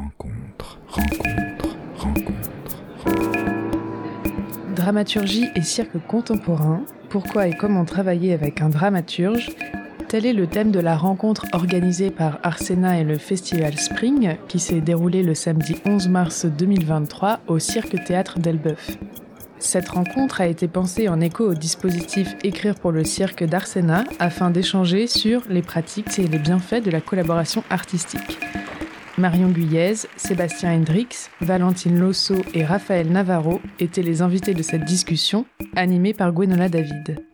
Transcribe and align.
rencontre, 0.00 0.78
rencontre, 0.88 1.76
rencontre. 1.96 2.82
Dramaturgie 4.74 5.48
et 5.54 5.62
cirque 5.62 5.98
contemporain, 6.06 6.82
pourquoi 7.10 7.48
et 7.48 7.52
comment 7.52 7.84
travailler 7.84 8.32
avec 8.32 8.62
un 8.62 8.70
dramaturge? 8.70 9.50
Tel 10.08 10.24
est 10.26 10.32
le 10.32 10.46
thème 10.46 10.70
de 10.70 10.80
la 10.80 10.96
rencontre 10.96 11.44
organisée 11.52 12.10
par 12.10 12.38
Arsena 12.42 12.98
et 12.98 13.04
le 13.04 13.18
Festival 13.18 13.76
Spring 13.78 14.36
qui 14.48 14.58
s'est 14.58 14.80
déroulé 14.80 15.22
le 15.22 15.34
samedi 15.34 15.76
11 15.84 16.08
mars 16.08 16.46
2023 16.46 17.40
au 17.46 17.58
Cirque 17.58 18.02
Théâtre 18.04 18.38
d'Elbeuf. 18.38 18.96
Cette 19.58 19.90
rencontre 19.90 20.40
a 20.40 20.46
été 20.46 20.66
pensée 20.66 21.08
en 21.08 21.20
écho 21.20 21.50
au 21.50 21.54
dispositif 21.54 22.34
Écrire 22.42 22.74
pour 22.74 22.92
le 22.92 23.04
cirque 23.04 23.44
d'Arsena 23.44 24.04
afin 24.18 24.50
d'échanger 24.50 25.06
sur 25.06 25.42
les 25.50 25.62
pratiques 25.62 26.18
et 26.18 26.26
les 26.26 26.38
bienfaits 26.38 26.82
de 26.82 26.90
la 26.90 27.02
collaboration 27.02 27.62
artistique. 27.68 28.38
Marion 29.18 29.50
Guyez, 29.50 30.06
Sébastien 30.16 30.72
Hendrix, 30.72 31.08
Valentine 31.40 31.98
Losso 31.98 32.36
et 32.54 32.64
Raphaël 32.64 33.10
Navarro 33.10 33.60
étaient 33.78 34.02
les 34.02 34.22
invités 34.22 34.54
de 34.54 34.62
cette 34.62 34.84
discussion, 34.84 35.46
animée 35.74 36.14
par 36.14 36.32
Gwenola 36.32 36.68
David. 36.68 37.24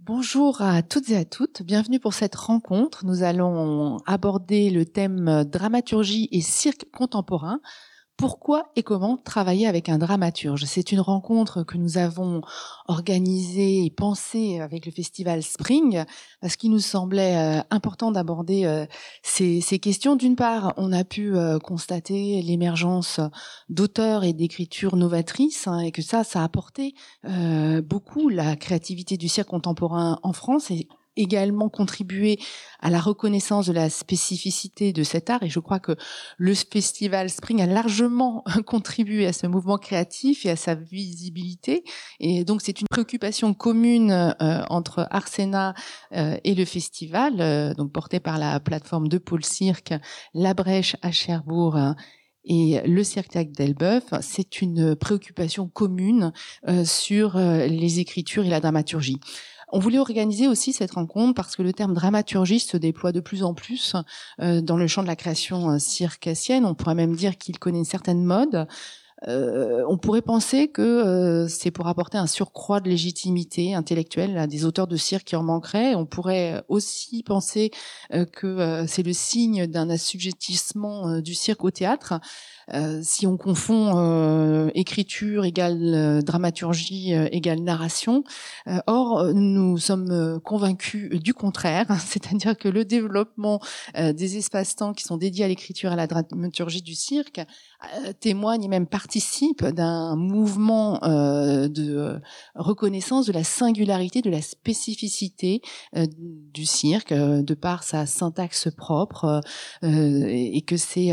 Bonjour 0.00 0.62
à 0.62 0.82
toutes 0.82 1.10
et 1.10 1.16
à 1.16 1.24
toutes, 1.24 1.62
bienvenue 1.62 2.00
pour 2.00 2.14
cette 2.14 2.34
rencontre. 2.34 3.04
Nous 3.04 3.22
allons 3.22 3.98
aborder 4.06 4.70
le 4.70 4.86
thème 4.86 5.44
dramaturgie 5.44 6.28
et 6.32 6.40
cirque 6.40 6.86
contemporain 6.92 7.60
pourquoi 8.16 8.70
et 8.76 8.82
comment 8.82 9.18
travailler 9.18 9.66
avec 9.66 9.88
un 9.88 9.98
dramaturge? 9.98 10.64
C'est 10.64 10.90
une 10.90 11.00
rencontre 11.00 11.62
que 11.64 11.76
nous 11.76 11.98
avons 11.98 12.40
organisée 12.86 13.84
et 13.84 13.90
pensée 13.90 14.60
avec 14.60 14.86
le 14.86 14.92
festival 14.92 15.42
Spring 15.42 16.04
parce 16.40 16.56
qu'il 16.56 16.70
nous 16.70 16.78
semblait 16.78 17.36
euh, 17.36 17.62
important 17.70 18.12
d'aborder 18.12 18.64
euh, 18.64 18.86
ces, 19.22 19.60
questions. 19.78 20.16
D'une 20.16 20.36
part, 20.36 20.72
on 20.78 20.92
a 20.92 21.04
pu 21.04 21.36
euh, 21.36 21.58
constater 21.58 22.40
l'émergence 22.40 23.20
d'auteurs 23.68 24.24
et 24.24 24.32
d'écritures 24.32 24.96
novatrices 24.96 25.66
hein, 25.66 25.80
et 25.80 25.92
que 25.92 26.02
ça, 26.02 26.24
ça 26.24 26.40
a 26.40 26.44
apporté 26.44 26.94
beaucoup 27.82 28.28
la 28.28 28.56
créativité 28.56 29.16
du 29.16 29.28
cirque 29.28 29.48
contemporain 29.48 30.18
en 30.22 30.32
France 30.32 30.70
également 31.16 31.68
contribué 31.68 32.38
à 32.80 32.90
la 32.90 33.00
reconnaissance 33.00 33.66
de 33.66 33.72
la 33.72 33.90
spécificité 33.90 34.92
de 34.92 35.02
cet 35.02 35.30
art. 35.30 35.42
Et 35.42 35.48
je 35.48 35.60
crois 35.60 35.80
que 35.80 35.96
le 36.38 36.54
festival 36.54 37.30
Spring 37.30 37.60
a 37.62 37.66
largement 37.66 38.44
contribué 38.66 39.26
à 39.26 39.32
ce 39.32 39.46
mouvement 39.46 39.78
créatif 39.78 40.46
et 40.46 40.50
à 40.50 40.56
sa 40.56 40.74
visibilité. 40.74 41.84
Et 42.20 42.44
donc 42.44 42.62
c'est 42.62 42.80
une 42.80 42.86
préoccupation 42.88 43.54
commune 43.54 44.10
euh, 44.10 44.62
entre 44.68 45.06
Arsena 45.10 45.74
euh, 46.12 46.36
et 46.44 46.54
le 46.54 46.64
festival 46.64 47.40
euh, 47.40 47.74
donc 47.74 47.92
porté 47.92 48.20
par 48.20 48.38
la 48.38 48.60
plateforme 48.60 49.08
de 49.08 49.18
Pôle 49.18 49.44
Cirque 49.44 49.94
La 50.34 50.54
Brèche 50.54 50.96
à 51.02 51.10
Cherbourg 51.10 51.78
et 52.44 52.80
le 52.86 53.02
cirque 53.02 53.36
d'Elbeuf, 53.50 54.04
c'est 54.20 54.62
une 54.62 54.94
préoccupation 54.94 55.68
commune 55.68 56.32
sur 56.84 57.36
les 57.36 57.98
écritures 57.98 58.44
et 58.44 58.48
la 58.48 58.60
dramaturgie. 58.60 59.18
On 59.68 59.80
voulait 59.80 59.98
organiser 59.98 60.46
aussi 60.46 60.72
cette 60.72 60.92
rencontre 60.92 61.34
parce 61.34 61.56
que 61.56 61.62
le 61.62 61.72
terme 61.72 61.92
dramaturgie 61.92 62.60
se 62.60 62.76
déploie 62.76 63.12
de 63.12 63.20
plus 63.20 63.42
en 63.42 63.52
plus 63.52 63.96
euh, 64.40 64.60
dans 64.60 64.76
le 64.76 64.86
champ 64.86 65.02
de 65.02 65.08
la 65.08 65.16
création 65.16 65.72
euh, 65.72 65.78
circassienne. 65.78 66.64
On 66.64 66.74
pourrait 66.74 66.94
même 66.94 67.16
dire 67.16 67.36
qu'il 67.36 67.58
connaît 67.58 67.78
une 67.78 67.84
certaine 67.84 68.24
mode. 68.24 68.68
Euh, 69.26 69.82
on 69.88 69.96
pourrait 69.96 70.22
penser 70.22 70.68
que 70.68 71.46
c'est 71.48 71.70
pour 71.70 71.88
apporter 71.88 72.18
un 72.18 72.26
surcroît 72.26 72.80
de 72.80 72.90
légitimité 72.90 73.74
intellectuelle 73.74 74.36
à 74.36 74.46
des 74.46 74.66
auteurs 74.66 74.86
de 74.86 74.96
cirque 74.96 75.24
qui 75.24 75.36
en 75.36 75.42
manqueraient. 75.42 75.94
On 75.94 76.04
pourrait 76.04 76.62
aussi 76.68 77.22
penser 77.22 77.70
que 78.32 78.84
c'est 78.86 79.02
le 79.02 79.14
signe 79.14 79.66
d'un 79.66 79.88
assujettissement 79.88 81.20
du 81.20 81.34
cirque 81.34 81.64
au 81.64 81.70
théâtre. 81.70 82.20
Euh, 82.74 83.00
si 83.02 83.26
on 83.26 83.36
confond 83.36 83.92
euh, 83.96 84.70
écriture 84.74 85.44
égale 85.44 85.94
euh, 85.94 86.20
dramaturgie 86.20 87.12
égale 87.12 87.60
narration, 87.60 88.24
or 88.86 89.32
nous 89.34 89.78
sommes 89.78 90.40
convaincus 90.42 91.10
du 91.20 91.34
contraire, 91.34 91.86
c'est-à-dire 92.06 92.56
que 92.56 92.68
le 92.68 92.84
développement 92.84 93.60
des 93.96 94.36
espaces-temps 94.36 94.92
qui 94.92 95.04
sont 95.04 95.16
dédiés 95.16 95.44
à 95.44 95.48
l'écriture 95.48 95.90
et 95.90 95.92
à 95.92 95.96
la 95.96 96.06
dramaturgie 96.06 96.82
du 96.82 96.94
cirque 96.94 97.40
témoigne 98.20 98.64
et 98.64 98.68
même 98.68 98.86
participe 98.86 99.64
d'un 99.64 100.16
mouvement 100.16 100.98
de 101.02 102.20
reconnaissance 102.54 103.26
de 103.26 103.32
la 103.32 103.44
singularité, 103.44 104.22
de 104.22 104.30
la 104.30 104.42
spécificité 104.42 105.60
du 105.94 106.66
cirque, 106.66 107.12
de 107.12 107.54
par 107.54 107.82
sa 107.82 108.06
syntaxe 108.06 108.68
propre, 108.76 109.40
et 109.82 110.62
que 110.62 110.76
c'est 110.76 111.12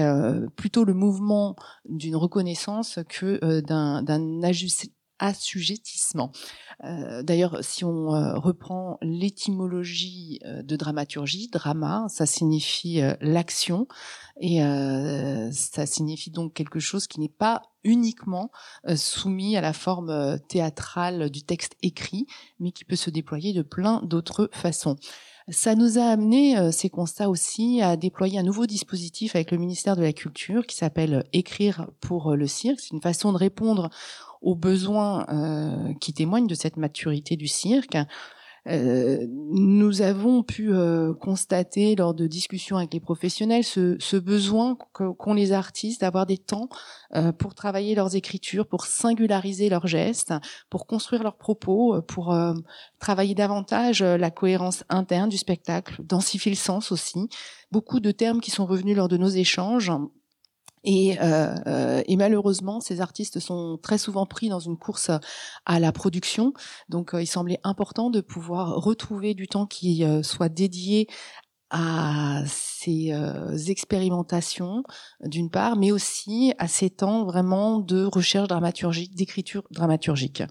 plutôt 0.55 0.83
le 0.83 0.93
mouvement 0.93 1.42
d'une 1.85 2.15
reconnaissance 2.15 2.99
que 3.09 3.39
euh, 3.43 3.61
d'un 3.61 4.41
assujettissement. 5.19 6.31
Euh, 6.83 7.23
d'ailleurs, 7.23 7.63
si 7.63 7.85
on 7.85 8.13
euh, 8.13 8.37
reprend 8.37 8.97
l'étymologie 9.01 10.39
de 10.43 10.75
dramaturgie, 10.75 11.47
drama, 11.49 12.05
ça 12.09 12.25
signifie 12.25 13.01
l'action 13.21 13.87
et 14.41 14.59
ça 15.51 15.85
signifie 15.85 16.31
donc 16.31 16.53
quelque 16.53 16.79
chose 16.79 17.07
qui 17.07 17.19
n'est 17.19 17.29
pas 17.29 17.61
uniquement 17.83 18.49
soumis 18.95 19.55
à 19.55 19.61
la 19.61 19.71
forme 19.71 20.39
théâtrale 20.49 21.29
du 21.29 21.43
texte 21.43 21.75
écrit, 21.83 22.25
mais 22.59 22.71
qui 22.71 22.83
peut 22.83 22.95
se 22.95 23.11
déployer 23.11 23.53
de 23.53 23.61
plein 23.61 24.01
d'autres 24.03 24.49
façons. 24.51 24.97
Ça 25.49 25.75
nous 25.75 25.97
a 25.97 26.03
amené, 26.03 26.57
euh, 26.57 26.71
ces 26.71 26.89
constats 26.89 27.29
aussi, 27.29 27.81
à 27.81 27.97
déployer 27.97 28.39
un 28.39 28.43
nouveau 28.43 28.65
dispositif 28.65 29.35
avec 29.35 29.51
le 29.51 29.57
ministère 29.57 29.97
de 29.97 30.01
la 30.01 30.13
Culture 30.13 30.65
qui 30.65 30.75
s'appelle 30.75 31.25
Écrire 31.33 31.87
pour 31.99 32.35
le 32.35 32.47
cirque. 32.47 32.79
C'est 32.79 32.93
une 32.93 33.01
façon 33.01 33.33
de 33.33 33.37
répondre 33.37 33.89
aux 34.41 34.55
besoins 34.55 35.25
euh, 35.29 35.93
qui 35.99 36.13
témoignent 36.13 36.47
de 36.47 36.55
cette 36.55 36.77
maturité 36.77 37.35
du 37.35 37.47
cirque. 37.47 37.97
Euh, 38.69 39.27
nous 39.29 40.01
avons 40.01 40.41
pu 40.41 40.73
euh, 40.73 41.13
constater 41.13 41.95
lors 41.95 42.13
de 42.13 42.27
discussions 42.27 42.77
avec 42.77 42.93
les 42.93 43.01
professionnels 43.01 43.65
ce, 43.65 43.97
ce 43.99 44.15
besoin 44.15 44.77
qu'ont 44.93 45.33
les 45.33 45.51
artistes 45.51 46.01
d'avoir 46.01 46.25
des 46.25 46.37
temps 46.37 46.69
euh, 47.15 47.33
pour 47.33 47.55
travailler 47.55 47.93
leurs 47.93 48.15
écritures, 48.15 48.67
pour 48.67 48.85
singulariser 48.85 49.67
leurs 49.67 49.87
gestes, 49.87 50.33
pour 50.69 50.87
construire 50.87 51.23
leurs 51.23 51.37
propos, 51.37 52.01
pour 52.03 52.35
travailler 52.99 53.35
davantage 53.35 54.01
la 54.01 54.31
cohérence 54.31 54.83
interne 54.89 55.29
du 55.29 55.37
spectacle, 55.37 56.01
densifier 56.03 56.51
le 56.51 56.57
sens 56.57 56.91
aussi. 56.91 57.29
Beaucoup 57.71 57.99
de 57.99 58.11
termes 58.11 58.39
qui 58.39 58.51
sont 58.51 58.65
revenus 58.65 58.95
lors 58.95 59.07
de 59.07 59.17
nos 59.17 59.29
échanges 59.29 59.91
et, 60.83 61.17
euh, 61.21 61.55
euh, 61.67 62.03
et, 62.07 62.17
malheureusement, 62.17 62.81
ces 62.81 62.99
artistes 62.99 63.39
sont 63.39 63.79
très 63.81 63.97
souvent 63.97 64.25
pris 64.25 64.49
dans 64.49 64.59
une 64.59 64.77
course 64.77 65.11
à 65.65 65.79
la 65.79 65.91
production. 65.91 66.53
Donc, 66.89 67.13
euh, 67.13 67.21
il 67.21 67.27
semblait 67.27 67.59
important 67.63 68.09
de 68.09 68.21
pouvoir 68.21 68.75
retrouver 68.83 69.33
du 69.33 69.47
temps 69.47 69.65
qui 69.65 70.03
euh, 70.03 70.23
soit 70.23 70.49
dédié 70.49 71.07
à 71.75 72.43
ces 72.45 73.11
expérimentations, 73.67 74.83
d'une 75.21 75.49
part, 75.49 75.75
mais 75.75 75.91
aussi 75.91 76.53
à 76.59 76.67
ces 76.67 76.91
temps 76.91 77.25
vraiment 77.25 77.79
de 77.79 78.03
recherche 78.03 78.47
dramaturgique, 78.47 79.15
d'écriture 79.15 79.63
dramaturgique. 79.71 80.43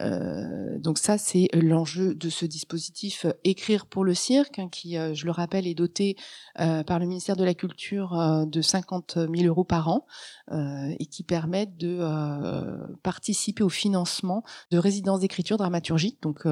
Euh, 0.00 0.78
donc 0.78 0.98
ça, 0.98 1.18
c'est 1.18 1.48
l'enjeu 1.54 2.14
de 2.14 2.28
ce 2.28 2.46
dispositif 2.46 3.24
euh, 3.24 3.32
Écrire 3.44 3.86
pour 3.86 4.04
le 4.04 4.14
cirque, 4.14 4.58
hein, 4.58 4.68
qui, 4.68 4.96
euh, 4.96 5.14
je 5.14 5.24
le 5.24 5.32
rappelle, 5.32 5.66
est 5.66 5.74
doté 5.74 6.16
par 6.86 6.98
le 6.98 7.06
ministère 7.06 7.36
de 7.36 7.44
la 7.44 7.54
Culture 7.54 8.44
de 8.46 8.62
50 8.62 9.14
000 9.14 9.46
euros 9.46 9.64
par 9.64 9.88
an 9.88 10.06
et 10.50 11.06
qui 11.06 11.22
permet 11.22 11.66
de 11.66 12.00
participer 13.02 13.62
au 13.62 13.68
financement 13.68 14.42
de 14.72 14.78
résidences 14.78 15.20
d'écriture 15.20 15.56
dramaturgique. 15.56 16.20
Donc 16.20 16.46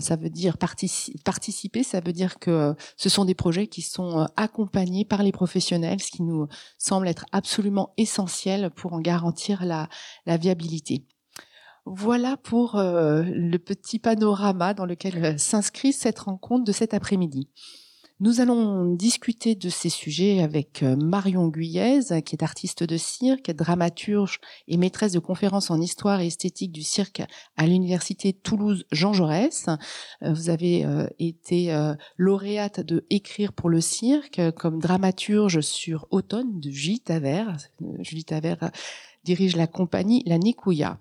ça 0.00 0.16
veut 0.16 0.30
dire 0.30 0.58
participer, 0.58 1.84
ça 1.84 2.00
veut 2.00 2.12
dire 2.12 2.40
que 2.40 2.74
ce 2.96 3.08
sont 3.08 3.24
des 3.24 3.36
projets 3.36 3.68
qui 3.68 3.82
sont 3.82 4.26
accompagnés 4.36 5.04
par 5.04 5.22
les 5.22 5.32
professionnels, 5.32 6.02
ce 6.02 6.10
qui 6.10 6.22
nous 6.22 6.48
semble 6.78 7.06
être 7.06 7.26
absolument 7.30 7.92
essentiel 7.96 8.70
pour 8.70 8.94
en 8.94 9.00
garantir 9.00 9.64
la, 9.64 9.88
la 10.26 10.36
viabilité. 10.36 11.04
Voilà 11.88 12.36
pour 12.36 12.74
euh, 12.74 13.22
le 13.22 13.58
petit 13.58 14.00
panorama 14.00 14.74
dans 14.74 14.86
lequel 14.86 15.24
euh, 15.24 15.38
s'inscrit 15.38 15.92
cette 15.92 16.18
rencontre 16.18 16.64
de 16.64 16.72
cet 16.72 16.94
après-midi. 16.94 17.48
Nous 18.18 18.40
allons 18.40 18.86
discuter 18.86 19.54
de 19.54 19.68
ces 19.68 19.88
sujets 19.88 20.42
avec 20.42 20.82
euh, 20.82 20.96
Marion 20.96 21.46
Guyez, 21.46 22.00
qui 22.24 22.34
est 22.34 22.42
artiste 22.42 22.82
de 22.82 22.96
cirque, 22.96 23.52
dramaturge 23.52 24.40
et 24.66 24.78
maîtresse 24.78 25.12
de 25.12 25.20
conférences 25.20 25.70
en 25.70 25.80
histoire 25.80 26.20
et 26.20 26.26
esthétique 26.26 26.72
du 26.72 26.82
cirque 26.82 27.22
à 27.56 27.68
l'université 27.68 28.32
Toulouse 28.32 28.84
Jean 28.90 29.12
Jaurès. 29.12 29.66
Vous 30.22 30.50
avez 30.50 30.84
été 31.20 31.72
lauréate 32.16 32.80
de 32.80 33.06
Écrire 33.10 33.52
pour 33.52 33.68
le 33.68 33.80
cirque 33.80 34.40
comme 34.56 34.80
dramaturge 34.80 35.60
sur 35.60 36.08
Automne 36.10 36.58
de 36.58 36.70
Julie 36.70 37.00
Tavert. 37.00 37.58
Julie 38.00 38.24
Tavert 38.24 38.70
dirige 39.26 39.56
la 39.56 39.66
compagnie 39.66 40.22
La 40.24 40.38
Nikouya. 40.38 40.98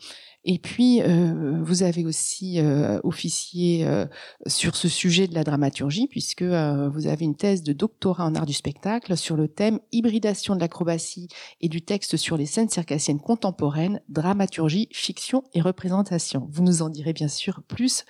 Et 0.47 0.59
puis, 0.59 1.01
euh, 1.01 1.59
vous 1.63 1.81
avez 1.81 2.05
aussi 2.05 2.59
euh, 2.59 2.99
officié 3.03 3.83
euh, 3.85 4.05
sur 4.45 4.75
ce 4.75 4.87
sujet 4.87 5.27
de 5.27 5.33
la 5.33 5.43
dramaturgie, 5.43 6.07
puisque 6.07 6.43
vous 6.43 7.07
avez 7.07 7.25
une 7.25 7.35
thèse 7.35 7.63
de 7.63 7.73
doctorat 7.73 8.25
en 8.25 8.35
art 8.35 8.45
du 8.45 8.53
spectacle 8.53 9.17
sur 9.17 9.35
le 9.35 9.47
thème 9.47 9.79
hybridation 9.91 10.55
de 10.55 10.59
l'acrobatie 10.59 11.29
et 11.61 11.67
du 11.67 11.81
texte 11.81 12.15
sur 12.15 12.37
les 12.37 12.45
scènes 12.45 12.69
circassiennes 12.69 13.19
contemporaines, 13.19 14.01
dramaturgie, 14.07 14.87
fiction 14.91 15.43
et 15.55 15.61
représentation. 15.61 16.47
Vous 16.51 16.61
nous 16.61 16.83
en 16.83 16.89
direz 16.89 17.13
bien 17.13 17.27
sûr 17.27 17.63
plus 17.67 18.05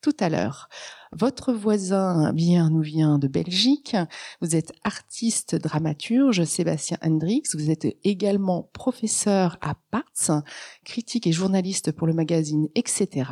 tout 0.00 0.16
à 0.20 0.28
l'heure. 0.28 0.68
Votre 1.12 1.52
voisin 1.52 2.32
bien 2.32 2.70
nous 2.70 2.82
vient 2.82 3.18
de 3.18 3.28
Belgique. 3.28 3.96
Vous 4.40 4.54
êtes 4.54 4.72
artiste 4.84 5.54
dramaturge, 5.54 6.44
Sébastien 6.44 6.98
Hendrix. 7.02 7.42
Vous 7.54 7.70
êtes 7.70 7.86
également 8.04 8.70
professeur 8.72 9.56
à 9.60 9.74
Parts, 9.90 10.42
critique 10.84 11.26
et 11.26 11.32
journaliste 11.32 11.92
pour 11.92 12.06
le 12.06 12.12
magazine 12.12 12.68
Etc. 12.74 13.24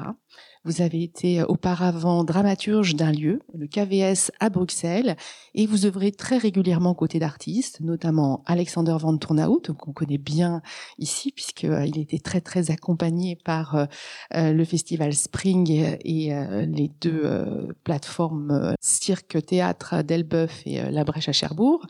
Vous 0.67 0.83
avez 0.83 1.05
été 1.05 1.41
euh, 1.41 1.47
auparavant 1.47 2.25
dramaturge 2.25 2.97
d'un 2.97 3.13
lieu, 3.13 3.41
le 3.55 3.69
KVS 3.69 4.33
à 4.41 4.51
Bruxelles, 4.51 5.17
et 5.55 5.65
vous 5.65 5.87
œuvrez 5.87 6.11
très 6.11 6.39
régulièrement 6.39 6.91
aux 6.91 6.97
côtés 6.97 7.21
d'artistes, 7.21 7.81
notamment 7.81 8.43
Alexander 8.47 8.97
Van 8.99 9.17
Tournaut, 9.17 9.63
qu'on 9.79 9.93
connaît 9.93 10.19
bien 10.19 10.63
ici, 10.99 11.31
puisqu'il 11.31 11.71
euh, 11.71 11.85
était 11.85 12.19
très 12.19 12.41
très 12.41 12.73
accompagné 12.73 13.37
par 13.37 13.77
euh, 13.77 13.87
le 14.33 14.65
festival 14.65 15.15
Spring 15.15 15.71
et, 16.05 16.33
les 16.67 16.91
deux 17.01 17.69
plateformes 17.85 18.75
Cirque 18.81 19.45
Théâtre 19.47 20.03
d'Elbeuf 20.03 20.63
et 20.67 20.91
La 20.91 21.05
Brèche 21.05 21.29
à 21.29 21.33
Cherbourg. 21.33 21.87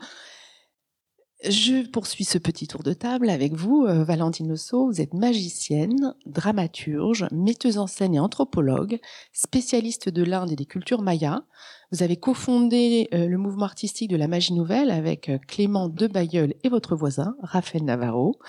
Je 1.43 1.87
poursuis 1.87 2.23
ce 2.23 2.39
petit 2.39 2.67
tour 2.67 2.81
de 2.81 2.93
table 2.93 3.29
avec 3.29 3.53
vous, 3.53 3.85
euh, 3.85 4.03
Valentine 4.03 4.49
Losso. 4.49 4.87
Vous 4.87 5.01
êtes 5.01 5.13
magicienne, 5.13 6.15
dramaturge, 6.25 7.27
metteuse 7.31 7.77
en 7.77 7.85
scène 7.85 8.15
et 8.15 8.19
anthropologue, 8.19 8.99
spécialiste 9.33 10.09
de 10.09 10.23
l'Inde 10.23 10.51
et 10.51 10.55
des 10.55 10.65
cultures 10.65 11.03
mayas. 11.03 11.43
Vous 11.91 12.01
avez 12.01 12.17
cofondé 12.17 13.07
euh, 13.13 13.27
le 13.27 13.37
mouvement 13.37 13.65
artistique 13.65 14.09
de 14.09 14.17
la 14.17 14.27
magie 14.27 14.53
nouvelle 14.53 14.89
avec 14.89 15.29
euh, 15.29 15.37
Clément 15.47 15.89
Debailleul 15.89 16.55
et 16.63 16.69
votre 16.69 16.95
voisin, 16.95 17.35
Raphaël 17.43 17.85
Navarro. 17.85 18.39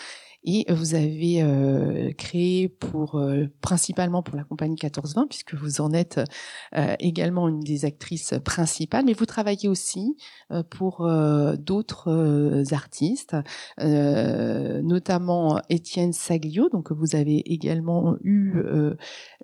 Et 0.44 0.64
vous 0.68 0.94
avez 0.94 1.42
euh, 1.42 2.12
créé 2.12 2.68
pour 2.68 3.16
euh, 3.16 3.46
principalement 3.60 4.22
pour 4.22 4.36
la 4.36 4.44
compagnie 4.44 4.74
1420, 4.74 5.26
puisque 5.26 5.54
vous 5.54 5.80
en 5.80 5.92
êtes 5.92 6.20
euh, 6.76 6.94
également 7.00 7.48
une 7.48 7.60
des 7.60 7.84
actrices 7.84 8.34
principales, 8.44 9.04
mais 9.04 9.14
vous 9.14 9.26
travaillez 9.26 9.68
aussi 9.68 10.16
pour 10.70 11.08
d'autres 11.58 12.64
artistes, 12.72 13.36
notamment 13.78 15.60
Étienne 15.68 16.12
Saglio, 16.12 16.68
donc 16.68 16.92
vous 16.92 17.16
avez 17.16 17.38
également 17.52 18.16
eu 18.22 18.62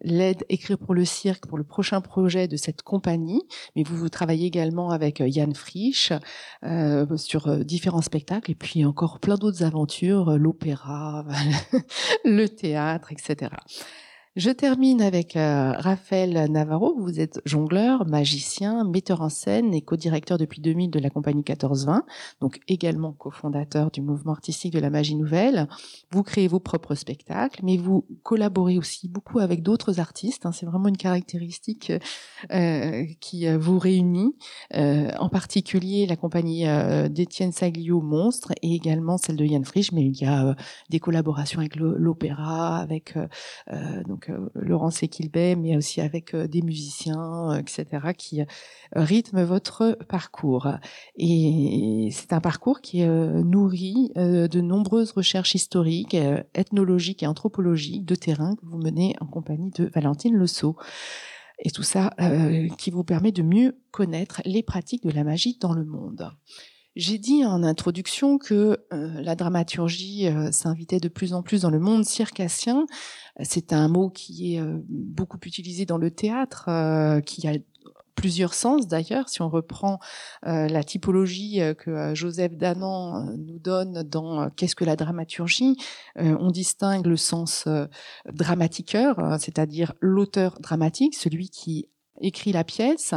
l'aide 0.03 0.45
écrire 0.49 0.79
pour 0.79 0.95
le 0.95 1.05
cirque 1.05 1.47
pour 1.47 1.59
le 1.59 1.65
prochain 1.65 2.01
projet 2.01 2.49
de 2.49 2.57
cette 2.57 2.83
compagnie, 2.83 3.43
mais 3.77 3.83
vous, 3.83 3.97
vous 3.97 4.09
travaillez 4.09 4.47
également 4.47 4.91
avec 4.91 5.21
Yann 5.25 5.55
Frisch 5.55 6.13
sur 7.17 7.65
différents 7.65 8.03
spectacles 8.03 8.51
et 8.51 8.57
puis 8.57 8.85
encore 8.85 9.19
plein 9.21 9.37
d'autres 9.37 9.63
aventures, 9.63 10.39
l'opéra 10.39 10.84
le 12.25 12.47
théâtre, 12.47 13.13
etc. 13.13 13.51
Je 14.37 14.51
termine 14.51 15.01
avec 15.01 15.37
euh, 15.37 15.71
Raphaël 15.79 16.51
Navarro. 16.51 16.97
Vous 16.99 17.21
êtes 17.21 17.41
jongleur, 17.45 18.05
magicien, 18.05 18.83
metteur 18.83 19.21
en 19.21 19.29
scène 19.29 19.73
et 19.73 19.81
co-directeur 19.81 20.39
depuis 20.39 20.61
2000 20.61 20.91
de 20.91 20.99
la 20.99 21.09
compagnie 21.09 21.45
1420, 21.47 22.05
donc 22.41 22.59
également 22.67 23.13
cofondateur 23.13 23.93
du 23.93 24.03
mouvement 24.03 24.33
artistique 24.33 24.73
de 24.73 24.81
la 24.81 24.91
magie 24.91 25.15
nouvelle. 25.15 25.69
Vous 26.11 26.25
créez 26.25 26.49
vos 26.49 26.59
propres 26.59 26.97
spectacles, 26.97 27.61
mais 27.63 27.77
vous 27.77 28.07
collaborez 28.25 28.77
aussi 28.77 29.07
beaucoup 29.07 29.39
avec 29.39 29.63
d'autres 29.63 30.01
artistes. 30.01 30.47
Hein. 30.47 30.51
C'est 30.51 30.67
vraiment 30.67 30.89
une 30.89 30.97
caractéristique 30.97 31.93
euh, 32.51 33.05
qui 33.21 33.47
euh, 33.47 33.57
vous 33.57 33.79
réunit, 33.79 34.35
en 34.73 35.29
particulier 35.29 36.07
la 36.07 36.17
compagnie 36.17 36.65
d'Étienne 37.09 37.53
Saglio 37.53 38.01
Monstre 38.01 38.53
et 38.63 38.75
également 38.75 39.17
celle 39.17 39.37
de 39.37 39.45
Yann 39.45 39.65
Frisch, 39.65 39.93
mais 39.93 40.03
il 40.03 40.21
y 40.21 40.25
a 40.25 40.57
des 40.91 40.99
collaborations 40.99 41.61
avec 41.61 41.77
l'opéra, 41.77 42.79
avec 42.79 43.17
donc 44.07 44.24
euh, 44.31 44.49
Laurence 44.55 45.03
Equilbet, 45.03 45.57
mais 45.57 45.77
aussi 45.77 46.01
avec 46.01 46.35
euh, 46.35 46.47
des 46.47 46.63
musiciens, 46.63 47.53
euh, 47.53 47.59
etc., 47.59 47.87
qui 48.17 48.43
rythment 48.93 49.45
votre 49.45 49.99
parcours. 50.09 50.69
Et 51.17 52.09
c'est 52.13 52.33
un 52.33 52.41
parcours 52.41 52.81
qui 52.81 53.01
est 53.01 53.09
nourri 53.09 54.13
de 54.15 54.61
nombreuses 54.61 55.13
recherches 55.13 55.55
historiques, 55.55 56.17
ethnologiques 56.55 57.23
et 57.23 57.27
anthropologiques 57.27 58.05
de 58.05 58.15
terrain 58.15 58.55
que 58.55 58.65
vous 58.65 58.79
menez 58.79 59.15
en 59.21 59.27
compagnie 59.27 59.71
de 59.71 59.91
Valentine 59.95 60.39
Lesso. 60.39 60.77
Et 61.59 61.71
tout 61.71 61.83
ça 61.83 62.15
qui 62.79 62.91
vous 62.91 63.05
permet 63.05 63.33
de 63.33 63.43
mieux 63.43 63.77
connaître 63.91 64.43
les 64.45 64.63
pratiques 64.63 65.05
de 65.05 65.11
la 65.11 65.25
magie 65.25 65.59
dans 65.61 65.73
le 65.73 65.85
monde. 65.85 66.31
J'ai 66.97 67.19
dit 67.19 67.45
en 67.45 67.65
introduction 67.65 68.39
que 68.39 68.79
euh, 68.93 69.21
la 69.21 69.35
dramaturgie 69.35 70.29
euh, 70.29 70.53
s'invitait 70.53 71.01
de 71.01 71.09
plus 71.09 71.35
en 71.35 71.43
plus 71.43 71.63
dans 71.63 71.71
le 71.71 71.81
monde 71.81 72.05
circassien. 72.05 72.87
C'est 73.43 73.73
un 73.73 73.89
mot 73.89 74.11
qui 74.11 74.55
est 74.55 74.61
euh, 74.61 74.79
beaucoup 74.89 75.39
utilisé 75.45 75.87
dans 75.87 75.99
le 75.99 76.13
théâtre, 76.13 76.71
qui 77.27 77.49
a 77.49 77.55
plusieurs 78.15 78.55
sens 78.55 78.87
d'ailleurs. 78.87 79.29
Si 79.29 79.43
on 79.43 79.49
reprend 79.49 79.99
la 80.43 80.85
typologie 80.85 81.61
que 81.77 82.15
Joseph 82.15 82.57
Danan 82.57 83.37
nous 83.37 83.59
donne 83.59 84.05
dans 84.05 84.51
Qu'est-ce 84.51 84.77
que 84.77 84.85
la 84.85 84.95
dramaturgie, 84.95 85.77
on 86.17 86.51
distingue 86.51 87.07
le 87.07 87.17
sens 87.17 87.69
dramatiqueur, 88.33 89.37
c'est-à-dire 89.41 89.95
l'auteur 90.01 90.61
dramatique, 90.61 91.17
celui 91.17 91.51
qui 91.51 91.89
écrit 92.21 92.53
la 92.53 92.65
pièce, 92.65 93.15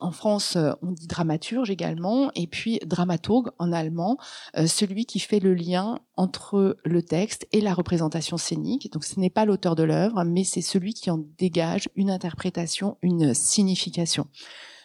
en 0.00 0.10
France, 0.10 0.56
euh, 0.56 0.72
on 0.82 0.92
dit 0.92 1.06
dramaturge 1.06 1.70
également, 1.70 2.30
et 2.34 2.46
puis 2.46 2.78
dramaturge 2.84 3.50
en 3.58 3.72
allemand, 3.72 4.18
euh, 4.56 4.66
celui 4.66 5.06
qui 5.06 5.18
fait 5.18 5.40
le 5.40 5.54
lien 5.54 5.98
entre 6.16 6.76
le 6.84 7.02
texte 7.02 7.46
et 7.52 7.60
la 7.60 7.74
représentation 7.74 8.36
scénique. 8.36 8.92
Donc 8.92 9.04
ce 9.04 9.18
n'est 9.18 9.30
pas 9.30 9.44
l'auteur 9.44 9.74
de 9.74 9.82
l'œuvre, 9.82 10.24
mais 10.24 10.44
c'est 10.44 10.62
celui 10.62 10.94
qui 10.94 11.10
en 11.10 11.24
dégage 11.38 11.88
une 11.96 12.10
interprétation, 12.10 12.98
une 13.02 13.34
signification. 13.34 14.26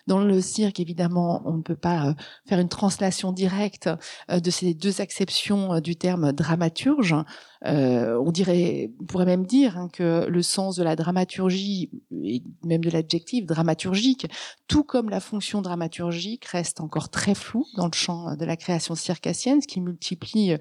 Dans 0.07 0.19
le 0.19 0.42
cirque, 0.42 0.80
évidemment, 0.80 1.42
on 1.45 1.53
ne 1.53 1.62
peut 1.62 1.75
pas 1.75 2.07
euh, 2.07 2.13
faire 2.48 2.59
une 2.59 2.69
translation 2.69 3.31
directe 3.31 3.89
euh, 4.30 4.39
de 4.39 4.50
ces 4.50 4.74
deux 4.74 5.01
acceptions 5.01 5.74
euh, 5.74 5.80
du 5.80 5.95
terme 5.95 6.31
dramaturge. 6.31 7.15
on 7.63 8.31
dirait, 8.31 8.92
on 9.00 9.06
pourrait 9.06 9.25
même 9.25 9.45
dire 9.45 9.77
hein, 9.77 9.89
que 9.92 10.25
le 10.27 10.42
sens 10.42 10.75
de 10.75 10.83
la 10.83 10.95
dramaturgie 10.95 11.92
et 12.24 12.44
même 12.63 12.83
de 12.83 12.89
l'adjectif 12.89 13.45
dramaturgique, 13.45 14.27
tout 14.68 14.83
comme 14.83 15.09
la 15.09 15.19
fonction 15.19 15.62
dramaturgique, 15.62 16.45
reste 16.45 16.81
encore 16.81 17.09
très 17.09 17.36
flou 17.36 17.65
dans 17.75 17.86
le 17.86 17.94
champ 17.94 18.36
de 18.36 18.45
la 18.45 18.57
création 18.57 18.95
circassienne, 18.95 19.61
ce 19.61 19.68
qui 19.68 19.81
multiplie 19.81 20.56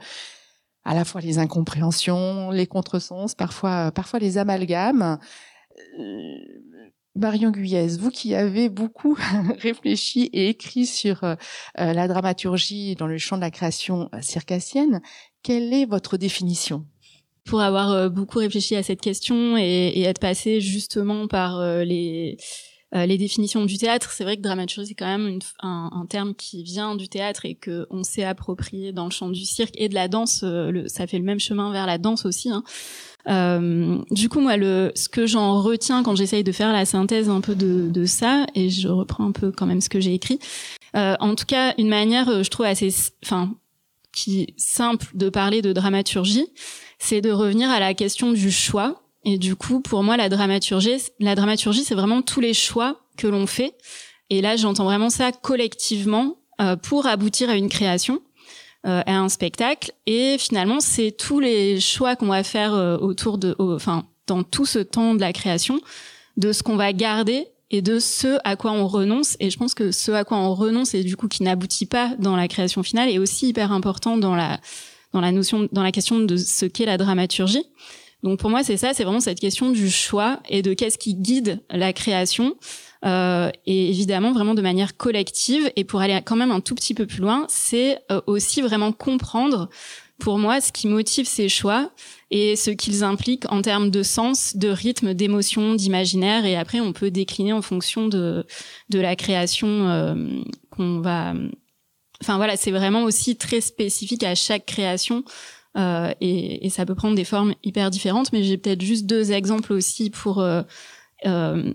à 0.84 0.94
la 0.94 1.04
fois 1.04 1.20
les 1.20 1.38
incompréhensions, 1.38 2.50
les 2.50 2.66
contresens, 2.66 3.34
parfois, 3.34 3.92
parfois 3.92 4.18
les 4.18 4.38
amalgames. 4.38 5.18
Marion 7.16 7.50
Guyez, 7.50 7.88
vous 7.98 8.10
qui 8.10 8.34
avez 8.34 8.68
beaucoup 8.68 9.18
réfléchi 9.58 10.30
et 10.32 10.48
écrit 10.48 10.86
sur 10.86 11.24
euh, 11.24 11.34
euh, 11.78 11.92
la 11.92 12.06
dramaturgie 12.06 12.94
dans 12.94 13.06
le 13.06 13.18
champ 13.18 13.36
de 13.36 13.40
la 13.40 13.50
création 13.50 14.08
euh, 14.14 14.20
circassienne, 14.20 15.00
quelle 15.42 15.72
est 15.72 15.86
votre 15.86 16.16
définition? 16.16 16.86
Pour 17.44 17.62
avoir 17.62 18.10
beaucoup 18.10 18.38
réfléchi 18.38 18.76
à 18.76 18.82
cette 18.82 19.00
question 19.00 19.56
et, 19.56 20.02
être 20.02 20.20
passé 20.20 20.60
justement 20.60 21.26
par 21.26 21.60
les 21.84 22.36
les 22.92 23.18
définitions 23.18 23.64
du 23.64 23.78
théâtre, 23.78 24.10
c'est 24.10 24.24
vrai 24.24 24.36
que 24.36 24.42
dramaturgie 24.42 24.88
c'est 24.88 24.94
quand 24.94 25.06
même 25.06 25.38
un, 25.60 26.06
terme 26.08 26.34
qui 26.34 26.64
vient 26.64 26.96
du 26.96 27.08
théâtre 27.08 27.44
et 27.44 27.54
que 27.54 27.86
on 27.90 28.02
s'est 28.02 28.24
approprié 28.24 28.92
dans 28.92 29.04
le 29.04 29.10
champ 29.10 29.28
du 29.28 29.44
cirque 29.44 29.74
et 29.76 29.88
de 29.88 29.94
la 29.94 30.08
danse. 30.08 30.44
ça 30.86 31.06
fait 31.06 31.18
le 31.18 31.24
même 31.24 31.38
chemin 31.38 31.72
vers 31.72 31.86
la 31.86 31.98
danse 31.98 32.26
aussi. 32.26 32.50
Hein. 32.50 32.64
Euh, 33.28 33.98
du 34.10 34.28
coup, 34.28 34.40
moi, 34.40 34.56
le, 34.56 34.92
ce 34.94 35.08
que 35.08 35.26
j'en 35.26 35.60
retiens 35.60 36.02
quand 36.02 36.14
j'essaye 36.14 36.44
de 36.44 36.52
faire 36.52 36.72
la 36.72 36.84
synthèse 36.84 37.28
un 37.28 37.40
peu 37.40 37.54
de, 37.54 37.88
de, 37.88 38.04
ça, 38.04 38.46
et 38.54 38.70
je 38.70 38.88
reprends 38.88 39.26
un 39.26 39.32
peu 39.32 39.52
quand 39.52 39.66
même 39.66 39.80
ce 39.80 39.88
que 39.88 40.00
j'ai 40.00 40.14
écrit. 40.14 40.38
Euh, 40.96 41.14
en 41.20 41.34
tout 41.34 41.46
cas, 41.46 41.74
une 41.78 41.88
manière, 41.88 42.28
euh, 42.28 42.42
je 42.42 42.50
trouve 42.50 42.66
assez, 42.66 42.92
enfin, 43.24 43.54
qui 44.12 44.54
simple 44.56 45.06
de 45.14 45.28
parler 45.28 45.62
de 45.62 45.72
dramaturgie, 45.72 46.46
c'est 46.98 47.20
de 47.20 47.30
revenir 47.30 47.70
à 47.70 47.80
la 47.80 47.94
question 47.94 48.32
du 48.32 48.50
choix. 48.50 48.99
Et 49.24 49.38
du 49.38 49.56
coup, 49.56 49.80
pour 49.80 50.02
moi, 50.02 50.16
la 50.16 50.28
dramaturgie, 50.28 51.02
la 51.18 51.34
dramaturgie, 51.34 51.84
c'est 51.84 51.94
vraiment 51.94 52.22
tous 52.22 52.40
les 52.40 52.54
choix 52.54 53.00
que 53.16 53.26
l'on 53.26 53.46
fait. 53.46 53.74
Et 54.30 54.40
là, 54.40 54.56
j'entends 54.56 54.84
vraiment 54.84 55.10
ça 55.10 55.32
collectivement 55.32 56.36
euh, 56.60 56.76
pour 56.76 57.06
aboutir 57.06 57.50
à 57.50 57.56
une 57.56 57.68
création 57.68 58.20
euh, 58.86 59.02
à 59.04 59.18
un 59.18 59.28
spectacle. 59.28 59.92
Et 60.06 60.38
finalement, 60.38 60.80
c'est 60.80 61.10
tous 61.10 61.40
les 61.40 61.80
choix 61.80 62.16
qu'on 62.16 62.28
va 62.28 62.42
faire 62.42 62.72
euh, 62.72 62.96
autour 62.96 63.36
de, 63.36 63.54
enfin, 63.58 64.04
dans 64.26 64.42
tout 64.42 64.64
ce 64.64 64.78
temps 64.78 65.14
de 65.14 65.20
la 65.20 65.32
création, 65.32 65.80
de 66.36 66.52
ce 66.52 66.62
qu'on 66.62 66.76
va 66.76 66.92
garder 66.92 67.48
et 67.70 67.82
de 67.82 67.98
ce 67.98 68.38
à 68.44 68.56
quoi 68.56 68.72
on 68.72 68.86
renonce. 68.86 69.36
Et 69.38 69.50
je 69.50 69.58
pense 69.58 69.74
que 69.74 69.92
ce 69.92 70.12
à 70.12 70.24
quoi 70.24 70.38
on 70.38 70.54
renonce 70.54 70.94
et 70.94 71.04
du 71.04 71.16
coup 71.16 71.28
qui 71.28 71.42
n'aboutit 71.42 71.86
pas 71.86 72.14
dans 72.18 72.36
la 72.36 72.48
création 72.48 72.82
finale 72.82 73.10
est 73.10 73.18
aussi 73.18 73.48
hyper 73.48 73.70
important 73.70 74.16
dans 74.16 74.34
la 74.34 74.60
dans 75.12 75.20
la 75.20 75.32
notion, 75.32 75.68
dans 75.72 75.82
la 75.82 75.90
question 75.90 76.20
de 76.20 76.36
ce 76.36 76.66
qu'est 76.66 76.86
la 76.86 76.96
dramaturgie. 76.96 77.64
Donc 78.22 78.38
pour 78.38 78.50
moi, 78.50 78.62
c'est 78.62 78.76
ça, 78.76 78.92
c'est 78.92 79.04
vraiment 79.04 79.20
cette 79.20 79.40
question 79.40 79.70
du 79.70 79.90
choix 79.90 80.40
et 80.48 80.62
de 80.62 80.74
qu'est-ce 80.74 80.98
qui 80.98 81.14
guide 81.14 81.60
la 81.70 81.92
création. 81.92 82.56
Euh, 83.02 83.50
et 83.64 83.88
évidemment 83.88 84.32
vraiment 84.32 84.54
de 84.54 84.60
manière 84.60 84.96
collective. 84.96 85.70
Et 85.76 85.84
pour 85.84 86.00
aller 86.00 86.20
quand 86.24 86.36
même 86.36 86.50
un 86.50 86.60
tout 86.60 86.74
petit 86.74 86.94
peu 86.94 87.06
plus 87.06 87.20
loin, 87.20 87.46
c'est 87.48 87.98
euh, 88.12 88.20
aussi 88.26 88.60
vraiment 88.60 88.92
comprendre 88.92 89.70
pour 90.18 90.36
moi 90.36 90.60
ce 90.60 90.70
qui 90.70 90.86
motive 90.86 91.26
ces 91.26 91.48
choix 91.48 91.90
et 92.30 92.56
ce 92.56 92.70
qu'ils 92.70 93.02
impliquent 93.02 93.50
en 93.50 93.62
termes 93.62 93.90
de 93.90 94.02
sens, 94.02 94.54
de 94.54 94.68
rythme, 94.68 95.14
d'émotion, 95.14 95.74
d'imaginaire. 95.74 96.44
Et 96.44 96.56
après, 96.56 96.80
on 96.80 96.92
peut 96.92 97.10
décliner 97.10 97.54
en 97.54 97.62
fonction 97.62 98.06
de, 98.06 98.46
de 98.90 99.00
la 99.00 99.16
création 99.16 99.88
euh, 99.88 100.14
qu'on 100.70 101.00
va... 101.00 101.32
Enfin 102.22 102.36
voilà, 102.36 102.58
c'est 102.58 102.70
vraiment 102.70 103.04
aussi 103.04 103.36
très 103.36 103.62
spécifique 103.62 104.24
à 104.24 104.34
chaque 104.34 104.66
création. 104.66 105.24
Euh, 105.76 106.12
et, 106.20 106.66
et, 106.66 106.70
ça 106.70 106.84
peut 106.84 106.96
prendre 106.96 107.14
des 107.14 107.24
formes 107.24 107.54
hyper 107.62 107.90
différentes, 107.90 108.32
mais 108.32 108.42
j'ai 108.42 108.58
peut-être 108.58 108.82
juste 108.82 109.06
deux 109.06 109.30
exemples 109.30 109.72
aussi 109.72 110.10
pour 110.10 110.40
euh, 110.40 110.62
euh, 111.26 111.72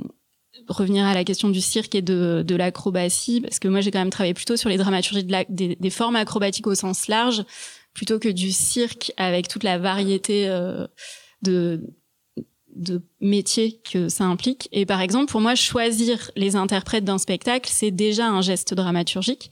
revenir 0.67 1.05
à 1.05 1.13
la 1.13 1.23
question 1.23 1.49
du 1.49 1.61
cirque 1.61 1.95
et 1.95 2.01
de, 2.01 2.43
de 2.45 2.55
l'acrobatie, 2.55 3.39
parce 3.39 3.59
que 3.59 3.69
moi 3.69 3.79
j'ai 3.79 3.91
quand 3.91 3.99
même 3.99 4.09
travaillé 4.09 4.33
plutôt 4.33 4.57
sur 4.57 4.69
les 4.69 4.77
dramaturgies 4.77 5.23
de 5.23 5.31
la, 5.31 5.45
des, 5.47 5.77
des, 5.77 5.89
formes 5.89 6.17
acrobatiques 6.17 6.67
au 6.67 6.75
sens 6.75 7.07
large, 7.07 7.45
plutôt 7.93 8.19
que 8.19 8.27
du 8.27 8.51
cirque 8.51 9.13
avec 9.15 9.47
toute 9.47 9.63
la 9.63 9.77
variété 9.77 10.47
euh, 10.49 10.87
de 11.41 11.81
de 12.75 13.01
métiers 13.21 13.79
que 13.89 14.09
ça 14.09 14.25
implique. 14.25 14.67
Et 14.73 14.85
par 14.85 14.99
exemple, 14.99 15.31
pour 15.31 15.39
moi, 15.39 15.55
choisir 15.55 16.29
les 16.35 16.57
interprètes 16.57 17.05
d'un 17.05 17.17
spectacle, 17.17 17.69
c'est 17.71 17.89
déjà 17.89 18.27
un 18.27 18.41
geste 18.41 18.73
dramaturgique. 18.73 19.49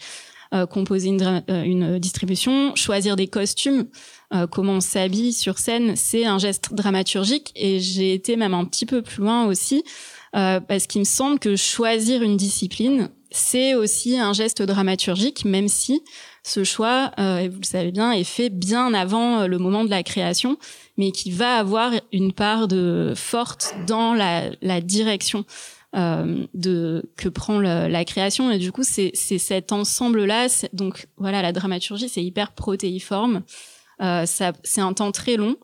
Euh, 0.53 0.67
composer 0.67 1.07
une, 1.07 1.43
euh, 1.49 1.63
une, 1.63 1.97
distribution, 1.97 2.75
choisir 2.75 3.15
des 3.15 3.27
costumes, 3.27 3.87
euh, 4.33 4.47
comment 4.47 4.73
on 4.73 4.81
s'habille 4.81 5.33
sur 5.33 5.59
scène, 5.59 5.95
c'est 5.95 6.25
un 6.25 6.37
geste 6.37 6.73
dramaturgique. 6.73 7.51
Et 7.55 7.79
j'ai 7.79 8.13
été 8.13 8.35
même 8.35 8.53
un 8.53 8.65
petit 8.65 8.85
peu 8.85 9.01
plus 9.01 9.21
loin 9.21 9.45
aussi, 9.45 9.83
parce 10.31 10.87
qu'il 10.87 10.99
me 10.99 11.05
semble 11.05 11.37
que 11.37 11.55
choisir 11.55 12.23
une 12.23 12.37
discipline, 12.37 13.11
c'est 13.33 13.73
aussi 13.73 14.17
un 14.17 14.33
geste 14.33 14.61
dramaturgique, 14.61 15.43
même 15.43 15.67
si 15.67 16.01
ce 16.43 16.63
choix, 16.63 17.11
euh, 17.19 17.49
vous 17.51 17.59
le 17.61 17.65
savez 17.65 17.91
bien, 17.91 18.11
est 18.11 18.23
fait 18.23 18.49
bien 18.49 18.93
avant 18.93 19.41
euh, 19.41 19.47
le 19.47 19.57
moment 19.57 19.83
de 19.83 19.89
la 19.89 20.03
création, 20.03 20.57
mais 20.97 21.11
qui 21.11 21.31
va 21.31 21.57
avoir 21.57 21.91
une 22.11 22.33
part 22.33 22.67
de 22.67 23.13
forte 23.15 23.73
dans 23.87 24.13
la, 24.13 24.51
la 24.61 24.81
direction 24.81 25.45
euh, 25.95 26.45
de 26.53 27.09
que 27.17 27.29
prend 27.29 27.59
la 27.59 28.05
création. 28.05 28.51
Et 28.51 28.59
du 28.59 28.71
coup, 28.71 28.83
c'est 28.83 29.15
cet 29.15 29.71
ensemble-là. 29.71 30.47
Donc 30.73 31.07
voilà, 31.17 31.41
la 31.41 31.53
dramaturgie, 31.53 32.09
c'est 32.09 32.23
hyper 32.23 32.51
protéiforme. 32.51 33.41
Euh, 34.01 34.25
c'est 34.25 34.81
un 34.81 34.93
temps 34.93 35.11
très 35.11 35.37
long. 35.37 35.55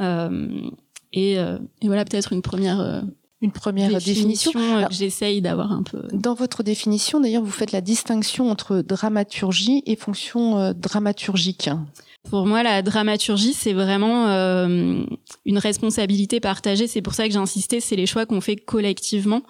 Euh, 0.00 0.70
et, 1.12 1.34
et, 1.34 1.86
voilà, 1.86 2.04
peut-être 2.04 2.32
une 2.32 2.42
première 2.42 3.04
une 3.42 3.50
première 3.50 3.90
définition, 3.90 4.52
définition 4.52 4.88
que 4.88 4.94
j'essaye 4.94 5.42
d'avoir 5.42 5.72
un 5.72 5.82
peu. 5.82 6.02
Dans 6.12 6.34
votre 6.34 6.62
définition, 6.62 7.20
d'ailleurs, 7.20 7.42
vous 7.42 7.50
faites 7.50 7.72
la 7.72 7.80
distinction 7.80 8.48
entre 8.48 8.82
dramaturgie 8.82 9.82
et 9.84 9.96
fonction 9.96 10.58
euh, 10.58 10.72
dramaturgique. 10.72 11.68
Pour 12.30 12.46
moi, 12.46 12.62
la 12.62 12.82
dramaturgie, 12.82 13.52
c'est 13.52 13.72
vraiment 13.72 14.28
euh, 14.28 15.04
une 15.44 15.58
responsabilité 15.58 16.38
partagée. 16.38 16.86
C'est 16.86 17.02
pour 17.02 17.14
ça 17.14 17.26
que 17.26 17.32
j'ai 17.32 17.38
insisté, 17.38 17.80
c'est 17.80 17.96
les 17.96 18.06
choix 18.06 18.26
qu'on 18.26 18.40
fait 18.40 18.54
collectivement. 18.54 19.42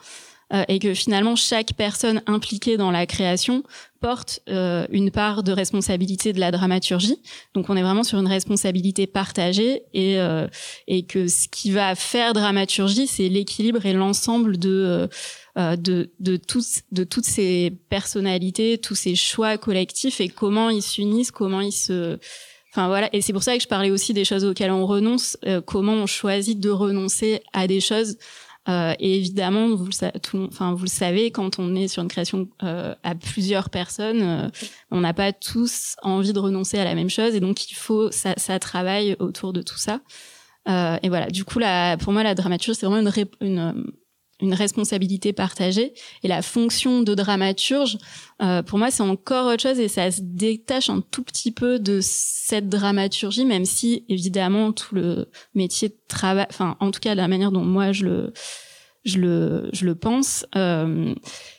Euh, 0.52 0.64
et 0.68 0.78
que 0.78 0.92
finalement 0.92 1.34
chaque 1.34 1.72
personne 1.72 2.20
impliquée 2.26 2.76
dans 2.76 2.90
la 2.90 3.06
création 3.06 3.62
porte 4.00 4.40
euh, 4.50 4.86
une 4.90 5.10
part 5.10 5.42
de 5.42 5.50
responsabilité 5.50 6.34
de 6.34 6.40
la 6.40 6.50
dramaturgie. 6.50 7.16
Donc 7.54 7.70
on 7.70 7.76
est 7.76 7.82
vraiment 7.82 8.02
sur 8.02 8.18
une 8.18 8.26
responsabilité 8.26 9.06
partagée 9.06 9.84
et 9.94 10.20
euh, 10.20 10.46
et 10.88 11.04
que 11.04 11.26
ce 11.26 11.48
qui 11.48 11.70
va 11.70 11.94
faire 11.94 12.34
dramaturgie, 12.34 13.06
c'est 13.06 13.30
l'équilibre 13.30 13.86
et 13.86 13.94
l'ensemble 13.94 14.58
de 14.58 15.08
de 15.56 16.10
de 16.20 16.36
tous 16.36 16.82
de 16.92 17.04
toutes 17.04 17.24
ces 17.24 17.72
personnalités, 17.88 18.76
tous 18.76 18.94
ces 18.94 19.14
choix 19.14 19.56
collectifs 19.56 20.20
et 20.20 20.28
comment 20.28 20.68
ils 20.68 20.82
s'unissent, 20.82 21.30
comment 21.30 21.62
ils 21.62 21.72
se 21.72 22.18
Enfin 22.74 22.88
voilà, 22.88 23.14
et 23.14 23.20
c'est 23.20 23.34
pour 23.34 23.42
ça 23.42 23.54
que 23.54 23.62
je 23.62 23.68
parlais 23.68 23.90
aussi 23.90 24.14
des 24.14 24.24
choses 24.24 24.46
auxquelles 24.46 24.70
on 24.70 24.86
renonce, 24.86 25.36
comment 25.66 25.92
on 25.92 26.06
choisit 26.06 26.58
de 26.58 26.70
renoncer 26.70 27.42
à 27.52 27.66
des 27.66 27.80
choses 27.80 28.16
euh, 28.68 28.94
et 29.00 29.16
évidemment, 29.16 29.74
vous 29.74 29.86
le, 29.86 30.18
tout, 30.20 30.46
enfin, 30.48 30.72
vous 30.74 30.84
le 30.84 30.88
savez, 30.88 31.30
quand 31.30 31.58
on 31.58 31.74
est 31.74 31.88
sur 31.88 32.02
une 32.02 32.08
création 32.08 32.48
euh, 32.62 32.94
à 33.02 33.14
plusieurs 33.14 33.70
personnes, 33.70 34.22
euh, 34.22 34.48
on 34.90 35.00
n'a 35.00 35.14
pas 35.14 35.32
tous 35.32 35.96
envie 36.02 36.32
de 36.32 36.38
renoncer 36.38 36.78
à 36.78 36.84
la 36.84 36.94
même 36.94 37.10
chose, 37.10 37.34
et 37.34 37.40
donc 37.40 37.70
il 37.70 37.74
faut 37.74 38.10
ça, 38.12 38.34
ça 38.36 38.58
travaille 38.60 39.16
autour 39.18 39.52
de 39.52 39.62
tout 39.62 39.78
ça. 39.78 40.00
Euh, 40.68 40.96
et 41.02 41.08
voilà. 41.08 41.26
Du 41.28 41.44
coup, 41.44 41.58
la, 41.58 41.96
pour 41.96 42.12
moi, 42.12 42.22
la 42.22 42.36
dramaturgie, 42.36 42.78
c'est 42.78 42.86
vraiment 42.86 43.10
une, 43.10 43.26
une 43.40 43.92
une 44.42 44.54
responsabilité 44.54 45.32
partagée. 45.32 45.94
Et 46.22 46.28
la 46.28 46.42
fonction 46.42 47.00
de 47.02 47.14
dramaturge, 47.14 47.96
euh, 48.42 48.62
pour 48.62 48.78
moi, 48.78 48.90
c'est 48.90 49.02
encore 49.02 49.46
autre 49.46 49.62
chose 49.62 49.78
et 49.78 49.88
ça 49.88 50.10
se 50.10 50.20
détache 50.22 50.90
un 50.90 51.00
tout 51.00 51.22
petit 51.22 51.52
peu 51.52 51.78
de 51.78 52.00
cette 52.02 52.68
dramaturgie, 52.68 53.44
même 53.44 53.64
si 53.64 54.04
évidemment 54.08 54.72
tout 54.72 54.94
le 54.94 55.28
métier 55.54 55.88
de 55.88 55.96
travail, 56.08 56.46
enfin 56.50 56.76
en 56.80 56.90
tout 56.90 57.00
cas 57.00 57.14
la 57.14 57.28
manière 57.28 57.52
dont 57.52 57.64
moi 57.64 57.92
je 57.92 58.04
le 58.04 58.32
je 59.04 59.18
le 59.18 59.70
je 59.72 59.84
le 59.84 59.94
pense, 59.94 60.44
euh, 60.56 61.14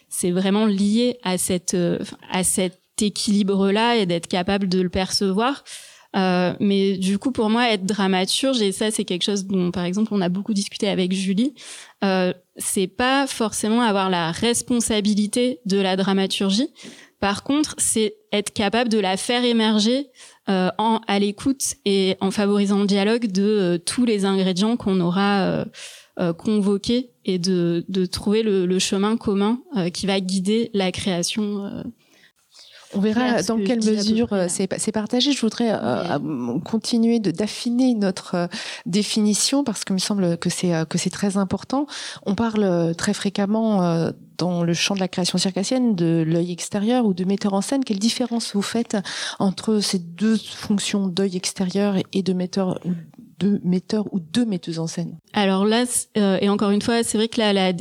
c'est 0.10 0.32
vraiment 0.32 0.66
lié 0.66 1.18
à 1.24 1.38
cette 1.38 1.78
à 2.30 2.44
cet 2.44 2.80
équilibre 3.02 3.72
là 3.72 3.96
et 3.96 4.06
d'être 4.06 4.28
capable 4.28 4.68
de 4.68 4.82
le 4.82 4.90
percevoir. 4.90 5.64
Euh, 6.16 6.54
mais 6.60 6.98
du 6.98 7.18
coup, 7.18 7.32
pour 7.32 7.50
moi, 7.50 7.72
être 7.72 7.86
dramaturge, 7.86 8.62
et 8.62 8.72
ça, 8.72 8.92
c'est 8.92 9.04
quelque 9.04 9.24
chose 9.24 9.46
dont, 9.46 9.72
par 9.72 9.84
exemple, 9.84 10.14
on 10.14 10.22
a 10.22 10.30
beaucoup 10.30 10.54
discuté 10.54 10.88
avec 10.88 11.12
Julie, 11.14 11.54
euh, 12.04 12.34
c'est 12.58 12.88
pas 12.88 13.26
forcément 13.28 13.82
avoir 13.82 14.10
la 14.10 14.32
responsabilité 14.32 15.60
de 15.66 15.78
la 15.78 15.96
dramaturgie. 15.96 16.70
Par 17.24 17.44
contre, 17.44 17.76
c'est 17.78 18.16
être 18.34 18.52
capable 18.52 18.90
de 18.90 19.00
la 19.00 19.16
faire 19.16 19.46
émerger 19.46 20.10
euh, 20.50 20.70
en, 20.78 21.00
à 21.08 21.20
l'écoute 21.20 21.76
et 21.86 22.18
en 22.20 22.32
favorisant 22.32 22.82
le 22.82 22.86
dialogue 22.86 23.28
de 23.28 23.44
euh, 23.44 23.78
tous 23.78 24.04
les 24.04 24.26
ingrédients 24.26 24.76
qu'on 24.76 25.00
aura 25.00 25.64
euh, 26.20 26.34
convoqués 26.34 27.12
et 27.24 27.40
de, 27.40 27.86
de 27.88 28.06
trouver 28.06 28.44
le, 28.44 28.66
le, 28.66 28.78
chemin 28.78 29.16
commun 29.16 29.62
qui 29.94 30.06
va 30.06 30.20
guider 30.20 30.70
la 30.74 30.92
création 30.92 31.84
on 32.96 33.00
verra 33.00 33.42
dans 33.44 33.58
quelle 33.58 33.84
mesure 33.84 34.34
euh, 34.34 34.48
c'est 34.48 34.92
partagé. 34.92 35.32
Je 35.32 35.42
voudrais 35.42 35.72
euh, 35.72 36.60
continuer 36.60 37.20
d'affiner 37.20 37.94
notre 37.94 38.36
euh, 38.36 38.48
définition 38.86 39.64
parce 39.64 39.84
qu'il 39.84 39.94
me 39.94 40.00
semble 40.00 40.38
que 40.38 40.50
c'est 40.50 40.74
que 40.88 40.98
c'est 40.98 41.10
très 41.10 41.38
important. 41.38 41.88
On 42.26 42.36
parle 42.36 42.96
très 42.96 43.14
fréquemment 43.14 44.12
dans 44.38 44.64
le 44.64 44.74
champ 44.74 44.96
de 44.96 45.00
la 45.00 45.08
création 45.08 45.38
circassienne 45.38 45.96
de 45.96 46.24
l'œil 46.26 46.52
extérieur 46.52 47.06
ou 47.06 47.14
de 47.14 47.24
metteur 47.24 47.54
en 47.54 47.62
scène. 47.62 47.84
Quelle 47.84 48.00
différence 48.00 48.54
vous 48.54 48.62
faites 48.62 48.98
entre 49.40 49.80
ces 49.80 50.00
deux 50.00 50.38
fonctions 50.38 51.08
d'œil 51.08 51.38
extérieur 51.38 51.96
et 52.12 52.24
de 52.24 52.34
metteur 52.34 52.80
de 53.40 53.60
metteurs 53.64 54.06
ou 54.14 54.20
de 54.20 54.44
metteuses 54.44 54.80
en 54.80 54.88
scène 54.88 55.18
Alors 55.34 55.66
là, 55.66 55.86
euh, 56.18 56.38
et 56.42 56.50
encore 56.50 56.72
une 56.72 56.82
fois, 56.82 57.04
c'est 57.04 57.18
vrai 57.18 57.28
que 57.28 57.40
là, 57.40 57.74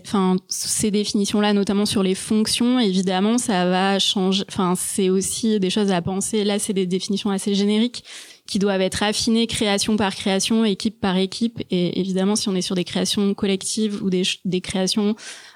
ces 0.48 0.90
définitions-là, 0.90 1.52
notamment 1.52 1.86
sur 1.86 2.02
les 2.02 2.14
fonctions, 2.14 2.78
évidemment, 2.78 3.38
ça 3.38 3.66
va 3.68 3.98
changer. 3.98 4.44
Enfin, 4.48 4.74
c'est 4.76 5.10
aussi 5.10 5.60
des 5.60 5.70
choses 5.70 5.90
à 5.92 6.02
penser. 6.02 6.44
Là, 6.44 6.58
c'est 6.58 6.72
des 6.72 6.86
définitions 6.86 7.30
assez 7.30 7.54
génériques 7.54 8.04
qui 8.46 8.58
doivent 8.58 8.80
être 8.80 9.02
affinées 9.02 9.46
création 9.46 9.96
par 9.96 10.14
création, 10.14 10.64
équipe 10.64 11.00
par 11.00 11.16
équipe. 11.16 11.62
Et 11.70 12.00
évidemment, 12.00 12.36
si 12.36 12.48
on 12.48 12.54
est 12.54 12.62
sur 12.62 12.74
des 12.74 12.84
créations 12.84 13.34
collectives 13.34 14.02
ou 14.02 14.10
des, 14.10 14.22
des 14.44 14.60
créations 14.60 15.14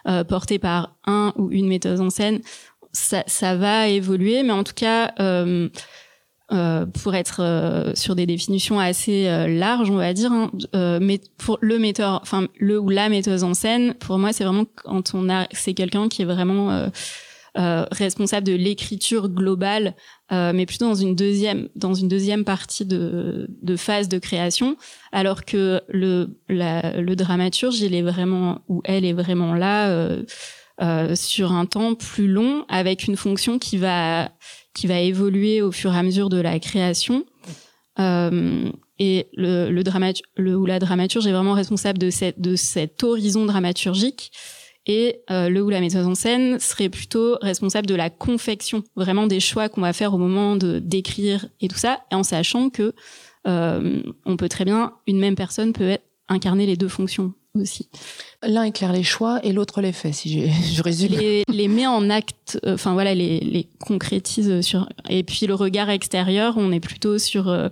euh, 0.09 0.25
portées 0.25 0.59
par 0.59 0.97
un 1.07 1.33
ou 1.37 1.51
une 1.51 1.69
metteuse 1.69 2.01
en 2.01 2.11
scène, 2.11 2.41
ça, 2.93 3.25
ça 3.27 3.57
va 3.57 3.89
évoluer. 3.89 4.43
Mais 4.43 4.53
en 4.53 4.65
tout 4.65 4.75
cas, 4.75 5.13
euh, 5.21 5.69
euh, 6.53 6.87
pour 6.87 7.17
être 7.17 7.43
euh, 7.43 7.93
sur 7.97 8.15
des 8.15 8.25
définitions 8.25 8.79
assez 8.79 9.27
euh, 9.27 9.49
larges, 9.49 9.91
on 9.91 9.97
va 9.97 10.13
dire. 10.13 10.31
Hein, 10.31 10.53
euh, 10.77 11.01
mais 11.03 11.21
pour 11.39 11.59
le 11.61 11.77
metteur, 11.79 12.21
enfin 12.23 12.47
le 12.61 12.79
ou 12.79 12.89
la 12.89 13.09
metteuse 13.09 13.43
en 13.43 13.53
scène, 13.53 13.95
pour 13.95 14.17
moi, 14.19 14.33
c'est 14.33 14.45
vraiment 14.45 14.65
quand 14.77 15.13
on 15.15 15.29
a, 15.29 15.49
c'est 15.51 15.75
quelqu'un 15.75 16.09
qui 16.09 16.23
est 16.23 16.27
vraiment 16.27 16.89
responsable 17.57 18.47
de 18.47 18.53
l'écriture 18.53 19.31
globale, 19.31 19.95
mais 20.31 20.67
plutôt 20.67 20.85
dans 20.85 20.95
une 20.95 21.17
deuxième, 21.17 21.69
dans 21.75 21.95
une 21.95 22.07
deuxième 22.07 22.45
partie 22.45 22.85
de, 22.85 23.49
de 23.63 23.77
phase 23.77 24.09
de 24.11 24.19
création, 24.19 24.77
alors 25.11 25.45
que 25.47 25.81
le 25.89 26.39
la, 26.51 27.01
le 27.01 27.17
dramaturge, 27.17 27.81
il 27.81 27.95
est 27.95 28.03
vraiment 28.03 28.61
ou 28.69 28.83
elle 28.85 29.07
est 29.07 29.15
vraiment 29.15 29.55
là. 29.55 30.07
sur 31.15 31.53
un 31.53 31.65
temps 31.65 31.95
plus 31.95 32.29
long 32.29 32.67
avec 32.69 33.07
une 33.07 33.17
fonction 33.17 33.59
qui 33.59 33.79
va 33.79 34.29
qui 34.77 34.87
va 34.87 35.01
évoluer 35.01 35.63
au 35.63 35.73
fur 35.73 35.93
et 35.93 35.97
à 35.97 36.03
mesure 36.03 36.29
de 36.29 36.41
la 36.41 36.61
création. 36.61 37.25
Euh, 37.99 38.71
et 38.99 39.27
le, 39.33 39.71
ou 39.71 40.67
la 40.67 40.79
dramaturge 40.79 41.27
est 41.27 41.33
vraiment 41.33 41.55
responsable 41.55 41.99
de 41.99 42.11
cet 42.57 43.03
horizon 43.03 43.47
dramaturgique. 43.47 44.31
Et 44.87 45.23
euh, 45.31 45.49
le 45.49 45.63
ou 45.63 45.71
la 45.71 45.81
metteuse 45.81 46.07
en 46.07 46.15
scène 46.15 46.61
serait 46.61 46.89
plutôt 46.89 47.37
responsable 47.41 47.89
de 47.89 47.97
la 47.97 48.09
confection, 48.09 48.85
vraiment 48.95 49.27
des 49.27 49.41
choix 49.41 49.69
qu'on 49.69 49.81
va 49.81 49.93
faire 49.93 50.15
au 50.15 50.19
moment 50.19 50.55
de 50.55 50.79
d'écrire 50.79 51.47
et 51.61 51.67
tout 51.67 51.77
ça, 51.77 52.01
et 52.13 52.15
en 52.15 52.23
sachant 52.23 52.71
que 52.71 52.95
euh, 53.49 54.03
on 54.25 54.37
peut 54.37 54.49
très 54.49 54.65
bien, 54.65 54.93
une 55.09 55.19
même 55.19 55.35
personne 55.35 55.73
peut 55.73 55.99
incarner 56.29 56.67
les 56.67 56.77
deux 56.77 56.89
fonctions 56.89 57.35
L'un 58.43 58.65
éclaire 58.65 58.93
les 58.93 59.03
choix 59.03 59.41
et 59.43 59.53
l'autre 59.53 59.81
les 59.81 59.93
fait, 59.93 60.13
si 60.13 60.51
je, 60.75 60.83
résume. 60.83 61.13
Les, 61.13 61.45
les 61.49 61.69
met 61.69 61.87
en 61.87 62.11
acte, 62.11 62.59
euh, 62.65 62.75
enfin 62.75 62.93
voilà, 62.93 63.15
les, 63.15 63.69
concrétise 63.81 64.61
sur. 64.61 64.89
Et 65.09 65.23
puis 65.23 65.47
le 65.47 65.55
regard 65.55 65.91
extérieur, 65.91 66.55
on 66.57 66.73
est 66.73 66.81
plutôt 66.81 67.19
sur 67.19 67.49
euh, 67.49 67.69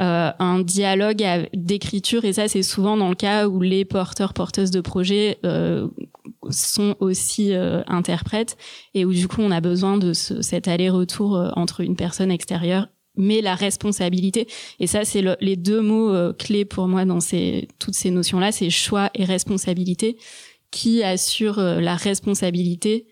euh, 0.00 0.30
un 0.38 0.60
dialogue 0.60 1.24
d'écriture, 1.54 2.24
et 2.24 2.32
ça 2.32 2.48
c'est 2.48 2.62
souvent 2.62 2.96
dans 2.96 3.08
le 3.08 3.14
cas 3.14 3.48
où 3.48 3.60
les 3.60 3.84
porteurs 3.84 4.34
porteuses 4.34 4.70
de 4.70 4.80
projets 4.80 5.38
sont 6.50 6.96
aussi 7.00 7.52
interprètes 7.86 8.56
et 8.94 9.04
où 9.04 9.12
du 9.12 9.28
coup 9.28 9.40
on 9.40 9.50
a 9.50 9.60
besoin 9.60 9.96
de 9.96 10.12
ce, 10.12 10.42
cet 10.42 10.66
aller-retour 10.68 11.52
entre 11.56 11.80
une 11.80 11.96
personne 11.96 12.30
extérieure 12.30 12.88
mais 13.16 13.40
la 13.40 13.54
responsabilité. 13.54 14.46
Et 14.80 14.86
ça 14.86 15.04
c'est 15.04 15.22
le, 15.22 15.36
les 15.40 15.56
deux 15.56 15.80
mots 15.80 16.10
euh, 16.10 16.32
clés 16.32 16.64
pour 16.64 16.88
moi 16.88 17.04
dans 17.04 17.20
ces 17.20 17.68
toutes 17.78 17.94
ces 17.94 18.10
notions 18.10 18.38
là 18.38 18.52
c'est 18.52 18.70
choix 18.70 19.10
et 19.14 19.24
responsabilité 19.24 20.16
qui 20.70 21.02
assure 21.02 21.58
euh, 21.58 21.80
la 21.80 21.96
responsabilité 21.96 23.06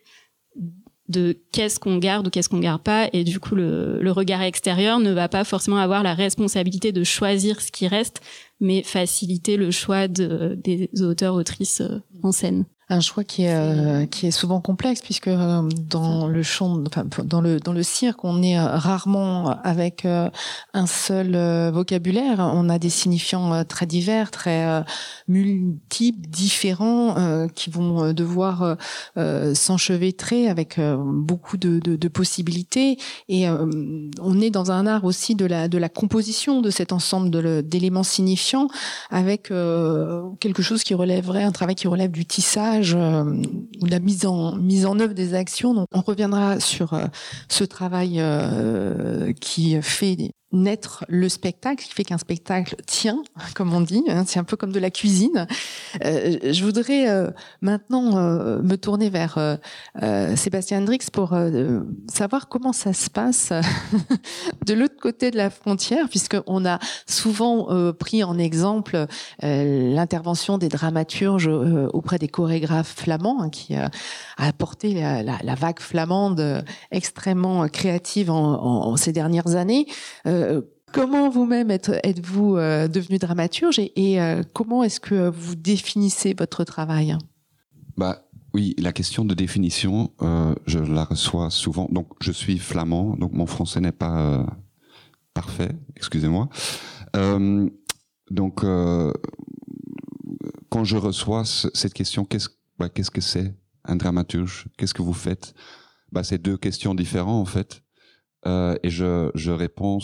de 1.09 1.37
qu'est-ce 1.53 1.81
qu'on 1.81 1.99
garde 1.99 2.29
ou 2.29 2.31
qu'est-ce 2.31 2.49
qu'on 2.49 2.61
garde 2.61 2.83
pas. 2.83 3.11
Et 3.13 3.25
du 3.25 3.41
coup 3.41 3.57
le, 3.57 4.01
le 4.01 4.13
regard 4.13 4.43
extérieur 4.43 5.01
ne 5.01 5.11
va 5.13 5.29
pas 5.29 5.45
forcément 5.45 5.79
avoir 5.79 6.03
la 6.03 6.15
responsabilité 6.15 6.93
de 6.93 7.05
choisir 7.05 7.61
ce 7.61 7.73
qui 7.73 7.89
reste 7.89 8.21
mais 8.61 8.83
faciliter 8.83 9.57
le 9.57 9.71
choix 9.71 10.07
de, 10.07 10.57
des 10.63 10.89
auteurs 11.03 11.35
autrices 11.35 11.81
euh, 11.81 11.99
en 12.23 12.33
scène 12.33 12.65
un 12.91 13.01
choix 13.01 13.23
qui 13.23 13.45
est 13.45 13.55
euh, 13.55 14.05
qui 14.07 14.27
est 14.27 14.33
souvent 14.33 14.61
complexe 14.61 15.01
puisque 15.01 15.29
euh, 15.29 15.63
dans 15.89 16.27
le 16.27 16.43
champ 16.43 16.83
enfin, 16.87 17.05
dans 17.25 17.41
le 17.41 17.61
dans 17.61 17.73
le 17.73 17.85
cirque 17.85 18.25
on 18.25 18.43
est 18.43 18.59
euh, 18.59 18.67
rarement 18.67 19.57
avec 19.63 20.05
euh, 20.05 20.29
un 20.75 20.87
seul 20.87 21.35
euh, 21.35 21.71
vocabulaire. 21.71 22.41
On 22.41 22.69
a 22.69 22.79
des 22.79 22.91
signifiants 22.91 23.55
euh, 23.55 23.63
très 23.63 23.87
divers 23.87 24.33
très 24.33 24.67
euh, 24.67 24.83
multiples 25.29 26.29
différents 26.29 27.17
euh, 27.17 27.47
qui 27.49 27.71
vont 27.71 28.03
euh, 28.03 28.13
devoir 28.13 28.77
s'enchevêtrer 29.55 30.49
avec 30.49 30.79
euh, 30.79 30.97
beaucoup 30.99 31.57
de, 31.57 31.79
de, 31.79 31.95
de 31.97 32.09
possibilités. 32.09 32.99
Et 33.29 33.49
euh, 33.49 33.67
on 34.21 34.41
est 34.41 34.51
dans 34.51 34.73
un 34.73 34.87
art 34.87 35.05
aussi 35.05 35.35
de 35.35 35.47
la 35.47 35.69
de 35.69 35.79
la 35.79 35.89
composition 35.89 36.61
de 36.61 36.71
cet 36.71 36.93
ensemble 36.93 37.63
d'éléments 37.63 38.03
signifiants 38.03 38.67
avec 39.11 39.51
euh, 39.51 40.23
quelque 40.41 40.63
chose 40.63 40.83
qui 40.83 40.95
relèverait 40.95 41.45
un 41.45 41.53
travail 41.53 41.77
qui 41.77 41.87
relève 41.87 42.11
du 42.11 42.27
tissage 42.27 42.80
euh, 42.95 43.25
ou 43.81 43.87
la 43.87 44.01
mise 44.01 44.27
en 44.27 44.57
mise 44.57 44.87
en 44.87 44.99
œuvre 44.99 45.15
des 45.15 45.35
actions. 45.35 45.87
On 45.93 46.01
reviendra 46.01 46.61
sur 46.61 46.95
euh, 46.95 47.07
ce 47.49 47.65
travail 47.65 48.17
euh, 48.19 49.33
qui 49.41 49.81
fait 49.83 50.33
naître 50.53 51.05
le 51.09 51.29
spectacle, 51.29 51.85
qui 51.85 51.93
fait 51.93 52.05
qu'un 52.05 52.19
spectacle 52.19 52.77
tient, 52.87 53.23
comme 53.55 53.73
on 53.73 53.81
dit. 53.81 54.03
hein, 54.09 54.25
c'est 54.27 54.41
un 54.41 54.45
peu 54.45 54.57
comme 54.57 54.73
de 54.73 54.81
la 54.81 54.91
cuisine. 54.91 55.47
Euh, 56.05 56.39
je 56.53 56.65
voudrais 56.65 57.09
euh, 57.09 57.31
maintenant 57.61 58.17
euh, 58.17 58.61
me 58.63 58.77
tourner 58.77 59.11
vers 59.11 59.39
Sébastien 60.37 60.79
Hendrix 60.81 61.07
pour 61.13 61.37
savoir 62.09 62.49
comment 62.49 62.73
ça 62.73 62.93
se 62.93 63.11
passe 63.11 63.53
de 64.67 64.75
l'autre 64.75 64.97
côté 65.01 65.31
de 65.31 65.37
la 65.37 65.51
frontière, 65.51 66.09
puisqu'on 66.09 66.65
a 66.67 66.79
souvent 67.07 67.93
pris 67.93 68.25
en 68.25 68.39
exemple 68.39 69.07
l'intervention 69.43 70.59
des 70.59 70.69
dramaturges 70.69 71.49
auprès 71.93 72.19
des 72.19 72.29
chorégraphes 72.29 72.95
flamands, 72.97 73.43
hein, 73.43 73.51
qui 73.51 73.75
a 73.75 73.91
apporté 74.37 74.95
la, 74.95 75.55
vague 75.55 75.81
flamande 75.81 76.65
extrêmement 76.91 77.69
créative 77.69 78.31
en, 78.31 78.97
ces 78.97 79.13
dernières 79.13 79.55
années. 79.57 79.87
Comment 80.93 81.29
vous-même 81.31 81.71
êtes- 81.71 81.93
êtes-vous 82.03 82.57
euh, 82.57 82.89
devenu 82.89 83.19
dramaturge 83.19 83.79
et, 83.79 84.21
euh, 84.21 84.43
comment 84.53 84.83
est-ce 84.83 84.99
que 84.99 85.29
vous 85.31 85.55
définissez 85.55 86.35
votre 86.37 86.65
travail? 86.65 87.17
Bah 87.97 88.25
oui, 88.55 88.75
la 88.79 88.93
question 88.93 89.25
de 89.25 89.33
définition, 89.35 90.11
euh, 90.23 90.53
je 90.67 90.81
la 90.81 91.05
reçois 91.05 91.49
souvent. 91.51 91.87
Donc 91.93 92.09
je 92.21 92.33
suis 92.33 92.59
flamand, 92.59 93.15
donc 93.17 93.33
mon 93.33 93.47
français 93.47 93.81
n'est 93.81 93.93
pas 93.93 94.21
euh, 94.21 94.45
parfait, 95.33 95.71
excusez-moi. 95.95 96.49
Euh, 97.15 97.69
donc 98.33 98.65
euh, 98.65 99.13
quand 100.71 100.85
je 100.85 100.97
reçois 100.97 101.45
ce- 101.45 101.69
cette 101.75 101.95
question, 101.95 102.25
qu'est-ce 102.25 102.49
bah, 102.79 102.89
qu'est-ce 102.89 103.11
que 103.11 103.21
c'est 103.21 103.55
un 103.85 103.97
dramaturge? 103.97 104.67
Qu'est-ce 104.77 104.95
que 104.95 105.03
vous 105.03 105.13
faites? 105.13 105.55
Bah, 106.13 106.25
C'est 106.25 106.39
deux 106.43 106.57
questions 106.57 106.95
différentes 106.95 107.43
en 107.43 107.51
fait. 107.51 107.83
Euh, 108.47 108.77
et 108.83 108.91
je, 108.91 109.31
je 109.35 109.51
réponds 109.51 109.99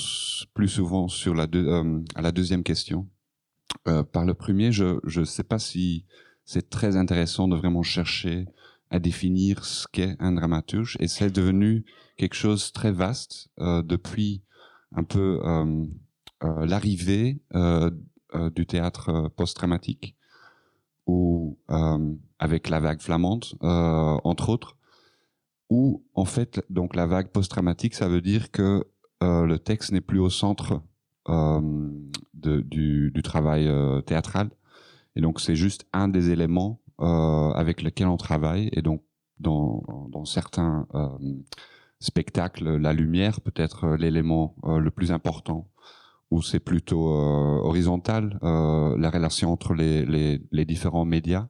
plus 0.53 0.69
souvent 0.69 1.09
sur 1.09 1.35
la 1.35 1.47
euh, 1.55 2.01
à 2.15 2.23
la 2.23 2.33
deuxième 2.33 2.63
question. 2.63 3.09
Euh, 3.89 4.03
par 4.03 4.25
le 4.25 4.35
premier, 4.35 4.73
je 4.73 4.99
ne 5.05 5.25
sais 5.25 5.43
pas 5.43 5.59
si 5.59 6.05
c'est 6.45 6.71
très 6.71 6.97
intéressant 6.97 7.49
de 7.49 7.57
vraiment 7.57 7.83
chercher 7.83 8.47
à 8.91 8.99
définir 8.99 9.65
ce 9.65 9.87
qu'est 9.91 10.17
un 10.21 10.33
dramaturge. 10.33 10.97
Et 11.01 11.09
c'est 11.09 11.31
devenu 11.31 11.85
quelque 12.17 12.35
chose 12.37 12.69
de 12.69 12.73
très 12.73 12.93
vaste 12.93 13.49
depuis 13.59 14.43
un 14.95 15.03
peu 15.03 15.41
l'arrivée 16.41 17.41
du 18.55 18.67
théâtre 18.67 19.29
post-dramatique, 19.37 20.15
ou 21.07 21.59
avec 22.39 22.69
la 22.69 22.79
vague 22.79 23.01
flamande, 23.01 23.45
entre 23.61 24.51
autres, 24.51 24.76
où 25.71 26.05
en 26.15 26.25
fait, 26.25 26.65
donc 26.71 26.95
la 26.95 27.07
vague 27.07 27.29
post-dramatique, 27.29 27.95
ça 27.95 28.09
veut 28.09 28.21
dire 28.21 28.51
que 28.51 28.85
euh, 29.23 29.47
le 29.47 29.59
texte 29.59 29.93
n'est 29.93 30.01
plus 30.01 30.19
au 30.19 30.31
centre 30.31 30.83
euh, 31.29 31.61
du, 32.35 33.13
travail 33.25 33.67
euh, 33.67 34.01
théâtral. 34.03 34.51
Et 35.17 35.21
donc, 35.21 35.41
c'est 35.41 35.57
juste 35.57 35.87
un 35.93 36.09
des 36.09 36.31
éléments 36.31 36.81
avec 36.99 37.83
lesquels 37.83 38.07
on 38.07 38.17
travaille. 38.17 38.71
Et 38.73 38.81
donc, 38.81 39.03
dans, 39.39 39.83
certains 40.25 40.87
spectacles, 42.01 42.77
la 42.77 42.93
lumière 42.95 43.41
peut 43.43 43.53
être 43.55 43.97
l'élément 43.97 44.57
le 44.65 44.91
plus 44.91 45.13
important, 45.13 45.71
où 46.31 46.41
c'est 46.43 46.61
plutôt 46.61 47.09
horizontal, 47.09 48.39
la 48.43 49.11
relation 49.11 49.53
entre 49.53 49.75
les, 49.75 50.65
différents 50.65 51.05
médias. 51.05 51.49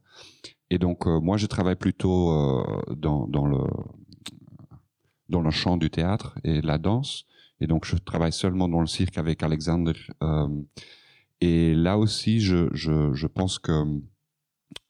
Et 0.70 0.78
donc, 0.78 1.06
moi, 1.06 1.36
je 1.36 1.46
travaille 1.46 1.76
plutôt 1.76 2.64
dans, 2.96 3.46
le, 3.46 3.58
dans 5.28 5.42
le 5.42 5.50
champ 5.50 5.76
du 5.76 5.90
théâtre 5.90 6.38
et 6.44 6.60
la 6.60 6.78
danse. 6.78 7.26
Et 7.60 7.66
donc, 7.66 7.84
je 7.84 7.96
travaille 7.96 8.32
seulement 8.32 8.68
dans 8.68 8.80
le 8.80 8.86
cirque 8.86 9.18
avec 9.18 9.42
Alexander. 9.42 9.94
euh, 10.22 10.48
et 11.40 11.74
là 11.74 11.98
aussi, 11.98 12.40
je, 12.40 13.26
pense 13.26 13.58
que 13.58 14.00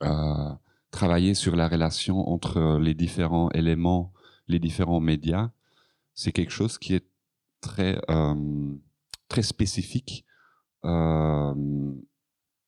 euh, 0.02 0.54
travailler 0.90 1.34
sur 1.34 1.56
la 1.56 1.68
relation 1.68 2.28
entre 2.28 2.78
les 2.78 2.94
différents 2.94 3.50
éléments, 3.50 4.12
les 4.46 4.60
différents 4.60 5.00
médias, 5.00 5.50
c'est 6.14 6.30
quelque 6.32 6.52
chose 6.52 6.78
qui 6.78 6.94
est 6.94 7.06
très, 7.60 8.00
euh, 8.10 8.74
très 9.28 9.42
spécifique 9.42 10.24
en 10.84 11.56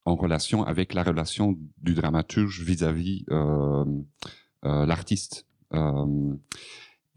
relation 0.04 0.64
avec 0.64 0.92
la 0.92 1.04
relation 1.04 1.56
du 1.76 1.94
dramaturge 1.94 2.62
vis-à-vis 2.62 3.24
l'artiste. 4.64 5.46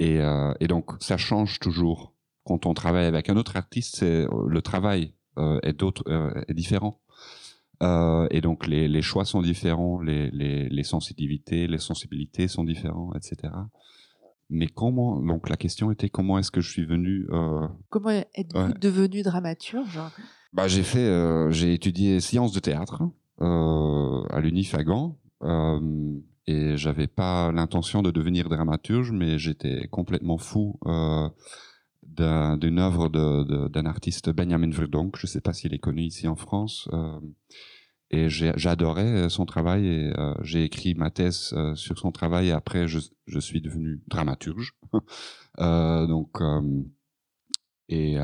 Euh, 0.01 0.05
et, 0.05 0.19
euh, 0.19 0.53
et 0.59 0.67
donc, 0.67 0.91
ça 0.99 1.17
change 1.17 1.59
toujours. 1.59 2.13
Quand 2.43 2.65
on 2.65 2.73
travaille 2.73 3.05
avec 3.05 3.29
un 3.29 3.37
autre 3.37 3.55
artiste, 3.55 3.97
c'est 3.97 4.25
le 4.47 4.61
travail 4.61 5.13
euh, 5.37 5.59
est, 5.63 5.81
euh, 6.07 6.31
différent. 6.49 6.99
Euh, 7.83 8.27
et 8.29 8.41
donc 8.41 8.67
les, 8.67 8.87
les 8.87 9.01
choix 9.01 9.25
sont 9.25 9.41
différents, 9.41 10.01
les, 10.01 10.29
les, 10.31 10.69
les 10.69 10.83
sensitivités, 10.83 11.65
les 11.67 11.79
sensibilités 11.79 12.47
sont 12.47 12.63
différents, 12.63 13.11
etc. 13.15 13.53
Mais 14.49 14.67
comment 14.67 15.19
Donc 15.19 15.49
la 15.49 15.57
question 15.57 15.91
était 15.91 16.09
comment 16.09 16.37
est-ce 16.37 16.51
que 16.51 16.61
je 16.61 16.69
suis 16.69 16.85
venu 16.85 17.27
euh, 17.31 17.67
Comment 17.89 18.11
êtes-vous 18.11 18.59
Ouais. 18.59 18.73
devenu 18.79 19.23
dramaturge? 19.23 19.99
Bah, 20.53 20.67
j'ai 20.67 20.83
fait, 20.83 20.99
euh, 20.99 21.49
j'ai 21.49 21.73
étudié 21.73 22.19
sciences 22.19 22.51
de 22.51 22.59
théâtre 22.59 23.01
euh, 23.41 24.21
à 24.29 24.41
l'UNIF 24.41 24.75
à 24.75 24.83
Gand, 24.83 25.17
euh, 25.41 25.79
et 26.47 26.77
j'avais 26.77 27.07
pas 27.07 27.51
l'intention 27.51 28.01
de 28.01 28.11
devenir 28.11 28.49
dramaturge, 28.49 29.11
mais 29.11 29.39
j'étais 29.39 29.87
complètement 29.89 30.37
fou 30.37 30.79
euh, 30.85 31.29
d'un- 32.03 32.57
d'une 32.57 32.79
œuvre 32.79 33.09
de- 33.09 33.43
de- 33.43 33.67
d'un 33.67 33.85
artiste 33.85 34.29
Benjamin 34.31 34.69
Verdonk. 34.71 35.15
Je 35.17 35.27
sais 35.27 35.41
pas 35.41 35.53
s'il 35.53 35.73
est 35.73 35.79
connu 35.79 36.03
ici 36.03 36.27
en 36.27 36.35
France. 36.35 36.87
euh, 36.93 37.19
et 38.13 38.29
j'adorais 38.29 39.29
son 39.29 39.45
travail 39.45 39.87
et 39.87 40.13
euh, 40.19 40.33
j'ai 40.41 40.63
écrit 40.65 40.95
ma 40.95 41.11
thèse 41.11 41.53
euh, 41.53 41.75
sur 41.75 41.97
son 41.97 42.11
travail. 42.11 42.49
Et 42.49 42.51
après, 42.51 42.87
je, 42.87 42.99
je 43.27 43.39
suis 43.39 43.61
devenu 43.61 44.01
dramaturge. 44.07 44.73
Euh, 45.59 46.07
donc, 46.07 46.41
euh, 46.41 46.61
et 47.89 48.17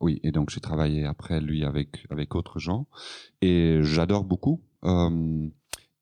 oui, 0.00 0.20
et 0.22 0.30
donc 0.32 0.50
j'ai 0.50 0.60
travaillé 0.60 1.04
après 1.04 1.40
lui 1.40 1.64
avec 1.64 2.06
avec 2.10 2.30
d'autres 2.30 2.58
gens 2.58 2.86
et 3.40 3.80
j'adore 3.82 4.24
beaucoup. 4.24 4.62
Euh, 4.84 5.48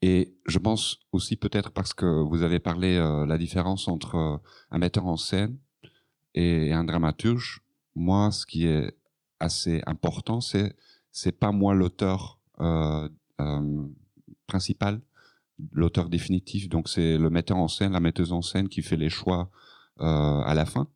et 0.08 0.36
je 0.46 0.60
pense 0.60 1.00
aussi 1.10 1.34
peut-être 1.34 1.72
parce 1.72 1.92
que 1.92 2.06
vous 2.06 2.44
avez 2.44 2.60
parlé 2.60 2.94
euh, 2.94 3.26
la 3.26 3.38
différence 3.38 3.88
entre 3.88 4.14
euh, 4.14 4.36
un 4.70 4.78
metteur 4.78 5.04
en 5.06 5.16
scène 5.16 5.58
et 6.32 6.72
un 6.72 6.84
dramaturge. 6.84 7.64
Moi, 7.96 8.30
ce 8.30 8.46
qui 8.46 8.66
est 8.66 8.96
assez 9.40 9.82
important, 9.84 10.40
c'est 10.40 10.76
c'est 11.10 11.32
pas 11.32 11.50
moi 11.50 11.74
l'auteur 11.74 12.38
euh, 12.60 13.08
euh, 13.40 13.88
principal, 14.46 15.00
l'auteur 15.72 16.08
définitif. 16.08 16.68
Donc 16.68 16.88
c'est 16.88 17.18
le 17.18 17.28
metteur 17.28 17.56
en 17.56 17.66
scène, 17.66 17.90
la 17.90 17.98
metteuse 17.98 18.32
en 18.32 18.42
scène 18.42 18.68
qui 18.68 18.82
fait 18.82 18.96
les 18.96 19.10
choix 19.10 19.50
à 19.98 20.52
la 20.54 20.66
fin. 20.66 20.88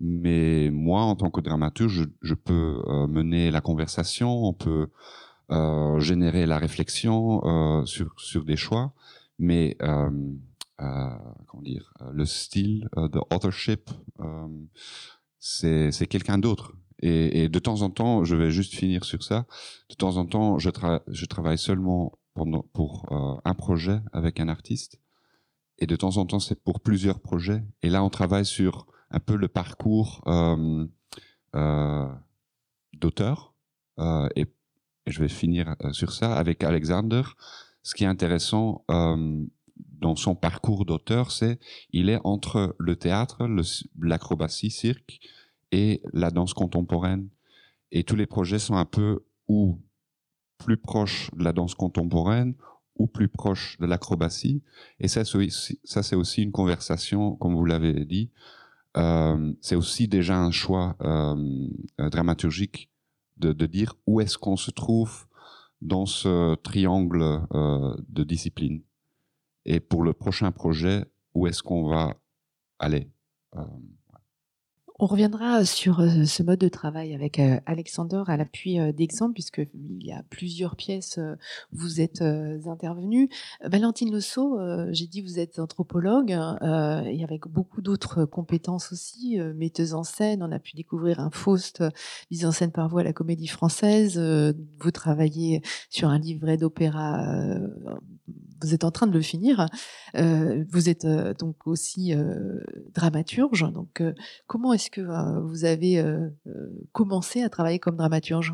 Mais 0.00 0.70
moi, 0.70 1.02
en 1.02 1.16
tant 1.16 1.30
que 1.30 1.42
dramaturge, 1.42 1.92
je, 1.92 2.04
je 2.22 2.34
peux 2.34 2.82
mener 3.08 3.50
la 3.50 3.60
conversation, 3.60 4.30
on 4.44 4.54
peut 4.54 4.88
générer 5.50 6.46
la 6.46 6.58
réflexion 6.58 7.40
euh, 7.44 7.84
sur 7.86 8.12
sur 8.18 8.44
des 8.44 8.56
choix, 8.56 8.92
mais 9.38 9.76
euh, 9.82 10.10
comment 10.78 11.62
dire, 11.62 11.92
le 12.12 12.24
style, 12.24 12.88
de 12.96 13.20
authorship, 13.34 13.90
c'est 15.38 16.06
quelqu'un 16.08 16.38
d'autre. 16.38 16.72
Et, 17.00 17.42
et, 17.42 17.48
de 17.50 17.58
temps 17.58 17.82
en 17.82 17.90
temps, 17.90 18.24
je 18.24 18.34
vais 18.34 18.50
juste 18.50 18.74
finir 18.74 19.04
sur 19.04 19.22
ça. 19.22 19.46
De 19.90 19.94
temps 19.94 20.16
en 20.16 20.24
temps, 20.24 20.58
je, 20.58 20.70
tra 20.70 21.02
je 21.08 21.26
travaille 21.26 21.58
seulement 21.58 22.18
pour, 22.36 22.68
pour 22.72 23.12
euh, 23.12 23.40
un 23.44 23.54
projet 23.54 24.00
avec 24.12 24.40
un 24.40 24.48
artiste. 24.48 25.00
Et 25.78 25.86
de 25.86 25.96
temps 25.96 26.16
en 26.16 26.26
temps, 26.26 26.38
c'est 26.38 26.62
pour 26.62 26.80
plusieurs 26.80 27.20
projets. 27.20 27.62
Et 27.82 27.90
là, 27.90 28.02
on 28.04 28.10
travaille 28.10 28.46
sur 28.46 28.86
un 29.10 29.20
peu 29.20 29.36
le 29.36 29.48
parcours 29.48 30.22
euh, 30.26 30.86
euh, 31.54 32.08
d'auteur. 32.94 33.54
Euh, 33.98 34.28
et, 34.36 34.46
et, 35.06 35.10
je 35.10 35.20
vais 35.20 35.28
finir 35.28 35.74
euh, 35.84 35.92
sur 35.92 36.12
ça 36.12 36.34
avec 36.34 36.64
Alexander. 36.64 37.22
Ce 37.82 37.94
qui 37.94 38.04
est 38.04 38.08
intéressant 38.08 38.84
euh, 38.90 39.44
dans 39.76 40.16
son 40.16 40.34
parcours 40.34 40.84
d'auteur, 40.84 41.30
c'est 41.30 41.58
il 41.90 42.10
est 42.10 42.20
entre 42.24 42.74
le 42.78 42.96
théâtre, 42.96 43.48
l'acrobatie, 44.00 44.70
cirque, 44.70 45.20
et 45.72 46.02
la 46.12 46.30
danse 46.30 46.54
contemporaine. 46.54 47.28
Et 47.92 48.04
tous 48.04 48.16
les 48.16 48.26
projets 48.26 48.58
sont 48.58 48.76
un 48.76 48.84
peu 48.84 49.24
ou 49.48 49.80
plus 50.58 50.76
proches 50.76 51.30
de 51.34 51.44
la 51.44 51.52
danse 51.52 51.74
contemporaine 51.74 52.54
ou 52.96 53.06
plus 53.06 53.28
proches 53.28 53.76
de 53.78 53.86
l'acrobatie. 53.86 54.62
Et 55.00 55.08
ça, 55.08 55.24
c'est 55.24 56.16
aussi 56.16 56.42
une 56.42 56.52
conversation, 56.52 57.36
comme 57.36 57.54
vous 57.54 57.64
l'avez 57.64 58.04
dit. 58.04 58.30
Euh, 58.96 59.52
c'est 59.60 59.76
aussi 59.76 60.08
déjà 60.08 60.38
un 60.38 60.50
choix 60.50 60.96
dramaturgique 61.98 62.90
de, 63.36 63.52
de 63.52 63.66
dire 63.66 63.94
où 64.06 64.20
est-ce 64.20 64.38
qu'on 64.38 64.56
se 64.56 64.70
trouve 64.70 65.26
dans 65.80 66.06
ce 66.06 66.54
triangle 66.56 67.22
euh, 67.52 67.96
de 68.08 68.24
discipline. 68.24 68.82
Et 69.64 69.80
pour 69.80 70.02
le 70.02 70.12
prochain 70.12 70.52
projet, 70.52 71.04
où 71.34 71.46
est-ce 71.46 71.62
qu'on 71.62 71.88
va 71.88 72.16
aller 72.78 73.10
euh, 73.56 73.62
on 74.98 75.06
reviendra 75.06 75.64
sur 75.64 76.00
euh, 76.00 76.24
ce 76.24 76.42
mode 76.42 76.58
de 76.58 76.68
travail 76.68 77.14
avec 77.14 77.38
euh, 77.38 77.60
Alexander 77.66 78.22
à 78.26 78.36
l'appui 78.36 78.78
euh, 78.80 78.92
d'exemples, 78.92 79.34
puisque 79.34 79.58
il 79.74 80.06
y 80.06 80.12
a 80.12 80.22
plusieurs 80.30 80.76
pièces 80.76 81.20
vous 81.72 82.00
êtes 82.00 82.22
intervenu. 82.22 83.28
Valentine 83.62 84.12
Losso, 84.12 84.58
j'ai 84.90 85.06
dit 85.06 85.20
vous 85.20 85.38
êtes 85.38 85.58
anthropologue 85.58 86.30
et 86.30 87.24
avec 87.24 87.46
beaucoup 87.46 87.82
d'autres 87.82 88.24
compétences 88.24 88.92
aussi, 88.92 89.38
metteuse 89.54 89.94
en 89.94 90.02
scène. 90.02 90.42
On 90.42 90.52
a 90.52 90.58
pu 90.58 90.74
découvrir 90.76 91.20
un 91.20 91.30
Faust 91.30 91.82
mise 92.30 92.46
en 92.46 92.52
scène 92.52 92.72
par 92.72 92.88
vous 92.88 92.98
à 92.98 93.04
la 93.04 93.12
Comédie 93.12 93.48
Française. 93.48 94.18
Vous 94.18 94.90
travaillez 94.90 95.62
sur 95.90 96.08
un 96.08 96.18
livret 96.18 96.56
d'opéra 96.56 97.24
vous 98.62 98.74
êtes 98.74 98.84
en 98.84 98.90
train 98.90 99.06
de 99.06 99.12
le 99.12 99.20
finir. 99.20 99.66
Vous 100.14 100.88
êtes 100.88 101.06
donc 101.38 101.66
aussi 101.66 102.14
dramaturge. 102.94 103.70
Donc, 103.72 104.02
comment 104.46 104.72
est-ce 104.72 104.85
que 104.90 105.00
euh, 105.00 105.40
vous 105.40 105.64
avez 105.64 105.98
euh, 105.98 106.28
commencé 106.92 107.42
à 107.42 107.48
travailler 107.48 107.78
comme 107.78 107.96
dramaturge? 107.96 108.52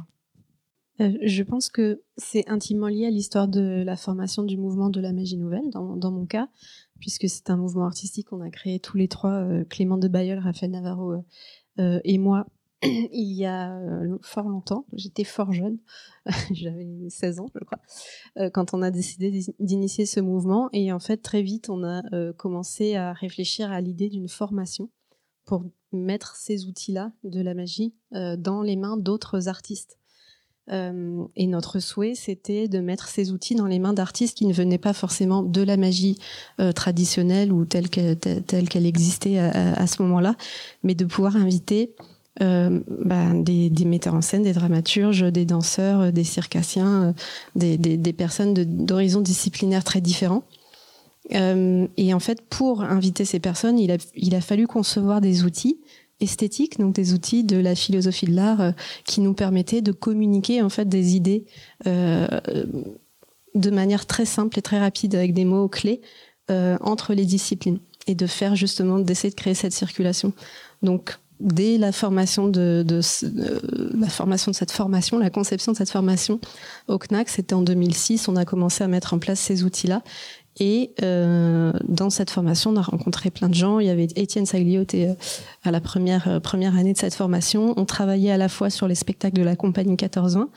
Je 0.99 1.43
pense 1.43 1.69
que 1.69 2.03
c'est 2.17 2.49
intimement 2.49 2.87
lié 2.87 3.07
à 3.07 3.11
l'histoire 3.11 3.49
de 3.49 3.83
la 3.85 3.97
formation 3.97 4.45
du 4.45 4.57
mouvement 4.57 4.89
de 4.89 5.01
la 5.01 5.13
magie 5.13 5.37
nouvelle, 5.37 5.69
dans, 5.71 6.13
mon 6.13 6.27
cas, 6.27 6.49
puisque 7.01 7.29
c'est 7.29 7.51
un 7.51 7.57
mouvement 7.57 7.87
artistique. 7.87 8.29
Qu'on 8.29 8.41
a 8.41 8.51
créé 8.51 8.79
tous 8.79 8.97
les 8.97 9.09
trois, 9.09 9.45
Clément 9.69 9.99
de 9.99 10.07
Bayeul, 10.07 10.39
Raphaël 10.39 10.71
Navarro 10.71 11.25
et 11.79 12.19
moi, 12.19 12.47
il 13.13 13.33
y 13.33 13.47
a 13.47 13.77
euh, 13.77 14.19
fort 14.23 14.49
longtemps, 14.49 14.87
j'étais 14.93 15.23
fort 15.23 15.53
jeune, 15.53 15.79
j'avais 16.53 16.89
16 17.09 17.39
ans 17.39 17.47
je 17.55 17.65
crois, 17.65 17.79
euh, 18.39 18.51
quand 18.51 18.75
on 18.75 18.83
a 18.83 18.91
décidé 18.91 19.31
d'initier 19.61 20.05
ce 20.05 20.19
mouvement. 20.19 20.69
Et 20.73 20.93
en 20.93 20.99
fait, 20.99 21.19
très 21.19 21.43
vite, 21.43 21.71
on 21.71 21.85
a 21.85 22.03
euh, 22.13 22.33
commencé 22.33 22.97
à 22.97 23.13
réfléchir 23.13 23.71
à 23.71 23.81
l'idée 23.81 24.09
d'une 24.09 24.29
formation 24.29 24.91
pour 25.45 25.65
mettre 25.93 26.37
ces 26.37 26.67
outils-là 26.67 27.13
de 27.25 27.41
la 27.41 27.55
magie 27.55 27.95
dans 28.13 28.63
les 28.63 28.77
mains 28.77 28.97
d'autres 28.97 29.49
artistes. 29.49 29.99
et 30.71 31.47
notre 31.47 31.81
souhait, 31.81 32.15
c'était 32.15 32.69
de 32.69 32.79
mettre 32.79 33.09
ces 33.09 33.31
outils 33.31 33.55
dans 33.55 33.67
les 33.67 33.79
mains 33.79 33.93
d'artistes 33.93 34.39
qui 34.39 34.47
ne 34.47 34.55
venaient 34.55 34.79
pas 34.79 34.95
forcément 34.95 35.43
de 35.43 35.61
la 35.61 35.77
magie 35.77 36.17
traditionnelle 36.75 37.53
ou 37.53 37.67
telle 37.67 37.91
qu'elle 37.91 38.87
existait 38.87 39.39
à, 39.39 39.87
ce 39.87 40.01
moment-là, 40.03 40.35
mais 40.83 40.95
de 40.95 41.05
pouvoir 41.05 41.37
inviter 41.37 41.95
euh, 42.41 42.81
bah, 42.89 43.27
des, 43.35 43.85
metteurs 43.85 44.15
en 44.15 44.23
scène, 44.23 44.43
des 44.43 44.55
dramaturges, 44.55 45.23
des 45.31 45.45
danseurs, 45.45 46.01
euh, 46.01 46.11
des 46.11 46.25
circassiens, 46.25 47.15
euh, 47.61 47.77
des, 47.77 48.13
personnes 48.15 48.55
d'horizons 48.55 49.21
disciplinaires 49.21 49.85
très 49.85 50.01
différents. 50.01 50.43
Euh, 51.35 51.87
et 51.97 52.15
en 52.15 52.21
fait, 52.21 52.43
pour 52.43 52.83
inviter 52.83 53.25
ces 53.25 53.41
personnes, 53.41 53.79
il 53.79 54.35
a, 54.35 54.41
fallu 54.41 54.67
concevoir 54.67 55.21
des 55.21 55.45
outils 55.45 55.79
esthétiques, 56.21 56.79
donc 56.79 56.95
des 56.95 57.15
outils 57.15 57.43
de 57.43 57.57
la 57.57 57.75
philosophie 57.75 58.27
de 58.27 58.35
l'art 58.35 58.61
euh, 58.61 58.73
qui 59.05 59.21
nous 59.21 59.35
permettaient 59.35 59.83
de 59.83 59.93
communiquer 59.93 60.63
en 60.63 60.69
fait 60.69 60.89
des 60.89 61.17
idées 61.17 61.45
de 63.55 63.71
manière 63.71 64.07
très 64.07 64.25
simple 64.25 64.59
et 64.59 64.63
très 64.63 64.79
rapide 64.79 65.15
avec 65.15 65.35
des 65.35 65.45
mots 65.45 65.69
clés 65.69 66.01
entre 66.49 67.15
les 67.15 67.25
disciplines 67.25 67.79
et 68.07 68.15
de 68.15 68.27
faire 68.27 68.57
justement 68.57 68.99
d'essayer 68.99 69.31
de 69.31 69.35
créer 69.35 69.55
cette 69.55 69.73
circulation. 69.73 70.33
Donc 70.83 71.19
dès 71.43 71.77
la 71.77 71.93
formation 71.93 72.49
de, 72.49 72.85
la 73.95 74.09
formation 74.09 74.51
de 74.53 74.57
cette 74.57 74.71
formation, 74.71 75.19
la 75.19 75.31
conception 75.31 75.73
de 75.73 75.77
cette 75.77 75.91
formation 75.91 76.41
au 76.89 76.99
CNAC, 76.99 77.29
c'était 77.29 77.55
en 77.55 77.63
2006, 77.63 78.29
on 78.29 78.37
a 78.37 78.45
commencé 78.45 78.85
à 78.85 78.89
mettre 78.89 79.13
en 79.13 79.19
place 79.19 79.41
ces 79.41 79.65
outils-là. 79.65 80.03
Et 80.61 80.93
euh, 81.03 81.73
dans 81.89 82.11
cette 82.11 82.31
formation, 82.31 82.71
on 82.71 82.77
a 82.77 82.83
rencontré 82.83 83.31
plein 83.31 83.49
de 83.49 83.55
gens. 83.55 83.79
Il 83.79 83.87
y 83.87 83.91
avait 83.91 84.09
Étienne 84.17 84.47
Saglioté 84.47 85.09
euh, 85.09 85.15
à 85.65 85.71
la 85.71 85.81
première 85.81 86.29
euh, 86.29 86.41
première 86.41 86.77
année 86.77 86.93
de 86.93 86.99
cette 86.99 87.15
formation. 87.15 87.75
On 87.77 87.85
travaillait 87.85 88.33
à 88.33 88.37
la 88.37 88.49
fois 88.49 88.69
sur 88.69 88.87
les 88.87 88.95
spectacles 88.95 89.37
de 89.37 89.43
la 89.43 89.57
compagnie 89.57 89.97
14-20 89.97 90.49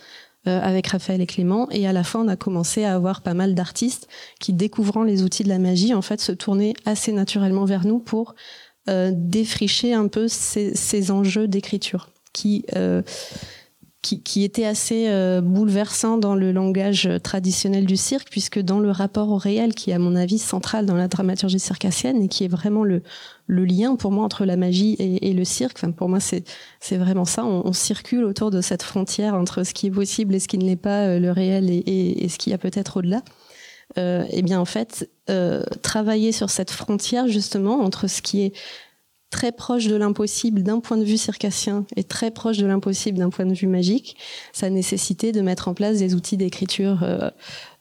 euh, 0.48 0.60
avec 0.62 0.86
Raphaël 0.88 1.22
et 1.22 1.26
Clément, 1.26 1.68
et 1.72 1.88
à 1.88 1.94
la 1.94 2.04
fin, 2.04 2.20
on 2.20 2.28
a 2.28 2.36
commencé 2.36 2.84
à 2.84 2.94
avoir 2.94 3.22
pas 3.22 3.34
mal 3.34 3.56
d'artistes 3.56 4.08
qui, 4.40 4.54
découvrant 4.54 5.02
les 5.02 5.24
outils 5.24 5.44
de 5.44 5.50
la 5.50 5.58
magie, 5.58 5.96
en 5.96 6.04
fait, 6.04 6.22
se 6.22 6.32
tournaient 6.32 6.76
assez 6.86 7.12
naturellement 7.12 7.66
vers 7.66 7.84
nous 7.84 7.98
pour 7.98 8.36
euh, 8.88 9.12
défricher 9.12 9.96
un 9.96 10.08
peu 10.08 10.28
ces, 10.28 10.76
ces 10.76 11.10
enjeux 11.10 11.48
d'écriture 11.48 12.12
qui, 12.32 12.64
euh, 12.76 13.02
qui, 14.06 14.22
qui 14.22 14.44
étaient 14.44 14.66
assez 14.66 15.08
euh, 15.08 15.42
bouleversants 15.42 16.18
dans 16.18 16.36
le 16.36 16.52
langage 16.52 17.10
traditionnel 17.24 17.86
du 17.86 17.98
cirque, 17.98 18.28
puisque 18.30 18.60
dans 18.60 18.80
le 18.80 18.92
rapport 18.92 19.30
au 19.30 19.38
réel, 19.38 19.74
qui 19.74 19.90
est 19.90 19.94
à 19.94 20.00
mon 20.00 20.16
avis 20.16 20.38
central 20.38 20.86
dans 20.86 20.94
la 20.94 21.08
dramaturgie 21.08 21.58
circassienne 21.58 22.22
et 22.22 22.28
qui 22.28 22.44
est 22.44 22.48
vraiment 22.48 22.84
le, 22.84 23.02
le 23.48 23.66
lien 23.66 23.96
pour 23.96 24.12
moi 24.12 24.24
entre 24.24 24.46
la 24.46 24.58
magie 24.58 24.94
et, 25.00 25.30
et 25.30 25.34
le 25.34 25.44
cirque, 25.44 25.78
enfin, 25.80 25.90
pour 25.90 26.08
moi 26.08 26.20
c'est 26.20 26.44
c'est 26.80 26.98
vraiment 26.98 27.26
ça, 27.26 27.44
on, 27.44 27.66
on, 27.66 27.74
circule 27.74 28.26
autour 28.26 28.52
de 28.52 28.62
cette 28.62 28.84
frontière 28.84 29.34
entre 29.34 29.64
ce 29.64 29.74
qui 29.74 29.88
est 29.88 29.92
possible 29.92 30.36
et 30.36 30.40
ce 30.40 30.48
qui 30.48 30.60
ne 30.60 30.66
l'est 30.66 30.76
pas, 30.76 31.08
euh, 31.08 31.20
le 31.20 31.32
réel 31.32 31.72
et, 31.72 31.78
et, 31.78 32.24
et 32.24 32.30
ce 32.30 32.38
qu'il 32.38 32.52
y 32.52 32.54
a 32.54 32.60
peut-être 32.60 32.98
au-delà. 32.98 33.24
Euh, 33.98 34.26
eh 34.30 34.44
bien 34.44 34.60
en 34.60 34.66
fait, 34.66 35.10
euh, 35.32 35.64
travailler 35.82 36.32
sur 36.32 36.52
cette 36.52 36.72
frontière 36.72 37.28
justement 37.28 37.80
entre 37.80 38.08
ce 38.08 38.22
qui 38.22 38.44
est 38.44 38.54
très 39.30 39.52
proche 39.52 39.88
de 39.88 39.96
l'impossible 39.96 40.64
d'un 40.64 40.80
point 40.80 40.98
de 40.98 41.04
vue 41.04 41.18
circassien 41.18 41.86
et 41.96 42.04
très 42.04 42.32
proche 42.32 42.58
de 42.58 42.66
l'impossible 42.66 43.18
d'un 43.18 43.30
point 43.30 43.46
de 43.46 43.54
vue 43.54 43.68
magique, 43.68 44.16
ça 44.54 44.70
nécessitait 44.70 45.32
de 45.32 45.42
mettre 45.42 45.68
en 45.68 45.74
place 45.74 45.98
des 45.98 46.16
outils 46.16 46.38
d'écriture, 46.38 47.04
euh, 47.04 47.30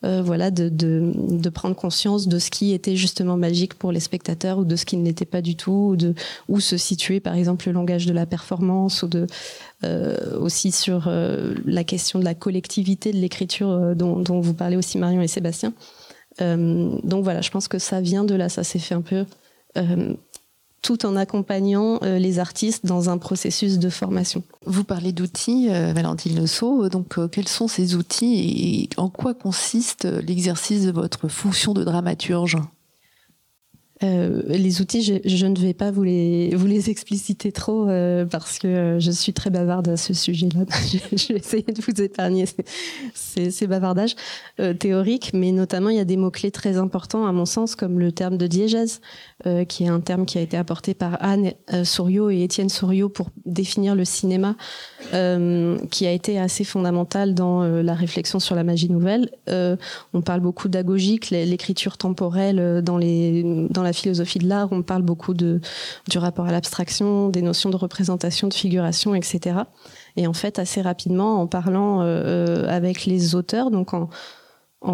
euh, 0.05 0.23
voilà, 0.23 0.51
de, 0.51 1.49
prendre 1.51 1.77
conscience 1.77 2.27
de 2.27 2.39
ce 2.39 2.51
qui 2.51 2.73
était 2.73 2.97
justement 2.97 3.37
magique 3.37 3.75
pour 3.75 3.93
les 3.93 4.01
spectateurs 4.01 4.59
ou 4.59 4.65
de 4.65 4.75
ce 4.75 4.85
qui 4.85 4.97
ne 4.97 5.05
l'était 5.05 5.25
pas 5.27 5.43
du 5.43 5.55
tout, 5.55 5.91
ou 5.93 5.97
de 5.97 6.15
où 6.49 6.59
se 6.59 6.77
situer 6.77 7.21
par 7.21 7.35
exemple 7.35 7.69
le 7.69 7.73
langage 7.73 8.07
de 8.07 8.13
la 8.13 8.27
performance 8.27 9.03
ou 9.03 9.07
de 9.07 9.27
euh, 9.85 10.39
aussi 10.41 10.73
sur 10.73 11.09
la 11.09 11.85
question 11.85 12.19
de 12.19 12.25
la 12.25 12.35
collectivité 12.35 13.13
de 13.13 13.19
l'écriture 13.19 13.95
dont, 13.95 14.41
vous 14.41 14.55
parlez 14.55 14.77
aussi 14.77 14.99
Marion 14.99 15.21
et 15.21 15.29
Sébastien. 15.29 15.73
donc 16.41 17.23
voilà, 17.23 17.43
je 17.43 17.51
pense 17.51 17.69
que 17.69 17.79
ça 17.79 18.01
vient 18.01 18.25
de 18.25 18.35
là, 18.35 18.49
ça 18.49 18.65
s'est 18.65 18.81
fait 18.81 18.95
un 18.95 19.03
peu 19.03 19.25
tout 20.85 21.07
en 21.07 21.17
accompagnant 21.17 21.99
euh, 22.03 22.19
les 22.19 22.39
artistes 22.39 22.85
dans 22.85 23.09
un 23.09 23.17
processus 23.17 23.79
de 23.79 23.89
formation. 23.89 24.45
Vous 24.67 24.85
parlez 24.85 25.13
d'outils, 25.13 25.69
euh, 25.71 25.95
Valentine 25.95 26.39
Lesso. 26.39 26.91
Donc, 26.91 27.19
euh, 27.19 27.27
quels 27.27 27.49
sont 27.49 27.69
ces 27.69 27.97
outils 27.97 28.89
et 28.93 29.01
en 29.01 29.09
quoi 29.09 29.33
consiste 29.33 30.05
l'exercice 30.05 30.85
de 30.85 30.93
votre 30.93 31.29
fonction 31.29 31.73
de 31.73 31.83
dramaturge? 31.83 32.59
Euh, 34.03 34.43
les 34.47 34.81
outils, 34.81 35.03
je, 35.03 35.47
ne 35.47 35.59
vais 35.59 35.73
pas 35.73 35.93
vous 35.93 36.03
les, 36.03 36.91
expliciter 36.91 37.53
trop 37.53 37.89
euh, 37.89 38.27
parce 38.27 38.59
que 38.59 38.67
euh, 38.67 39.01
je 39.01 39.11
suis 39.13 39.33
très 39.33 39.51
bavarde 39.51 39.89
à 39.89 39.97
ce 39.97 40.13
sujet-là. 40.13 40.65
je, 41.13 41.33
vais 41.33 41.39
essayer 41.39 41.63
de 41.63 41.81
vous 41.81 42.03
épargner 42.03 42.45
ces, 43.15 43.67
bavardages 43.67 44.17
théoriques, 44.79 45.31
mais 45.33 45.53
notamment 45.53 45.89
il 45.89 45.97
y 45.97 46.01
a 46.01 46.05
des 46.05 46.17
mots-clés 46.17 46.51
très 46.51 46.77
importants 46.77 47.27
à 47.27 47.33
mon 47.33 47.47
sens, 47.47 47.77
comme 47.77 47.99
le 47.99 48.13
terme 48.13 48.37
de 48.37 48.47
diégèse, 48.47 49.01
qui 49.69 49.85
est 49.85 49.89
un 49.89 50.01
terme 50.01 50.27
qui 50.27 50.39
a 50.39 50.41
été 50.41 50.57
apporté 50.57 50.95
par 50.95 51.17
Anne 51.21 51.53
Souriau 51.85 52.31
et 52.31 52.43
Étienne 52.43 52.69
Souriau 52.69 53.09
pour 53.09 53.31
définir 53.47 53.95
le 53.95 54.05
cinéma, 54.05 54.57
qui 55.91 56.07
a 56.07 56.13
été 56.13 56.39
assez 56.39 56.65
fondamental 56.65 57.35
dans 57.35 57.63
la 57.63 57.95
réflexion 57.95 58.39
sur 58.39 58.55
la 58.55 58.65
magie 58.65 58.91
nouvelle. 58.91 59.31
on 59.49 60.21
parle 60.21 60.41
beaucoup 60.41 60.69
d'agogique, 60.69 61.31
l'écriture 61.31 61.97
temporelle 61.97 62.83
dans 62.83 62.99
les 62.99 63.45
la 63.85 63.93
philosophie 63.93 64.39
de 64.39 64.49
l'art, 64.49 64.69
on 64.73 64.83
parle 64.83 65.03
beaucoup 65.03 65.35
du 65.35 65.61
rapport 66.17 66.47
à 66.47 66.53
l'abstraction, 66.53 67.29
des 67.29 67.43
notions 67.43 67.71
de 67.71 67.77
représentation, 67.77 68.49
de 68.49 68.55
figuration, 68.55 69.15
etc. 69.15 69.61
Et 70.17 70.27
en 70.27 70.33
fait, 70.33 70.59
assez 70.59 70.81
rapidement, 70.81 71.41
en 71.41 71.47
parlant 71.47 72.01
euh, 72.01 72.05
euh, 72.05 72.69
avec 72.69 73.07
les 73.07 73.35
auteurs, 73.35 73.71
donc 73.71 73.93
en, 73.95 74.09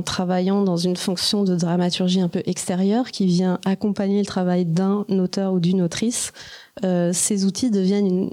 travaillant 0.05 0.63
dans 0.63 0.77
une 0.77 0.97
fonction 0.97 1.43
de 1.43 1.57
dramaturgie 1.57 2.21
un 2.21 2.29
peu 2.29 2.43
extérieure 2.47 3.11
qui 3.11 3.27
vient 3.27 3.59
accompagner 3.65 4.21
le 4.21 4.27
travail 4.27 4.65
d'un 4.65 5.05
auteur 5.09 5.53
ou 5.53 5.59
d'une 5.59 5.83
autrice, 5.83 6.33
euh, 6.85 7.13
ces 7.13 7.45
outils 7.45 7.73
deviennent 7.73 8.31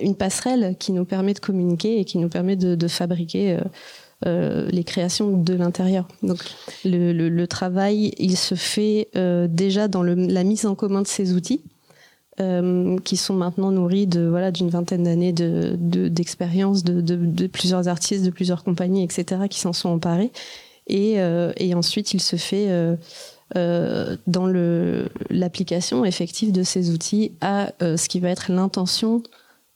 une, 0.00 0.16
passerelle 0.16 0.74
qui 0.76 0.90
nous 0.90 1.04
permet 1.04 1.34
de 1.34 1.38
communiquer 1.38 2.00
et 2.00 2.04
qui 2.04 2.18
nous 2.18 2.28
permet 2.28 2.56
de, 2.56 2.88
fabriquer 2.88 3.58
les 4.24 4.84
créations 4.84 5.36
de 5.36 5.54
l'intérieur. 5.54 6.08
Donc 6.22 6.38
le, 6.84 7.46
travail, 7.46 8.12
il 8.18 8.36
se 8.36 8.54
fait 8.54 9.08
euh, 9.16 9.46
déjà 9.48 9.88
dans 9.88 10.02
la 10.02 10.44
mise 10.44 10.66
en 10.66 10.74
commun 10.74 11.02
de 11.02 11.06
ces 11.06 11.32
outils. 11.34 11.62
Euh, 12.40 12.96
qui 13.00 13.16
sont 13.16 13.34
maintenant 13.34 13.72
nourris 13.72 14.06
de 14.06 14.20
voilà 14.20 14.52
d'une 14.52 14.68
vingtaine 14.68 15.02
d'années 15.02 15.32
de, 15.32 15.74
d'expérience 15.76 16.84
de, 16.84 17.46
plusieurs 17.48 17.88
artistes, 17.88 18.24
de 18.24 18.30
plusieurs 18.30 18.62
compagnies, 18.62 19.02
etc. 19.02 19.42
qui 19.50 19.58
s'en 19.58 19.72
sont 19.72 19.88
emparés. 19.88 20.30
Et, 20.86 21.14
euh, 21.18 21.52
ensuite, 21.74 22.14
il 22.14 22.20
se 22.20 22.36
fait 22.36 22.70
euh, 22.70 22.94
euh 23.56 24.16
dans 24.28 24.46
l'application 25.30 26.04
effective 26.04 26.52
de 26.52 26.62
ces 26.62 26.90
outils 26.90 27.32
à 27.40 27.72
ce 27.80 28.08
qui 28.08 28.20
va 28.20 28.28
être 28.28 28.52
l'intention 28.52 29.24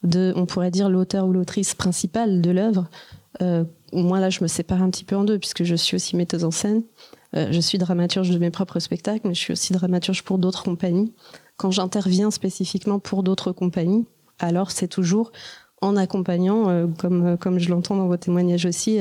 de, 0.05 0.33
on 0.37 0.47
pourrait 0.47 0.71
dire, 0.71 0.89
l'auteur 0.89 1.27
ou 1.27 1.33
l'autrice 1.33 1.75
principale 1.75 2.41
de 2.41 2.51
l'œuvre 2.53 2.89
moi 3.93 4.21
là, 4.21 4.31
je 4.31 4.43
me 4.43 4.49
sépare 4.49 4.83
un 4.83 4.91
petit 4.91 5.05
peu 5.05 5.17
en 5.17 5.25
deux 5.25 5.39
puisque 5.39 5.65
je 5.65 5.75
suis 5.75 5.97
aussi 5.97 6.17
metteuse 6.17 6.45
en 6.45 6.51
scène. 6.51 6.83
Euh, 7.37 7.49
je 7.51 7.61
suis 7.61 7.79
dramaturge 7.79 8.31
de 8.31 8.39
mes 8.39 8.51
propres 8.51 8.79
spectacles, 8.79 9.27
mais 9.27 9.35
je 9.35 9.41
suis 9.41 9.53
aussi 9.53 9.73
dramaturge 9.73 10.23
pour 10.23 10.39
d'autres 10.39 10.65
compagnies. 10.65 11.13
Quand 11.57 11.71
j'interviens 11.71 12.31
spécifiquement 12.31 12.99
pour 12.99 13.23
d'autres 13.23 13.53
compagnies, 13.53 14.07
alors 14.39 14.71
c'est 14.71 14.89
toujours 14.89 15.33
en 15.81 15.97
accompagnant, 15.97 16.69
euh, 16.69 16.87
comme, 16.99 17.27
euh, 17.27 17.37
comme 17.37 17.59
je 17.59 17.71
l'entends 17.71 17.97
dans 17.97 18.07
vos 18.07 18.17
témoignages 18.17 18.67
aussi, 18.67 18.99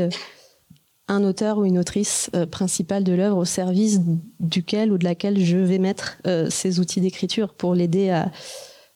un 1.08 1.23
auteur 1.25 1.58
ou 1.58 1.65
une 1.65 1.77
autrice 1.77 2.30
principale 2.51 3.04
de 3.04 3.12
l'œuvre 3.12 3.38
au 3.38 3.45
service 3.45 3.99
duquel 4.39 4.93
ou 4.93 4.97
de 4.97 5.04
laquelle 5.04 5.43
je 5.43 5.58
vais 5.58 5.77
mettre 5.77 6.21
ces 6.49 6.80
outils 6.80 7.01
d'écriture 7.01 7.54
pour 7.54 7.75
l'aider 7.75 8.12
à, 8.12 8.32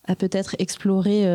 à 0.05 0.15
peut-être 0.15 0.55
explorer 0.57 1.25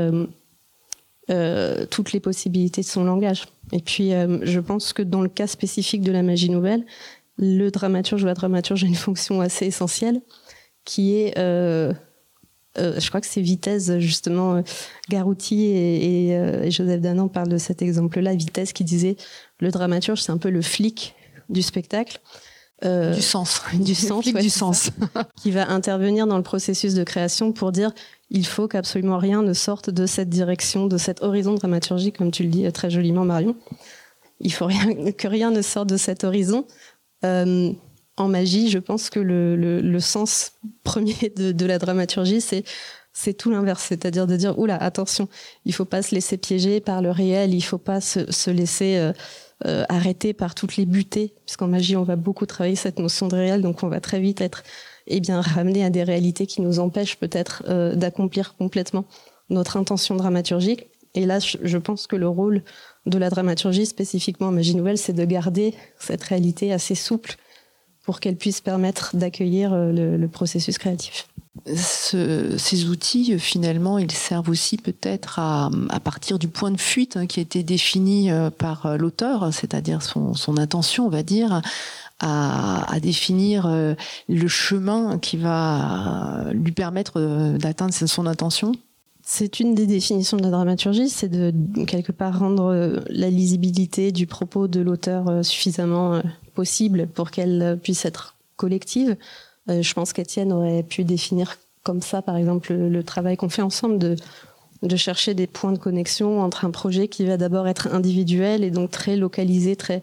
toutes 1.90 2.12
les 2.12 2.20
possibilités 2.20 2.80
de 2.82 2.86
son 2.86 3.04
langage. 3.04 3.46
Et 3.72 3.80
puis, 3.80 4.12
euh, 4.12 4.38
je 4.42 4.60
pense 4.60 4.92
que 4.92 5.02
dans 5.02 5.20
le 5.20 5.28
cas 5.28 5.46
spécifique 5.46 6.02
de 6.02 6.12
la 6.12 6.22
magie 6.22 6.50
nouvelle, 6.50 6.84
le 7.38 7.70
dramaturge 7.70 8.22
ou 8.22 8.26
la 8.26 8.34
dramaturge 8.34 8.84
a 8.84 8.86
une 8.86 8.94
fonction 8.94 9.40
assez 9.40 9.66
essentielle 9.66 10.20
qui 10.84 11.14
est, 11.14 11.38
euh, 11.38 11.92
euh, 12.78 12.98
je 12.98 13.08
crois 13.08 13.20
que 13.20 13.26
c'est 13.26 13.40
Vitesse, 13.40 13.98
justement, 13.98 14.56
euh, 14.56 14.62
Garouti 15.08 15.64
et, 15.64 16.28
et, 16.28 16.36
euh, 16.36 16.64
et, 16.64 16.70
Joseph 16.70 17.00
Danan 17.00 17.28
parlent 17.28 17.48
de 17.48 17.58
cet 17.58 17.82
exemple-là, 17.82 18.34
Vitesse 18.34 18.72
qui 18.72 18.84
disait 18.84 19.16
le 19.60 19.70
dramaturge, 19.70 20.22
c'est 20.22 20.32
un 20.32 20.38
peu 20.38 20.50
le 20.50 20.62
flic 20.62 21.14
du 21.48 21.62
spectacle. 21.62 22.20
Euh, 22.84 23.14
du 23.14 23.20
sens, 23.20 23.62
du 23.74 23.94
sens, 23.94 24.24
ouais, 24.26 24.40
du 24.40 24.48
sens, 24.48 24.90
qui 25.36 25.50
va 25.50 25.70
intervenir 25.70 26.26
dans 26.26 26.38
le 26.38 26.42
processus 26.42 26.94
de 26.94 27.04
création 27.04 27.52
pour 27.52 27.72
dire 27.72 27.92
il 28.30 28.46
faut 28.46 28.68
qu'absolument 28.68 29.18
rien 29.18 29.42
ne 29.42 29.52
sorte 29.52 29.90
de 29.90 30.06
cette 30.06 30.28
direction, 30.28 30.86
de 30.86 30.98
cet 30.98 31.22
horizon 31.22 31.54
dramaturgique, 31.54 32.18
comme 32.18 32.30
tu 32.30 32.44
le 32.44 32.48
dis 32.48 32.70
très 32.72 32.90
joliment, 32.90 33.24
Marion. 33.24 33.56
Il 34.40 34.52
faut 34.52 34.68
que 34.68 35.28
rien 35.28 35.50
ne 35.50 35.62
sorte 35.62 35.88
de 35.88 35.96
cet 35.96 36.24
horizon. 36.24 36.66
Euh, 37.24 37.72
en 38.16 38.28
magie, 38.28 38.68
je 38.70 38.78
pense 38.78 39.10
que 39.10 39.20
le, 39.20 40.00
sens 40.00 40.52
premier 40.84 41.32
de, 41.36 41.52
de 41.52 41.66
la 41.66 41.78
dramaturgie, 41.78 42.40
c'est 43.12 43.34
tout 43.34 43.50
l'inverse, 43.50 43.84
c'est-à-dire 43.88 44.26
de 44.26 44.36
dire 44.36 44.58
oula 44.58 44.76
attention, 44.76 45.28
il 45.64 45.74
faut 45.74 45.84
pas 45.84 46.02
se 46.02 46.14
laisser 46.14 46.36
piéger 46.36 46.80
par 46.80 47.02
le 47.02 47.10
réel, 47.10 47.54
il 47.54 47.62
faut 47.62 47.78
pas 47.78 48.00
se, 48.00 48.30
se 48.30 48.50
laisser 48.50 48.96
euh, 48.96 49.12
euh, 49.66 49.84
arrêter 49.88 50.32
par 50.32 50.54
toutes 50.54 50.76
les 50.76 50.86
butées, 50.86 51.34
puisqu'en 51.44 51.66
magie 51.66 51.96
on 51.96 52.02
va 52.02 52.16
beaucoup 52.16 52.46
travailler 52.46 52.76
cette 52.76 52.98
notion 52.98 53.28
de 53.28 53.36
réel, 53.36 53.62
donc 53.62 53.82
on 53.82 53.88
va 53.88 54.00
très 54.00 54.20
vite 54.20 54.40
être 54.40 54.62
eh 55.06 55.20
bien, 55.20 55.40
ramener 55.40 55.84
à 55.84 55.90
des 55.90 56.02
réalités 56.02 56.46
qui 56.46 56.60
nous 56.60 56.78
empêchent 56.78 57.16
peut-être 57.16 57.62
euh, 57.68 57.94
d'accomplir 57.94 58.56
complètement 58.56 59.04
notre 59.48 59.76
intention 59.76 60.14
dramaturgique. 60.14 60.86
Et 61.14 61.26
là, 61.26 61.38
je 61.40 61.78
pense 61.78 62.06
que 62.06 62.16
le 62.16 62.28
rôle 62.28 62.62
de 63.06 63.18
la 63.18 63.30
dramaturgie, 63.30 63.86
spécifiquement 63.86 64.48
en 64.48 64.52
magie 64.52 64.76
nouvelle, 64.76 64.98
c'est 64.98 65.12
de 65.12 65.24
garder 65.24 65.74
cette 65.98 66.22
réalité 66.22 66.72
assez 66.72 66.94
souple 66.94 67.36
pour 68.04 68.20
qu'elle 68.20 68.36
puisse 68.36 68.60
permettre 68.60 69.16
d'accueillir 69.16 69.72
euh, 69.72 70.16
le, 70.16 70.28
processus 70.28 70.78
créatif. 70.78 71.26
Ce, 71.74 72.56
ces 72.56 72.86
outils, 72.86 73.38
finalement, 73.38 73.98
ils 73.98 74.12
servent 74.12 74.48
aussi 74.48 74.76
peut-être 74.76 75.40
à, 75.40 75.70
partir 76.02 76.38
du 76.38 76.46
point 76.46 76.70
de 76.70 76.80
fuite 76.80 77.16
hein, 77.16 77.26
qui 77.26 77.40
a 77.40 77.42
été 77.42 77.64
défini 77.64 78.30
euh, 78.30 78.50
par 78.50 78.96
l'auteur, 78.96 79.52
c'est-à-dire 79.52 80.00
son 80.02 80.56
intention, 80.58 81.06
on 81.06 81.10
va 81.10 81.24
dire, 81.24 81.60
à, 82.20 83.00
définir 83.00 83.66
euh, 83.66 83.94
le 84.28 84.48
chemin 84.48 85.18
qui 85.18 85.36
va 85.36 86.44
lui 86.52 86.72
permettre 86.72 87.14
euh, 87.16 87.56
d'atteindre 87.58 87.94
son 87.94 88.26
intention 88.26 88.72
c'est 89.22 89.60
une 89.60 89.76
des 89.76 89.86
définitions 89.86 90.38
de 90.38 90.42
la 90.42 90.50
dramaturgie, 90.50 91.08
c'est 91.08 91.28
de 91.28 91.52
quelque 91.84 92.10
part 92.10 92.40
rendre 92.40 92.72
euh, 92.72 92.98
la 93.10 93.30
lisibilité 93.30 94.10
du 94.10 94.26
propos 94.26 94.66
de 94.66 94.80
l'auteur 94.80 95.44
suffisamment 95.44 96.20
possible 96.54 97.06
pour 97.06 97.30
qu'elle 97.30 97.78
puisse 97.80 98.04
être 98.04 98.34
collective. 98.56 99.16
Je 99.68 99.92
pense 99.94 100.12
qu'Étienne 100.12 100.52
aurait 100.52 100.82
pu 100.82 101.04
définir 101.04 101.58
comme 101.84 102.02
ça, 102.02 102.22
par 102.22 102.36
exemple, 102.36 102.72
le 102.72 103.04
travail 103.04 103.36
qu'on 103.36 103.48
fait 103.48 103.62
ensemble 103.62 103.98
de 103.98 104.16
de 104.82 104.96
chercher 104.96 105.34
des 105.34 105.46
points 105.46 105.72
de 105.72 105.78
connexion 105.78 106.40
entre 106.40 106.64
un 106.64 106.70
projet 106.70 107.08
qui 107.08 107.24
va 107.26 107.36
d'abord 107.36 107.68
être 107.68 107.88
individuel 107.92 108.64
et 108.64 108.70
donc 108.70 108.90
très 108.90 109.16
localisé, 109.16 109.76
très 109.76 110.02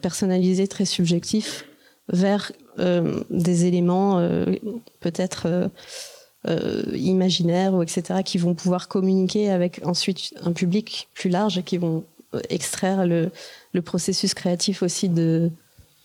personnalisé, 0.00 0.68
très 0.68 0.84
subjectif, 0.84 1.64
vers 2.08 2.52
euh, 2.78 3.22
des 3.30 3.66
éléments 3.66 4.18
euh, 4.18 4.46
peut-être 5.00 5.70
euh, 6.48 6.82
imaginaires 6.94 7.74
ou 7.74 7.82
etc. 7.82 8.20
qui 8.24 8.38
vont 8.38 8.54
pouvoir 8.54 8.88
communiquer 8.88 9.50
avec 9.50 9.80
ensuite 9.84 10.34
un 10.42 10.52
public 10.52 11.08
plus 11.14 11.30
large 11.30 11.58
et 11.58 11.62
qui 11.62 11.78
vont 11.78 12.04
extraire 12.48 13.06
le, 13.06 13.30
processus 13.82 14.34
créatif 14.34 14.82
aussi 14.82 15.08
de 15.08 15.50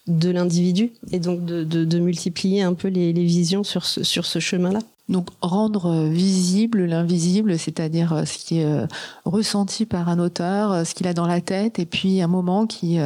l'individu 0.08 0.92
et 1.12 1.20
donc 1.20 1.46
de, 1.46 2.00
multiplier 2.00 2.64
un 2.64 2.74
peu 2.74 2.90
les, 2.90 3.14
visions 3.14 3.64
sur 3.64 3.86
ce 3.86 4.40
chemin-là. 4.40 4.80
Donc 5.10 5.30
rendre 5.42 5.86
euh, 5.86 6.10
visible 6.10 6.84
l'invisible, 6.84 7.58
c'est-à-dire 7.58 8.12
euh, 8.12 8.26
ce 8.26 8.38
qui 8.38 8.60
est 8.60 8.66
euh, 8.66 8.86
ressenti 9.24 9.86
par 9.86 10.10
un 10.10 10.20
auteur, 10.20 10.86
ce 10.86 10.94
qu'il 10.94 11.08
a 11.08 11.14
dans 11.14 11.28
la 11.28 11.40
tête, 11.40 11.80
et 11.80 11.86
puis 11.86 12.22
un 12.22 12.28
moment 12.28 12.68
qui 12.68 13.00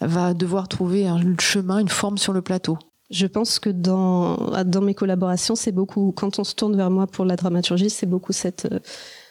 va 0.00 0.34
devoir 0.34 0.68
trouver 0.68 1.06
un 1.06 1.20
chemin, 1.38 1.78
une 1.78 1.88
forme 1.88 2.18
sur 2.18 2.32
le 2.32 2.42
plateau. 2.42 2.78
Je 3.10 3.26
pense 3.26 3.58
que 3.58 3.70
dans, 3.70 4.36
dans 4.64 4.80
mes 4.80 4.94
collaborations, 4.94 5.56
c'est 5.56 5.72
beaucoup, 5.72 6.12
quand 6.16 6.38
on 6.38 6.44
se 6.44 6.54
tourne 6.54 6.76
vers 6.76 6.90
moi 6.90 7.06
pour 7.06 7.24
la 7.24 7.36
dramaturgie, 7.36 7.90
c'est 7.90 8.06
beaucoup 8.06 8.32
cette, 8.32 8.68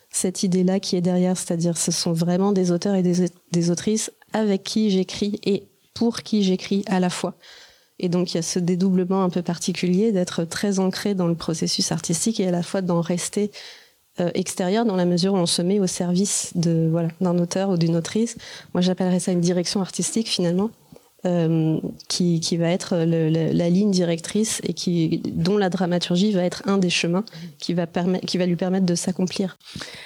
cette 0.09 0.43
idée-là 0.43 0.79
qui 0.79 0.95
est 0.95 1.01
derrière, 1.01 1.37
c'est-à-dire 1.37 1.77
ce 1.77 1.91
sont 1.91 2.11
vraiment 2.11 2.51
des 2.51 2.71
auteurs 2.71 2.95
et 2.95 3.03
des, 3.03 3.29
des 3.51 3.71
autrices 3.71 4.11
avec 4.33 4.63
qui 4.63 4.89
j'écris 4.89 5.39
et 5.45 5.67
pour 5.93 6.21
qui 6.21 6.43
j'écris 6.43 6.83
à 6.87 6.99
la 6.99 7.09
fois. 7.09 7.35
Et 7.99 8.09
donc 8.09 8.33
il 8.33 8.37
y 8.37 8.39
a 8.39 8.43
ce 8.43 8.59
dédoublement 8.59 9.23
un 9.23 9.29
peu 9.29 9.41
particulier 9.41 10.11
d'être 10.11 10.45
très 10.45 10.79
ancré 10.79 11.15
dans 11.15 11.27
le 11.27 11.35
processus 11.35 11.91
artistique 11.91 12.39
et 12.39 12.47
à 12.47 12.51
la 12.51 12.63
fois 12.63 12.81
d'en 12.81 13.01
rester 13.01 13.51
euh, 14.19 14.31
extérieur 14.33 14.85
dans 14.85 14.95
la 14.95 15.05
mesure 15.05 15.33
où 15.33 15.37
on 15.37 15.45
se 15.45 15.61
met 15.61 15.79
au 15.79 15.87
service 15.87 16.51
d'un 16.55 17.37
auteur 17.37 17.69
ou 17.69 17.77
d'une 17.77 17.95
autrice. 17.95 18.37
Moi 18.73 18.81
j'appellerais 18.81 19.19
ça 19.19 19.31
une 19.31 19.41
direction 19.41 19.81
artistique 19.81 20.27
finalement. 20.27 20.71
Euh, 21.25 21.79
qui, 22.07 22.39
qui, 22.39 22.55
va 22.55 22.69
être 22.69 22.95
la 22.95 23.69
ligne 23.69 23.91
directrice 23.91 24.61
et 24.63 24.73
qui, 24.73 25.21
dont 25.33 25.57
la 25.57 25.69
dramaturgie 25.69 26.31
va 26.31 26.43
être 26.43 26.63
un 26.65 26.77
des 26.77 26.89
chemins 26.89 27.25
qui 27.57 27.73
va, 27.73 27.87
qui 28.25 28.37
va 28.37 28.45
lui 28.45 28.55
permettre 28.55 28.85
de 28.85 28.95
s'accomplir. 28.95 29.57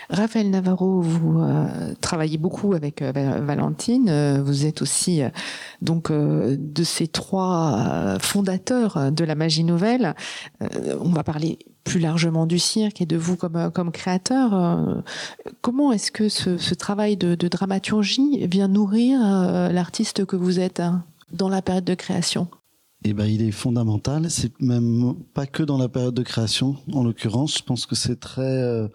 Raphaël 0.09 0.49
Navarro, 0.49 1.01
vous 1.01 1.39
euh, 1.39 1.93
travaillez 2.01 2.39
beaucoup 2.39 2.73
avec 2.73 3.03
euh, 3.03 3.11
Valentine. 3.13 4.41
Vous 4.43 4.65
êtes 4.65 4.81
aussi 4.81 5.21
donc 5.81 6.11
de 6.11 6.83
ces 6.83 7.07
trois 7.07 8.17
fondateurs 8.19 9.11
de 9.11 9.23
la 9.23 9.35
magie 9.35 9.63
nouvelle. 9.63 10.15
on 10.99 11.09
va 11.09 11.23
parler 11.23 11.59
plus 11.83 11.99
largement 11.99 12.45
du 12.45 12.59
cirque 12.59 13.01
et 13.01 13.05
de 13.05 13.17
vous 13.17 13.35
comme, 13.35 13.71
comme 13.71 13.91
créateur. 13.91 15.03
comment 15.61 15.91
est-ce 15.91 16.11
que 16.11 16.29
ce, 16.29 16.73
travail 16.73 17.17
de, 17.17 17.35
dramaturgie 17.47 18.47
vient 18.47 18.67
nourrir 18.67 19.19
l'artiste 19.71 20.25
que 20.25 20.35
vous 20.35 20.59
êtes 20.59 20.79
hein 20.79 21.03
dans 21.33 21.49
la 21.49 21.61
période 21.61 21.85
de 21.85 21.95
création? 21.95 22.47
Eh 23.05 23.13
ben, 23.13 23.25
il 23.25 23.41
est 23.41 23.51
fondamental. 23.51 24.29
C'est 24.31 24.57
même 24.61 25.15
pas 25.33 25.45
que 25.45 25.63
dans 25.63 25.77
la 25.77 25.89
période 25.89 26.13
de 26.13 26.23
création, 26.23 26.77
en 26.93 27.03
l'occurrence. 27.03 27.57
Je 27.57 27.63
pense 27.63 27.85
que 27.85 27.95
c'est 27.95 28.19
très, 28.19 28.41
euh, 28.41 28.87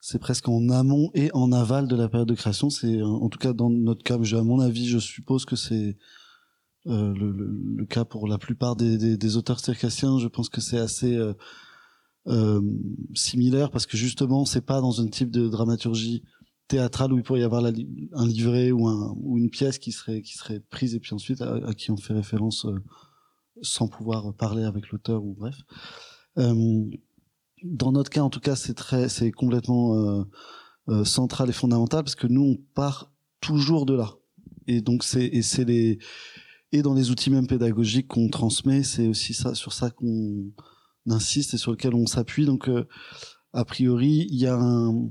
c'est 0.00 0.18
presque 0.18 0.48
en 0.48 0.68
amont 0.68 1.10
et 1.14 1.30
en 1.32 1.52
aval 1.52 1.86
de 1.86 1.94
la 1.94 2.08
période 2.08 2.28
de 2.28 2.34
création. 2.34 2.70
C'est, 2.70 3.00
en 3.02 3.28
tout 3.28 3.38
cas, 3.38 3.52
dans 3.52 3.70
notre 3.70 4.02
cas, 4.02 4.16
à 4.16 4.42
mon 4.42 4.58
avis, 4.58 4.88
je 4.88 4.98
suppose 4.98 5.44
que 5.44 5.54
c'est 5.54 5.96
euh, 6.86 7.14
le, 7.14 7.84
cas 7.84 8.04
pour 8.04 8.26
la 8.26 8.38
plupart 8.38 8.74
des 8.74 9.36
auteurs 9.36 9.60
circassiens. 9.60 10.18
Je 10.18 10.28
pense 10.28 10.48
que 10.48 10.60
c'est 10.60 10.78
assez 10.78 11.16
euh, 12.26 12.60
similaire 13.14 13.70
parce 13.70 13.86
que 13.86 13.96
justement, 13.96 14.44
c'est 14.44 14.60
pas 14.64 14.80
dans 14.80 15.00
un 15.00 15.08
type 15.08 15.30
de 15.30 15.48
dramaturgie 15.48 16.22
théâtrale 16.68 17.12
où 17.12 17.18
il 17.18 17.22
pourrait 17.22 17.40
y 17.40 17.44
avoir 17.44 17.64
un 17.64 18.26
livret 18.26 18.70
ou, 18.70 18.86
un, 18.86 19.14
ou 19.16 19.38
une 19.38 19.50
pièce 19.50 19.78
qui 19.78 19.92
serait 19.92 20.22
prise 20.70 20.94
et 20.94 21.00
puis 21.00 21.14
ensuite 21.14 21.40
à, 21.40 21.72
qui 21.74 21.90
on 21.90 21.96
fait 21.96 22.12
référence 22.12 22.66
euh, 22.66 22.78
sans 23.62 23.88
pouvoir 23.88 24.34
parler 24.34 24.64
avec 24.64 24.90
l'auteur 24.90 25.24
ou 25.24 25.34
bref. 25.34 25.56
Euh, 26.38 26.84
dans 27.64 27.92
notre 27.92 28.10
cas, 28.10 28.22
en 28.22 28.30
tout 28.30 28.40
cas, 28.40 28.56
c'est 28.56 28.74
très, 28.74 29.08
c'est 29.08 29.32
complètement 29.32 30.24
central 31.04 31.50
et 31.50 31.52
fondamental 31.52 32.02
parce 32.02 32.14
que 32.14 32.26
nous, 32.26 32.42
on 32.42 32.56
part 32.74 33.12
toujours 33.40 33.84
de 33.86 33.94
là. 33.94 34.14
Et 34.66 34.80
donc 34.80 35.04
c'est 35.04 35.24
et 35.24 35.42
c'est 35.42 35.64
les 35.64 35.98
et 36.72 36.82
dans 36.82 36.94
les 36.94 37.10
outils 37.10 37.30
même 37.30 37.46
pédagogiques 37.46 38.08
qu'on 38.08 38.28
transmet, 38.28 38.82
c'est 38.82 39.08
aussi 39.08 39.34
ça 39.34 39.54
sur 39.54 39.72
ça 39.72 39.90
qu'on 39.90 40.52
insiste 41.08 41.54
et 41.54 41.58
sur 41.58 41.70
lequel 41.72 41.94
on 41.94 42.06
s'appuie. 42.06 42.46
Donc 42.46 42.68
euh, 42.68 42.86
a 43.52 43.64
priori, 43.64 44.26
il 44.30 44.38
y 44.38 44.46
a 44.46 44.56
un 44.56 45.10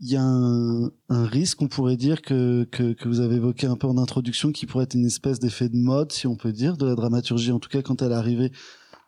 il 0.00 0.12
y 0.12 0.16
a 0.16 0.22
un, 0.22 0.92
un, 1.08 1.26
risque, 1.26 1.60
on 1.60 1.66
pourrait 1.66 1.96
dire, 1.96 2.22
que, 2.22 2.64
que, 2.70 2.92
que, 2.92 3.08
vous 3.08 3.18
avez 3.18 3.36
évoqué 3.36 3.66
un 3.66 3.76
peu 3.76 3.88
en 3.88 3.98
introduction, 3.98 4.52
qui 4.52 4.64
pourrait 4.64 4.84
être 4.84 4.94
une 4.94 5.06
espèce 5.06 5.40
d'effet 5.40 5.68
de 5.68 5.76
mode, 5.76 6.12
si 6.12 6.28
on 6.28 6.36
peut 6.36 6.52
dire, 6.52 6.76
de 6.76 6.86
la 6.86 6.94
dramaturgie, 6.94 7.50
en 7.50 7.58
tout 7.58 7.68
cas 7.68 7.82
quand 7.82 8.00
elle 8.00 8.12
est 8.12 8.14
arrivée 8.14 8.52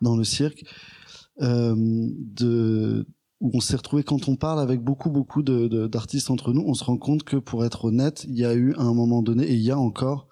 dans 0.01 0.17
le 0.17 0.25
cirque, 0.25 0.65
euh, 1.41 1.75
de, 1.77 3.07
où 3.39 3.51
on 3.53 3.61
s'est 3.61 3.77
retrouvé, 3.77 4.03
quand 4.03 4.27
on 4.27 4.35
parle 4.35 4.59
avec 4.59 4.81
beaucoup, 4.81 5.09
beaucoup 5.09 5.43
d'artistes 5.43 6.29
entre 6.29 6.51
nous, 6.51 6.63
on 6.65 6.73
se 6.73 6.83
rend 6.83 6.97
compte 6.97 7.23
que, 7.23 7.37
pour 7.37 7.63
être 7.63 7.85
honnête, 7.85 8.25
il 8.27 8.37
y 8.37 8.45
a 8.45 8.53
eu 8.53 8.73
à 8.75 8.81
un 8.81 8.93
moment 8.93 9.21
donné, 9.21 9.45
et 9.45 9.53
il 9.53 9.61
y 9.61 9.71
a 9.71 9.79
encore, 9.79 10.27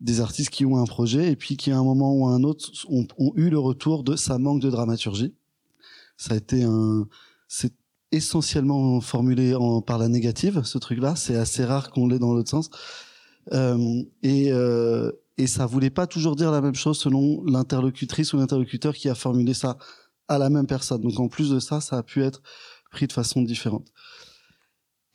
des 0.00 0.20
artistes 0.20 0.50
qui 0.50 0.64
ont 0.64 0.76
un 0.78 0.86
projet, 0.86 1.30
et 1.30 1.36
puis 1.36 1.56
qui 1.56 1.70
à 1.70 1.78
un 1.78 1.84
moment 1.84 2.12
ou 2.14 2.26
à 2.26 2.30
un 2.30 2.42
autre 2.42 2.70
ont, 2.88 3.06
eu 3.36 3.50
le 3.50 3.58
retour 3.58 4.02
de 4.02 4.16
ça 4.16 4.38
manque 4.38 4.60
de 4.60 4.70
dramaturgie. 4.70 5.34
Ça 6.16 6.34
a 6.34 6.36
été 6.36 6.64
un... 6.64 7.06
C'est 7.48 7.72
essentiellement 8.12 9.00
formulé 9.00 9.54
en, 9.54 9.82
par 9.82 9.98
la 9.98 10.08
négative, 10.08 10.62
ce 10.64 10.78
truc-là. 10.78 11.16
C'est 11.16 11.36
assez 11.36 11.64
rare 11.64 11.90
qu'on 11.90 12.08
l'ait 12.08 12.18
dans 12.18 12.32
l'autre 12.32 12.50
sens. 12.50 12.70
Euh, 13.52 14.02
et, 14.22 14.52
euh, 14.52 15.12
et 15.38 15.46
ça 15.46 15.66
voulait 15.66 15.90
pas 15.90 16.06
toujours 16.06 16.36
dire 16.36 16.50
la 16.50 16.60
même 16.60 16.74
chose 16.74 16.98
selon 16.98 17.42
l'interlocutrice 17.44 18.32
ou 18.32 18.36
l'interlocuteur 18.36 18.94
qui 18.94 19.08
a 19.08 19.14
formulé 19.14 19.54
ça 19.54 19.78
à 20.28 20.38
la 20.38 20.50
même 20.50 20.66
personne. 20.66 21.02
Donc 21.02 21.18
en 21.18 21.28
plus 21.28 21.50
de 21.50 21.60
ça, 21.60 21.80
ça 21.80 21.98
a 21.98 22.02
pu 22.02 22.22
être 22.22 22.42
pris 22.90 23.06
de 23.06 23.12
façon 23.12 23.42
différente. 23.42 23.86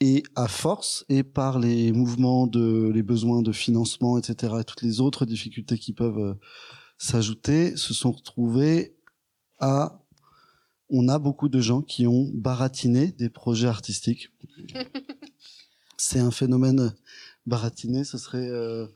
Et 0.00 0.22
à 0.34 0.46
force, 0.46 1.06
et 1.08 1.22
par 1.22 1.58
les 1.58 1.90
mouvements 1.90 2.46
de 2.46 2.90
les 2.94 3.02
besoins 3.02 3.40
de 3.40 3.52
financement, 3.52 4.18
etc., 4.18 4.54
et 4.60 4.64
toutes 4.64 4.82
les 4.82 5.00
autres 5.00 5.24
difficultés 5.24 5.78
qui 5.78 5.94
peuvent 5.94 6.18
euh, 6.18 6.34
s'ajouter, 6.98 7.76
se 7.76 7.94
sont 7.94 8.12
retrouvés 8.12 8.94
à 9.58 10.02
on 10.88 11.08
a 11.08 11.18
beaucoup 11.18 11.48
de 11.48 11.60
gens 11.60 11.82
qui 11.82 12.06
ont 12.06 12.30
baratiné 12.32 13.08
des 13.12 13.28
projets 13.28 13.68
artistiques. 13.68 14.30
C'est 15.96 16.20
un 16.20 16.30
phénomène 16.30 16.94
baratiné, 17.46 18.04
ce 18.04 18.18
serait 18.18 18.50
euh, 18.50 18.86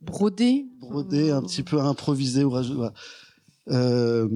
brodé, 0.00 0.66
brodé, 0.78 1.30
un 1.30 1.42
petit 1.42 1.62
peu 1.62 1.80
improvisé 1.80 2.44
ou 2.44 2.54
euh, 3.68 4.28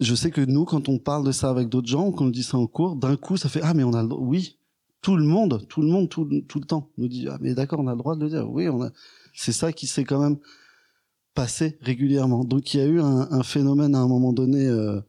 je 0.00 0.14
sais 0.14 0.30
que 0.30 0.40
nous, 0.40 0.64
quand 0.64 0.88
on 0.88 0.98
parle 0.98 1.26
de 1.26 1.32
ça 1.32 1.50
avec 1.50 1.68
d'autres 1.68 1.88
gens, 1.88 2.12
quand 2.12 2.26
on 2.26 2.30
dit 2.30 2.42
ça 2.42 2.58
en 2.58 2.66
cours, 2.66 2.96
d'un 2.96 3.16
coup, 3.16 3.36
ça 3.36 3.48
fait 3.48 3.60
ah 3.62 3.74
mais 3.74 3.84
on 3.84 3.94
a 3.94 4.02
le. 4.02 4.14
Oui, 4.14 4.58
tout 5.06 5.16
le 5.16 5.24
monde, 5.24 5.64
tout 5.68 5.82
le 5.82 5.86
monde, 5.86 6.08
tout, 6.08 6.24
le 6.24 6.66
temps 6.66 6.90
nous 6.98 7.06
dit 7.06 7.28
ah 7.30 7.38
mais 7.40 7.54
d'accord, 7.54 7.78
on 7.78 7.86
a 7.86 7.92
le 7.92 7.96
droit 7.96 8.16
de 8.16 8.24
le 8.24 8.28
dire. 8.28 8.50
Oui, 8.50 8.68
on 8.68 8.82
a. 8.82 8.90
C'est 9.34 9.52
ça 9.52 9.72
qui 9.72 9.86
s'est 9.86 10.02
quand 10.02 10.20
même 10.20 10.36
passé 11.32 11.78
régulièrement. 11.80 12.42
Donc 12.42 12.74
il 12.74 12.78
y 12.78 12.80
a 12.80 12.86
eu 12.86 13.00
un, 13.00 13.42
phénomène 13.44 13.94
à 13.94 14.00
un 14.00 14.08
moment 14.08 14.32
donné. 14.32 14.66
Euh, 14.66 15.00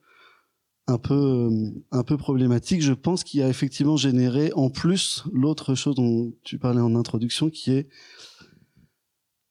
un 0.86 1.00
peu 1.00 1.50
un 1.92 2.04
peu 2.04 2.16
problématique. 2.16 2.84
Je 2.84 2.94
pense 2.94 3.24
qu'il 3.24 3.42
a 3.42 3.50
effectivement 3.50 3.98
généré 3.98 4.52
en 4.54 4.70
plus 4.70 5.24
l'autre 5.34 5.74
chose 5.74 5.96
dont 5.96 6.32
tu 6.44 6.60
parlais 6.60 6.80
en 6.80 6.96
introduction, 6.96 7.50
qui 7.50 7.72
est 7.72 7.90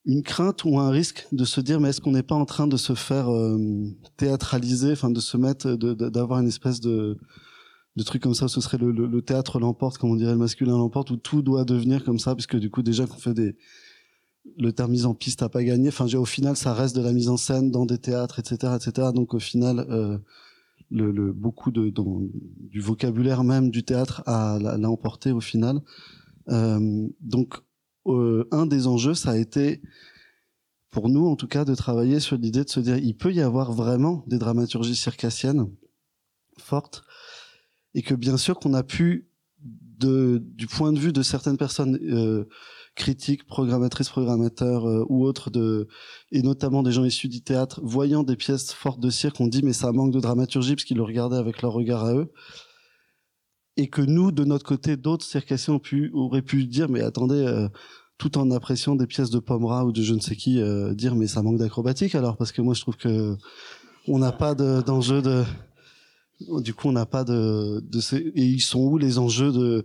une 0.05 0.23
crainte 0.23 0.63
ou 0.63 0.79
un 0.79 0.91
risque 0.91 1.27
de 1.33 1.43
se 1.43 1.59
dire 1.59 1.81
mais 1.81 1.89
est-ce 1.89 1.99
qu'on 1.99 2.13
n'est 2.13 2.23
pas 2.23 2.35
en 2.35 2.45
train 2.45 2.67
de 2.67 2.77
se 2.77 2.95
faire 2.95 3.29
euh, 3.29 3.57
théâtraliser, 4.15 4.93
enfin 4.93 5.09
de 5.09 5.19
se 5.19 5.35
mettre, 5.35 5.73
d'avoir 5.73 6.39
une 6.39 6.47
espèce 6.47 6.79
de 6.79 7.17
de 7.97 8.03
truc 8.03 8.21
comme 8.21 8.35
ça, 8.35 8.47
ce 8.47 8.61
serait 8.61 8.77
le, 8.77 9.21
théâtre 9.23 9.59
l'emporte, 9.59 9.97
comme 9.97 10.11
on 10.11 10.15
dirait 10.15 10.33
le 10.33 10.37
masculin 10.37 10.77
l'emporte, 10.77 11.09
où 11.09 11.17
tout 11.17 11.41
doit 11.41 11.65
devenir 11.65 12.03
comme 12.03 12.19
ça, 12.19 12.35
puisque 12.35 12.55
du 12.55 12.69
coup 12.69 12.83
déjà 12.83 13.07
qu'on 13.07 13.17
fait 13.17 13.33
des 13.33 13.55
le 14.57 14.71
terme 14.71 14.91
mise 14.91 15.05
en 15.05 15.13
piste 15.13 15.41
a 15.41 15.49
pas 15.49 15.63
gagné. 15.63 15.89
Enfin, 15.89 16.05
au 16.15 16.23
final, 16.23 16.55
ça 16.55 16.73
reste 16.73 16.95
de 16.95 17.01
la 17.01 17.11
mise 17.11 17.27
en 17.27 17.35
scène 17.35 17.69
dans 17.69 17.85
des 17.85 17.97
théâtres, 17.97 18.39
etc., 18.39 18.73
etc. 18.75 19.09
Donc 19.13 19.33
au 19.33 19.39
final, 19.39 19.85
euh, 19.89 20.17
beaucoup 20.91 21.71
du 21.71 22.79
vocabulaire 22.79 23.43
même 23.43 23.71
du 23.71 23.83
théâtre 23.83 24.21
à 24.25 24.57
l'a 24.61 24.89
emporté 24.89 25.31
au 25.31 25.41
final. 25.41 25.81
Euh, 26.49 27.07
donc 27.19 27.55
euh, 28.05 28.47
un 28.51 28.67
des 28.67 28.87
enjeux, 28.87 29.15
ça 29.15 29.31
a 29.31 29.37
été 29.37 29.81
pour 30.91 31.09
nous 31.09 31.25
en 31.25 31.35
tout 31.35 31.47
cas 31.47 31.65
de 31.65 31.75
travailler 31.75 32.21
sur 32.21 32.37
l'idée 32.37 32.63
de 32.63 32.69
se 32.69 32.79
dire 32.79 32.97
il 32.97 33.17
peut 33.17 33.33
y 33.33 33.41
avoir 33.41 33.73
vraiment 33.73 34.23
des 34.27 34.37
dramaturgies 34.37 34.95
circassiennes 34.95 35.67
fortes 36.57 37.03
et 37.93 38.01
que 38.01 38.13
bien 38.13 38.37
sûr 38.37 38.59
qu'on 38.59 38.73
a 38.73 38.83
pu 38.83 39.29
de, 39.97 40.43
du 40.55 40.67
point 40.67 40.93
de 40.93 40.99
vue 40.99 41.13
de 41.13 41.23
certaines 41.23 41.57
personnes 41.57 41.97
euh, 42.03 42.45
critiques, 42.95 43.45
programmatrices, 43.45 44.09
programmateurs 44.09 44.87
euh, 44.87 45.05
ou 45.09 45.25
autres 45.25 45.49
de 45.49 45.87
et 46.31 46.41
notamment 46.41 46.83
des 46.83 46.91
gens 46.91 47.05
issus 47.05 47.29
du 47.29 47.41
théâtre, 47.41 47.79
voyant 47.83 48.23
des 48.23 48.35
pièces 48.35 48.73
fortes 48.73 48.99
de 48.99 49.09
cirque, 49.09 49.39
on 49.39 49.47
dit 49.47 49.63
mais 49.63 49.73
ça 49.73 49.91
manque 49.91 50.11
de 50.11 50.19
dramaturgie 50.19 50.75
parce 50.75 50.83
qu'ils 50.83 50.97
le 50.97 51.03
regardaient 51.03 51.37
avec 51.37 51.61
leur 51.61 51.73
regard 51.73 52.03
à 52.03 52.13
eux. 52.13 52.31
Et 53.79 53.89
que 53.89 54.01
nous, 54.01 54.31
de 54.31 54.43
notre 54.43 54.65
côté, 54.65 54.97
d'autres 54.97 55.25
circassiens 55.25 55.75
ont 55.75 55.79
pu, 55.79 56.09
auraient 56.13 56.41
pu 56.41 56.65
dire 56.65 56.89
mais 56.89 57.01
attendez, 57.01 57.35
euh, 57.35 57.69
tout 58.17 58.37
en 58.39 58.49
appréciant 58.49 58.95
des 58.95 59.05
pièces 59.05 59.29
de 59.29 59.39
Pomera 59.39 59.85
ou 59.85 59.91
de 59.91 60.01
je 60.01 60.15
ne 60.15 60.19
sais 60.19 60.35
qui, 60.35 60.59
euh, 60.59 60.95
dire 60.95 61.15
mais 61.15 61.27
ça 61.27 61.43
manque 61.43 61.59
d'acrobatique 61.59 62.15
alors 62.15 62.35
parce 62.35 62.51
que 62.51 62.61
moi 62.61 62.73
je 62.73 62.81
trouve 62.81 62.97
que 62.97 63.37
on 64.07 64.19
n'a 64.19 64.31
pas 64.31 64.55
d'enjeu 64.55 65.21
de, 65.21 65.43
du 66.39 66.73
coup 66.73 66.89
on 66.89 66.91
n'a 66.91 67.05
pas 67.05 67.23
de, 67.23 67.79
de 67.79 67.99
ces, 67.99 68.17
et 68.17 68.45
ils 68.45 68.61
sont 68.61 68.81
où 68.81 68.97
les 68.97 69.17
enjeux 69.17 69.51
de 69.51 69.83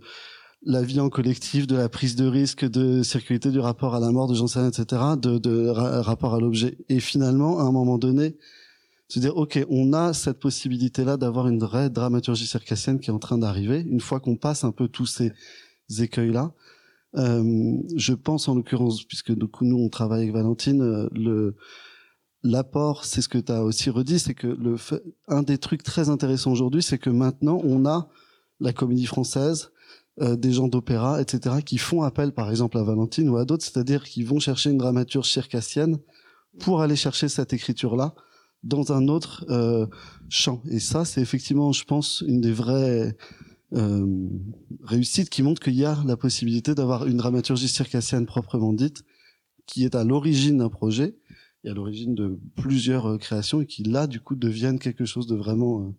la 0.65 0.81
vie 0.81 0.99
en 0.99 1.09
collectif, 1.09 1.67
de 1.67 1.75
la 1.75 1.89
prise 1.89 2.15
de 2.15 2.25
risque, 2.25 2.65
de 2.65 3.03
sécurité, 3.03 3.51
du 3.51 3.59
rapport 3.59 3.95
à 3.95 3.99
la 3.99 4.11
mort, 4.11 4.27
de 4.27 4.35
j'en 4.35 4.47
sais 4.47 4.65
etc., 4.65 5.01
de, 5.17 5.37
de 5.37 5.67
rapport 5.67 6.35
à 6.35 6.39
l'objet? 6.39 6.77
Et 6.89 6.99
finalement, 6.99 7.59
à 7.59 7.63
un 7.63 7.71
moment 7.71 7.97
donné, 7.97 8.37
se 9.09 9.19
dire, 9.19 9.35
OK, 9.37 9.59
on 9.69 9.93
a 9.93 10.13
cette 10.13 10.39
possibilité-là 10.39 11.17
d'avoir 11.17 11.47
une 11.47 11.59
vraie 11.59 11.89
dramaturgie 11.89 12.47
circassienne 12.47 12.99
qui 12.99 13.09
est 13.09 13.13
en 13.13 13.19
train 13.19 13.37
d'arriver, 13.37 13.81
une 13.81 13.99
fois 13.99 14.19
qu'on 14.19 14.37
passe 14.37 14.63
un 14.63 14.71
peu 14.71 14.87
tous 14.87 15.05
ces 15.05 15.33
écueils-là. 16.01 16.53
Euh, 17.15 17.77
je 17.95 18.13
pense 18.13 18.47
en 18.47 18.55
l'occurrence, 18.55 19.03
puisque 19.03 19.31
du 19.31 19.45
nous 19.61 19.77
on 19.77 19.89
travaille 19.89 20.23
avec 20.23 20.33
Valentine, 20.33 20.81
euh, 20.81 21.09
le 21.11 21.55
l'apport, 22.43 23.05
c'est 23.05 23.21
ce 23.21 23.29
que 23.29 23.37
tu 23.37 23.51
as 23.51 23.63
aussi 23.63 23.89
redit, 23.89 24.19
c'est 24.19 24.33
que 24.33 24.47
le 24.47 24.75
un 25.27 25.43
des 25.43 25.57
trucs 25.57 25.83
très 25.83 26.09
intéressants 26.09 26.51
aujourd'hui, 26.51 26.83
c'est 26.83 26.97
que 26.97 27.09
maintenant 27.09 27.59
on 27.63 27.85
a 27.85 28.09
la 28.59 28.73
comédie 28.73 29.05
française, 29.05 29.71
euh, 30.21 30.35
des 30.35 30.51
gens 30.51 30.67
d'opéra, 30.67 31.21
etc., 31.21 31.57
qui 31.65 31.77
font 31.77 32.03
appel, 32.03 32.33
par 32.33 32.49
exemple, 32.49 32.77
à 32.77 32.83
Valentine 32.83 33.29
ou 33.29 33.37
à 33.37 33.45
d'autres, 33.45 33.63
c'est-à-dire 33.63 34.03
qui 34.03 34.23
vont 34.23 34.39
chercher 34.39 34.69
une 34.69 34.77
dramaturge 34.77 35.29
circassienne 35.29 35.97
pour 36.59 36.81
aller 36.81 36.95
chercher 36.95 37.29
cette 37.29 37.53
écriture-là 37.53 38.13
dans 38.61 38.93
un 38.93 39.07
autre 39.07 39.43
euh, 39.49 39.87
champ. 40.29 40.61
Et 40.69 40.79
ça, 40.79 41.03
c'est 41.03 41.21
effectivement, 41.21 41.71
je 41.71 41.83
pense, 41.83 42.23
une 42.27 42.41
des 42.41 42.51
vraies 42.51 43.17
euh, 43.73 44.05
réussites 44.83 45.29
qui 45.29 45.41
montre 45.41 45.61
qu'il 45.61 45.73
y 45.73 45.83
a 45.83 45.97
la 46.05 46.15
possibilité 46.15 46.75
d'avoir 46.75 47.07
une 47.07 47.17
dramaturgie 47.17 47.67
circassienne 47.67 48.25
proprement 48.25 48.71
dite 48.71 49.03
qui 49.65 49.83
est 49.83 49.95
à 49.95 50.03
l'origine 50.03 50.59
d'un 50.59 50.69
projet 50.69 51.15
et 51.63 51.69
à 51.69 51.73
l'origine 51.73 52.15
de 52.15 52.39
plusieurs 52.55 53.17
créations 53.19 53.61
et 53.61 53.65
qui 53.65 53.83
là 53.83 54.07
du 54.07 54.19
coup 54.19 54.35
deviennent 54.35 54.79
quelque 54.79 55.05
chose 55.05 55.27
de 55.27 55.35
vraiment 55.35 55.93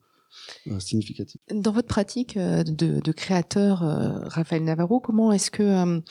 euh, 0.67 0.81
significatif. 0.81 1.41
Dans 1.51 1.73
votre 1.73 1.89
pratique 1.89 2.37
euh, 2.37 2.63
de, 2.65 3.13
créateur, 3.13 3.83
euh, 3.83 4.19
Raphaël 4.25 4.65
Navarro, 4.65 5.01
comment 5.01 5.33
est-ce 5.33 5.51
que, 5.51 6.03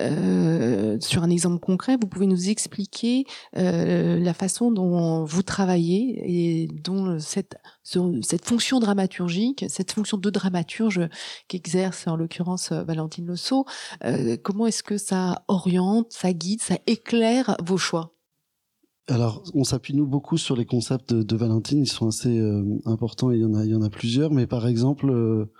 euh, 0.00 1.00
sur 1.00 1.22
un 1.22 1.30
exemple 1.30 1.58
concret, 1.58 1.96
vous 2.00 2.06
pouvez 2.06 2.26
nous 2.26 2.48
expliquer 2.48 3.24
euh, 3.56 4.18
la 4.18 4.34
façon 4.34 4.70
dont 4.70 5.24
vous 5.24 5.42
travaillez 5.42 6.22
et 6.24 6.66
dont 6.68 7.18
cette, 7.18 7.56
cette 7.82 8.44
fonction 8.44 8.80
dramaturgique, 8.80 9.64
cette 9.68 9.92
fonction 9.92 10.16
de 10.16 10.30
dramaturge 10.30 11.08
qu'exerce 11.48 12.06
en 12.06 12.16
l'occurrence 12.16 12.72
Valentine 12.72 13.26
Losso, 13.26 13.66
euh, 14.04 14.36
comment 14.42 14.66
est-ce 14.66 14.82
que 14.82 14.98
ça 14.98 15.44
oriente, 15.48 16.06
ça 16.10 16.32
guide, 16.32 16.62
ça 16.62 16.78
éclaire 16.86 17.56
vos 17.62 17.78
choix? 17.78 18.14
Alors, 19.08 19.42
on 19.54 19.64
s'appuie 19.64 19.94
nous 19.94 20.06
beaucoup 20.06 20.38
sur 20.38 20.56
les 20.56 20.64
concepts 20.64 21.12
de, 21.12 21.22
de 21.22 21.36
Valentine. 21.36 21.80
Ils 21.80 21.88
sont 21.88 22.08
assez 22.08 22.38
euh, 22.38 22.62
importants 22.84 23.32
et 23.32 23.36
il 23.36 23.42
y 23.42 23.44
en 23.44 23.54
a, 23.54 23.64
il 23.64 23.70
y 23.70 23.74
en 23.74 23.82
a 23.82 23.90
plusieurs. 23.90 24.30
Mais 24.30 24.46
par 24.46 24.66
exemple, 24.68 25.10
euh, 25.10 25.50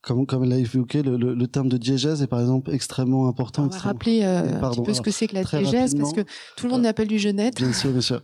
comme, 0.00 0.26
comme 0.26 0.44
elle 0.44 0.52
a 0.52 0.58
évoqué, 0.58 1.02
le, 1.02 1.16
le, 1.16 1.34
le, 1.34 1.48
terme 1.48 1.68
de 1.68 1.76
diégèse 1.76 2.22
est 2.22 2.28
par 2.28 2.40
exemple 2.40 2.70
extrêmement 2.72 3.26
important. 3.26 3.64
On 3.64 3.68
va 3.68 3.78
rappeler 3.78 4.22
euh, 4.22 4.60
Pardon, 4.60 4.82
un 4.82 4.84
petit 4.84 4.90
peu 4.90 4.94
ce 4.94 5.00
que 5.00 5.10
c'est 5.10 5.26
que 5.26 5.34
la 5.34 5.42
diégèse, 5.42 5.96
parce 5.96 6.12
que 6.12 6.22
tout 6.56 6.66
le 6.66 6.72
monde 6.72 6.82
l'appelle 6.84 7.08
du 7.08 7.18
genette. 7.18 7.56
Bien 7.56 7.72
sûr, 7.72 7.90
bien 7.90 8.00
sûr. 8.00 8.22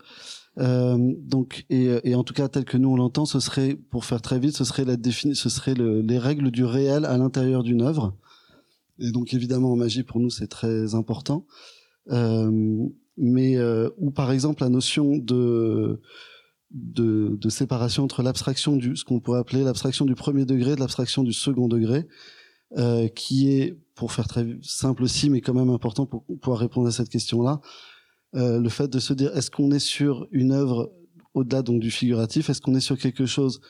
Euh, 0.58 0.96
donc, 1.18 1.66
et, 1.70 1.88
et, 2.04 2.14
en 2.14 2.24
tout 2.24 2.34
cas, 2.34 2.48
tel 2.48 2.64
que 2.64 2.76
nous 2.76 2.90
on 2.90 2.96
l'entend, 2.96 3.26
ce 3.26 3.40
serait, 3.40 3.76
pour 3.90 4.04
faire 4.04 4.20
très 4.20 4.38
vite, 4.38 4.56
ce 4.56 4.64
serait 4.64 4.84
la 4.84 4.96
défini, 4.96 5.36
ce 5.36 5.48
serait 5.48 5.74
le, 5.74 6.00
les 6.00 6.18
règles 6.18 6.50
du 6.50 6.64
réel 6.64 7.04
à 7.04 7.16
l'intérieur 7.16 7.62
d'une 7.62 7.82
œuvre. 7.82 8.16
Et 8.98 9.10
donc, 9.12 9.34
évidemment, 9.34 9.72
en 9.72 9.76
magie, 9.76 10.02
pour 10.02 10.20
nous, 10.20 10.30
c'est 10.30 10.48
très 10.48 10.94
important. 10.94 11.44
Euh, 12.10 12.88
mais 13.18 13.56
euh, 13.56 13.90
ou 13.98 14.10
par 14.10 14.30
exemple 14.32 14.62
la 14.62 14.68
notion 14.68 15.16
de 15.16 16.00
de, 16.70 17.36
de 17.40 17.48
séparation 17.48 18.04
entre 18.04 18.22
l'abstraction 18.22 18.76
du 18.76 18.96
ce 18.96 19.04
qu'on 19.04 19.20
pourrait 19.20 19.40
appeler 19.40 19.64
l'abstraction 19.64 20.04
du 20.04 20.14
premier 20.14 20.44
degré 20.44 20.74
de 20.74 20.80
l'abstraction 20.80 21.22
du 21.22 21.32
second 21.32 21.68
degré 21.68 22.06
euh, 22.76 23.08
qui 23.08 23.50
est 23.50 23.78
pour 23.94 24.12
faire 24.12 24.28
très 24.28 24.46
simple 24.62 25.02
aussi 25.02 25.30
mais 25.30 25.40
quand 25.40 25.54
même 25.54 25.70
important 25.70 26.06
pour 26.06 26.24
pouvoir 26.40 26.58
répondre 26.58 26.86
à 26.86 26.92
cette 26.92 27.08
question 27.08 27.42
là 27.42 27.60
euh, 28.34 28.60
le 28.60 28.68
fait 28.68 28.88
de 28.88 28.98
se 28.98 29.14
dire 29.14 29.34
est-ce 29.36 29.50
qu'on 29.50 29.70
est 29.70 29.78
sur 29.78 30.28
une 30.32 30.52
œuvre 30.52 30.92
au-delà 31.34 31.62
donc 31.62 31.80
du 31.80 31.90
figuratif? 31.90 32.50
Est-ce 32.50 32.60
qu'on 32.60 32.74
est 32.74 32.80
sur 32.80 32.98
quelque 32.98 33.26
chose 33.26 33.60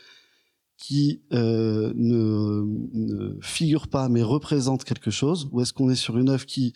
qui 0.76 1.22
euh, 1.32 1.92
ne, 1.94 2.64
ne 2.92 3.40
figure 3.40 3.88
pas 3.88 4.08
mais 4.08 4.22
représente 4.22 4.84
quelque 4.84 5.10
chose? 5.10 5.48
Ou 5.52 5.60
est-ce 5.60 5.72
qu'on 5.72 5.90
est 5.90 5.96
sur 5.96 6.18
une 6.18 6.30
œuvre 6.30 6.46
qui 6.46 6.72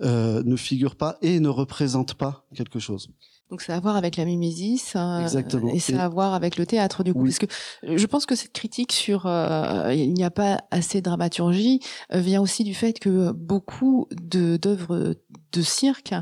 ne 0.00 0.56
figure 0.56 0.96
pas 0.96 1.18
et 1.22 1.40
ne 1.40 1.48
représente 1.48 2.14
pas 2.14 2.46
quelque 2.54 2.78
chose. 2.78 3.08
Donc 3.50 3.60
ça 3.60 3.74
a 3.74 3.76
à 3.76 3.80
voir 3.80 3.96
avec 3.96 4.16
la 4.16 4.24
mimésis 4.24 4.94
euh, 4.96 5.26
et 5.72 5.78
ça 5.78 6.00
a 6.00 6.04
à 6.04 6.08
voir 6.08 6.34
avec 6.34 6.56
le 6.56 6.66
théâtre 6.66 7.04
du 7.04 7.12
coup. 7.12 7.22
Oui. 7.22 7.30
Parce 7.30 7.38
que 7.38 7.96
je 7.96 8.06
pense 8.06 8.26
que 8.26 8.34
cette 8.34 8.52
critique 8.52 8.92
sur 8.92 9.26
euh, 9.26 9.92
il 9.94 10.12
n'y 10.14 10.24
a 10.24 10.30
pas 10.30 10.60
assez 10.70 10.98
de 10.98 11.04
dramaturgie 11.04 11.80
euh, 12.12 12.20
vient 12.20 12.40
aussi 12.40 12.64
du 12.64 12.74
fait 12.74 12.98
que 12.98 13.32
beaucoup 13.32 14.08
d'œuvres 14.10 15.14
de 15.54 15.62
cirque 15.62 16.14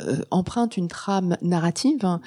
euh, 0.00 0.22
empruntent 0.30 0.76
une 0.76 0.88
trame 0.88 1.36
narrative 1.42 2.18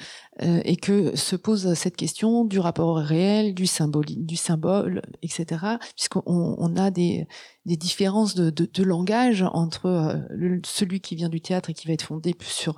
euh, 0.42 0.60
et 0.64 0.76
que 0.76 1.16
se 1.16 1.36
pose 1.36 1.74
cette 1.74 1.96
question 1.96 2.44
du 2.44 2.58
rapport 2.58 2.88
au 2.88 2.94
réel, 2.94 3.54
du 3.54 3.66
symbole, 3.66 4.04
du 4.08 4.36
symbole, 4.36 5.02
etc. 5.22 5.64
Puisqu'on 5.96 6.22
on 6.26 6.76
a 6.76 6.90
des, 6.90 7.26
des 7.66 7.76
différences 7.76 8.34
de, 8.34 8.50
de, 8.50 8.68
de 8.72 8.82
langage 8.82 9.44
entre 9.52 9.86
euh, 9.86 10.18
le, 10.30 10.60
celui 10.64 11.00
qui 11.00 11.16
vient 11.16 11.28
du 11.28 11.40
théâtre 11.40 11.70
et 11.70 11.74
qui 11.74 11.86
va 11.86 11.94
être 11.94 12.02
fondé 12.02 12.34
plus 12.34 12.50
sur 12.50 12.76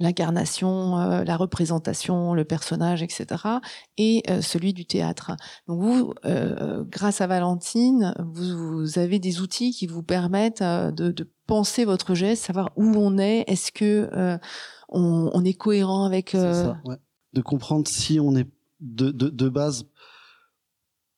l'incarnation, 0.00 0.98
euh, 0.98 1.24
la 1.24 1.36
représentation, 1.36 2.34
le 2.34 2.44
personnage, 2.44 3.02
etc., 3.02 3.26
et 3.96 4.22
euh, 4.30 4.42
celui 4.42 4.72
du 4.72 4.86
théâtre. 4.86 5.32
Donc 5.66 5.82
vous, 5.82 6.14
euh, 6.24 6.84
grâce 6.88 7.20
à 7.20 7.26
Valentine, 7.26 8.14
vous, 8.18 8.80
vous, 8.80 8.98
avez 8.98 9.18
des 9.18 9.40
outils 9.40 9.72
qui 9.72 9.86
vous 9.86 10.02
permettent 10.02 10.62
de, 10.62 11.10
de, 11.10 11.28
penser 11.46 11.86
votre 11.86 12.14
geste, 12.14 12.44
savoir 12.44 12.70
où 12.76 12.84
on 12.96 13.16
est, 13.16 13.44
est-ce 13.46 13.72
que 13.72 14.38
on, 14.90 15.30
on, 15.32 15.44
est 15.44 15.54
cohérent 15.54 16.04
avec... 16.04 16.30
Ça, 16.30 16.78
ouais. 16.84 16.96
De 17.32 17.40
comprendre 17.40 17.88
si 17.88 18.20
on 18.20 18.36
est 18.36 18.46
de, 18.80 19.10
de, 19.10 19.28
de 19.28 19.48
base 19.48 19.86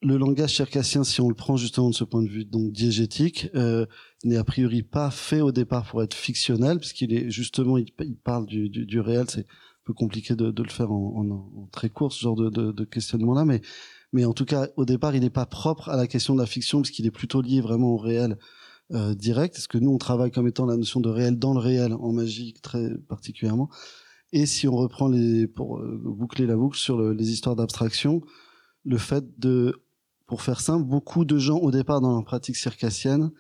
le 0.03 0.17
langage 0.17 0.55
circassien, 0.55 1.05
si 1.05 1.21
on 1.21 1.29
le 1.29 1.35
prend 1.35 1.57
justement 1.57 1.91
de 1.91 1.95
ce 1.95 2.05
point 2.05 2.23
de 2.23 2.29
vue 2.29 2.45
donc 2.45 2.73
diégétique, 2.73 3.49
euh, 3.55 3.87
n'est 4.25 4.37
a 4.37 4.45
priori 4.45 4.83
pas 4.83 5.11
fait 5.11 5.41
au 5.41 5.53
départ 5.53 5.87
pour 5.87 6.03
être 6.03 6.15
fictionnel, 6.15 6.79
puisqu'il 6.79 7.15
est 7.15 7.31
justement, 7.31 7.79
il, 7.79 8.17
parle 8.23 8.47
du, 8.47 8.69
du, 8.69 8.87
du 8.87 9.01
réel. 9.01 9.27
C'est 9.29 9.41
un 9.41 9.85
peu 9.85 9.95
compliqué 9.95 10.35
de, 10.35 10.51
de 10.51 10.63
le 10.63 10.69
faire 10.69 10.93
en, 10.93 11.15
en, 11.17 11.31
en, 11.31 11.69
très 11.73 11.89
court 11.89 12.13
ce 12.13 12.21
genre 12.21 12.37
de, 12.37 12.51
de, 12.51 12.73
de 12.73 12.85
questionnement-là, 12.85 13.45
mais 13.45 13.61
mais 14.13 14.25
en 14.25 14.33
tout 14.33 14.45
cas, 14.45 14.69
au 14.77 14.85
départ, 14.85 15.15
il 15.15 15.21
n'est 15.21 15.31
pas 15.31 15.47
propre 15.47 15.89
à 15.89 15.97
la 15.97 16.07
question 16.07 16.35
de 16.35 16.41
la 16.41 16.47
fiction, 16.47 16.83
puisqu'il 16.83 17.07
est 17.07 17.13
plutôt 17.13 17.43
lié 17.43 17.61
vraiment 17.61 17.93
au 17.93 17.97
réel 17.97 18.39
euh, 18.93 19.15
direct. 19.15 19.57
Est-ce 19.57 19.69
que 19.69 19.79
nous, 19.79 19.91
on 19.91 19.99
travaille 19.99 20.33
comme 20.33 20.49
étant 20.49 20.67
la 20.67 20.77
notion 20.77 21.01
de 21.01 21.09
réel 21.09 21.39
dans 21.39 21.55
le 21.55 21.61
réel 21.61 21.93
en 21.93 22.13
magie 22.13 22.55
très 22.61 22.91
particulièrement? 23.09 23.71
Et 24.33 24.47
si 24.47 24.67
on 24.67 24.77
reprend 24.77 25.09
les 25.09 25.47
pour 25.47 25.79
euh, 25.79 26.01
boucler 26.05 26.47
la 26.47 26.57
boucle 26.57 26.79
sur 26.79 26.97
le, 26.97 27.13
les 27.13 27.31
histoires 27.31 27.55
d'abstraction, 27.55 28.21
le 28.85 28.99
fait 28.99 29.39
de 29.39 29.81
pour 30.27 30.43
faire 30.43 30.61
simple, 30.61 30.85
beaucoup 30.85 31.25
de 31.25 31.39
gens 31.39 31.59
au 31.59 31.71
départ 31.71 32.01
dans 32.01 32.13
leur 32.13 32.25
pratique 32.25 32.57
circassienne 32.57 33.31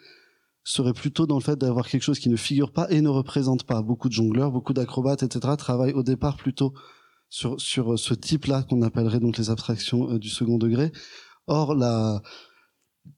seraient 0.62 0.92
plutôt 0.92 1.26
dans 1.26 1.36
le 1.36 1.42
fait 1.42 1.56
d'avoir 1.56 1.88
quelque 1.88 2.02
chose 2.02 2.18
qui 2.18 2.28
ne 2.28 2.36
figure 2.36 2.72
pas 2.72 2.90
et 2.90 3.00
ne 3.00 3.08
représente 3.08 3.64
pas. 3.64 3.82
Beaucoup 3.82 4.08
de 4.08 4.14
jongleurs, 4.14 4.52
beaucoup 4.52 4.72
d'acrobates, 4.72 5.22
etc. 5.22 5.54
travaillent 5.56 5.94
au 5.94 6.02
départ 6.02 6.36
plutôt 6.36 6.74
sur, 7.28 7.61
sur 7.61 7.98
ce 7.98 8.14
type-là 8.14 8.64
qu'on 8.64 8.82
appellerait 8.82 9.20
donc 9.20 9.38
les 9.38 9.50
abstractions 9.50 10.11
euh, 10.11 10.18
du 10.18 10.28
second 10.28 10.58
degré. 10.58 10.92
Or, 11.46 11.74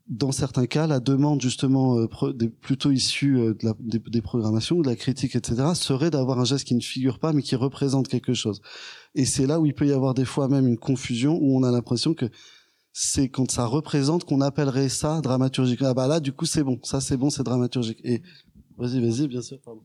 dans 0.06 0.32
certains 0.32 0.66
cas, 0.66 0.86
la 0.86 1.00
demande 1.00 1.40
justement 1.40 1.98
euh, 1.98 2.06
plutôt 2.60 2.90
issue 2.90 3.38
euh, 3.38 3.54
des, 3.80 3.98
des, 3.98 4.22
programmations, 4.22 4.80
de 4.80 4.86
la 4.86 4.96
critique, 4.96 5.34
etc., 5.34 5.74
serait 5.74 6.10
d'avoir 6.10 6.38
un 6.38 6.44
geste 6.44 6.66
qui 6.66 6.74
ne 6.74 6.80
figure 6.80 7.18
pas 7.18 7.32
mais 7.32 7.42
qui 7.42 7.56
représente 7.56 8.08
quelque 8.08 8.34
chose. 8.34 8.60
Et 9.14 9.24
c'est 9.24 9.46
là 9.46 9.58
où 9.60 9.66
il 9.66 9.74
peut 9.74 9.86
y 9.86 9.92
avoir 9.92 10.14
des 10.14 10.24
fois 10.24 10.48
même 10.48 10.68
une 10.68 10.78
confusion 10.78 11.38
où 11.40 11.56
on 11.56 11.62
a 11.62 11.70
l'impression 11.70 12.14
que 12.14 12.26
c'est 12.92 13.28
quand 13.28 13.50
ça 13.50 13.66
représente 13.66 14.24
qu'on 14.24 14.40
appellerait 14.40 14.88
ça 14.88 15.20
dramaturgique. 15.20 15.80
Ah 15.82 15.94
bah 15.94 16.06
là, 16.06 16.20
du 16.20 16.32
coup, 16.32 16.46
c'est 16.46 16.62
bon. 16.62 16.78
Ça, 16.82 17.00
c'est 17.00 17.16
bon, 17.16 17.30
c'est 17.30 17.42
dramaturgique. 17.42 18.00
Et 18.04 18.22
vas-y, 18.76 19.00
vas-y, 19.00 19.28
bien 19.28 19.42
sûr. 19.42 19.58
Pardon. 19.64 19.82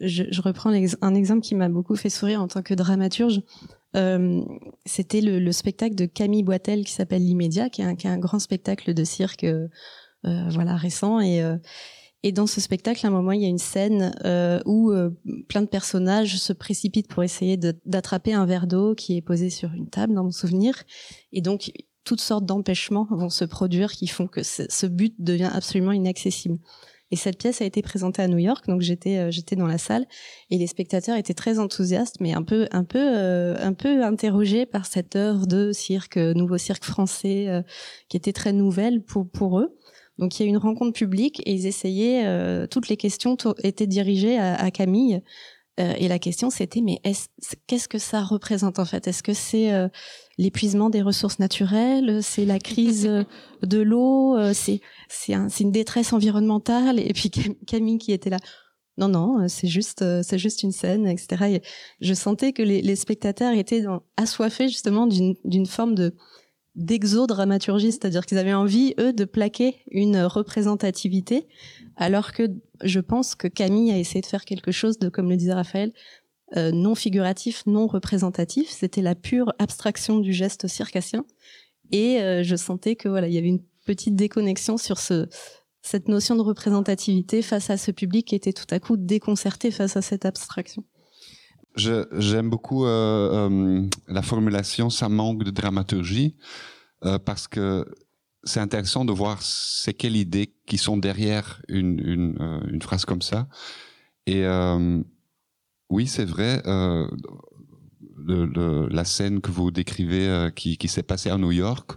Je, 0.00 0.24
je 0.30 0.40
reprends 0.40 0.70
un 0.70 1.14
exemple 1.14 1.42
qui 1.42 1.54
m'a 1.54 1.68
beaucoup 1.68 1.96
fait 1.96 2.08
sourire 2.08 2.40
en 2.40 2.48
tant 2.48 2.62
que 2.62 2.72
dramaturge. 2.74 3.42
Euh, 3.96 4.42
C'était 4.86 5.20
le, 5.20 5.38
le, 5.38 5.52
spectacle 5.52 5.94
de 5.94 6.06
Camille 6.06 6.42
Boitel 6.42 6.84
qui 6.84 6.92
s'appelle 6.92 7.22
L'immédiat, 7.22 7.68
qui, 7.68 7.82
qui, 7.96 8.06
est 8.06 8.10
un 8.10 8.18
grand 8.18 8.38
spectacle 8.38 8.94
de 8.94 9.04
cirque, 9.04 9.44
euh, 9.44 9.68
voilà, 10.24 10.76
récent. 10.76 11.20
Et, 11.20 11.42
euh, 11.42 11.56
et 12.26 12.32
dans 12.32 12.46
ce 12.46 12.58
spectacle, 12.62 13.04
à 13.04 13.10
un 13.10 13.12
moment, 13.12 13.32
il 13.32 13.42
y 13.42 13.44
a 13.44 13.50
une 13.50 13.58
scène 13.58 14.14
euh, 14.24 14.58
où 14.64 14.90
euh, 14.90 15.10
plein 15.46 15.60
de 15.60 15.66
personnages 15.66 16.38
se 16.38 16.54
précipitent 16.54 17.06
pour 17.06 17.22
essayer 17.22 17.58
d'attraper 17.84 18.32
un 18.32 18.46
verre 18.46 18.66
d'eau 18.66 18.94
qui 18.94 19.18
est 19.18 19.22
posé 19.22 19.50
sur 19.50 19.74
une 19.74 19.90
table, 19.90 20.14
dans 20.14 20.24
mon 20.24 20.30
souvenir. 20.30 20.84
Et 21.32 21.42
donc, 21.42 21.70
toutes 22.04 22.20
sortes 22.20 22.46
d'empêchements 22.46 23.06
vont 23.10 23.30
se 23.30 23.44
produire 23.44 23.92
qui 23.92 24.06
font 24.06 24.26
que 24.26 24.42
ce 24.42 24.86
but 24.86 25.14
devient 25.18 25.50
absolument 25.52 25.92
inaccessible. 25.92 26.58
Et 27.10 27.16
cette 27.16 27.38
pièce 27.38 27.60
a 27.60 27.64
été 27.64 27.80
présentée 27.82 28.22
à 28.22 28.28
New 28.28 28.38
York, 28.38 28.66
donc 28.66 28.80
j'étais 28.80 29.18
euh, 29.18 29.30
j'étais 29.30 29.56
dans 29.56 29.66
la 29.68 29.78
salle 29.78 30.06
et 30.50 30.58
les 30.58 30.66
spectateurs 30.66 31.16
étaient 31.16 31.34
très 31.34 31.60
enthousiastes, 31.60 32.16
mais 32.18 32.32
un 32.32 32.42
peu 32.42 32.66
un 32.72 32.82
peu 32.82 32.98
euh, 32.98 33.54
un 33.60 33.72
peu 33.72 34.02
interrogés 34.02 34.66
par 34.66 34.86
cette 34.86 35.14
œuvre 35.14 35.46
de 35.46 35.70
cirque 35.70 36.16
euh, 36.16 36.34
nouveau 36.34 36.58
cirque 36.58 36.82
français 36.82 37.62
qui 38.08 38.16
était 38.16 38.32
très 38.32 38.52
nouvelle 38.52 39.02
pour 39.02 39.60
eux. 39.60 39.78
Donc 40.18 40.38
il 40.38 40.42
y 40.42 40.44
a 40.44 40.46
eu 40.46 40.48
une 40.48 40.56
rencontre 40.56 40.92
publique 40.92 41.40
et 41.46 41.52
ils 41.52 41.66
essayaient 41.66 42.66
toutes 42.68 42.88
les 42.88 42.96
questions 42.96 43.36
étaient 43.62 43.86
dirigées 43.86 44.38
à, 44.38 44.70
Camille 44.70 45.22
et 45.78 46.08
la 46.08 46.18
question 46.18 46.50
c'était 46.50 46.80
mais 46.80 47.00
qu'est-ce 47.66 47.88
que 47.88 47.98
ça 47.98 48.22
représente 48.22 48.78
en 48.78 48.84
fait? 48.84 49.06
Est-ce 49.06 49.22
que 49.22 49.34
c'est 49.34 49.70
l'épuisement 50.38 50.90
des 50.90 51.02
ressources 51.02 51.38
naturelles 51.38 52.20
C'est 52.22 52.44
la 52.44 52.58
crise 52.58 53.10
de 53.62 53.78
l'eau 53.78 54.36
C'est 54.52 54.80
c'est 55.08 55.34
un, 55.34 55.48
une 55.48 55.72
détresse 55.72 56.12
environnementale 56.12 56.98
Et 56.98 57.12
puis 57.12 57.30
Camille 57.66 57.98
qui 57.98 58.12
était 58.12 58.30
là. 58.30 58.38
Non 58.96 59.08
non, 59.08 59.48
c'est 59.48 59.66
juste 59.66 60.04
c'est 60.22 60.38
juste 60.38 60.62
une 60.62 60.70
scène, 60.70 61.06
etc. 61.08 61.56
Et 61.56 61.62
je 62.00 62.14
sentais 62.14 62.52
que 62.52 62.62
les, 62.62 62.94
spectateurs 62.94 63.52
étaient 63.54 63.82
assoiffés 64.16 64.68
justement 64.68 65.06
d'une 65.08 65.34
d'une 65.44 65.66
forme 65.66 65.96
de 65.96 66.14
d'exodramaturgie, 66.74 67.92
c'est-à-dire 67.92 68.26
qu'ils 68.26 68.38
avaient 68.38 68.54
envie, 68.54 68.94
eux, 68.98 69.12
de 69.12 69.24
plaquer 69.24 69.76
une 69.90 70.22
représentativité, 70.22 71.46
alors 71.96 72.32
que 72.32 72.50
je 72.82 73.00
pense 73.00 73.34
que 73.34 73.46
Camille 73.46 73.92
a 73.92 73.98
essayé 73.98 74.20
de 74.20 74.26
faire 74.26 74.44
quelque 74.44 74.72
chose 74.72 74.98
de, 74.98 75.08
comme 75.08 75.30
le 75.30 75.36
disait 75.36 75.54
Raphaël, 75.54 75.92
euh, 76.56 76.70
non 76.72 76.94
figuratif, 76.94 77.64
non 77.66 77.86
représentatif. 77.86 78.68
C'était 78.68 79.02
la 79.02 79.14
pure 79.14 79.52
abstraction 79.58 80.20
du 80.20 80.32
geste 80.32 80.68
circassien. 80.68 81.24
Et 81.90 82.20
euh, 82.20 82.42
je 82.42 82.54
sentais 82.56 82.96
que 82.96 83.08
voilà, 83.08 83.28
il 83.28 83.34
y 83.34 83.38
avait 83.38 83.48
une 83.48 83.62
petite 83.86 84.14
déconnexion 84.14 84.76
sur 84.76 84.98
ce 84.98 85.28
cette 85.82 86.08
notion 86.08 86.34
de 86.34 86.40
représentativité 86.40 87.42
face 87.42 87.68
à 87.68 87.76
ce 87.76 87.90
public 87.90 88.28
qui 88.28 88.34
était 88.34 88.54
tout 88.54 88.64
à 88.70 88.80
coup 88.80 88.96
déconcerté 88.96 89.70
face 89.70 89.98
à 89.98 90.02
cette 90.02 90.24
abstraction. 90.24 90.82
J'aime 91.76 92.48
beaucoup 92.48 92.86
euh, 92.86 93.86
la 94.08 94.22
formulation 94.22 94.88
ça 94.88 95.10
manque 95.10 95.44
de 95.44 95.50
dramaturgie 95.50 96.36
parce 97.26 97.48
que 97.48 97.84
c'est 98.44 98.60
intéressant 98.60 99.04
de 99.04 99.12
voir 99.12 99.42
c'est 99.42 99.92
quelles 99.92 100.16
idées 100.16 100.54
qui 100.66 100.78
sont 100.78 100.96
derrière 100.96 101.60
une, 101.68 101.98
une, 102.00 102.80
phrase 102.80 103.04
comme 103.04 103.20
ça. 103.20 103.46
Et 104.26 104.42
oui, 105.94 106.06
c'est 106.08 106.24
vrai, 106.24 106.60
le, 108.26 108.88
la 108.88 109.04
scène 109.04 109.40
que 109.40 109.50
vous 109.52 109.70
décrivez 109.70 110.50
qui, 110.56 110.76
qui 110.76 110.88
s'est 110.88 111.04
passée 111.04 111.30
à 111.30 111.38
New 111.38 111.52
York, 111.52 111.92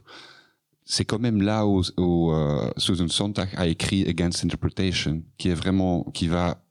c'est 0.86 1.04
quand 1.04 1.20
même 1.20 1.42
là 1.42 1.66
où, 1.66 1.82
où 1.98 2.32
Susan 2.78 3.08
Sontag 3.08 3.50
a 3.56 3.66
écrit 3.66 4.08
Against 4.08 4.46
Interpretation, 4.46 5.24
qui 5.40 5.50
est 5.50 5.56
vraiment 5.56 6.04
qui 6.14 6.28
va 6.28 6.64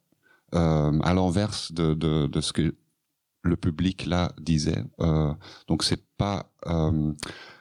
à 0.53 1.13
l'inverse 1.15 1.73
de, 1.73 2.41
ce 2.41 2.53
que 2.53 2.75
le 3.47 3.57
public 3.57 4.07
là 4.07 4.33
disait. 4.39 4.85
Euh, 5.01 5.33
donc 5.69 5.83
c'est 5.83 6.05
pas 6.17 6.53
euh, 6.67 7.13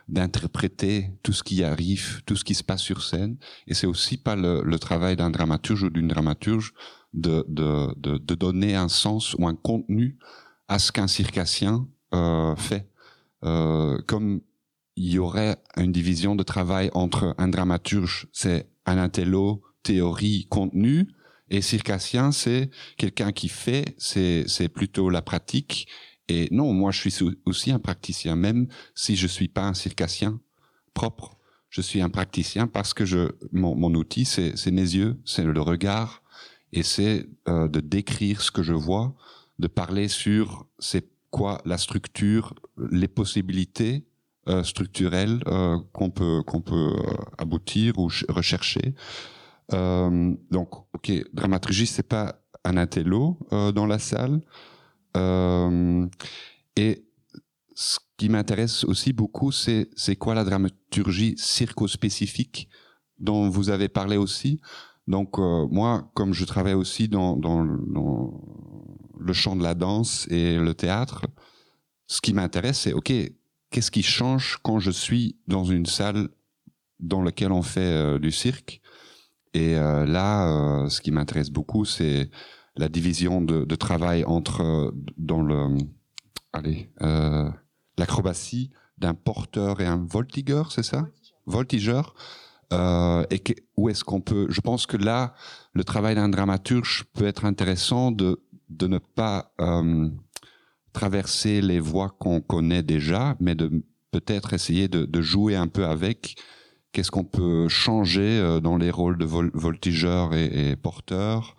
d'interpréter 0.08 1.12
tout 1.24 1.34
ce 1.34 1.44
qui 1.44 1.64
arrive, 1.64 2.24
tout 2.26 2.36
ce 2.36 2.44
qui 2.44 2.56
se 2.56 2.64
passe 2.64 2.82
sur 2.82 3.02
scène, 3.04 3.38
et 3.68 3.74
c'est 3.74 3.88
aussi 3.88 4.18
pas 4.18 4.36
le 4.36 4.78
travail 4.78 5.16
d'un 5.16 5.30
dramaturge 5.30 5.84
ou 5.84 5.90
d'une 5.90 6.08
dramaturge 6.08 6.74
de, 7.16 7.46
de, 7.48 7.94
de, 7.98 8.18
de, 8.18 8.36
donner 8.36 8.76
un 8.76 8.90
sens 8.90 9.34
ou 9.40 9.48
un 9.48 9.56
contenu 9.56 10.18
à 10.68 10.80
ce 10.80 10.92
qu'un 10.92 11.08
circassien 11.08 11.88
euh, 12.14 12.56
fait. 12.56 12.90
Euh, 13.44 14.00
comme 14.06 14.42
il 14.96 15.12
y 15.12 15.20
aurait 15.20 15.58
une 15.78 15.92
division 15.92 16.36
de 16.36 16.44
travail 16.44 16.90
entre 16.94 17.34
un 17.38 17.48
dramaturge, 17.48 18.28
c'est 18.32 18.70
un 18.86 18.98
intello, 18.98 19.64
théorie, 19.84 20.48
contenu, 20.50 21.08
et 21.50 21.62
circassien, 21.62 22.32
c'est 22.32 22.70
quelqu'un 22.98 23.32
qui 23.32 23.50
fait, 23.50 23.96
c'est, 23.98 24.46
c'est 24.48 24.68
plutôt 24.68 25.10
la 25.10 25.22
pratique. 25.22 25.88
Et 26.28 26.48
non, 26.52 26.74
moi, 26.74 26.92
je 26.92 27.08
suis 27.08 27.26
aussi 27.46 27.72
un 27.72 27.80
praticien, 27.80 28.36
même 28.36 28.68
si 28.96 29.16
je 29.16 29.28
suis 29.28 29.48
pas 29.48 29.68
un 29.68 29.76
circassien 29.76 30.40
propre. 30.96 31.38
Je 31.70 31.82
suis 31.82 32.02
un 32.02 32.10
praticien 32.10 32.68
parce 32.68 32.94
que 32.94 33.06
je, 33.06 33.30
mon, 33.52 33.76
mon 33.76 33.94
outil, 33.94 34.26
c'est, 34.26 34.58
c'est 34.58 34.72
mes 34.72 34.96
yeux, 34.96 35.20
c'est 35.24 35.44
le 35.44 35.62
regard, 35.62 36.24
et 36.76 36.84
c'est 36.84 37.28
euh, 37.48 37.68
de 37.68 37.80
décrire 37.80 38.42
ce 38.42 38.52
que 38.52 38.62
je 38.62 38.74
vois, 38.74 39.16
de 39.58 39.68
parler 39.68 40.10
sur 40.10 40.68
c'est 40.78 41.08
quoi 41.32 41.62
la 41.66 41.78
structure, 41.78 42.54
les 42.92 43.08
possibilités 43.08 44.06
euh, 44.50 44.62
structurelles 44.64 45.42
euh, 45.48 45.78
qu'on 45.94 46.12
peut 46.12 46.44
qu'on 46.46 46.62
peut 46.62 46.94
aboutir 47.38 47.98
ou 47.98 48.10
rechercher. 48.30 48.94
Donc, 49.72 50.70
ok, 50.94 51.12
dramaturgie, 51.34 51.88
c'est 51.88 52.08
pas 52.08 52.40
un 52.64 52.78
intello 52.78 53.40
dans 53.50 53.88
la 53.88 53.98
salle. 53.98 54.42
Et 56.76 57.04
ce 57.74 57.98
qui 58.16 58.30
m'intéresse 58.30 58.84
aussi 58.84 59.12
beaucoup, 59.12 59.52
c'est 59.52 59.90
c'est 59.96 60.18
quoi 60.18 60.36
la 60.36 60.44
dramaturgie 60.44 61.34
circo-spécifique 61.38 62.70
dont 63.18 63.50
vous 63.50 63.72
avez 63.72 63.90
parlé 63.90 64.18
aussi? 64.18 64.62
Donc 65.08 65.38
euh, 65.38 65.68
moi, 65.70 66.10
comme 66.14 66.34
je 66.34 66.46
travaille 66.46 66.74
aussi 66.74 67.08
dans, 67.08 67.36
dans, 67.36 67.64
dans, 67.64 68.42
le 69.20 69.34
champ 69.34 69.56
de 69.56 69.64
la 69.64 69.74
danse 69.74 70.28
et 70.30 70.58
le 70.58 70.74
théâtre, 70.74 71.26
ce 72.08 72.22
qui 72.22 72.34
m'intéresse, 72.34 72.82
c'est 72.82 72.94
ok, 72.94 73.12
qu'est-ce 73.72 73.92
qui 73.92 74.04
change 74.04 74.60
quand 74.62 74.80
je 74.80 74.92
suis 74.92 75.38
dans 75.48 75.64
une 75.64 75.86
salle 75.86 76.30
dans 77.00 77.24
laquelle 77.24 77.52
on 77.52 77.64
fait 77.64 77.80
euh, 77.80 78.20
du 78.20 78.32
cirque? 78.32 78.82
Et 79.54 79.76
euh, 79.76 80.06
là, 80.06 80.88
ce 80.90 81.02
qui 81.02 81.12
m'intéresse 81.12 81.50
beaucoup, 81.50 81.86
c'est 81.86 82.30
la 82.76 82.90
division 82.90 83.42
de, 83.42 83.64
de, 83.64 83.76
travail 83.76 84.26
entre 84.26 84.94
dans 85.18 85.42
le, 85.42 85.78
allez, 86.52 86.92
l'acrobatie 87.98 88.72
d'un 88.98 89.14
porteur 89.14 89.80
et 89.80 89.86
un 89.86 90.06
voltigeur, 90.06 90.74
c'est 90.74 90.84
ça? 90.84 91.08
Voltigeur. 91.46 92.16
Euh, 92.74 93.24
et 93.30 93.40
que, 93.40 93.54
où 93.78 93.90
est-ce 93.90 94.04
qu'on 94.04 94.22
peut 94.22 94.48
Je 94.50 94.62
pense 94.62 94.86
que 94.86 94.98
là, 94.98 95.34
le 95.74 95.84
travail 95.84 96.16
d'un 96.16 96.30
dramaturge 96.30 97.06
peut 97.14 97.26
être 97.26 97.46
intéressant 97.46 98.12
de 98.12 98.42
de 98.70 98.88
ne 98.88 98.98
pas 98.98 99.54
euh, 99.62 100.10
traverser 100.92 101.62
les 101.62 101.80
voies 101.80 102.10
qu'on 102.18 102.42
connaît 102.42 102.82
déjà, 102.82 103.36
mais 103.40 103.54
de 103.54 103.84
peut-être 104.10 104.54
essayer 104.54 104.88
de, 104.88 105.06
de, 105.06 105.22
jouer 105.22 105.56
un 105.56 105.68
peu 105.68 105.86
avec 105.86 106.36
Qu'est-ce 106.96 107.12
qu'on 107.12 107.26
peut 107.26 107.68
changer 107.68 108.40
euh, 108.40 108.62
dans 108.62 108.78
les 108.78 108.90
rôles 108.90 109.18
de 109.18 109.26
vol 109.26 109.52
voltigeur 109.54 110.34
et, 110.34 110.70
et 110.70 110.76
porteur 110.78 111.58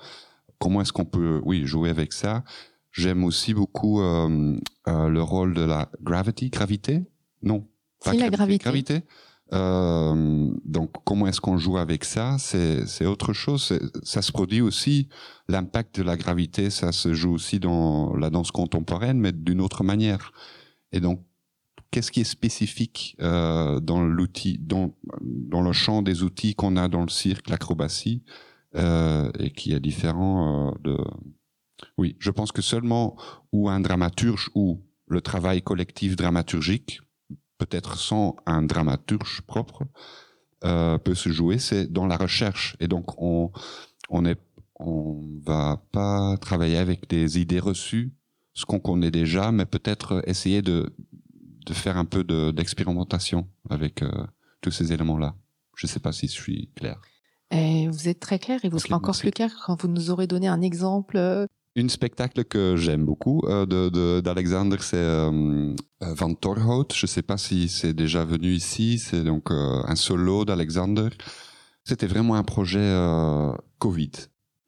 Comment 0.59 0.81
est-ce 0.81 0.95
qu'on 0.95 1.05
peut, 1.05 1.43
oui, 1.45 1.67
jouer 1.67 1.91
avec 1.91 2.15
ça 2.15 2.43
J'aime 2.91 3.23
aussi 3.23 3.53
beaucoup 3.53 4.01
euh, 4.01 4.57
euh, 4.89 5.09
le 5.11 5.23
rôle 5.23 5.53
de 5.53 5.61
la 5.61 5.91
gravity, 6.01 6.49
gravité? 6.49 7.03
Non, 7.43 7.69
pas 8.03 8.15
la 8.15 8.31
gravité. 8.31 8.65
gravité. 8.65 9.03
Euh, 9.53 10.51
donc, 10.65 10.91
comment 11.05 11.27
est-ce 11.27 11.41
qu'on 11.41 11.59
joue 11.59 11.79
avec 11.79 12.05
ça? 12.05 12.37
C'est 12.39 13.07
autre 13.07 13.33
chose. 13.33 13.79
Ça 14.03 14.23
se 14.23 14.33
produit 14.33 14.61
aussi. 14.61 15.09
L'impact 15.49 15.99
de 15.99 16.03
la 16.03 16.17
gravité, 16.17 16.71
ça 16.71 16.93
se 16.93 17.15
joue 17.15 17.33
aussi 17.33 17.61
dans 17.61 18.15
la 18.17 18.31
danse 18.31 18.51
contemporaine, 18.51 19.19
mais 19.19 19.33
d'une 19.33 19.61
autre 19.61 19.85
manière. 19.85 20.33
Et 20.93 21.01
donc, 21.01 21.23
qu'est-ce 21.91 22.11
qui 22.11 22.21
est 22.21 22.25
spécifique 22.25 23.17
euh, 23.21 23.81
dans 23.81 24.03
l'outil, 24.03 24.59
dans, 24.59 24.95
dans 25.23 25.63
le 25.63 25.73
champ 25.73 26.03
des 26.03 26.23
outils 26.23 26.55
qu'on 26.55 26.77
a 26.77 26.89
dans 26.89 27.03
le 27.03 27.09
cirque, 27.09 27.49
l'acrobatie, 27.49 28.23
euh, 28.75 29.31
et 29.39 29.51
qui 29.51 29.73
est 29.73 29.81
différent 29.81 30.75
euh, 30.75 30.79
de. 30.83 30.99
Oui, 31.99 32.17
je 32.19 32.31
pense 32.31 32.53
que 32.53 32.63
seulement 32.63 33.17
où 33.53 33.69
un 33.69 33.81
dramaturge 33.81 34.51
ou 34.55 34.83
le 35.09 35.21
travail 35.21 35.63
collectif 35.63 36.17
dramaturgique, 36.17 37.01
peut-être 37.59 37.99
sans 37.99 38.37
un 38.47 38.63
dramaturge 38.63 39.43
propre, 39.43 39.85
euh, 40.65 40.99
peut 40.99 41.15
se 41.15 41.29
jouer, 41.29 41.59
c'est 41.59 41.91
dans 41.91 42.07
la 42.07 42.17
recherche. 42.17 42.77
Et 42.81 42.89
donc 42.89 43.21
on 43.21 43.51
on 44.09 44.25
est 44.25 44.41
on 44.79 45.23
va 45.43 45.83
pas 45.93 46.37
travailler 46.39 46.77
avec 46.77 47.09
des 47.09 47.39
idées 47.41 47.61
reçues, 47.61 48.15
ce 48.53 48.65
qu'on 48.67 48.79
connaît 48.79 49.11
déjà, 49.11 49.53
mais 49.53 49.67
peut-être 49.67 50.23
essayer 50.27 50.63
de 50.63 50.95
de 51.67 51.75
faire 51.75 51.97
un 51.97 52.05
peu 52.05 52.25
d'expérimentation 52.53 53.49
avec 53.69 54.03
euh, 54.03 54.11
tous 54.61 54.71
ces 54.71 54.93
éléments-là. 54.93 55.35
Je 55.77 55.87
ne 55.87 55.91
sais 55.91 56.01
pas 56.01 56.13
si 56.13 56.29
je 56.29 56.33
suis 56.33 56.71
clair. 56.77 57.01
Et 57.51 57.89
vous 57.89 58.09
êtes 58.09 58.21
très 58.21 58.39
clair 58.39 58.65
et 58.65 58.69
vous 58.69 58.77
okay, 58.77 58.89
serez 58.89 58.95
encore 58.95 59.09
merci. 59.09 59.21
plus 59.23 59.31
clair 59.33 59.51
quand 59.65 59.81
vous 59.81 59.89
nous 59.89 60.11
aurez 60.11 60.27
donné 60.27 60.49
un 60.49 60.63
exemple. 60.63 61.19
Euh, 61.77 61.81
Une 61.81 61.89
spectacle 61.91 62.45
que 62.45 62.77
j'aime 62.77 63.05
beaucoup 63.05 63.43
euh, 63.47 64.21
d'Alexander, 64.21 64.77
c'est 64.81 64.97
euh, 64.97 65.75
Van 66.01 66.35
Torhout. 66.35 66.89
Je 66.95 67.05
ne 67.05 67.09
sais 67.09 67.23
pas 67.23 67.37
si 67.39 67.69
c'est 67.69 67.95
déjà 67.95 68.25
venu 68.25 68.53
ici. 68.53 68.99
C'est 68.99 69.25
donc 69.25 69.51
euh, 69.51 69.83
un 69.87 69.97
solo 69.97 70.45
d'Alexander. 70.45 71.09
C'était 71.85 72.07
vraiment 72.07 72.35
un 72.35 72.43
projet 72.43 72.81
euh, 72.81 73.53
Covid 73.79 74.11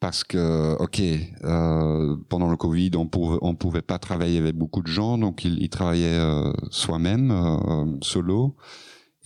parce 0.00 0.22
que, 0.22 0.76
ok, 0.78 1.00
euh, 1.44 2.16
pendant 2.28 2.48
le 2.50 2.56
Covid, 2.56 2.92
on 2.96 3.06
pouvait, 3.06 3.38
on 3.42 3.56
pouvait 3.56 3.82
pas 3.82 3.98
travailler 3.98 4.38
avec 4.38 4.56
beaucoup 4.56 4.82
de 4.82 4.86
gens, 4.86 5.18
donc 5.18 5.44
il, 5.44 5.60
il 5.60 5.68
travaillait 5.70 6.18
euh, 6.18 6.52
soi-même, 6.70 7.32
euh, 7.32 7.84
solo, 8.00 8.54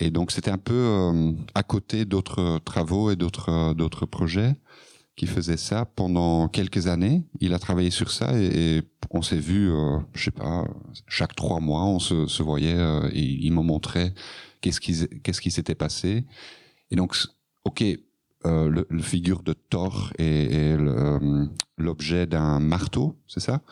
et 0.01 0.11
donc 0.11 0.31
c'était 0.31 0.51
un 0.51 0.59
peu 0.59 0.73
euh, 0.73 1.33
à 1.55 1.63
côté 1.63 2.07
d'autres 2.07 2.59
travaux 2.65 3.11
et 3.11 3.17
d'autres 3.17 3.51
euh, 3.51 3.75
d'autres 3.75 4.07
projets 4.07 4.57
qui 5.17 5.27
faisaient 5.27 5.57
ça 5.57 5.85
pendant 5.85 6.49
quelques 6.49 6.87
années. 6.87 7.23
Il 7.41 7.55
a 7.55 7.59
travaillé 7.59 7.91
sur 7.91 8.11
ça 8.11 8.33
et, 8.39 8.83
on 9.11 9.21
s'est 9.21 9.37
vu, 9.37 9.71
euh, 9.71 9.99
je 10.15 10.25
sais 10.25 10.31
pas, 10.31 10.65
chaque 11.07 11.35
trois 11.35 11.61
mois, 11.61 11.85
on 11.85 11.99
se, 11.99 12.43
voyait 12.43 12.79
et 13.13 13.21
il 13.21 13.53
me 13.53 13.61
montrait 13.61 14.15
qu'est-ce 14.63 14.81
qui 14.81 15.07
qu'est-ce 15.23 15.51
s'était 15.51 15.75
passé. 15.75 16.25
Et 16.91 16.97
donc, 16.97 17.17
ok 17.65 17.85
euh, 18.45 18.85
le, 18.89 19.03
figure 19.03 19.43
de 19.43 19.53
Thor 19.53 20.13
et, 20.19 20.73
et 20.73 20.77
l'objet 21.79 22.27
d'un 22.27 22.59
marteau, 22.59 23.17
c'est 23.29 23.41
ça? 23.41 23.63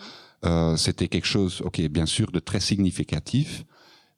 Euh, 0.45 0.76
C'était 0.76 1.09
quelque 1.09 1.26
chose, 1.26 1.61
ok, 1.64 1.80
bien 1.88 2.07
sûr, 2.07 2.30
de 2.30 2.38
très 2.38 2.61
significatif, 2.61 3.64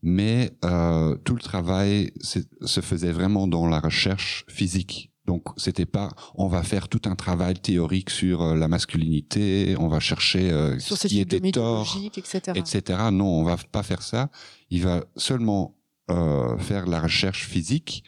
mais 0.02 0.50
euh, 0.64 1.16
tout 1.24 1.34
le 1.34 1.40
travail 1.40 2.12
se 2.20 2.80
faisait 2.80 3.12
vraiment 3.12 3.46
dans 3.46 3.66
la 3.66 3.80
recherche 3.80 4.44
physique. 4.48 5.11
Donc, 5.24 5.44
c'était 5.56 5.86
pas, 5.86 6.10
on 6.34 6.48
va 6.48 6.62
faire 6.62 6.88
tout 6.88 7.02
un 7.04 7.14
travail 7.14 7.54
théorique 7.54 8.10
sur 8.10 8.42
euh, 8.42 8.56
la 8.56 8.66
masculinité, 8.66 9.76
on 9.78 9.86
va 9.86 10.00
chercher 10.00 10.50
euh, 10.50 10.78
sur 10.80 10.96
ce 10.96 11.06
qui 11.06 11.20
était 11.20 11.40
tort, 11.52 11.96
etc. 12.16 12.40
etc. 12.56 12.98
Non, 13.12 13.26
on 13.26 13.44
va 13.44 13.56
pas 13.70 13.84
faire 13.84 14.02
ça. 14.02 14.30
Il 14.70 14.82
va 14.82 15.04
seulement 15.16 15.76
euh, 16.10 16.58
faire 16.58 16.86
la 16.86 17.00
recherche 17.00 17.46
physique. 17.46 18.02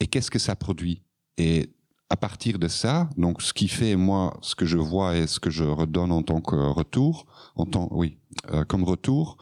Et 0.00 0.08
qu'est-ce 0.08 0.30
que 0.30 0.40
ça 0.40 0.56
produit? 0.56 1.02
Et 1.38 1.70
à 2.10 2.16
partir 2.16 2.58
de 2.58 2.68
ça, 2.68 3.08
donc 3.16 3.42
ce 3.42 3.52
qui 3.52 3.68
fait 3.68 3.96
moi 3.96 4.36
ce 4.42 4.54
que 4.54 4.66
je 4.66 4.78
vois 4.78 5.16
et 5.16 5.26
ce 5.26 5.40
que 5.40 5.50
je 5.50 5.64
redonne 5.64 6.12
en 6.12 6.22
tant 6.22 6.40
que 6.40 6.56
retour, 6.56 7.26
en 7.54 7.66
tant 7.66 7.88
oui, 7.90 8.18
euh, 8.52 8.64
comme 8.64 8.84
retour, 8.84 9.38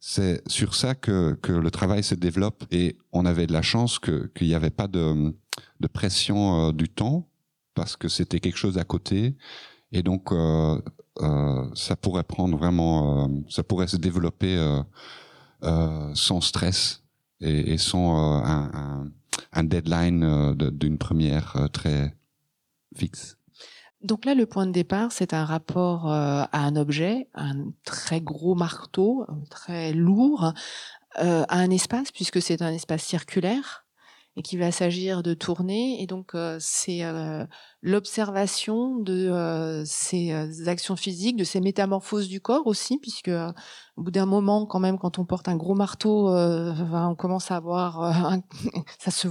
c'est 0.00 0.48
sur 0.48 0.74
ça 0.74 0.94
que, 0.94 1.34
que 1.42 1.52
le 1.52 1.70
travail 1.70 2.02
se 2.02 2.14
développe 2.14 2.64
et 2.70 2.96
on 3.12 3.26
avait 3.26 3.46
de 3.46 3.52
la 3.52 3.62
chance 3.62 3.98
qu'il 3.98 4.46
n'y 4.46 4.54
avait 4.54 4.70
pas 4.70 4.86
de, 4.86 5.34
de 5.80 5.86
pression 5.88 6.68
euh, 6.68 6.72
du 6.72 6.88
temps 6.88 7.28
parce 7.74 7.96
que 7.96 8.08
c'était 8.08 8.40
quelque 8.40 8.56
chose 8.58 8.78
à 8.78 8.84
côté 8.84 9.36
et 9.92 10.02
donc 10.02 10.32
euh, 10.32 10.80
euh, 11.22 11.68
ça 11.74 11.96
pourrait 11.96 12.24
prendre 12.24 12.56
vraiment, 12.56 13.24
euh, 13.24 13.28
ça 13.48 13.62
pourrait 13.62 13.88
se 13.88 13.96
développer 13.96 14.56
euh, 15.64 16.14
sans 16.14 16.40
stress 16.40 17.02
et, 17.40 17.72
et 17.72 17.78
sans 17.78 18.16
un, 18.16 18.70
un, 18.72 19.12
un, 19.52 19.64
deadline 19.64 20.54
d'une 20.54 20.98
première 20.98 21.68
très 21.72 22.14
fixe. 22.96 23.37
Donc 24.02 24.24
là, 24.24 24.34
le 24.34 24.46
point 24.46 24.66
de 24.66 24.72
départ, 24.72 25.12
c'est 25.12 25.34
un 25.34 25.44
rapport 25.44 26.10
euh, 26.10 26.44
à 26.52 26.60
un 26.60 26.76
objet, 26.76 27.28
un 27.34 27.72
très 27.84 28.20
gros 28.20 28.54
marteau, 28.54 29.26
très 29.50 29.92
lourd, 29.92 30.52
euh, 31.18 31.44
à 31.48 31.58
un 31.58 31.70
espace, 31.70 32.12
puisque 32.12 32.40
c'est 32.40 32.62
un 32.62 32.72
espace 32.72 33.02
circulaire 33.02 33.84
et 34.38 34.42
qui 34.42 34.56
va 34.56 34.70
s'agir 34.70 35.24
de 35.24 35.34
tourner. 35.34 36.00
Et 36.00 36.06
donc, 36.06 36.36
euh, 36.36 36.58
c'est 36.60 37.02
euh, 37.02 37.44
l'observation 37.82 38.94
de 38.96 39.28
euh, 39.28 39.84
ces 39.84 40.68
actions 40.68 40.94
physiques, 40.94 41.36
de 41.36 41.42
ces 41.42 41.60
métamorphoses 41.60 42.28
du 42.28 42.40
corps 42.40 42.68
aussi, 42.68 42.98
puisque 42.98 43.32
au 43.96 44.02
bout 44.02 44.12
d'un 44.12 44.26
moment, 44.26 44.64
quand 44.64 44.78
même, 44.78 44.96
quand 44.96 45.18
on 45.18 45.24
porte 45.24 45.48
un 45.48 45.56
gros 45.56 45.74
marteau, 45.74 46.28
on 46.30 47.14
commence 47.16 47.50
à 47.50 47.56
avoir... 47.56 48.00
Ça, 49.00 49.10
se, 49.10 49.26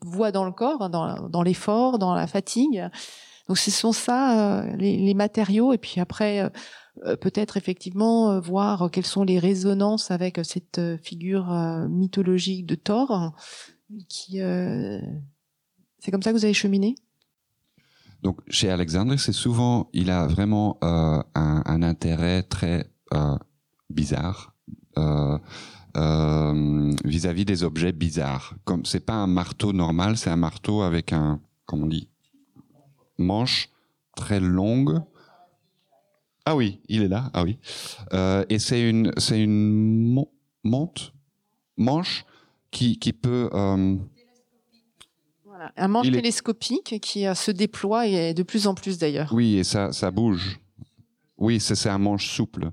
voit 0.00 0.32
dans 0.32 0.46
le 0.46 0.52
corps, 0.52 0.88
dans 0.88 1.42
l'effort, 1.42 1.98
dans 1.98 2.14
la 2.14 2.26
fatigue. 2.26 2.88
Donc 3.48 3.56
ce 3.58 3.70
sont 3.70 3.92
ça 3.92 4.60
euh, 4.60 4.76
les, 4.76 5.14
matériaux 5.14 5.72
et 5.72 5.78
puis 5.78 6.00
après 6.00 6.40
euh, 6.40 6.50
euh, 7.06 7.16
peut-être 7.16 7.56
effectivement 7.56 8.38
voir 8.40 8.90
quelles 8.90 9.06
sont 9.06 9.24
les 9.24 9.38
résonances 9.38 10.10
avec 10.10 10.38
cette 10.42 10.80
figure 11.02 11.46
mythologique 11.88 12.66
de 12.66 12.74
Thor 12.74 13.34
qui 14.08 14.38
c'est 16.00 16.10
comme 16.10 16.22
ça 16.22 16.30
que 16.30 16.36
vous 16.36 16.44
avez 16.44 16.54
cheminé? 16.54 16.94
Donc 18.22 18.40
chez 18.48 18.68
Alexandre 18.68 19.16
c'est 19.16 19.32
souvent 19.32 19.88
il 19.94 20.10
a 20.10 20.26
vraiment 20.26 20.78
un, 20.82 21.24
intérêt 21.82 22.42
très 22.42 22.90
bizarre 23.88 24.54
vis-à-vis 27.04 27.42
-vis 27.42 27.46
des 27.46 27.64
objets 27.64 27.92
bizarres. 27.92 28.56
Comme 28.64 28.84
c'est 28.84 29.06
pas 29.06 29.14
un 29.14 29.26
marteau 29.26 29.72
normal 29.72 30.18
c'est 30.18 30.30
un 30.30 30.36
marteau 30.36 30.82
avec 30.82 31.12
un 31.12 31.40
comment 31.64 31.84
on 31.84 31.88
dit 31.88 32.08
manche 33.18 33.68
très 34.16 34.40
longue. 34.40 35.00
Ah 36.44 36.56
oui, 36.56 36.80
il 36.88 37.02
est 37.02 37.08
là. 37.08 37.30
Ah 37.34 37.42
oui. 37.42 37.58
Euh, 38.14 38.44
et 38.48 38.58
c'est 38.58 38.88
une, 38.88 39.12
c'est 39.18 39.40
une 39.40 40.24
monte, 40.64 41.12
manche 41.76 42.24
qui, 42.70 42.98
qui 42.98 43.12
peut. 43.12 43.50
Euh, 43.52 43.96
voilà, 45.44 45.72
un 45.76 45.88
manche 45.88 46.10
télescopique 46.10 47.00
qui 47.00 47.26
euh, 47.26 47.34
se 47.34 47.50
déploie 47.50 48.06
et 48.06 48.32
de 48.32 48.42
plus 48.42 48.66
en 48.66 48.74
plus 48.74 48.98
d'ailleurs. 48.98 49.30
Oui, 49.32 49.56
et 49.58 49.64
ça, 49.64 49.92
ça 49.92 50.10
bouge. 50.10 50.58
Oui, 51.36 51.60
c'est 51.60 51.88
un 51.88 51.98
manche 51.98 52.34
souple. 52.34 52.70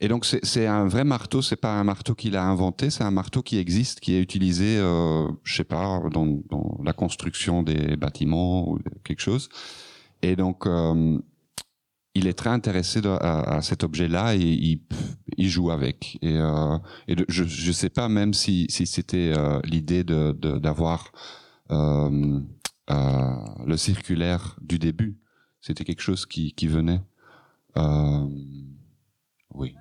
Et 0.00 0.08
donc 0.08 0.26
c'est 0.26 0.66
un 0.66 0.86
vrai 0.88 1.04
marteau, 1.04 1.40
c'est 1.40 1.56
pas 1.56 1.78
un 1.78 1.84
marteau 1.84 2.14
qu'il 2.14 2.36
a 2.36 2.44
inventé, 2.44 2.90
c'est 2.90 3.04
un 3.04 3.10
marteau 3.10 3.42
qui 3.42 3.56
existe, 3.56 4.00
qui 4.00 4.14
est 4.14 4.20
utilisé, 4.20 4.76
euh, 4.76 5.26
je 5.42 5.56
sais 5.56 5.64
pas, 5.64 6.02
dans, 6.12 6.26
dans, 6.50 6.78
la 6.84 6.92
construction 6.92 7.62
des 7.62 7.96
bâtiments 7.96 8.68
ou 8.70 8.78
quelque 9.04 9.20
chose. 9.22 9.48
Et 10.20 10.36
donc 10.36 10.66
euh, 10.66 11.18
il 12.16 12.26
est 12.26 12.34
très 12.34 12.50
intéressé 12.50 13.00
de, 13.00 13.08
à, 13.08 13.56
à, 13.56 13.62
cet 13.62 13.84
objet-là 13.84 14.34
et 14.34 14.40
il, 14.40 14.80
il, 15.36 15.48
joue 15.48 15.70
avec. 15.70 16.18
Et, 16.22 16.36
euh, 16.36 16.78
et 17.08 17.14
de, 17.14 17.24
je 17.28 17.44
je 17.44 17.72
sais 17.72 17.90
pas 17.90 18.08
même 18.08 18.34
si 18.34 18.66
si 18.70 18.86
c'était 18.86 19.32
euh, 19.36 19.60
l'idée 19.64 20.04
de 20.04 20.32
d'avoir 20.58 21.12
euh, 21.70 22.40
euh, 22.90 23.36
le 23.66 23.76
circulaire 23.76 24.56
du 24.60 24.78
début. 24.78 25.18
C'était 25.60 25.84
quelque 25.84 26.02
chose 26.02 26.26
qui 26.26 26.52
qui 26.52 26.66
venait. 26.68 27.02
oui 29.54 29.74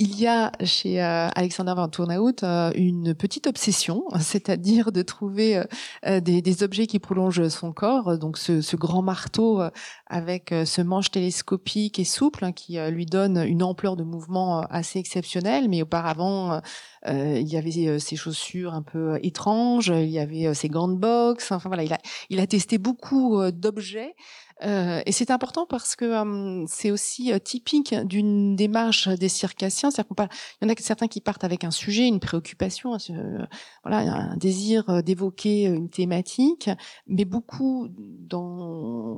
il 0.00 0.18
y 0.18 0.26
a 0.26 0.50
chez 0.64 1.02
euh, 1.02 1.28
Alexander 1.34 1.74
Van 1.76 1.86
Tournaout 1.86 2.42
euh, 2.42 2.72
une 2.74 3.14
petite 3.14 3.46
obsession, 3.46 4.04
c'est-à-dire 4.18 4.92
de 4.92 5.02
trouver 5.02 5.62
euh, 6.06 6.20
des, 6.20 6.62
objets 6.62 6.86
qui 6.86 6.98
prolongent 6.98 7.48
son 7.48 7.74
corps. 7.74 8.18
Donc 8.18 8.38
ce, 8.38 8.76
grand 8.76 9.02
marteau 9.02 9.60
avec 10.06 10.54
ce 10.64 10.80
manche 10.80 11.10
télescopique 11.10 11.98
et 11.98 12.04
souple 12.04 12.46
hein, 12.46 12.52
qui 12.52 12.78
lui 12.90 13.04
donne 13.04 13.44
une 13.46 13.62
ampleur 13.62 13.94
de 13.96 14.02
mouvement 14.02 14.60
assez 14.62 14.98
exceptionnelle. 14.98 15.68
Mais 15.68 15.82
auparavant, 15.82 16.60
il 17.06 17.46
y 17.46 17.56
avait 17.56 17.98
ses 17.98 18.16
chaussures 18.16 18.72
un 18.74 18.82
peu 18.82 19.18
étranges, 19.22 19.88
il 19.88 20.08
y 20.08 20.18
avait 20.18 20.52
ses 20.54 20.68
gants 20.68 20.88
de 20.88 20.96
boxe. 20.96 21.52
Enfin 21.52 21.68
voilà, 21.68 21.98
il 22.30 22.40
a 22.40 22.46
testé 22.46 22.78
beaucoup 22.78 23.40
d'objets. 23.52 24.14
Euh, 24.62 25.00
et 25.06 25.12
c'est 25.12 25.30
important 25.30 25.66
parce 25.66 25.96
que 25.96 26.64
c'est 26.68 26.90
aussi 26.90 27.32
typique 27.42 27.94
d'une 28.04 28.56
démarche 28.56 29.08
des 29.08 29.28
circassiens. 29.28 29.90
Il 29.90 30.04
y 30.62 30.66
en 30.66 30.68
a 30.68 30.74
certains 30.78 31.08
qui 31.08 31.20
partent 31.20 31.44
avec 31.44 31.64
un 31.64 31.70
sujet, 31.70 32.06
une 32.06 32.20
préoccupation, 32.20 32.96
voilà, 33.84 34.30
un 34.32 34.36
désir 34.36 35.02
d'évoquer 35.02 35.64
une 35.64 35.88
thématique, 35.88 36.68
mais 37.06 37.24
beaucoup 37.24 37.88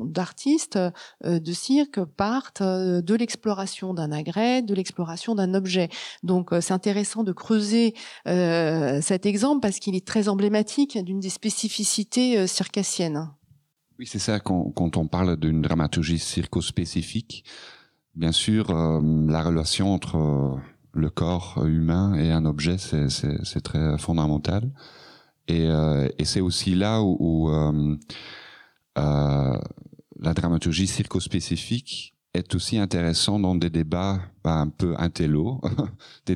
d'artistes 0.05 0.79
de 1.25 1.53
cirque 1.53 2.05
partent 2.05 2.63
de 2.63 3.15
l'exploration 3.15 3.95
d'un 3.95 4.13
agrès, 4.13 4.63
de 4.63 4.75
l'exploration 4.75 5.35
d'un 5.35 5.55
objet. 5.55 5.89
Donc 6.23 6.51
c'est 6.61 6.75
intéressant 6.75 7.25
de 7.25 7.33
creuser 7.33 7.95
cet 8.27 9.27
exemple 9.27 9.61
parce 9.61 9.79
qu'il 9.79 9.97
est 9.97 10.07
très 10.07 10.29
emblématique 10.29 11.03
d'une 11.03 11.21
des 11.21 11.31
spécificités 11.31 12.47
circassiennes. 12.47 13.29
Oui, 14.03 14.09
c'est 14.09 14.19
ça, 14.19 14.41
quand, 14.41 14.97
on 14.97 15.07
parle 15.07 15.37
d'une 15.37 15.63
dramaturgie 15.63 16.19
circo-spécifique, 16.19 17.45
bien 18.17 18.33
sûr, 18.33 18.71
euh, 18.71 19.01
la 19.29 19.45
relation 19.45 19.95
entre 19.95 20.17
euh, 20.17 20.57
le 20.93 21.09
corps 21.09 21.65
humain 21.65 22.15
et 22.17 22.33
un 22.33 22.45
objet, 22.45 22.79
c'est 22.79 23.61
très 23.63 23.97
fondamental. 23.99 24.69
Et, 25.47 25.69
euh, 25.69 26.09
et 26.19 26.25
c'est 26.25 26.41
aussi 26.41 26.75
là 26.75 27.01
où, 27.01 27.49
la 28.97 30.35
dramaturgie 30.35 30.89
circo-spécifique 30.89 32.17
est 32.35 32.57
aussi 32.57 32.79
intéressant 32.79 33.39
dans 33.39 33.55
des 33.55 33.71
débats 33.71 34.21
bah, 34.43 34.57
un 34.57 34.69
peu 34.69 34.97
intello, 34.99 35.61
des, 36.27 36.35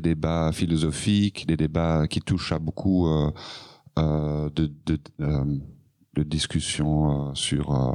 débats, 0.00 0.52
philosophiques, 0.52 1.46
des 1.46 1.58
débats 1.58 2.06
qui 2.08 2.20
touchent 2.22 2.52
à 2.52 2.58
beaucoup 2.58 3.06
de 3.98 4.98
discussion 6.22 7.30
euh, 7.30 7.34
sur 7.34 7.74
euh, 7.74 7.92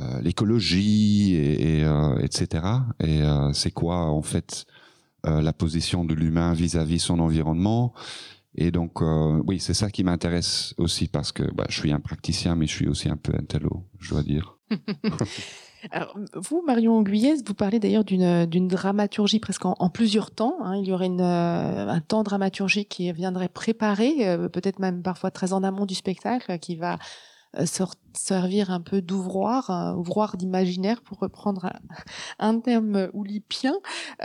euh, 0.00 0.20
l'écologie 0.20 1.34
et, 1.34 1.80
et 1.80 1.86
etc. 2.22 2.64
Et 3.00 3.22
c'est 3.52 3.70
quoi 3.70 4.06
en 4.06 4.22
fait 4.22 4.66
la 5.24 5.52
position 5.52 6.04
de 6.04 6.14
l'humain 6.14 6.54
vis-à-vis 6.54 7.00
son 7.00 7.18
environnement. 7.18 7.92
Et 8.54 8.70
donc, 8.70 9.02
oui, 9.46 9.60
c'est 9.60 9.74
ça 9.74 9.90
qui 9.90 10.02
m'intéresse 10.02 10.74
aussi 10.78 11.08
parce 11.08 11.30
que 11.30 11.42
bah, 11.54 11.66
je 11.68 11.78
suis 11.78 11.92
un 11.92 12.00
praticien, 12.00 12.56
mais 12.56 12.66
je 12.66 12.72
suis 12.72 12.88
aussi 12.88 13.08
un 13.08 13.16
peu 13.16 13.34
intello, 13.34 13.84
je 13.98 14.10
dois 14.10 14.22
dire. 14.22 14.58
Vous, 16.34 16.62
Marion 16.66 17.02
Guyez, 17.02 17.36
vous 17.44 17.54
parlez 17.54 17.78
d'ailleurs 17.78 18.04
d'une, 18.04 18.46
d'une 18.46 18.68
dramaturgie 18.68 19.40
presque 19.40 19.64
en, 19.64 19.90
plusieurs 19.90 20.30
temps. 20.30 20.56
Hein. 20.62 20.76
Il 20.76 20.86
y 20.86 20.92
aurait 20.92 21.06
une, 21.06 21.20
euh, 21.20 21.88
un 21.88 22.00
temps 22.00 22.22
dramaturgique 22.22 22.88
qui 22.88 23.10
viendrait 23.12 23.48
préparer, 23.48 24.28
euh, 24.28 24.48
peut-être 24.48 24.78
même 24.78 25.02
parfois 25.02 25.30
très 25.30 25.52
en 25.52 25.62
amont 25.62 25.86
du 25.86 25.94
spectacle, 25.94 26.58
qui 26.58 26.76
va 26.76 26.98
euh, 27.58 27.66
servir 28.14 28.70
un 28.70 28.80
peu 28.80 29.02
d'ouvroir, 29.02 29.70
un 29.70 29.94
ouvroir 29.94 30.36
d'imaginaire 30.36 31.02
pour 31.02 31.18
reprendre 31.18 31.72
un, 32.38 32.60
terme 32.60 33.08
oulipien, 33.12 33.74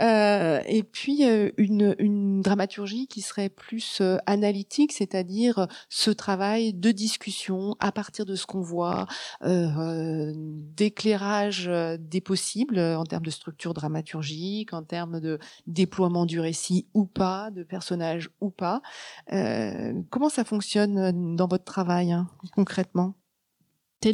euh, 0.00 0.60
et 0.66 0.82
puis 0.82 1.24
euh, 1.24 1.50
une, 1.56 1.94
une, 1.98 2.42
dramaturgie 2.42 3.06
qui 3.06 3.20
serait 3.20 3.48
plus 3.48 4.00
euh, 4.00 4.18
analytique, 4.26 4.92
c'est-à-dire 4.92 5.66
ce 5.88 6.10
travail 6.10 6.72
de 6.72 6.90
discussion 6.90 7.76
à 7.80 7.92
partir 7.92 8.26
de 8.26 8.34
ce 8.34 8.46
qu'on 8.46 8.60
voit, 8.60 9.06
euh, 9.42 10.32
d'éclairage 10.36 11.70
des 11.98 12.20
possibles 12.20 12.78
en 12.78 13.04
termes 13.04 13.24
de 13.24 13.30
structure 13.30 13.74
dramaturgique, 13.74 14.72
en 14.72 14.82
termes 14.82 15.20
de 15.20 15.38
déploiement 15.66 16.26
du 16.26 16.40
récit 16.40 16.86
ou 16.94 17.06
pas, 17.06 17.50
de 17.50 17.62
personnages 17.62 18.30
ou 18.40 18.50
pas. 18.50 18.82
comment 20.10 20.28
ça 20.28 20.44
fonctionne 20.44 21.36
dans 21.36 21.48
votre 21.48 21.64
travail 21.64 22.12
hein, 22.12 22.28
concrètement? 22.54 23.14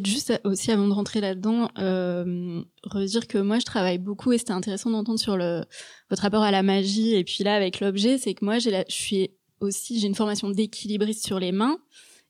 Juste 0.05 0.41
aussi 0.45 0.71
avant 0.71 0.89
de 0.89 0.93
rentrer 0.93 1.21
là-dedans, 1.21 1.69
euh, 1.79 2.63
redire 2.85 3.27
que 3.27 3.39
moi 3.39 3.59
je 3.59 3.65
travaille 3.65 3.99
beaucoup 3.99 4.33
et 4.33 4.39
c'était 4.39 4.53
intéressant 4.53 4.91
d'entendre 4.91 5.19
sur 5.19 5.37
le 5.37 5.63
votre 6.09 6.23
rapport 6.23 6.43
à 6.43 6.51
la 6.51 6.63
magie 6.63 7.15
et 7.15 7.25
puis 7.25 7.45
là 7.45 7.55
avec 7.55 7.81
l'objet, 7.81 8.17
c'est 8.17 8.35
que 8.35 8.45
moi 8.45 8.59
j'ai 8.59 8.85
je 8.89 8.95
suis 8.95 9.31
aussi 9.61 10.01
j'ai 10.01 10.07
une 10.07 10.15
formation 10.15 10.51
d'équilibriste 10.51 11.27
sur 11.27 11.39
les 11.39 11.53
mains 11.53 11.79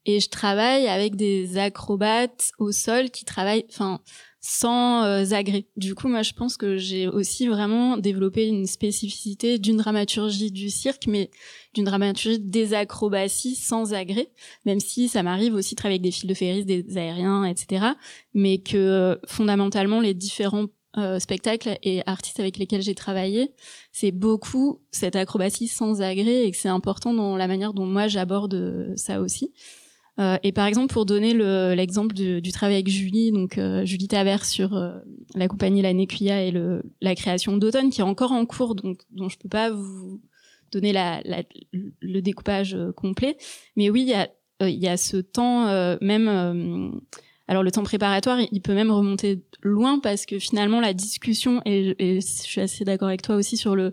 et 0.04 0.20
je 0.20 0.28
travaille 0.28 0.88
avec 0.88 1.16
des 1.16 1.58
acrobates 1.58 2.52
au 2.58 2.72
sol 2.72 3.10
qui 3.10 3.24
travaillent. 3.24 3.64
Enfin, 3.70 4.00
sans 4.44 5.04
euh, 5.04 5.24
agrès. 5.30 5.66
Du 5.76 5.94
coup, 5.94 6.08
moi, 6.08 6.22
je 6.22 6.32
pense 6.32 6.56
que 6.56 6.76
j'ai 6.76 7.06
aussi 7.06 7.46
vraiment 7.46 7.96
développé 7.96 8.48
une 8.48 8.66
spécificité 8.66 9.60
d'une 9.60 9.76
dramaturgie 9.76 10.50
du 10.50 10.68
cirque, 10.68 11.06
mais 11.06 11.30
d'une 11.74 11.84
dramaturgie 11.84 12.40
des 12.40 12.74
acrobaties 12.74 13.54
sans 13.54 13.94
agrès, 13.94 14.30
même 14.66 14.80
si 14.80 15.06
ça 15.08 15.22
m'arrive 15.22 15.54
aussi 15.54 15.76
de 15.76 15.76
travailler 15.76 16.00
avec 16.00 16.02
des 16.02 16.10
fils 16.10 16.26
de 16.26 16.34
ferris, 16.34 16.64
des 16.64 16.98
aériens, 16.98 17.44
etc. 17.44 17.86
Mais 18.34 18.58
que 18.58 18.76
euh, 18.76 19.16
fondamentalement, 19.28 20.00
les 20.00 20.12
différents 20.12 20.66
euh, 20.98 21.20
spectacles 21.20 21.78
et 21.84 22.02
artistes 22.06 22.40
avec 22.40 22.58
lesquels 22.58 22.82
j'ai 22.82 22.96
travaillé, 22.96 23.54
c'est 23.92 24.10
beaucoup 24.10 24.82
cette 24.90 25.14
acrobatie 25.14 25.68
sans 25.68 26.02
agrès 26.02 26.46
et 26.46 26.50
que 26.50 26.56
c'est 26.56 26.68
important 26.68 27.14
dans 27.14 27.36
la 27.36 27.46
manière 27.46 27.74
dont 27.74 27.86
moi 27.86 28.08
j'aborde 28.08 28.92
ça 28.96 29.20
aussi. 29.20 29.52
Euh, 30.20 30.36
et 30.42 30.52
par 30.52 30.66
exemple, 30.66 30.92
pour 30.92 31.06
donner 31.06 31.32
l'exemple 31.74 32.14
du, 32.14 32.52
travail 32.52 32.76
avec 32.76 32.88
Julie, 32.88 33.32
donc 33.32 33.58
euh, 33.58 33.84
Julie 33.84 34.08
Taver 34.08 34.38
sur 34.42 34.76
euh, 34.76 34.92
la 35.34 35.48
compagnie 35.48 35.82
La 35.82 35.92
Nécuya 35.92 36.42
et 36.42 36.50
le, 36.50 36.82
la 37.00 37.14
création 37.14 37.56
d'automne, 37.56 37.90
qui 37.90 38.00
est 38.00 38.04
encore 38.04 38.32
en 38.32 38.44
cours, 38.44 38.74
donc 38.74 39.00
dont 39.10 39.28
je 39.28 39.38
peux 39.38 39.48
pas 39.48 39.70
vous 39.70 40.20
donner 40.70 40.92
la, 40.92 41.20
la, 41.24 41.42
le 41.72 42.20
découpage 42.20 42.76
complet. 42.96 43.36
Mais 43.76 43.90
oui, 43.90 44.02
il 44.02 44.08
y 44.08 44.14
a, 44.14 44.28
il 44.60 44.78
y 44.78 44.88
a 44.88 44.96
ce 44.96 45.16
temps 45.16 45.66
même. 46.00 47.00
alors 47.48 47.62
le 47.62 47.70
temps 47.70 47.82
préparatoire, 47.82 48.38
il 48.52 48.62
peut 48.62 48.74
même 48.74 48.90
remonter 48.90 49.44
loin 49.62 49.98
parce 49.98 50.24
que 50.24 50.38
finalement 50.38 50.80
la 50.80 50.94
discussion 50.94 51.60
et, 51.66 51.94
et 51.98 52.20
je 52.20 52.26
suis 52.26 52.60
assez 52.60 52.84
d'accord 52.84 53.08
avec 53.08 53.20
toi 53.20 53.36
aussi 53.36 53.58
sur 53.58 53.76
le 53.76 53.92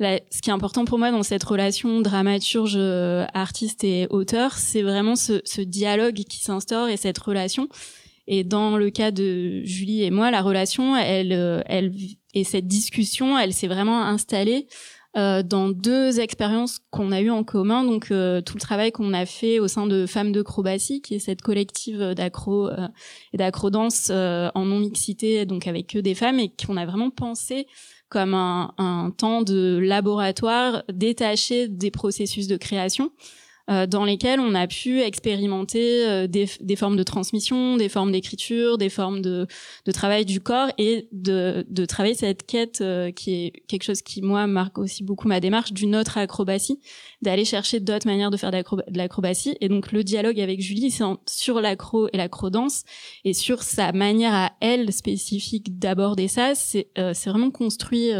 ce 0.00 0.40
qui 0.40 0.50
est 0.50 0.52
important 0.52 0.84
pour 0.84 0.98
moi 0.98 1.10
dans 1.10 1.22
cette 1.22 1.44
relation 1.44 2.00
dramaturge, 2.00 2.74
euh, 2.76 3.26
artiste 3.34 3.84
et 3.84 4.06
auteur, 4.10 4.54
c'est 4.54 4.82
vraiment 4.82 5.16
ce, 5.16 5.40
ce, 5.44 5.60
dialogue 5.60 6.14
qui 6.14 6.38
s'instaure 6.38 6.88
et 6.88 6.96
cette 6.96 7.18
relation. 7.18 7.68
Et 8.26 8.44
dans 8.44 8.76
le 8.76 8.90
cas 8.90 9.10
de 9.10 9.62
Julie 9.64 10.02
et 10.02 10.10
moi, 10.10 10.30
la 10.30 10.40
relation, 10.40 10.96
elle, 10.96 11.32
euh, 11.32 11.62
elle 11.66 11.92
et 12.32 12.44
cette 12.44 12.66
discussion, 12.66 13.38
elle 13.38 13.52
s'est 13.52 13.66
vraiment 13.66 14.02
installée 14.02 14.66
euh, 15.16 15.42
dans 15.42 15.70
deux 15.70 16.20
expériences 16.20 16.78
qu'on 16.90 17.10
a 17.10 17.20
eues 17.20 17.30
en 17.30 17.42
commun. 17.42 17.82
Donc 17.82 18.12
euh, 18.12 18.40
tout 18.40 18.54
le 18.54 18.60
travail 18.60 18.92
qu'on 18.92 19.12
a 19.12 19.26
fait 19.26 19.58
au 19.58 19.66
sein 19.66 19.88
de 19.88 20.06
Femmes 20.06 20.30
de 20.30 20.40
Crobatie, 20.40 21.02
qui 21.02 21.16
est 21.16 21.18
cette 21.18 21.42
collective 21.42 22.14
d'accro 22.14 22.68
euh, 22.68 22.86
et 23.32 23.36
d'accro-danse 23.36 24.10
en 24.10 24.64
non 24.64 24.78
mixité, 24.78 25.46
donc 25.46 25.66
avec 25.66 25.88
que 25.88 25.98
des 25.98 26.14
femmes, 26.14 26.38
et 26.38 26.52
qu'on 26.64 26.76
a 26.76 26.86
vraiment 26.86 27.10
pensé 27.10 27.66
comme 28.10 28.34
un, 28.34 29.12
temps 29.16 29.42
de 29.42 29.78
laboratoire 29.78 30.82
détaché 30.92 31.68
des 31.68 31.90
processus 31.90 32.46
de 32.48 32.56
création. 32.56 33.12
Euh, 33.70 33.86
dans 33.86 34.04
lesquels 34.04 34.40
on 34.40 34.54
a 34.56 34.66
pu 34.66 35.00
expérimenter 35.00 36.04
euh, 36.04 36.26
des, 36.26 36.48
des, 36.60 36.74
formes 36.74 36.96
de 36.96 37.04
transmission, 37.04 37.76
des 37.76 37.88
formes 37.88 38.10
d'écriture, 38.10 38.78
des 38.78 38.88
formes 38.88 39.22
de, 39.22 39.46
de, 39.84 39.92
travail 39.92 40.24
du 40.24 40.40
corps 40.40 40.70
et 40.76 41.06
de, 41.12 41.64
de 41.68 41.84
travailler 41.84 42.16
cette 42.16 42.44
quête 42.44 42.80
euh, 42.80 43.12
qui 43.12 43.32
est 43.32 43.62
quelque 43.68 43.84
chose 43.84 44.02
qui 44.02 44.22
moi 44.22 44.48
marque 44.48 44.78
aussi 44.78 45.04
beaucoup 45.04 45.28
ma 45.28 45.38
démarche 45.38 45.72
d'une 45.72 45.94
autre 45.94 46.18
acrobatie, 46.18 46.80
d'aller 47.22 47.44
chercher 47.44 47.78
d'autres 47.78 48.08
manières 48.08 48.32
de 48.32 48.36
faire 48.36 48.50
de 48.50 48.60
l'acrobatie. 48.96 49.56
Et 49.60 49.68
donc 49.68 49.92
le 49.92 50.02
dialogue 50.02 50.40
avec 50.40 50.60
Julie 50.60 50.90
c'est 50.90 51.04
sur 51.28 51.60
l'accro 51.60 52.08
et 52.12 52.16
l'acro-danse 52.16 52.82
et 53.24 53.34
sur 53.34 53.62
sa 53.62 53.92
manière 53.92 54.34
à 54.34 54.50
elle 54.60 54.92
spécifique 54.92 55.78
d'aborder 55.78 56.26
ça, 56.26 56.56
c'est 56.56 56.88
c'est 56.96 57.30
vraiment 57.30 57.50
construit 57.50 58.10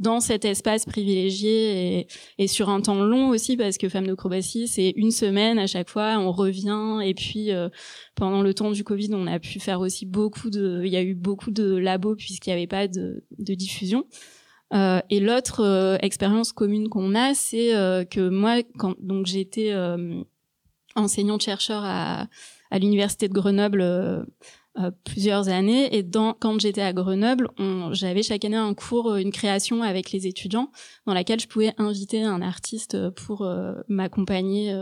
dans 0.00 0.18
cet 0.20 0.44
espace 0.44 0.86
privilégié 0.86 2.00
et, 2.00 2.06
et, 2.38 2.48
sur 2.48 2.70
un 2.70 2.80
temps 2.80 3.02
long 3.02 3.28
aussi 3.28 3.56
parce 3.56 3.78
que 3.78 3.88
Femmes 3.88 4.06
d'acrobatie 4.06 4.66
c'est 4.66 4.92
une 4.96 5.10
semaine 5.12 5.58
à 5.58 5.66
chaque 5.66 5.88
fois 5.88 6.18
on 6.18 6.32
revient 6.32 7.00
et 7.04 7.14
puis 7.14 7.52
euh, 7.52 7.68
pendant 8.16 8.42
le 8.42 8.52
temps 8.54 8.72
du 8.72 8.82
Covid 8.82 9.10
on 9.12 9.26
a 9.26 9.38
pu 9.38 9.60
faire 9.60 9.80
aussi 9.80 10.06
beaucoup 10.06 10.50
de 10.50 10.82
il 10.84 10.90
y 10.90 10.96
a 10.96 11.02
eu 11.02 11.14
beaucoup 11.14 11.50
de 11.50 11.76
labos 11.76 12.16
puisqu'il 12.16 12.50
n'y 12.50 12.54
avait 12.54 12.66
pas 12.66 12.88
de, 12.88 13.24
de 13.38 13.54
diffusion. 13.54 14.06
Euh, 14.72 15.00
et 15.10 15.18
l'autre 15.18 15.64
euh, 15.64 15.96
expérience 16.00 16.52
commune 16.52 16.88
qu'on 16.88 17.16
a 17.16 17.34
c'est 17.34 17.74
euh, 17.74 18.04
que 18.04 18.28
moi 18.28 18.62
quand 18.78 18.94
donc 19.00 19.26
j'étais 19.26 19.74
enseignante 20.94 21.42
chercheur 21.42 21.82
à 21.84 22.28
à 22.70 22.78
l'université 22.78 23.26
de 23.26 23.32
Grenoble 23.32 24.26
euh, 24.84 24.90
plusieurs 25.04 25.48
années. 25.48 25.96
Et 25.96 26.02
dans, 26.02 26.34
quand 26.34 26.60
j'étais 26.60 26.82
à 26.82 26.92
Grenoble, 26.92 27.48
j'avais 27.92 28.22
chaque 28.22 28.44
année 28.44 28.56
un 28.56 28.74
cours, 28.74 29.10
euh, 29.10 29.16
une 29.18 29.32
création 29.32 29.82
avec 29.82 30.12
les 30.12 30.26
étudiants 30.26 30.70
dans 31.06 31.14
laquelle 31.14 31.40
je 31.40 31.48
pouvais 31.48 31.72
inviter 31.78 32.22
un 32.22 32.42
artiste 32.42 32.94
euh, 32.94 33.10
pour 33.10 33.48
m'accompagner. 33.88 34.72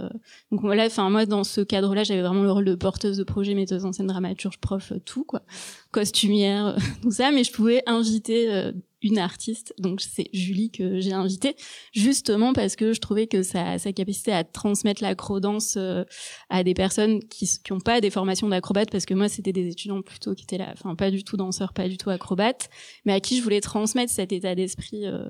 Donc 0.50 0.60
voilà, 0.60 0.86
enfin 0.86 1.10
moi 1.10 1.26
dans 1.26 1.44
ce 1.44 1.60
cadre-là, 1.60 2.04
j'avais 2.04 2.22
vraiment 2.22 2.42
le 2.42 2.52
rôle 2.52 2.64
de 2.64 2.74
porteuse 2.74 3.16
de 3.16 3.24
projet, 3.24 3.54
metteuse 3.54 3.84
en 3.84 3.92
scène, 3.92 4.06
dramaturge, 4.06 4.58
prof, 4.58 4.92
tout 5.04 5.24
quoi, 5.24 5.42
costumière, 5.90 6.76
tout 7.02 7.10
ça, 7.10 7.30
mais 7.30 7.44
je 7.44 7.52
pouvais 7.52 7.82
inviter 7.86 8.72
une 9.02 9.18
artiste, 9.18 9.74
donc 9.78 10.00
c'est 10.00 10.28
Julie 10.32 10.70
que 10.70 11.00
j'ai 11.00 11.12
invitée, 11.12 11.54
justement 11.92 12.52
parce 12.52 12.74
que 12.76 12.92
je 12.92 13.00
trouvais 13.00 13.26
que 13.26 13.42
sa, 13.42 13.78
sa 13.78 13.92
capacité 13.92 14.32
à 14.32 14.44
transmettre 14.44 15.02
l'acro-danse 15.02 15.74
euh, 15.76 16.04
à 16.50 16.64
des 16.64 16.74
personnes 16.74 17.20
qui 17.28 17.48
n'ont 17.70 17.80
pas 17.80 18.00
des 18.00 18.10
formations 18.10 18.48
d'acrobates, 18.48 18.90
parce 18.90 19.06
que 19.06 19.14
moi 19.14 19.28
c'était 19.28 19.52
des 19.52 19.68
étudiants 19.68 20.02
plutôt 20.02 20.34
qui 20.34 20.44
étaient 20.44 20.58
là, 20.58 20.70
enfin 20.72 20.96
pas 20.96 21.10
du 21.10 21.22
tout 21.22 21.36
danseurs, 21.36 21.72
pas 21.72 21.88
du 21.88 21.96
tout 21.96 22.10
acrobates, 22.10 22.70
mais 23.04 23.12
à 23.12 23.20
qui 23.20 23.36
je 23.38 23.42
voulais 23.42 23.60
transmettre 23.60 24.12
cet 24.12 24.32
état 24.32 24.54
d'esprit 24.54 25.06
euh, 25.06 25.28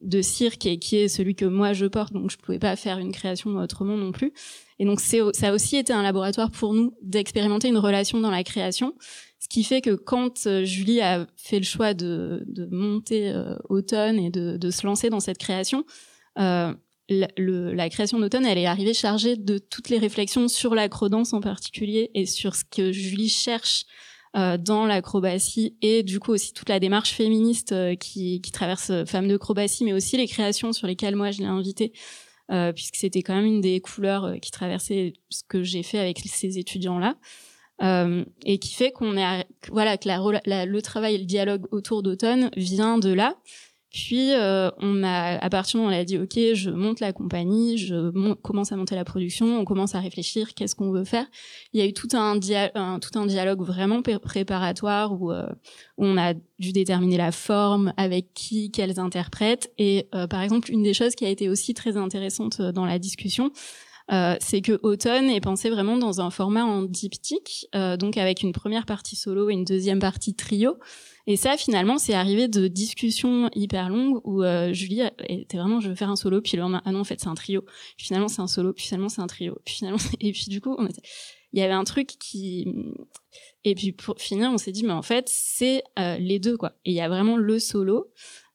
de 0.00 0.22
cirque 0.22 0.66
et 0.66 0.78
qui 0.78 0.96
est 0.96 1.08
celui 1.08 1.34
que 1.34 1.44
moi 1.44 1.72
je 1.72 1.86
porte, 1.86 2.12
donc 2.12 2.30
je 2.30 2.36
pouvais 2.36 2.58
pas 2.58 2.74
faire 2.76 2.98
une 2.98 3.12
création 3.12 3.50
autrement 3.56 3.96
non 3.96 4.12
plus. 4.12 4.32
Et 4.78 4.84
donc 4.84 5.00
ça 5.00 5.18
a 5.42 5.52
aussi 5.52 5.76
été 5.76 5.92
un 5.92 6.02
laboratoire 6.02 6.50
pour 6.50 6.74
nous 6.74 6.96
d'expérimenter 7.02 7.68
une 7.68 7.78
relation 7.78 8.20
dans 8.20 8.30
la 8.30 8.42
création 8.42 8.94
ce 9.44 9.48
qui 9.50 9.62
fait 9.62 9.82
que 9.82 9.94
quand 9.94 10.46
euh, 10.46 10.64
Julie 10.64 11.02
a 11.02 11.26
fait 11.36 11.58
le 11.58 11.66
choix 11.66 11.92
de, 11.92 12.46
monter 12.70 13.28
euh, 13.28 13.56
Automne 13.68 14.18
et 14.18 14.30
de, 14.30 14.70
se 14.70 14.86
lancer 14.86 15.10
dans 15.10 15.20
cette 15.20 15.36
création, 15.36 15.84
euh, 16.38 16.72
la, 17.10 17.90
création 17.90 18.18
d'Automne, 18.18 18.46
elle 18.46 18.56
est 18.56 18.64
arrivée 18.64 18.94
chargée 18.94 19.36
de 19.36 19.58
toutes 19.58 19.90
les 19.90 19.98
réflexions 19.98 20.48
sur 20.48 20.74
l'acrodance 20.74 21.34
en 21.34 21.42
particulier 21.42 22.10
et 22.14 22.24
sur 22.24 22.56
ce 22.56 22.64
que 22.64 22.90
Julie 22.90 23.28
cherche 23.28 23.84
euh, 24.34 24.56
dans 24.56 24.86
l'acrobatie 24.86 25.76
et 25.82 26.02
du 26.02 26.20
coup 26.20 26.32
aussi 26.32 26.54
toute 26.54 26.70
la 26.70 26.80
démarche 26.80 27.12
féministe 27.12 27.74
qui, 27.98 28.40
qui, 28.40 28.50
traverse 28.50 29.04
Femmes 29.04 29.28
de 29.28 29.36
Crobatie, 29.36 29.84
mais 29.84 29.92
aussi 29.92 30.16
les 30.16 30.26
créations 30.26 30.72
sur 30.72 30.86
lesquelles 30.86 31.16
moi 31.16 31.32
je 31.32 31.40
l'ai 31.40 31.44
invitée. 31.44 31.92
puisque 32.74 32.96
c'était 32.96 33.22
quand 33.22 33.34
même 33.34 33.44
une 33.44 33.60
des 33.60 33.80
couleurs 33.80 34.40
qui 34.40 34.50
traversait 34.50 35.12
ce 35.28 35.42
que 35.46 35.62
j'ai 35.62 35.82
fait 35.82 35.98
avec 35.98 36.20
ces 36.20 36.58
étudiants-là. 36.58 37.18
Euh, 37.82 38.24
et 38.44 38.58
qui 38.58 38.72
fait 38.72 38.92
qu'on 38.92 39.16
est 39.16 39.46
voilà 39.68 39.96
que 39.98 40.06
la, 40.06 40.64
le 40.64 40.82
travail 40.82 41.16
et 41.16 41.18
le 41.18 41.24
dialogue 41.24 41.66
autour 41.72 42.04
d'automne 42.04 42.50
vient 42.56 42.98
de 42.98 43.12
là. 43.12 43.36
Puis 43.94 44.32
euh, 44.32 44.70
on 44.78 45.04
a 45.04 45.38
à 45.38 45.48
partir 45.50 45.78
du 45.78 45.84
moment 45.84 45.96
on 45.96 46.00
a 46.00 46.02
dit 46.02 46.18
ok 46.18 46.36
je 46.54 46.70
monte 46.70 46.98
la 46.98 47.12
compagnie, 47.12 47.78
je 47.78 48.10
commence 48.42 48.72
à 48.72 48.76
monter 48.76 48.96
la 48.96 49.04
production, 49.04 49.60
on 49.60 49.64
commence 49.64 49.94
à 49.94 50.00
réfléchir 50.00 50.54
qu'est-ce 50.54 50.74
qu'on 50.74 50.90
veut 50.90 51.04
faire? 51.04 51.26
Il 51.72 51.78
y 51.78 51.82
a 51.84 51.86
eu 51.86 51.92
tout 51.92 52.08
un, 52.12 52.40
tout 52.40 53.18
un 53.18 53.26
dialogue 53.26 53.62
vraiment 53.62 54.02
préparatoire 54.02 55.12
où, 55.12 55.30
euh, 55.30 55.46
où, 55.96 56.06
on 56.06 56.16
a 56.16 56.34
dû 56.58 56.72
déterminer 56.72 57.16
la 57.16 57.30
forme, 57.30 57.92
avec 57.96 58.34
qui, 58.34 58.72
quels 58.72 58.98
interprètes. 58.98 59.72
Et 59.78 60.08
euh, 60.12 60.26
par 60.26 60.42
exemple 60.42 60.72
une 60.72 60.82
des 60.82 60.94
choses 60.94 61.14
qui 61.14 61.24
a 61.24 61.28
été 61.28 61.48
aussi 61.48 61.72
très 61.72 61.96
intéressante 61.96 62.60
dans 62.60 62.86
la 62.86 62.98
discussion, 62.98 63.52
euh, 64.12 64.36
c'est 64.40 64.60
que 64.60 64.78
Automne 64.82 65.30
est 65.30 65.40
pensé 65.40 65.70
vraiment 65.70 65.96
dans 65.96 66.20
un 66.20 66.30
format 66.30 66.64
en 66.64 66.82
diptyque, 66.82 67.66
euh, 67.74 67.96
donc 67.96 68.16
avec 68.16 68.42
une 68.42 68.52
première 68.52 68.86
partie 68.86 69.16
solo 69.16 69.50
et 69.50 69.54
une 69.54 69.64
deuxième 69.64 69.98
partie 69.98 70.34
trio. 70.34 70.76
Et 71.26 71.36
ça, 71.36 71.56
finalement, 71.56 71.96
c'est 71.96 72.12
arrivé 72.12 72.48
de 72.48 72.68
discussions 72.68 73.48
hyper 73.54 73.88
longues 73.88 74.20
où 74.24 74.42
euh, 74.42 74.74
Julie 74.74 75.02
était 75.26 75.56
vraiment, 75.56 75.80
je 75.80 75.88
veux 75.88 75.94
faire 75.94 76.10
un 76.10 76.16
solo, 76.16 76.42
puis 76.42 76.56
le 76.56 76.62
lendemain, 76.62 76.82
ah 76.84 76.92
non, 76.92 77.00
en 77.00 77.04
fait, 77.04 77.18
c'est 77.18 77.28
un 77.28 77.34
trio. 77.34 77.64
Finalement, 77.96 78.28
c'est 78.28 78.42
un 78.42 78.46
solo, 78.46 78.74
puis 78.74 78.84
finalement, 78.84 79.08
c'est 79.08 79.22
un 79.22 79.26
trio. 79.26 79.58
Finalement, 79.64 79.98
et 80.20 80.32
puis 80.32 80.46
du 80.48 80.60
coup, 80.60 80.74
on 80.76 80.86
était... 80.86 81.02
il 81.54 81.60
y 81.60 81.62
avait 81.62 81.72
un 81.72 81.84
truc 81.84 82.08
qui, 82.18 82.66
et 83.64 83.74
puis 83.74 83.92
pour 83.92 84.20
finir, 84.20 84.50
on 84.50 84.58
s'est 84.58 84.72
dit, 84.72 84.84
mais 84.84 84.92
en 84.92 85.02
fait, 85.02 85.28
c'est 85.28 85.82
euh, 85.98 86.18
les 86.18 86.38
deux, 86.38 86.56
quoi. 86.56 86.72
Et 86.84 86.90
il 86.90 86.94
y 86.94 87.00
a 87.00 87.08
vraiment 87.08 87.36
le 87.36 87.58
solo, 87.58 88.12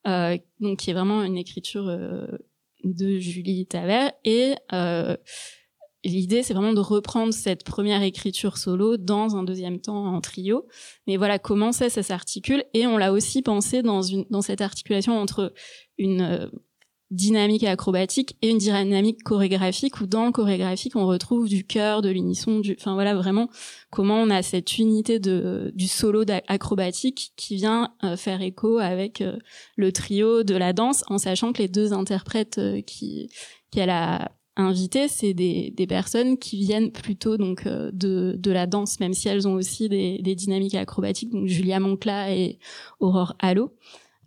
euh, 0.07 0.37
donc 0.59 0.79
qui 0.79 0.91
est 0.91 0.93
vraiment 0.93 1.23
une 1.23 1.37
écriture 1.37 1.87
euh, 1.87 2.27
de 2.83 3.19
Julie 3.19 3.65
Taver 3.65 4.09
et 4.23 4.55
euh, 4.73 5.15
l'idée 6.03 6.43
c'est 6.43 6.53
vraiment 6.53 6.73
de 6.73 6.79
reprendre 6.79 7.33
cette 7.33 7.63
première 7.63 8.03
écriture 8.03 8.57
solo 8.57 8.97
dans 8.97 9.35
un 9.35 9.43
deuxième 9.43 9.79
temps 9.79 10.05
en 10.05 10.21
trio. 10.21 10.67
Mais 11.07 11.17
voilà 11.17 11.39
comment 11.39 11.71
ça 11.71 11.89
ça 11.89 12.03
s'articule. 12.03 12.63
Et 12.73 12.87
on 12.87 12.97
l'a 12.97 13.11
aussi 13.11 13.41
pensé 13.41 13.81
dans 13.81 14.01
une 14.01 14.25
dans 14.29 14.41
cette 14.41 14.61
articulation 14.61 15.19
entre 15.19 15.53
une 15.97 16.49
dynamique 17.11 17.63
acrobatique 17.63 18.37
et 18.41 18.49
une 18.49 18.59
dynamique 18.59 19.23
chorégraphique 19.23 19.99
où 19.99 20.05
dans 20.05 20.25
le 20.25 20.31
chorégraphique 20.31 20.95
on 20.95 21.07
retrouve 21.07 21.49
du 21.49 21.63
cœur, 21.63 22.01
de 22.01 22.09
l'unisson, 22.09 22.59
du, 22.59 22.75
enfin 22.79 22.93
voilà 22.93 23.15
vraiment 23.15 23.49
comment 23.89 24.21
on 24.21 24.29
a 24.29 24.43
cette 24.43 24.77
unité 24.77 25.19
de 25.19 25.71
du 25.73 25.87
solo 25.87 26.23
acrobatique 26.47 27.33
qui 27.35 27.55
vient 27.55 27.93
euh, 28.03 28.15
faire 28.15 28.41
écho 28.41 28.77
avec 28.77 29.21
euh, 29.21 29.37
le 29.75 29.91
trio 29.91 30.43
de 30.43 30.55
la 30.55 30.71
danse 30.71 31.03
en 31.07 31.17
sachant 31.17 31.51
que 31.51 31.63
les 31.63 31.67
deux 31.67 31.93
interprètes 31.93 32.59
euh, 32.59 32.81
qui 32.81 33.29
qu'elle 33.71 33.89
a 33.89 34.31
invitées, 34.55 35.07
c'est 35.07 35.33
des, 35.33 35.71
des 35.71 35.87
personnes 35.87 36.37
qui 36.37 36.57
viennent 36.57 36.91
plutôt 36.91 37.37
donc 37.37 37.65
de, 37.65 38.35
de 38.37 38.51
la 38.51 38.67
danse, 38.67 38.99
même 38.99 39.13
si 39.13 39.29
elles 39.29 39.47
ont 39.47 39.53
aussi 39.53 39.87
des, 39.87 40.17
des 40.21 40.35
dynamiques 40.35 40.75
acrobatiques. 40.75 41.29
Donc 41.29 41.47
Julia 41.47 41.79
Moncla 41.79 42.35
et 42.35 42.59
Aurore 42.99 43.35
Allo. 43.39 43.71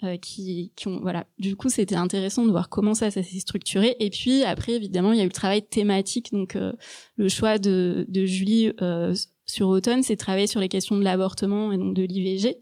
Euh, 0.04 0.16
qui, 0.16 0.72
qui 0.74 0.88
ont 0.88 0.98
voilà. 1.00 1.26
Du 1.38 1.54
coup 1.54 1.68
c'était 1.68 1.94
intéressant 1.94 2.44
de 2.44 2.50
voir 2.50 2.68
comment 2.68 2.92
ça 2.92 3.12
ça 3.12 3.22
s'est 3.22 3.38
structuré. 3.38 3.94
Et 4.00 4.10
puis 4.10 4.42
après 4.42 4.72
évidemment 4.72 5.12
il 5.12 5.18
y 5.18 5.20
a 5.20 5.24
eu 5.24 5.28
le 5.28 5.32
travail 5.32 5.62
thématique. 5.62 6.32
Donc 6.32 6.56
euh, 6.56 6.72
le 7.14 7.28
choix 7.28 7.58
de, 7.58 8.04
de 8.08 8.24
Julie 8.24 8.72
euh, 8.80 9.14
sur 9.46 9.68
automne 9.68 10.02
c'est 10.02 10.16
travailler 10.16 10.48
sur 10.48 10.58
les 10.58 10.68
questions 10.68 10.96
de 10.96 11.04
l'avortement 11.04 11.70
et 11.70 11.78
donc 11.78 11.94
de 11.94 12.02
l'IVG 12.02 12.56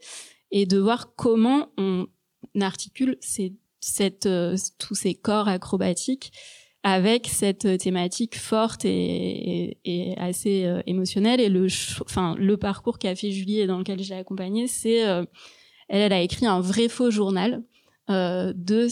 et 0.51 0.67
de 0.67 0.79
voir 0.79 1.15
comment 1.15 1.69
on 1.79 2.07
articule 2.61 3.17
ces, 3.21 3.55
cette, 3.81 4.29
tous 4.79 4.95
ces 4.95 5.15
corps 5.15 5.49
acrobatiques 5.49 6.33
avec 6.83 7.27
cette 7.27 7.79
thématique 7.79 8.37
forte 8.37 8.85
et, 8.85 8.91
et, 8.91 9.79
et 9.85 10.19
assez 10.19 10.71
émotionnelle. 10.87 11.41
Et 11.41 11.49
le 11.49 11.69
enfin 12.03 12.35
le 12.39 12.59
parcours 12.59 12.99
qu'a 12.99 13.15
fait 13.15 13.31
Julie 13.31 13.61
et 13.61 13.67
dans 13.67 13.79
lequel 13.79 14.03
j'ai 14.03 14.15
accompagné 14.15 14.67
c'est 14.67 15.07
elle, 15.91 16.13
a 16.13 16.21
écrit 16.21 16.47
un 16.47 16.61
vrai 16.61 16.89
faux 16.89 17.11
journal 17.11 17.63
euh, 18.09 18.53
de 18.57 18.89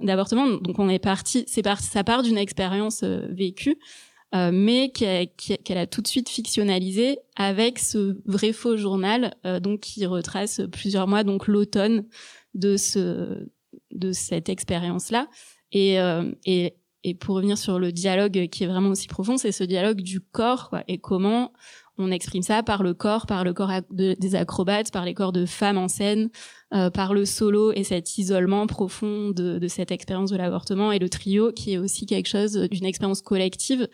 d'avortement. 0.00 0.48
Donc 0.58 0.78
on 0.78 0.88
est 0.88 0.98
parti, 0.98 1.44
c'est 1.46 1.64
ça 1.78 2.04
part 2.04 2.22
d'une 2.22 2.36
expérience 2.36 3.02
euh, 3.02 3.26
vécue, 3.30 3.78
euh, 4.34 4.50
mais 4.52 4.90
qu'elle 4.90 5.78
a 5.78 5.86
tout 5.86 6.02
de 6.02 6.08
suite 6.08 6.28
fictionnalisé 6.28 7.18
avec 7.36 7.78
ce 7.78 8.18
vrai 8.26 8.52
faux 8.52 8.76
journal, 8.76 9.34
donc 9.62 9.80
qui 9.80 10.04
retrace 10.06 10.60
plusieurs 10.72 11.06
mois, 11.06 11.24
donc 11.24 11.46
l'automne 11.46 12.04
de 12.54 12.76
ce 12.76 13.46
de 13.92 14.12
cette 14.12 14.48
expérience 14.48 15.10
là. 15.10 15.28
Et, 15.72 15.98
pour 17.20 17.36
revenir 17.36 17.56
sur 17.56 17.78
le 17.78 17.92
dialogue 17.92 18.48
qui 18.48 18.64
est 18.64 18.66
vraiment 18.66 18.90
aussi 18.90 19.06
profond, 19.06 19.36
c'est 19.36 19.52
ce 19.52 19.62
dialogue 19.62 20.00
du 20.00 20.20
corps 20.20 20.74
et 20.88 20.98
comment 20.98 21.52
on 21.98 22.10
exprime 22.10 22.42
ça 22.42 22.62
par 22.62 22.82
le 22.82 22.94
corps, 22.94 23.26
par 23.26 23.44
le 23.44 23.52
corps 23.52 23.70
des 23.90 24.34
acrobates, 24.34 24.92
par 24.92 25.04
les 25.04 25.14
corps 25.14 25.32
de 25.32 25.46
femmes 25.46 25.78
en 25.78 25.88
scène, 25.88 26.30
euh, 26.74 26.90
par 26.90 27.14
le 27.14 27.24
solo 27.24 27.72
et 27.72 27.84
cet 27.84 28.18
isolement 28.18 28.66
profond 28.66 29.30
de, 29.30 29.58
de 29.58 29.68
cette 29.68 29.90
expérience 29.90 30.30
de 30.30 30.36
l'avortement 30.36 30.92
et 30.92 30.98
le 30.98 31.08
trio 31.08 31.52
qui 31.52 31.72
est 31.72 31.78
aussi 31.78 32.06
quelque 32.06 32.28
chose 32.28 32.54
d'une 32.70 32.84
expérience 32.84 33.22
collective 33.22 33.88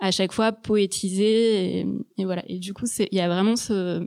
à 0.00 0.10
chaque 0.10 0.32
fois 0.32 0.52
poétisée 0.52 1.80
et, 1.80 1.86
et 2.18 2.24
voilà. 2.24 2.42
Et 2.46 2.58
du 2.58 2.74
coup, 2.74 2.86
il 2.98 3.16
y 3.16 3.20
a 3.20 3.28
vraiment 3.28 3.56
ce, 3.56 4.06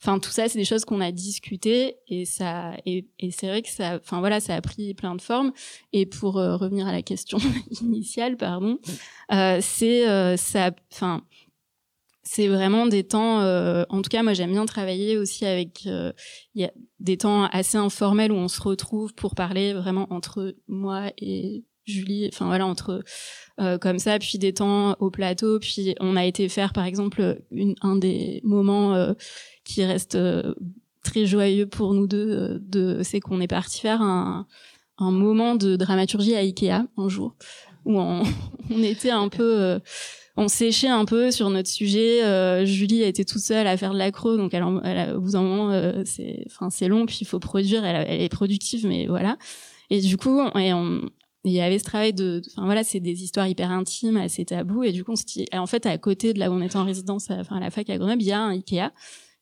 enfin 0.00 0.18
tout 0.18 0.30
ça, 0.30 0.48
c'est 0.48 0.58
des 0.58 0.64
choses 0.64 0.84
qu'on 0.84 1.00
a 1.00 1.12
discutées 1.12 1.96
et 2.08 2.24
ça 2.24 2.74
et, 2.86 3.06
et 3.18 3.30
c'est 3.30 3.48
vrai 3.48 3.62
que 3.62 3.68
ça, 3.68 3.96
enfin 3.96 4.20
voilà, 4.20 4.40
ça 4.40 4.54
a 4.54 4.60
pris 4.60 4.94
plein 4.94 5.14
de 5.14 5.22
formes. 5.22 5.52
Et 5.92 6.06
pour 6.06 6.38
euh, 6.38 6.56
revenir 6.56 6.86
à 6.86 6.92
la 6.92 7.02
question 7.02 7.38
initiale, 7.82 8.36
pardon, 8.36 8.78
euh, 9.32 9.58
c'est 9.60 10.08
euh, 10.08 10.36
ça, 10.36 10.70
enfin 10.92 11.22
c'est 12.30 12.48
vraiment 12.48 12.86
des 12.86 13.04
temps. 13.04 13.40
Euh, 13.40 13.84
en 13.88 14.02
tout 14.02 14.10
cas, 14.10 14.22
moi, 14.22 14.34
j'aime 14.34 14.52
bien 14.52 14.66
travailler 14.66 15.16
aussi 15.16 15.46
avec. 15.46 15.84
Euh, 15.86 16.12
y 16.54 16.64
a 16.64 16.70
des 17.00 17.16
temps 17.16 17.44
assez 17.46 17.78
informels 17.78 18.32
où 18.32 18.34
on 18.34 18.48
se 18.48 18.60
retrouve 18.60 19.14
pour 19.14 19.34
parler 19.34 19.72
vraiment 19.72 20.06
entre 20.10 20.54
moi 20.68 21.10
et 21.16 21.64
Julie. 21.86 22.28
Enfin 22.30 22.44
voilà, 22.44 22.66
entre 22.66 23.02
euh, 23.60 23.78
comme 23.78 23.98
ça, 23.98 24.18
puis 24.18 24.36
des 24.36 24.52
temps 24.52 24.94
au 25.00 25.10
plateau. 25.10 25.58
Puis 25.58 25.94
on 26.00 26.16
a 26.16 26.26
été 26.26 26.50
faire, 26.50 26.74
par 26.74 26.84
exemple, 26.84 27.40
un 27.80 27.96
des 27.96 28.42
moments 28.44 28.94
euh, 28.94 29.14
qui 29.64 29.82
reste 29.82 30.18
très 31.02 31.24
joyeux 31.24 31.66
pour 31.66 31.94
nous 31.94 32.06
deux. 32.06 32.58
de, 32.60 33.00
c'est 33.04 33.20
qu'on 33.20 33.40
est 33.40 33.48
parti 33.48 33.80
faire 33.80 34.02
un, 34.02 34.46
moment 34.98 35.54
de 35.54 35.76
dramaturgie 35.76 36.34
à 36.34 36.40
Ikea 36.40 36.84
un 36.98 37.08
jour 37.08 37.36
où 37.86 37.98
on 37.98 38.22
était 38.82 39.12
un 39.12 39.30
peu 39.30 39.80
on 40.38 40.46
séchait 40.46 40.88
un 40.88 41.04
peu 41.04 41.32
sur 41.32 41.50
notre 41.50 41.68
sujet. 41.68 42.22
Euh, 42.22 42.64
Julie 42.64 43.02
a 43.02 43.08
été 43.08 43.24
toute 43.24 43.42
seule 43.42 43.66
à 43.66 43.76
faire 43.76 43.92
de 43.92 43.98
l'accro, 43.98 44.36
donc 44.36 44.54
elle, 44.54 44.64
elle, 44.84 45.16
au 45.16 45.20
bout 45.20 45.32
d'un 45.32 45.42
moment, 45.42 45.72
euh, 45.72 46.02
c'est, 46.04 46.44
enfin, 46.46 46.70
c'est 46.70 46.86
long, 46.86 47.06
puis 47.06 47.18
il 47.22 47.26
faut 47.26 47.40
produire. 47.40 47.84
Elle, 47.84 48.22
est 48.22 48.28
productive, 48.28 48.86
mais 48.86 49.06
voilà. 49.08 49.36
Et 49.90 50.00
du 50.00 50.16
coup, 50.16 50.40
on, 50.54 51.00
il 51.44 51.52
y 51.52 51.60
avait 51.60 51.80
ce 51.80 51.84
travail 51.84 52.12
de, 52.12 52.40
enfin 52.52 52.66
voilà, 52.66 52.84
c'est 52.84 53.00
des 53.00 53.24
histoires 53.24 53.48
hyper 53.48 53.72
intimes, 53.72 54.16
assez 54.16 54.44
tabous, 54.44 54.84
et 54.84 54.92
du 54.92 55.02
coup, 55.02 55.10
on 55.10 55.14
dit, 55.14 55.46
en 55.52 55.66
fait, 55.66 55.86
à 55.86 55.98
côté 55.98 56.32
de 56.32 56.38
là 56.38 56.52
où 56.52 56.54
on 56.54 56.62
était 56.62 56.76
en 56.76 56.84
résidence, 56.84 57.30
enfin 57.30 57.56
à 57.56 57.60
la 57.60 57.70
fac 57.70 57.90
à 57.90 57.98
Grenoble, 57.98 58.22
il 58.22 58.28
y 58.28 58.32
a 58.32 58.40
un 58.40 58.50
Ikea. 58.50 58.92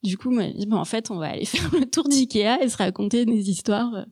Du 0.07 0.17
coup, 0.17 0.31
moi, 0.31 0.45
je 0.45 0.59
dis, 0.59 0.67
bon, 0.67 0.77
en 0.77 0.85
fait, 0.85 1.11
on 1.11 1.17
va 1.17 1.27
aller 1.27 1.45
faire 1.45 1.69
le 1.73 1.85
tour 1.85 2.09
d'Ikea 2.09 2.63
et 2.63 2.69
se 2.69 2.77
raconter 2.77 3.25
des 3.27 3.51
histoires. 3.51 4.07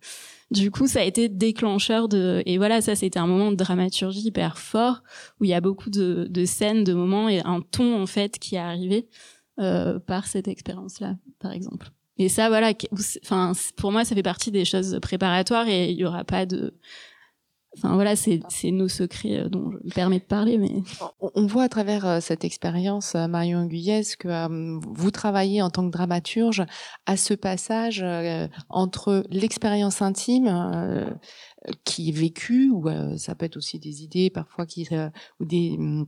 Du 0.51 0.71
coup, 0.71 0.87
ça 0.87 1.01
a 1.01 1.05
été 1.05 1.29
déclencheur 1.29 2.09
de 2.09 2.43
et 2.47 2.59
voilà, 2.59 2.81
ça 2.81 2.95
c'était 2.95 3.19
un 3.19 3.27
moment 3.27 3.51
de 3.51 3.57
dramaturgie 3.57 4.29
hyper 4.29 4.59
fort 4.59 5.03
où 5.41 5.45
il 5.45 5.51
y 5.51 5.55
a 5.55 5.61
beaucoup 5.61 5.91
de, 5.91 6.45
scènes, 6.45 6.85
de 6.85 6.93
moments 6.93 7.29
et 7.29 7.41
un 7.41 7.61
ton 7.61 8.01
en 8.01 8.07
fait 8.07 8.39
qui 8.39 8.57
est 8.57 8.59
arrivé 8.59 9.09
euh, 9.59 9.99
par 9.99 10.27
cette 10.27 10.47
expérience-là, 10.47 11.17
par 11.41 11.53
exemple. 11.53 11.91
Et 12.19 12.29
ça, 12.29 12.49
voilà, 12.49 12.73
enfin 13.25 13.53
pour 13.77 13.91
moi, 13.91 14.05
ça 14.05 14.15
fait 14.15 14.23
partie 14.23 14.51
des 14.51 14.65
choses 14.65 14.99
préparatoires 15.01 15.67
et 15.67 15.91
il 15.91 15.97
y 15.97 16.05
aura 16.05 16.25
pas 16.25 16.47
de 16.47 16.75
Enfin 17.77 17.95
voilà, 17.95 18.15
c'est 18.17 18.41
nos 18.71 18.89
secrets 18.89 19.41
euh, 19.41 19.49
dont 19.49 19.71
je 19.71 19.77
me 19.79 19.91
permets 19.95 20.19
de 20.19 20.25
parler. 20.25 20.59
Mais 20.59 20.73
on 21.21 21.47
voit 21.47 21.65
à 21.65 21.69
travers 21.69 22.07
euh, 22.07 22.21
cette 22.21 22.45
expérience, 22.45 23.15
euh, 23.15 23.27
Marion 23.27 23.67
Guyès, 23.67 24.17
que 24.17 24.29
vous 24.95 25.11
travaillez 25.11 25.63
en 25.63 25.71
tant 25.71 25.87
que 25.87 25.93
dramaturge 25.93 26.65
à 27.07 27.17
ce 27.17 27.35
passage 27.35 28.05
entre 28.69 29.25
l'expérience 29.31 30.03
intime 30.03 31.17
qui 31.85 32.11
est 32.11 32.13
vécue, 32.13 32.71
ou 32.71 32.89
ça 33.17 33.35
peut 33.35 33.47
être 33.47 33.57
aussi 33.57 33.79
des 33.79 34.03
idées 34.03 34.31
parfois 34.31 34.67
qui 34.67 34.89
ou 35.41 35.45
des 35.45 35.77
hum, 35.79 36.07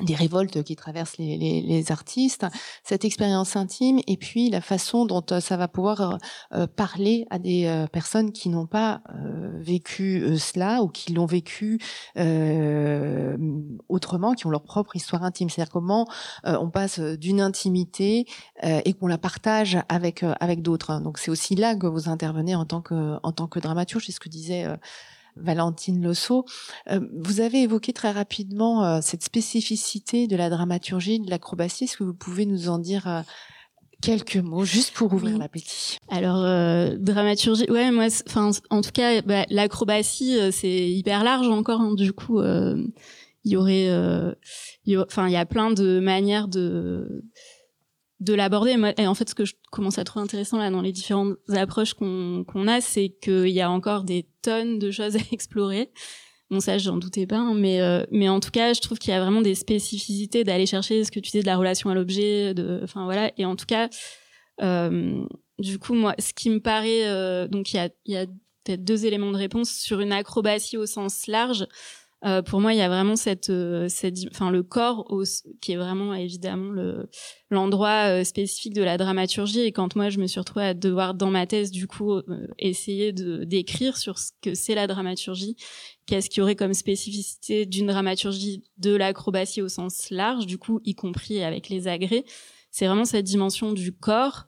des 0.00 0.14
révoltes 0.14 0.62
qui 0.64 0.74
traversent 0.74 1.18
les, 1.18 1.38
les, 1.38 1.60
les, 1.60 1.92
artistes, 1.92 2.46
cette 2.82 3.04
expérience 3.04 3.54
intime 3.54 4.00
et 4.08 4.16
puis 4.16 4.50
la 4.50 4.60
façon 4.60 5.06
dont 5.06 5.24
euh, 5.30 5.38
ça 5.38 5.56
va 5.56 5.68
pouvoir 5.68 6.00
euh, 6.00 6.16
euh, 6.54 6.66
parler 6.66 7.26
à 7.30 7.38
des 7.38 7.86
personnes 7.92 8.32
qui 8.32 8.48
n'ont 8.48 8.66
pas 8.66 9.02
vécu 9.54 10.36
cela 10.38 10.82
ou 10.82 10.88
qui 10.88 11.12
l'ont 11.12 11.26
vécu 11.26 11.78
autrement, 13.88 14.34
qui 14.34 14.46
ont 14.46 14.50
leur 14.50 14.62
propre 14.62 14.96
histoire 14.96 15.22
intime. 15.22 15.48
C'est-à-dire 15.48 15.72
comment 15.72 16.06
on 16.44 16.70
passe 16.70 16.98
d'une 17.00 17.40
intimité 17.40 18.26
et 18.62 18.92
qu'on 18.94 19.06
la 19.06 19.18
partage 19.18 19.78
avec 19.88 20.24
avec 20.40 20.62
d'autres. 20.62 21.00
Donc 21.00 21.18
c'est 21.18 21.30
aussi 21.30 21.54
là 21.54 21.74
que 21.74 21.86
vous 21.86 22.08
intervenez 22.08 22.54
en 22.54 22.64
tant 22.64 22.80
que 22.80 23.18
en 23.22 23.32
tant 23.32 23.46
que 23.46 23.58
dramaturge. 23.58 24.06
C'est 24.06 24.12
ce 24.12 24.20
que 24.20 24.28
disait 24.28 24.66
Valentine 25.36 26.02
Losso. 26.02 26.44
Euh, 26.90 27.00
vous 27.12 27.40
avez 27.40 27.62
évoqué 27.62 27.92
très 27.92 28.10
rapidement 28.10 28.84
euh, 28.84 28.98
cette 29.02 29.22
spécificité 29.22 30.26
de 30.26 30.36
la 30.36 30.50
dramaturgie, 30.50 31.20
de 31.20 31.30
l'acrobatie. 31.30 31.84
Est-ce 31.84 31.96
que 31.96 32.04
vous 32.04 32.14
pouvez 32.14 32.46
nous 32.46 32.68
en 32.68 32.78
dire 32.78 33.06
euh, 33.08 33.20
quelques 34.00 34.36
mots 34.36 34.64
juste 34.64 34.92
pour 34.94 35.12
ouvrir 35.12 35.38
l'appétit? 35.38 35.98
Alors 36.08 36.42
dramaturgie, 36.98 37.70
ouais, 37.70 37.90
moi, 37.90 38.06
enfin, 38.26 38.50
en 38.70 38.80
tout 38.80 38.92
cas, 38.92 39.22
bah, 39.22 39.44
l'acrobatie, 39.48 40.38
c'est 40.52 40.90
hyper 40.90 41.24
large 41.24 41.48
encore. 41.48 41.80
Hein, 41.80 41.94
du 41.94 42.12
coup, 42.12 42.40
il 42.42 42.92
y 43.52 43.56
aurait, 43.56 43.90
enfin, 44.98 45.28
il 45.28 45.32
y 45.32 45.36
a 45.36 45.46
plein 45.46 45.70
de 45.70 46.00
manières 46.00 46.48
de 46.48 47.24
de 48.20 48.34
l'aborder. 48.34 48.76
Et 48.98 49.06
en 49.06 49.14
fait, 49.14 49.28
ce 49.28 49.34
que 49.34 49.44
je 49.44 49.54
commence 49.70 49.98
à 49.98 50.04
trouver 50.04 50.24
intéressant 50.24 50.58
là 50.58 50.70
dans 50.70 50.82
les 50.82 50.92
différentes 50.92 51.36
approches 51.48 51.94
qu'on 51.94 52.68
a, 52.68 52.80
c'est 52.80 53.14
qu'il 53.22 53.48
y 53.48 53.60
a 53.60 53.70
encore 53.70 54.04
des 54.04 54.26
tonnes 54.42 54.78
de 54.78 54.90
choses 54.90 55.16
à 55.16 55.20
explorer. 55.32 55.90
Bon, 56.50 56.60
ça, 56.60 56.76
j'en 56.78 56.98
doutais 56.98 57.26
pas, 57.26 57.38
hein, 57.38 57.54
mais 57.54 57.80
euh, 57.80 58.04
mais 58.10 58.28
en 58.28 58.38
tout 58.38 58.50
cas, 58.50 58.74
je 58.74 58.80
trouve 58.80 58.98
qu'il 58.98 59.10
y 59.10 59.14
a 59.16 59.20
vraiment 59.20 59.40
des 59.40 59.54
spécificités 59.54 60.44
d'aller 60.44 60.66
chercher 60.66 61.02
ce 61.02 61.10
que 61.10 61.18
tu 61.18 61.30
dis 61.30 61.40
de 61.40 61.46
la 61.46 61.56
relation 61.56 61.90
à 61.90 61.94
l'objet, 61.94 62.52
de, 62.54 62.80
enfin 62.84 63.04
voilà. 63.04 63.32
Et 63.38 63.46
en 63.46 63.56
tout 63.56 63.66
cas, 63.66 63.88
euh, 64.60 65.24
du 65.58 65.78
coup, 65.78 65.94
moi, 65.94 66.14
ce 66.18 66.32
qui 66.34 66.50
me 66.50 66.60
paraît, 66.60 67.08
euh, 67.08 67.48
donc 67.48 67.72
il 67.72 67.76
y 67.76 67.80
a 67.80 67.88
y 68.04 68.16
a 68.16 68.26
peut-être 68.64 68.84
deux 68.84 69.06
éléments 69.06 69.32
de 69.32 69.36
réponse 69.36 69.70
sur 69.70 70.00
une 70.00 70.12
acrobatie 70.12 70.76
au 70.76 70.86
sens 70.86 71.26
large. 71.26 71.66
Euh, 72.24 72.40
pour 72.40 72.60
moi, 72.60 72.72
il 72.72 72.78
y 72.78 72.82
a 72.82 72.88
vraiment 72.88 73.16
cette, 73.16 73.50
euh, 73.50 73.86
cette, 73.88 74.16
enfin, 74.30 74.50
le 74.50 74.62
corps 74.62 75.06
qui 75.60 75.72
est 75.72 75.76
vraiment 75.76 76.14
évidemment 76.14 76.70
le 76.70 77.10
l'endroit 77.50 78.08
euh, 78.08 78.24
spécifique 78.24 78.72
de 78.72 78.82
la 78.82 78.96
dramaturgie. 78.96 79.60
Et 79.60 79.72
quand 79.72 79.94
moi, 79.94 80.08
je 80.08 80.18
me 80.18 80.26
suis 80.26 80.40
retrouvée 80.40 80.64
à 80.64 80.74
devoir 80.74 81.14
dans 81.14 81.30
ma 81.30 81.46
thèse, 81.46 81.70
du 81.70 81.86
coup, 81.86 82.20
essayer 82.58 83.12
de 83.12 83.44
d'écrire 83.44 83.98
sur 83.98 84.18
ce 84.18 84.32
que 84.40 84.54
c'est 84.54 84.74
la 84.74 84.86
dramaturgie, 84.86 85.56
qu'est-ce 86.06 86.30
qu'il 86.30 86.40
y 86.40 86.42
aurait 86.42 86.56
comme 86.56 86.72
spécificité 86.72 87.66
d'une 87.66 87.88
dramaturgie 87.88 88.64
de 88.78 88.96
l'acrobatie 88.96 89.60
au 89.60 89.68
sens 89.68 90.08
large, 90.10 90.46
du 90.46 90.56
coup, 90.56 90.80
y 90.84 90.94
compris 90.94 91.42
avec 91.42 91.68
les 91.68 91.88
agrès. 91.88 92.24
C'est 92.70 92.86
vraiment 92.86 93.04
cette 93.04 93.24
dimension 93.24 93.72
du 93.72 93.92
corps 93.92 94.46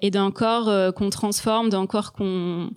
et 0.00 0.10
d'un 0.10 0.30
corps 0.30 0.94
qu'on 0.94 1.10
transforme, 1.10 1.68
d'un 1.68 1.86
corps 1.86 2.12
qu'on 2.12 2.70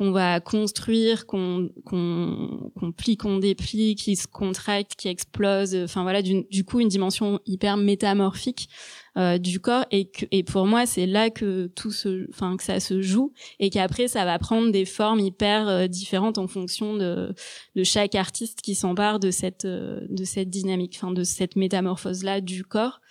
qu'on 0.00 0.12
va 0.12 0.40
construire, 0.40 1.26
qu'on 1.26 1.68
qu'on 1.84 2.70
qu'on 2.74 2.90
plie, 2.90 3.18
qu'on 3.18 3.36
déplie, 3.36 3.96
qui 3.96 4.16
se 4.16 4.26
contracte, 4.26 4.94
qui 4.96 5.08
explose. 5.08 5.76
Enfin 5.76 6.04
voilà, 6.04 6.22
du, 6.22 6.64
coup 6.64 6.80
une 6.80 6.88
dimension 6.88 7.38
hyper 7.44 7.76
métamorphique 7.76 8.70
euh, 9.18 9.36
du 9.36 9.60
corps 9.60 9.84
et 9.90 10.06
que, 10.06 10.24
et 10.30 10.42
pour 10.42 10.64
moi 10.64 10.86
c'est 10.86 11.04
là 11.04 11.28
que 11.28 11.66
tout 11.66 11.92
se, 11.92 12.26
enfin 12.30 12.56
que 12.56 12.62
ça 12.62 12.80
se 12.80 13.02
joue 13.02 13.34
et 13.58 13.68
qu'après 13.68 14.08
ça 14.08 14.24
va 14.24 14.38
prendre 14.38 14.72
des 14.72 14.86
formes 14.86 15.20
hyper 15.20 15.68
euh, 15.68 15.86
différentes 15.86 16.38
en 16.38 16.48
fonction 16.48 16.96
de 16.96 17.34
de 17.76 17.84
chaque 17.84 18.14
artiste 18.14 18.62
qui 18.62 18.74
s'empare 18.74 19.20
de 19.20 19.30
cette 19.30 19.66
euh, 19.66 20.00
de 20.08 20.24
cette 20.24 20.48
dynamique, 20.48 20.94
enfin 20.96 21.12
de 21.12 21.24
cette 21.24 21.56
métamorphose 21.56 22.24
là 22.24 22.40
du 22.40 22.64
corps. 22.64 23.02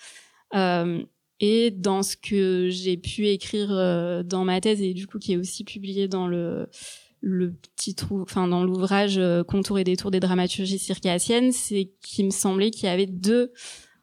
Euh, 0.56 1.04
et 1.40 1.72
dans 1.72 2.04
ce 2.04 2.16
que 2.18 2.70
j'ai 2.70 2.98
pu 2.98 3.28
écrire 3.28 3.70
euh, 3.72 4.24
dans 4.24 4.46
ma 4.46 4.60
thèse 4.62 4.82
et 4.82 4.94
du 4.94 5.08
coup 5.08 5.20
qui 5.20 5.34
est 5.34 5.38
aussi 5.38 5.64
publié 5.64 6.08
dans 6.08 6.28
le 6.28 6.68
le 7.22 7.52
petit 7.52 7.96
trou, 7.96 8.22
enfin 8.22 8.48
dans 8.48 8.64
l'ouvrage 8.64 9.18
euh, 9.18 9.44
Contours 9.44 9.80
et 9.80 9.84
détours 9.84 10.12
des 10.12 10.22
dramaturgies 10.22 10.80
circassiennes, 10.80 11.52
c'est 11.52 11.92
qu'il 12.02 12.26
me 12.26 12.32
semblait 12.32 12.72
qu'il 12.72 12.86
y 12.86 12.90
avait 12.90 13.08
deux 13.08 13.52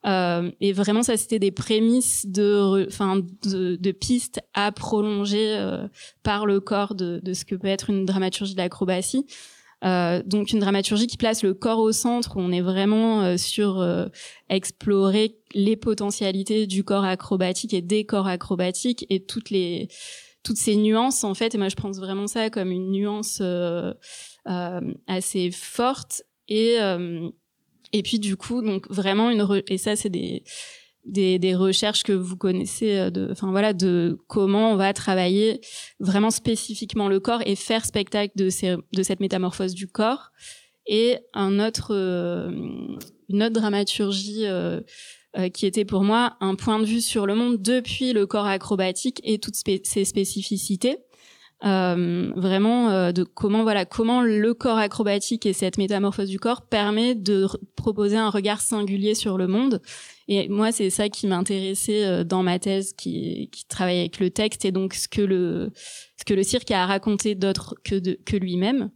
euh, 0.07 0.51
et 0.61 0.73
vraiment 0.73 1.03
ça 1.03 1.17
c'était 1.17 1.41
des 1.41 1.51
prémices 1.51 2.27
de 2.27 2.87
enfin 2.87 3.23
de, 3.43 3.77
de, 3.77 3.93
pistes 3.93 4.41
à 4.55 4.71
prolonger 4.71 5.57
euh, 5.57 5.89
par 6.23 6.47
le 6.47 6.61
corps 6.61 6.95
de, 6.95 7.19
de, 7.25 7.33
ce 7.33 7.45
que 7.45 7.57
peut 7.57 7.67
être 7.67 7.91
une 7.91 8.05
dramaturgie 8.05 8.55
de 8.55 8.59
l'acrobatie 8.59 9.27
euh, 9.85 10.23
donc 10.25 10.53
une 10.53 10.61
dramaturgie 10.61 11.07
qui 11.07 11.17
place 11.17 11.43
le 11.43 11.53
corps 11.55 11.79
au 11.79 11.93
centre, 11.93 12.37
où 12.37 12.41
on 12.41 12.51
est 12.51 12.63
vraiment 12.63 13.23
euh, 13.23 13.37
sur 13.37 13.81
euh, 13.81 14.07
explorer 14.49 15.37
les 15.55 15.77
potentialités 15.77 16.67
du 16.67 16.83
corps 16.83 17.05
acrobatique 17.05 17.75
et 17.75 17.83
des 17.83 18.05
corps 18.05 18.27
acrobatiques 18.27 19.05
et 19.11 19.25
toutes 19.25 19.51
les 19.51 19.89
toutes 20.43 20.57
ces 20.57 20.77
nuances 20.77 21.25
en 21.25 21.35
fait. 21.35 21.55
Et 21.55 21.59
moi 21.59 21.69
je 21.69 21.77
pense 21.77 21.99
vraiment 21.99 22.27
ça 22.27 22.51
comme 22.51 22.71
une 22.71 22.91
nuance 22.91 23.43
assez 25.07 25.51
forte 25.51 26.23
et 26.49 26.77
et 27.93 28.03
puis 28.03 28.19
du 28.19 28.37
coup 28.37 28.63
donc 28.63 28.89
vraiment 28.89 29.31
une 29.31 29.45
et 29.67 29.79
ça 29.79 29.97
c'est 29.97 30.09
des 30.09 30.45
des, 31.07 31.39
des, 31.39 31.55
recherches 31.55 32.03
que 32.03 32.13
vous 32.13 32.37
connaissez 32.37 32.99
euh, 32.99 33.11
de 33.11 33.29
enfin 33.31 33.51
voilà 33.51 33.73
de 33.73 34.19
comment 34.27 34.73
on 34.73 34.77
va 34.77 34.93
travailler 34.93 35.61
vraiment 36.01 36.31
spécifiquement 36.31 37.09
le 37.09 37.21
corps 37.21 37.43
et 37.47 37.57
faire 37.57 37.85
spectacle 37.85 38.33
de 38.37 38.51
ces, 38.51 38.77
de 38.93 39.03
cette 39.03 39.21
métamorphose 39.21 39.75
du 39.75 39.87
corps. 39.87 40.33
Et 40.87 41.19
un 41.35 41.59
autre 41.59 41.95
euh, 41.95 42.51
une 43.29 43.43
autre 43.43 43.55
dramaturgie 43.55 44.47
euh, 44.47 44.81
euh, 45.37 45.49
qui 45.49 45.67
était 45.67 45.85
pour 45.85 46.03
moi 46.03 46.37
un 46.41 46.55
point 46.55 46.79
de 46.79 46.85
vue 46.85 47.01
sur 47.01 47.27
le 47.27 47.35
monde 47.35 47.61
depuis 47.61 48.13
le 48.13 48.27
corps 48.27 48.47
acrobatique 48.47 49.21
et 49.25 49.39
toutes 49.39 49.57
ses 49.57 50.05
spécificités 50.05 50.99
euh, 51.65 52.31
vraiment 52.37 53.13
de 53.13 53.23
comment 53.23 53.63
voilà 53.63 53.85
comment 53.87 54.21
le 54.21 54.53
corps 54.53 54.79
acrobatique 54.79 55.47
et 55.47 55.53
cette 55.53 55.79
métamorphose 55.79 56.29
du 56.29 56.39
corps 56.39 56.63
permet 56.63 57.15
de 57.15 57.47
proposer 57.77 58.17
un 58.17 58.29
regard 58.31 58.61
singulier 58.61 59.15
sur 59.15 59.39
le 59.39 59.47
monde 59.47 59.81
et 60.29 60.49
moi, 60.49 60.73
c'est 60.73 60.91
ça 60.91 61.09
qui 61.09 61.27
m'intéressait 61.27 62.05
euh, 62.05 62.25
dans 62.25 62.43
ma 62.43 62.59
thèse, 62.59 62.93
qui, 62.93 63.49
qui 63.53 63.65
travaille 63.67 64.01
avec 64.01 64.19
le 64.19 64.31
texte 64.31 64.65
et 64.65 64.73
donc 64.73 64.95
ce 64.95 65.09
que 65.09 65.23
le 65.23 65.71
ce 66.17 66.25
que 66.25 66.35
le 66.35 66.43
cirque 66.43 66.71
a 66.71 66.87
raconté 66.87 67.35
d'autre 67.35 67.75
que 67.85 67.95
de, 67.95 68.19
que 68.25 68.37
lui-même. 68.37 68.91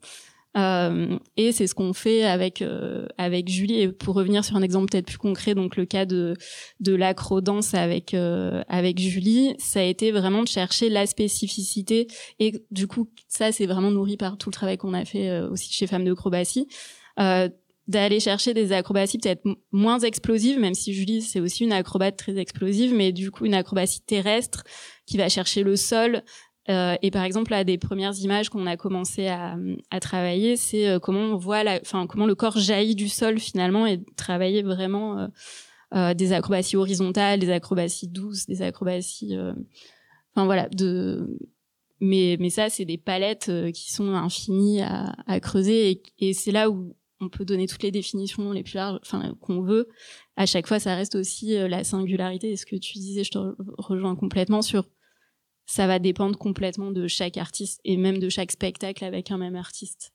Euh, 0.56 1.16
et 1.36 1.52
c'est 1.52 1.68
ce 1.68 1.74
qu'on 1.74 1.92
fait 1.92 2.24
avec 2.24 2.60
euh, 2.60 3.06
avec 3.18 3.48
Julie. 3.48 3.80
Et 3.80 3.88
pour 3.88 4.14
revenir 4.14 4.44
sur 4.44 4.56
un 4.56 4.62
exemple 4.62 4.90
peut-être 4.90 5.06
plus 5.06 5.18
concret, 5.18 5.54
donc 5.54 5.76
le 5.76 5.86
cas 5.86 6.06
de 6.06 6.34
de 6.80 6.94
l'acro-danse 6.94 7.74
avec 7.74 8.14
euh, 8.14 8.62
avec 8.68 8.98
Julie, 8.98 9.54
ça 9.58 9.80
a 9.80 9.84
été 9.84 10.10
vraiment 10.10 10.42
de 10.42 10.48
chercher 10.48 10.88
la 10.88 11.06
spécificité. 11.06 12.08
Et 12.40 12.64
du 12.70 12.86
coup, 12.86 13.08
ça 13.28 13.52
c'est 13.52 13.66
vraiment 13.66 13.90
nourri 13.90 14.16
par 14.16 14.38
tout 14.38 14.50
le 14.50 14.54
travail 14.54 14.76
qu'on 14.76 14.94
a 14.94 15.04
fait 15.04 15.30
euh, 15.30 15.48
aussi 15.50 15.72
chez 15.72 15.86
Femmes 15.86 16.04
de 16.04 16.12
Acrobatie 16.12 16.66
d'aller 17.90 18.20
chercher 18.20 18.54
des 18.54 18.70
acrobaties 18.70 19.18
peut-être 19.18 19.42
moins 19.72 19.98
explosives, 19.98 20.60
même 20.60 20.74
si 20.74 20.94
Julie 20.94 21.22
c'est 21.22 21.40
aussi 21.40 21.64
une 21.64 21.72
acrobate 21.72 22.16
très 22.16 22.38
explosive, 22.38 22.94
mais 22.94 23.10
du 23.10 23.32
coup 23.32 23.46
une 23.46 23.54
acrobatie 23.54 24.00
terrestre 24.00 24.62
qui 25.06 25.16
va 25.16 25.28
chercher 25.28 25.64
le 25.64 25.74
sol. 25.74 26.22
Euh, 26.70 26.96
et 27.02 27.10
par 27.10 27.24
exemple, 27.24 27.50
là, 27.50 27.64
des 27.64 27.78
premières 27.78 28.16
images 28.20 28.48
qu'on 28.48 28.66
a 28.66 28.76
commencé 28.76 29.26
à, 29.26 29.56
travailler, 30.00 30.56
c'est 30.56 30.88
euh, 30.88 30.98
comment 30.98 31.20
on 31.20 31.36
voit, 31.36 31.62
enfin 31.82 32.06
comment 32.06 32.26
le 32.26 32.34
corps 32.34 32.58
jaillit 32.58 32.94
du 32.94 33.08
sol 33.08 33.38
finalement, 33.38 33.86
et 33.86 34.02
travailler 34.16 34.62
vraiment 34.62 35.28
euh, 35.94 36.14
des 36.14 36.32
acrobaties 36.32 36.76
horizontales, 36.76 37.40
des 37.40 37.50
acrobaties 37.50 38.08
douces, 38.08 38.46
des 38.46 38.62
acrobaties, 38.62 39.36
enfin 40.34 40.44
voilà, 40.44 40.68
mais 42.00 42.50
ça 42.50 42.70
c'est 42.70 42.84
des 42.84 42.98
palettes 42.98 43.50
qui 43.74 43.92
sont 43.92 44.14
infinies 44.14 44.82
à, 44.82 45.40
creuser 45.40 46.02
et, 46.18 46.32
c'est 46.32 46.52
là 46.52 46.70
où 46.70 46.94
on 47.20 47.28
peut 47.28 47.44
donner 47.44 47.66
toutes 47.66 47.82
les 47.82 47.90
définitions 47.90 48.52
les 48.52 48.62
plus 48.62 48.74
larges 48.74 48.98
enfin 49.02 49.34
qu'on 49.40 49.60
veut. 49.60 49.88
À 50.36 50.46
chaque 50.46 50.66
fois 50.66 50.78
ça 50.78 50.94
reste 50.94 51.16
aussi 51.16 51.52
la 51.68 51.84
singularité. 51.84 52.52
Et 52.52 52.56
ce 52.56 52.64
que 52.64 52.76
tu 52.76 52.94
disais 52.98 53.24
je 53.24 53.32
te 53.32 53.38
rejoins 53.76 54.16
complètement 54.16 54.62
sur 54.62 54.86
ça 55.70 55.86
va 55.86 56.00
dépendre 56.00 56.36
complètement 56.36 56.90
de 56.90 57.06
chaque 57.06 57.36
artiste 57.36 57.80
et 57.84 57.96
même 57.96 58.18
de 58.18 58.28
chaque 58.28 58.50
spectacle 58.50 59.04
avec 59.04 59.30
un 59.30 59.38
même 59.38 59.54
artiste. 59.54 60.10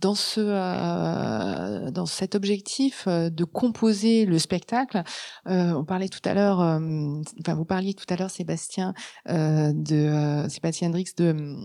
Dans 0.00 0.14
ce 0.14 0.40
euh, 0.40 1.90
dans 1.92 2.04
cet 2.06 2.34
objectif 2.34 3.04
euh, 3.06 3.30
de 3.30 3.44
composer 3.44 4.26
le 4.26 4.38
spectacle, 4.38 5.02
euh, 5.46 5.72
on 5.72 5.84
parlait 5.84 6.10
tout 6.10 6.20
à 6.26 6.34
l'heure, 6.34 6.58
enfin 6.58 7.54
vous 7.54 7.64
parliez 7.64 7.94
tout 7.94 8.04
à 8.10 8.16
l'heure 8.16 8.30
Sébastien 8.30 8.92
de 9.26 10.46
Sébastien 10.48 10.88
Hendrix 10.88 11.12
de 11.16 11.56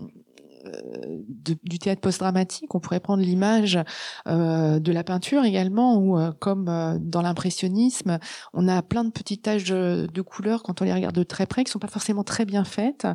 du 1.44 1.78
théâtre 1.78 2.00
post-dramatique, 2.00 2.74
on 2.74 2.80
pourrait 2.80 3.00
prendre 3.00 3.22
l'image 3.22 3.78
euh, 4.26 4.78
de 4.78 4.92
la 4.92 5.04
peinture 5.04 5.44
également, 5.44 5.96
où 5.96 6.18
euh, 6.18 6.32
comme 6.38 6.68
euh, 6.68 6.98
dans 7.00 7.22
l'impressionnisme, 7.22 8.18
on 8.54 8.68
a 8.68 8.82
plein 8.82 9.04
de 9.04 9.10
petites 9.10 9.42
taches 9.42 9.64
de, 9.64 10.22
couleurs 10.22 10.62
quand 10.62 10.82
on 10.82 10.84
les 10.84 10.92
regarde 10.92 11.14
de 11.14 11.22
très 11.22 11.46
près, 11.46 11.64
qui 11.64 11.70
sont 11.70 11.78
pas 11.78 11.88
forcément 11.88 12.24
très 12.24 12.44
bien 12.44 12.64
faites. 12.64 13.06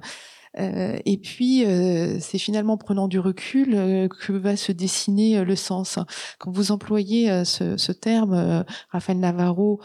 Euh, 0.60 0.98
et 1.06 1.18
puis, 1.18 1.66
euh, 1.66 2.18
c'est 2.20 2.38
finalement 2.38 2.78
prenant 2.78 3.08
du 3.08 3.20
recul 3.20 3.74
euh, 3.74 4.08
que 4.08 4.34
va 4.34 4.56
se 4.56 4.72
dessiner 4.72 5.44
le 5.44 5.56
sens. 5.56 6.00
Quand 6.40 6.52
vous 6.52 6.72
employez 6.72 7.44
ce, 7.46 7.92
terme, 7.92 8.64
Raphaël 8.90 9.20
Navarro, 9.20 9.80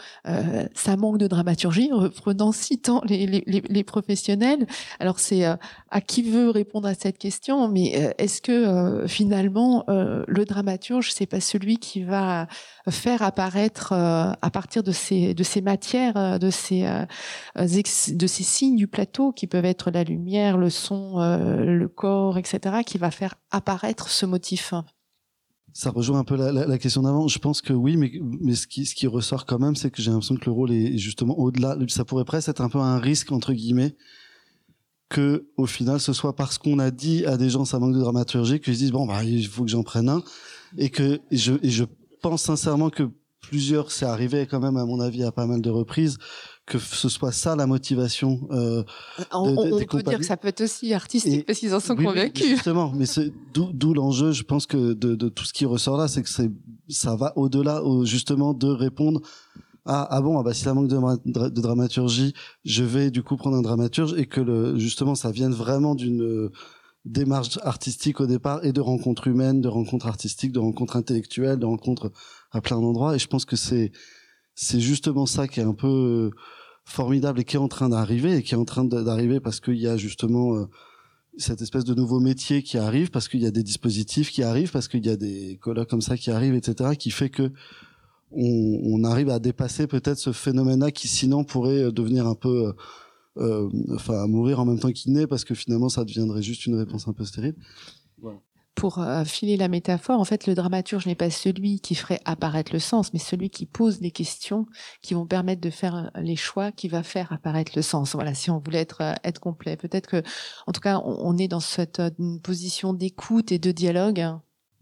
ça 0.73 0.97
manque 0.97 1.17
de 1.17 1.27
dramaturgie, 1.27 1.89
reprenant, 1.91 2.51
citant 2.51 3.01
les, 3.05 3.25
les, 3.25 3.83
professionnels. 3.83 4.65
Alors, 4.99 5.19
c'est 5.19 5.43
à 5.45 6.01
qui 6.01 6.23
veut 6.23 6.49
répondre 6.49 6.87
à 6.87 6.93
cette 6.93 7.17
question, 7.17 7.67
mais 7.67 8.13
est-ce 8.17 8.41
que 8.41 9.05
finalement, 9.07 9.85
le 9.87 10.45
dramaturge, 10.45 11.11
c'est 11.11 11.25
pas 11.25 11.39
celui 11.39 11.77
qui 11.77 12.03
va 12.03 12.47
faire 12.89 13.21
apparaître 13.21 13.93
à 13.93 14.49
partir 14.51 14.83
de 14.83 14.91
ces, 14.91 15.35
matières, 15.61 16.39
de 16.39 16.49
ces 16.49 16.83
signes 18.27 18.75
du 18.75 18.87
plateau 18.87 19.31
qui 19.31 19.47
peuvent 19.47 19.65
être 19.65 19.91
la 19.91 20.03
lumière, 20.03 20.58
le 20.59 20.69
son, 20.69 21.19
euh, 21.19 21.63
le 21.63 21.87
corps, 21.87 22.37
etc., 22.37 22.77
qui 22.85 22.97
va 22.97 23.11
faire 23.11 23.35
apparaître 23.51 24.09
ce 24.09 24.25
motif. 24.25 24.73
Ça 25.73 25.91
rejoint 25.91 26.19
un 26.19 26.23
peu 26.23 26.35
la, 26.35 26.77
question 26.77 27.03
d'avant. 27.03 27.27
Je 27.27 27.39
pense 27.39 27.61
que 27.61 27.73
oui, 27.73 27.95
mais, 27.95 28.55
ce, 28.55 28.67
qui, 28.67 29.07
ressort 29.07 29.45
quand 29.45 29.59
même, 29.59 29.75
c'est 29.75 29.91
que 29.91 30.01
j'ai 30.01 30.11
l'impression 30.11 30.35
que 30.35 30.45
le 30.45 30.51
rôle 30.51 30.71
est 30.71 30.97
justement 30.97 31.37
au-delà. 31.37 31.77
Ça 31.87 32.05
pourrait 32.05 32.25
presque 32.25 32.49
être 32.49 32.61
un 32.61 32.69
peu 32.69 32.79
un 32.79 32.99
risque, 32.99 33.31
entre 33.31 33.53
guillemets, 33.53 33.95
que 35.09 35.47
au 35.57 35.65
final, 35.65 35.99
ce 35.99 36.13
soit 36.13 36.35
parce 36.35 36.57
qu'on 36.57 36.79
a 36.79 36.91
dit 36.91 37.25
à 37.25 37.37
des 37.37 37.49
gens 37.49 37.65
ça 37.65 37.79
manque 37.79 37.93
de 37.93 37.99
dramaturgie 37.99 38.59
qu'ils 38.59 38.75
se 38.75 38.79
disent 38.79 38.91
bon, 38.91 39.05
bah, 39.05 39.23
il 39.23 39.47
faut 39.47 39.63
que 39.63 39.69
j'en 39.69 39.83
prenne 39.83 40.09
un. 40.09 40.23
Et 40.77 40.89
que 40.89 41.19
je, 41.31 41.53
et 41.63 41.69
je 41.69 41.85
pense 42.21 42.43
sincèrement 42.43 42.89
que 42.89 43.09
plusieurs, 43.41 43.91
c'est 43.91 44.05
arrivé 44.05 44.47
quand 44.47 44.59
même, 44.59 44.77
à 44.77 44.85
mon 44.85 44.99
avis, 44.99 45.23
à 45.23 45.31
pas 45.31 45.45
mal 45.45 45.61
de 45.61 45.69
reprises, 45.69 46.17
que 46.69 46.77
ce 46.77 47.09
soit 47.09 47.31
ça 47.31 47.55
la 47.55 47.67
motivation. 47.67 48.47
Euh, 48.51 48.83
on, 49.33 49.49
de, 49.49 49.69
de, 49.69 49.73
on 49.73 49.85
peut 49.85 50.03
dire 50.03 50.19
que 50.19 50.25
ça 50.25 50.37
peut 50.37 50.47
être 50.47 50.61
aussi 50.61 50.93
artistique 50.93 51.41
et, 51.41 51.43
parce 51.43 51.59
qu'ils 51.59 51.73
en 51.73 51.79
sont 51.79 51.95
oui, 51.97 52.05
convaincus. 52.05 52.47
Justement, 52.47 52.93
mais 52.95 53.07
c'est 53.07 53.33
d'où 53.53 53.93
l'enjeu. 53.93 54.31
Je 54.31 54.43
pense 54.43 54.67
que 54.67 54.93
de, 54.93 55.15
de, 55.15 55.29
tout 55.29 55.43
ce 55.43 55.51
qui 55.51 55.65
ressort 55.65 55.97
là, 55.97 56.07
c'est 56.07 56.21
que 56.21 56.29
c'est 56.29 56.51
ça 56.87 57.15
va 57.15 57.33
au-delà, 57.35 57.83
au, 57.83 58.05
justement, 58.05 58.53
de 58.53 58.67
répondre. 58.67 59.21
À, 59.85 60.07
ah 60.15 60.21
bon, 60.21 60.37
ah 60.37 60.43
bah 60.43 60.53
si 60.53 60.61
ça 60.61 60.73
manque 60.73 60.87
de, 60.87 61.49
de, 61.49 61.61
dramaturgie, 61.61 62.33
je 62.63 62.83
vais 62.83 63.09
du 63.09 63.23
coup 63.23 63.37
prendre 63.37 63.57
un 63.57 63.61
dramaturge 63.61 64.13
et 64.17 64.27
que 64.27 64.39
le, 64.39 64.77
justement 64.77 65.15
ça 65.15 65.31
vienne 65.31 65.53
vraiment 65.53 65.95
d'une 65.95 66.21
euh, 66.21 66.51
démarche 67.05 67.57
artistique 67.63 68.19
au 68.19 68.27
départ 68.27 68.63
et 68.63 68.71
de 68.71 68.81
rencontres 68.81 69.27
humaines, 69.27 69.61
de 69.61 69.67
rencontres 69.67 70.05
artistiques, 70.05 70.51
de 70.51 70.59
rencontres 70.59 70.95
intellectuelles, 70.95 71.57
de 71.57 71.65
rencontres 71.65 72.11
à 72.51 72.61
plein 72.61 72.79
d'endroits. 72.79 73.15
Et 73.15 73.19
je 73.19 73.27
pense 73.27 73.45
que 73.45 73.55
c'est 73.55 73.91
c'est 74.53 74.81
justement 74.81 75.25
ça 75.25 75.47
qui 75.47 75.61
est 75.61 75.63
un 75.63 75.73
peu 75.73 76.31
formidable 76.89 77.39
et 77.39 77.43
qui 77.43 77.55
est 77.55 77.59
en 77.59 77.67
train 77.67 77.89
d'arriver 77.89 78.37
et 78.37 78.43
qui 78.43 78.53
est 78.53 78.57
en 78.57 78.65
train 78.65 78.83
d'arriver 78.83 79.39
parce 79.39 79.59
qu'il 79.59 79.77
y 79.77 79.87
a 79.87 79.95
justement 79.95 80.55
euh, 80.55 80.65
cette 81.37 81.61
espèce 81.61 81.83
de 81.83 81.93
nouveau 81.93 82.19
métier 82.19 82.63
qui 82.63 82.77
arrive 82.77 83.11
parce 83.11 83.27
qu'il 83.27 83.41
y 83.41 83.45
a 83.45 83.51
des 83.51 83.63
dispositifs 83.63 84.31
qui 84.31 84.43
arrivent 84.43 84.71
parce 84.71 84.87
qu'il 84.87 85.05
y 85.05 85.09
a 85.09 85.15
des 85.15 85.57
colloques 85.61 85.89
comme 85.89 86.01
ça 86.01 86.17
qui 86.17 86.31
arrivent 86.31 86.55
etc 86.55 86.91
qui 86.97 87.11
fait 87.11 87.29
que 87.29 87.51
on, 88.31 88.81
on 88.83 89.03
arrive 89.03 89.29
à 89.29 89.39
dépasser 89.39 89.87
peut-être 89.87 90.17
ce 90.17 90.31
phénomène-là 90.31 90.91
qui 90.91 91.07
sinon 91.07 91.43
pourrait 91.43 91.91
devenir 91.91 92.27
un 92.27 92.35
peu 92.35 92.73
euh, 93.37 93.69
enfin 93.93 94.23
à 94.23 94.27
mourir 94.27 94.59
en 94.59 94.65
même 94.65 94.79
temps 94.79 94.91
qu'il 94.91 95.13
naît 95.13 95.27
parce 95.27 95.45
que 95.45 95.53
finalement 95.53 95.89
ça 95.89 96.03
deviendrait 96.03 96.41
juste 96.41 96.65
une 96.65 96.75
réponse 96.75 97.07
un 97.07 97.13
peu 97.13 97.23
stérile. 97.23 97.55
Pour 98.79 98.99
euh, 98.99 99.25
filer 99.25 99.57
la 99.57 99.67
métaphore, 99.67 100.21
en 100.21 100.23
fait, 100.23 100.47
le 100.47 100.55
dramaturge 100.55 101.05
n'est 101.05 101.13
pas 101.13 101.29
celui 101.29 101.81
qui 101.81 101.95
ferait 101.95 102.21
apparaître 102.23 102.71
le 102.71 102.79
sens, 102.79 103.11
mais 103.11 103.19
celui 103.19 103.49
qui 103.49 103.65
pose 103.65 103.99
les 103.99 104.11
questions 104.11 104.67
qui 105.01 105.15
vont 105.15 105.25
permettre 105.25 105.59
de 105.59 105.69
faire 105.69 105.95
euh, 105.95 106.21
les 106.21 106.37
choix 106.37 106.71
qui 106.71 106.87
va 106.87 107.03
faire 107.03 107.33
apparaître 107.33 107.73
le 107.75 107.81
sens. 107.81 108.13
Voilà, 108.13 108.33
si 108.33 108.49
on 108.49 108.59
voulait 108.59 108.79
être 108.79 109.01
être 109.25 109.39
complet. 109.39 109.75
Peut-être 109.75 110.07
que, 110.07 110.23
en 110.65 110.71
tout 110.71 110.79
cas, 110.79 111.01
on, 111.03 111.37
est 111.37 111.49
dans 111.49 111.59
cette 111.59 112.01
position 112.41 112.93
d'écoute 112.93 113.51
et 113.51 113.59
de 113.59 113.71
dialogue. 113.71 114.25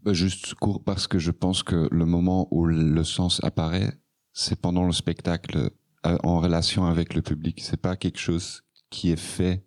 Bah, 0.04 0.12
juste 0.12 0.54
court 0.54 0.82
parce 0.84 1.08
que 1.08 1.18
je 1.18 1.32
pense 1.32 1.64
que 1.64 1.88
le 1.90 2.06
moment 2.06 2.46
où 2.52 2.66
le 2.66 3.02
sens 3.02 3.42
apparaît, 3.42 3.92
c'est 4.32 4.60
pendant 4.60 4.84
le 4.84 4.92
spectacle 4.92 5.70
en 6.04 6.38
relation 6.38 6.86
avec 6.86 7.14
le 7.14 7.22
public. 7.22 7.60
C'est 7.64 7.80
pas 7.80 7.96
quelque 7.96 8.20
chose 8.20 8.62
qui 8.90 9.10
est 9.10 9.16
fait 9.16 9.64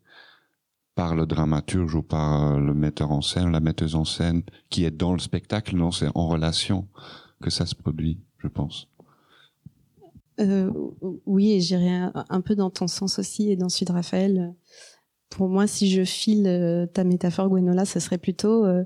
par 0.95 1.15
le 1.15 1.25
dramaturge 1.25 1.95
ou 1.95 2.01
par 2.01 2.59
le 2.59 2.73
metteur 2.73 3.11
en 3.11 3.21
scène, 3.21 3.51
la 3.51 3.59
metteuse 3.59 3.95
en 3.95 4.05
scène, 4.05 4.43
qui 4.69 4.85
est 4.85 4.91
dans 4.91 5.13
le 5.13 5.19
spectacle. 5.19 5.75
Non, 5.75 5.91
c'est 5.91 6.09
en 6.15 6.27
relation 6.27 6.87
que 7.41 7.49
ça 7.49 7.65
se 7.65 7.75
produit, 7.75 8.19
je 8.37 8.47
pense. 8.47 8.87
Euh, 10.39 10.71
oui, 11.25 11.51
et 11.51 11.61
j'irai 11.61 11.89
un, 11.89 12.41
peu 12.41 12.55
dans 12.55 12.69
ton 12.69 12.87
sens 12.87 13.19
aussi 13.19 13.51
et 13.51 13.55
dans 13.55 13.69
celui 13.69 13.85
de 13.85 13.91
Raphaël. 13.91 14.53
Pour 15.29 15.47
moi, 15.49 15.67
si 15.67 15.89
je 15.89 16.03
file 16.03 16.47
euh, 16.47 16.85
ta 16.87 17.03
métaphore, 17.03 17.49
Gwenola, 17.49 17.85
ce 17.85 17.99
serait 17.99 18.17
plutôt 18.17 18.65
euh, 18.65 18.83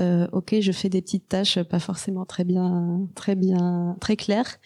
euh, 0.00 0.26
ok, 0.32 0.56
je 0.60 0.72
fais 0.72 0.88
des 0.88 1.02
petites 1.02 1.28
tâches 1.28 1.62
pas 1.62 1.80
forcément 1.80 2.24
très 2.24 2.44
bien, 2.44 3.08
très 3.14 3.34
bien, 3.34 3.96
très 4.00 4.16
claires, 4.16 4.58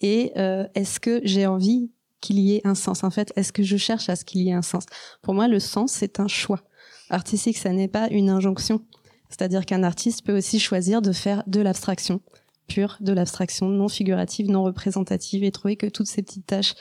et 0.00 0.32
euh, 0.36 0.66
est-ce 0.74 0.98
que 0.98 1.20
j'ai 1.24 1.46
envie 1.46 1.90
qu'il 2.22 2.38
y 2.38 2.56
ait 2.56 2.62
un 2.64 2.74
sens 2.74 3.04
En 3.04 3.10
fait, 3.10 3.32
est-ce 3.36 3.52
que 3.52 3.62
je 3.62 3.76
cherche 3.76 4.08
à 4.08 4.16
ce 4.16 4.24
qu'il 4.24 4.40
y 4.40 4.48
ait 4.48 4.54
un 4.54 4.62
sens? 4.62 4.86
Pour 5.20 5.34
moi, 5.34 5.48
le 5.48 5.60
sens, 5.60 5.92
c'est 5.92 6.20
un 6.20 6.28
choix. 6.28 6.62
Artistique, 7.10 7.58
ça 7.58 7.70
n'est 7.70 7.88
pas 7.88 8.08
une 8.08 8.30
injonction. 8.30 8.80
C'est-à-dire 9.28 9.66
qu'un 9.66 9.82
artiste 9.82 10.24
peut 10.24 10.36
aussi 10.36 10.58
choisir 10.58 11.02
de 11.02 11.12
faire 11.12 11.42
de 11.46 11.60
l'abstraction 11.60 12.20
pure, 12.68 12.96
de 13.00 13.12
l'abstraction 13.12 13.68
non 13.68 13.88
figurative, 13.88 14.50
non 14.50 14.62
représentative, 14.62 15.44
et 15.44 15.50
trouver 15.50 15.76
que 15.76 15.86
toutes 15.86 16.06
ces 16.06 16.22
petites 16.22 16.46
tâches 16.46 16.74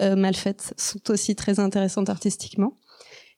euh, 0.00 0.16
mal 0.16 0.34
faites 0.34 0.74
sont 0.76 1.10
aussi 1.10 1.36
très 1.36 1.60
intéressantes 1.60 2.08
artistiquement. 2.08 2.78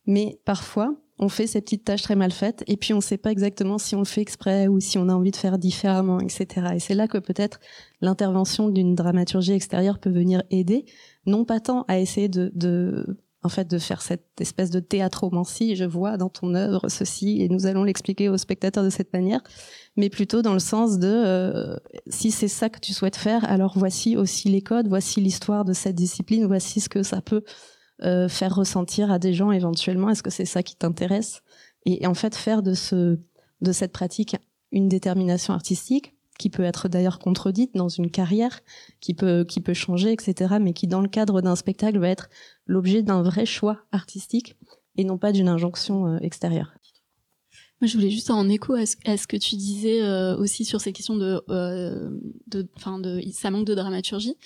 Mais 0.07 0.41
parfois, 0.45 0.95
on 1.19 1.29
fait 1.29 1.47
ces 1.47 1.61
petites 1.61 1.85
tâches 1.85 2.03
très 2.03 2.15
mal 2.15 2.31
faites 2.31 2.63
et 2.67 2.77
puis 2.77 2.93
on 2.95 2.99
ne 2.99 3.03
sait 3.03 3.19
pas 3.19 3.33
exactement 3.33 3.79
si 3.79 3.95
on 3.97 3.99
le 3.99 4.05
fait 4.05 4.21
exprès 4.21 4.69
ou 4.69 4.81
si 4.81 4.99
on 4.99 5.09
a 5.09 5.15
envie 5.15 5.33
de 5.33 5.37
faire 5.37 5.59
différemment, 5.59 6.21
etc. 6.21 6.69
Et 6.75 6.79
c'est 6.81 6.95
là 6.95 7.09
que 7.09 7.19
peut-être 7.19 7.61
l'intervention 8.01 8.69
d'une 8.69 8.95
dramaturgie 8.95 9.53
extérieure 9.53 9.99
peut 9.99 10.11
venir 10.11 10.43
aider, 10.51 10.87
non 11.27 11.45
pas 11.45 11.61
tant 11.61 11.85
à 11.89 11.99
essayer 11.99 12.29
de, 12.29 12.51
de 12.55 13.19
en 13.43 13.49
fait 13.49 13.69
de 13.69 13.79
faire 13.79 14.03
cette 14.03 14.41
espèce 14.41 14.71
de 14.71 14.81
théâtromancie, 14.81 15.77
je 15.77 15.85
vois 15.85 16.17
dans 16.17 16.29
ton 16.29 16.55
œuvre 16.55 16.89
ceci 16.89 17.41
et 17.41 17.49
nous 17.49 17.67
allons 17.67 17.85
l'expliquer 17.85 18.29
aux 18.29 18.37
spectateurs 18.37 18.83
de 18.83 18.91
cette 18.91 19.13
manière, 19.13 19.41
mais 19.97 20.09
plutôt 20.11 20.43
dans 20.43 20.55
le 20.55 20.59
sens 20.59 20.99
de 20.99 21.09
euh, 21.09 21.77
si 22.09 22.31
c'est 22.31 22.49
ça 22.49 22.69
que 22.69 22.81
tu 22.81 22.93
souhaites 22.93 23.17
faire, 23.17 23.45
alors 23.45 23.79
voici 23.79 24.17
aussi 24.17 24.49
les 24.49 24.63
codes, 24.63 24.89
voici 24.89 25.21
l'histoire 25.21 25.65
de 25.65 25.73
cette 25.73 25.95
discipline, 25.95 26.47
voici 26.47 26.81
ce 26.81 26.89
que 26.89 27.05
ça 27.05 27.21
peut 27.21 27.45
euh, 28.03 28.29
faire 28.29 28.55
ressentir 28.55 29.11
à 29.13 29.19
des 29.19 29.35
gens 29.35 29.53
éventuellement. 29.53 30.11
Est-ce 30.11 30.23
que 30.23 30.31
c'est 30.31 30.45
ça 30.45 30.63
qui 30.63 30.77
t'intéresse? 30.77 31.43
Et, 31.87 32.07
en 32.07 32.15
fait 32.15 32.35
faire 32.35 32.63
de 32.63 32.75
ce 32.75 33.19
de 33.61 33.73
cette 33.73 33.93
pratique 33.93 34.37
une 34.73 34.89
détermination 34.89 35.55
artistique 35.55 36.18
qui 36.39 36.51
peut 36.51 36.63
être 36.63 36.89
d'ailleurs 36.89 37.19
contredite 37.19 37.75
dans 37.75 37.89
une 37.89 38.11
carrière, 38.11 38.61
qui 39.01 39.13
peut 39.15 39.45
qui 39.45 39.61
peut 39.61 39.75
changer, 39.75 40.13
etc. 40.13 40.55
Mais 40.61 40.73
qui 40.73 40.87
dans 40.87 41.01
le 41.01 41.09
cadre 41.09 41.43
d'un 41.43 41.57
spectacle 41.57 41.99
va 41.99 42.09
être 42.09 42.31
l'objet 42.67 43.03
d'un 43.03 43.23
vrai 43.23 43.45
choix 43.45 43.81
artistique 43.93 44.57
et 44.97 45.05
non 45.05 45.19
pas 45.19 45.33
d'une 45.33 45.49
injonction 45.49 46.07
euh, 46.07 46.19
extérieure. 46.21 46.73
Moi, 47.81 47.87
je 47.87 47.97
voulais 47.97 48.11
juste 48.11 48.31
en 48.31 48.49
écho 48.49 48.75
à 48.75 48.87
ce, 48.87 49.27
que 49.27 49.37
tu 49.37 49.55
disais 49.55 50.03
euh, 50.03 50.37
aussi 50.37 50.65
sur 50.65 50.81
ces 50.81 50.93
questions 50.93 51.17
de, 51.17 51.41
euh, 51.49 52.11
de, 52.49 52.63
de, 52.63 53.31
ça 53.33 53.53
manque 53.53 53.67
de 53.67 53.75
dramaturgie. 53.75 54.37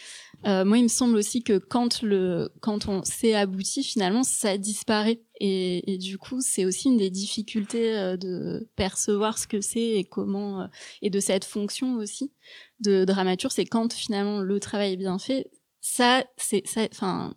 Euh, 0.46 0.64
moi, 0.66 0.76
il 0.76 0.82
me 0.82 0.88
semble 0.88 1.16
aussi 1.16 1.42
que 1.42 1.56
quand 1.56 2.02
le, 2.02 2.50
quand 2.60 2.88
on 2.88 3.02
s'est 3.04 3.34
abouti, 3.34 3.82
finalement, 3.82 4.22
ça 4.22 4.58
disparaît. 4.58 5.22
Et, 5.40 5.94
et 5.94 5.98
du 5.98 6.18
coup, 6.18 6.40
c'est 6.40 6.66
aussi 6.66 6.88
une 6.88 6.98
des 6.98 7.10
difficultés 7.10 7.96
euh, 7.96 8.16
de 8.18 8.68
percevoir 8.76 9.38
ce 9.38 9.46
que 9.46 9.62
c'est 9.62 9.80
et 9.80 10.04
comment, 10.04 10.62
euh, 10.62 10.66
et 11.00 11.08
de 11.08 11.20
cette 11.20 11.46
fonction 11.46 11.96
aussi 11.96 12.32
de 12.80 13.04
dramaturge, 13.04 13.54
c'est 13.54 13.64
quand 13.64 13.92
finalement 13.92 14.40
le 14.40 14.60
travail 14.60 14.92
est 14.92 14.96
bien 14.96 15.18
fait. 15.18 15.50
Ça, 15.80 16.24
c'est, 16.36 16.64
enfin 16.92 17.34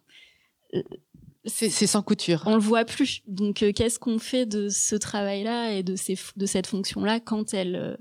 c'est 1.46 1.70
sans 1.88 2.02
couture. 2.02 2.44
On 2.46 2.56
le 2.56 2.62
voit 2.62 2.86
plus. 2.86 3.22
Donc, 3.28 3.64
euh, 3.64 3.72
qu'est-ce 3.72 4.00
qu'on 4.00 4.20
fait 4.20 4.46
de 4.46 4.70
ce 4.70 4.96
travail-là 4.96 5.74
et 5.74 5.84
de, 5.84 5.96
ces, 5.96 6.18
de 6.36 6.46
cette 6.46 6.68
fonction-là 6.68 7.20
quand 7.20 7.54
elle 7.54 7.76
euh, 7.76 7.96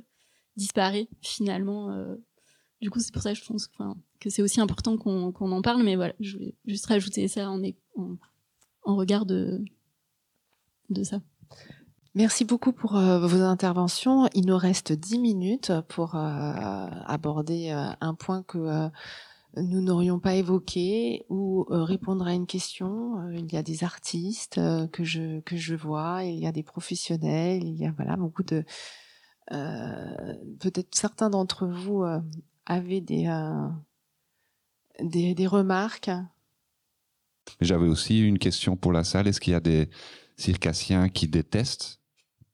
disparaît 0.56 1.08
finalement 1.20 1.90
euh? 1.90 2.14
Du 2.80 2.90
coup, 2.90 3.00
c'est 3.00 3.12
pour 3.12 3.22
ça 3.22 3.32
que 3.32 3.38
je 3.38 3.44
pense 3.44 3.68
que 4.20 4.30
c'est 4.30 4.42
aussi 4.42 4.60
important 4.60 4.98
qu'on 4.98 5.32
en 5.32 5.62
parle. 5.62 5.82
Mais 5.82 5.96
voilà, 5.96 6.12
je 6.20 6.36
voulais 6.36 6.54
juste 6.66 6.86
rajouter 6.86 7.28
ça 7.28 7.50
en, 7.50 7.62
en, 7.96 8.16
en 8.82 8.96
regard 8.96 9.24
de, 9.24 9.64
de 10.90 11.02
ça. 11.02 11.22
Merci 12.14 12.44
beaucoup 12.44 12.72
pour 12.72 12.92
vos 12.92 13.40
interventions. 13.40 14.28
Il 14.34 14.44
nous 14.44 14.58
reste 14.58 14.92
dix 14.92 15.18
minutes 15.18 15.72
pour 15.88 16.14
aborder 16.14 17.70
un 17.70 18.14
point 18.14 18.42
que 18.42 18.90
nous 19.56 19.80
n'aurions 19.80 20.18
pas 20.18 20.34
évoqué 20.34 21.24
ou 21.28 21.66
euh, 21.70 21.84
répondre 21.84 22.26
à 22.26 22.34
une 22.34 22.46
question. 22.46 23.20
Euh, 23.20 23.36
il 23.36 23.52
y 23.52 23.56
a 23.56 23.62
des 23.62 23.84
artistes 23.84 24.58
euh, 24.58 24.86
que 24.88 25.04
je 25.04 25.40
que 25.40 25.56
je 25.56 25.74
vois, 25.74 26.24
il 26.24 26.38
y 26.38 26.46
a 26.46 26.52
des 26.52 26.62
professionnels, 26.62 27.64
il 27.64 27.76
y 27.76 27.86
a 27.86 27.92
voilà 27.92 28.16
beaucoup 28.16 28.42
de 28.42 28.64
peut-être 29.46 30.94
certains 30.94 31.28
d'entre 31.28 31.66
vous 31.66 32.02
avaient 32.64 33.02
des, 33.02 33.28
des, 35.02 35.34
des 35.34 35.46
remarques. 35.46 36.10
J'avais 37.60 37.86
aussi 37.86 38.26
une 38.26 38.38
question 38.38 38.74
pour 38.74 38.90
la 38.90 39.04
salle. 39.04 39.28
Est-ce 39.28 39.40
qu'il 39.40 39.52
y 39.52 39.56
a 39.56 39.60
des 39.60 39.90
circassiens 40.38 41.10
qui 41.10 41.28
détestent 41.28 42.00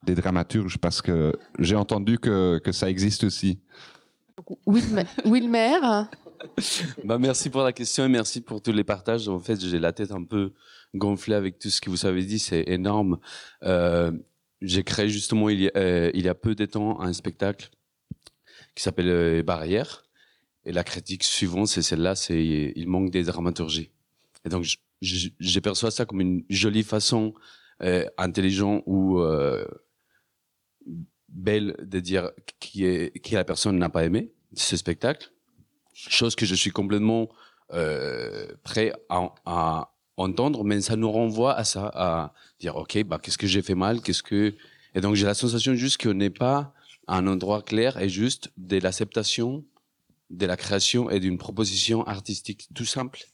des 0.05 0.17
dramaturges? 0.17 0.79
Parce 0.79 1.01
que 1.01 1.33
j'ai 1.61 1.77
entendu 1.77 2.19
que, 2.19 2.59
que 2.59 2.73
ça 2.73 2.91
existe 2.91 3.23
aussi. 3.23 3.61
Wilmer, 4.67 5.05
Wilmer 5.25 6.09
bah, 7.05 7.19
merci 7.19 7.51
pour 7.51 7.63
la 7.63 7.73
question 7.73 8.05
et 8.05 8.09
merci 8.09 8.41
pour 8.41 8.63
tous 8.63 8.73
les 8.73 8.85
partages. 8.85 9.29
En 9.29 9.39
fait, 9.39 9.61
j'ai 9.61 9.79
la 9.79 9.93
tête 9.93 10.13
un 10.13 10.25
peu 10.25 10.53
gonflée 10.95 11.35
avec 11.35 11.59
tout 11.59 11.71
ce 11.71 11.81
que 11.81 11.91
vous 11.91 12.07
avez 12.07 12.25
dit. 12.25 12.39
C'est 12.39 12.65
énorme. 12.67 13.19
Euh, 13.63 14.13
j'ai 14.61 14.83
créé 14.83 15.09
justement 15.09 15.49
il 15.49 15.63
y, 15.63 15.69
a, 15.69 15.77
euh, 15.77 16.35
peu 16.35 16.55
de 16.55 16.67
temps 16.67 17.01
un 17.01 17.13
spectacle 17.13 17.71
qui 18.75 18.83
s'appelle 18.83 19.09
euh, 19.09 19.43
Barrière. 19.43 20.05
Et 20.65 20.73
la 20.73 20.85
critique 20.85 21.25
suivante, 21.25 21.69
c'est 21.69 21.83
celle-là, 21.83 22.15
c'est 22.15 22.73
il 22.77 22.87
manque 22.87 23.11
des 23.11 23.23
dramaturgies. 23.23 23.91
Et 24.45 24.51
donc, 24.51 24.67
perçois 25.63 25.91
ça 25.91 26.05
comme 26.05 26.21
une 26.21 26.45
jolie 26.51 26.83
façon 26.83 27.35
euh, 27.83 28.05
intelligente 28.19 28.83
ou 28.87 29.21
euh, 29.21 29.67
belle 31.29 31.77
de 31.81 32.01
dire 32.01 32.31
qui 32.59 32.85
est 32.85 33.19
qui 33.23 33.35
la 33.35 33.45
personne 33.45 33.79
n'a 33.79 33.89
pas 33.89 34.05
aimé 34.05 34.33
ce 34.55 34.77
spectacle 34.77 35.33
chose 36.09 36.35
que 36.35 36.47
je 36.47 36.55
suis 36.55 36.71
complètement 36.71 37.29
euh, 37.73 38.47
prêt 38.63 38.93
à, 39.09 39.35
à, 39.45 39.95
entendre, 40.17 40.65
mais 40.65 40.81
ça 40.81 40.97
nous 40.97 41.11
renvoie 41.11 41.55
à 41.55 41.65
ça, 41.65 41.91
à 41.95 42.35
dire 42.59 42.77
ok, 42.77 43.05
bah 43.05 43.19
qu'est-ce 43.23 43.39
que 43.39 43.47
j'ai 43.47 43.63
fait 43.63 43.75
mal, 43.75 44.03
qu'est-ce 44.03 44.23
que 44.23 44.55
et 44.95 45.01
donc 45.01 45.15
j'ai 45.15 45.25
la 45.25 45.35
sensation 45.35 45.75
juste 45.75 46.03
qu'on 46.03 46.15
n'est 46.15 46.31
pas 46.31 46.75
à 47.07 47.17
un 47.17 47.27
endroit 47.27 47.63
clair 47.63 47.99
et 47.99 48.09
juste 48.09 48.51
de 48.57 48.79
l'acceptation 48.79 49.65
de 50.31 50.47
la 50.47 50.57
création 50.57 51.11
et 51.11 51.21
d'une 51.21 51.39
proposition 51.39 52.05
artistique 52.07 52.69
tout 52.75 52.85
simple. 52.85 53.25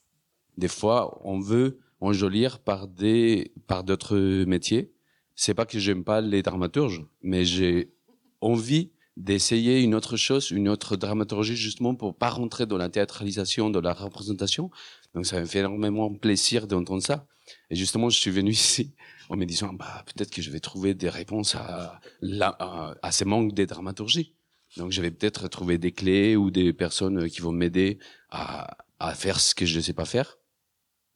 Des 0.57 0.69
fois, 0.69 1.21
on 1.25 1.41
veut 1.41 1.79
enjolir 2.01 2.59
par 2.59 2.89
des 2.89 3.53
par 3.67 3.85
d'autres 3.85 4.45
métiers. 4.45 4.93
C'est 5.35 5.55
pas 5.55 5.67
que 5.67 5.79
j'aime 5.79 6.05
pas 6.05 6.21
les 6.21 6.43
dramaturges, 6.43 7.05
mais 7.23 7.45
j'ai 7.45 7.93
envie 8.41 8.93
d'essayer 9.17 9.81
une 9.81 9.95
autre 9.95 10.17
chose, 10.17 10.51
une 10.51 10.69
autre 10.69 10.97
dramaturgie, 10.97 11.57
justement 11.57 11.95
pour 11.95 12.15
pas 12.15 12.31
rentrer 12.31 12.67
dans 12.67 12.77
la 12.77 12.89
théâtralisation, 12.89 13.71
dans 13.71 13.81
la 13.81 13.95
représentation. 13.95 14.71
Donc 15.15 15.27
ça 15.27 15.41
me 15.41 15.47
fait 15.47 15.61
énormément 15.61 16.13
plaisir 16.13 16.67
d'entendre 16.67 17.03
ça. 17.03 17.27
Et 17.71 17.77
justement, 17.77 18.11
je 18.11 18.19
suis 18.19 18.31
venu 18.31 18.51
ici 18.53 18.95
en 19.29 19.37
me 19.37 19.45
disant, 19.45 19.73
bah, 19.73 20.05
peut-être 20.07 20.31
que 20.31 20.43
je 20.43 20.51
vais 20.51 20.61
trouver 20.61 20.95
des 20.95 21.09
réponses 21.09 21.55
à, 21.55 22.01
à, 22.41 22.95
à 23.03 23.13
ces 23.13 23.25
manques 23.25 23.55
de 23.55 23.65
dramaturgie. 23.65 24.35
Donc 24.77 24.93
je 24.93 25.01
vais 25.01 25.11
peut-être 25.11 25.49
trouver 25.49 25.79
des 25.79 25.93
clés 25.93 26.37
ou 26.37 26.51
des 26.51 26.73
personnes 26.73 27.29
qui 27.31 27.41
vont 27.41 27.53
m'aider 27.53 27.99
à, 28.31 28.77
à 28.99 29.15
faire 29.15 29.41
ce 29.41 29.55
que 29.55 29.65
je 29.65 29.77
ne 29.79 29.83
sais 29.83 29.95
pas 29.95 30.05
faire. 30.05 30.39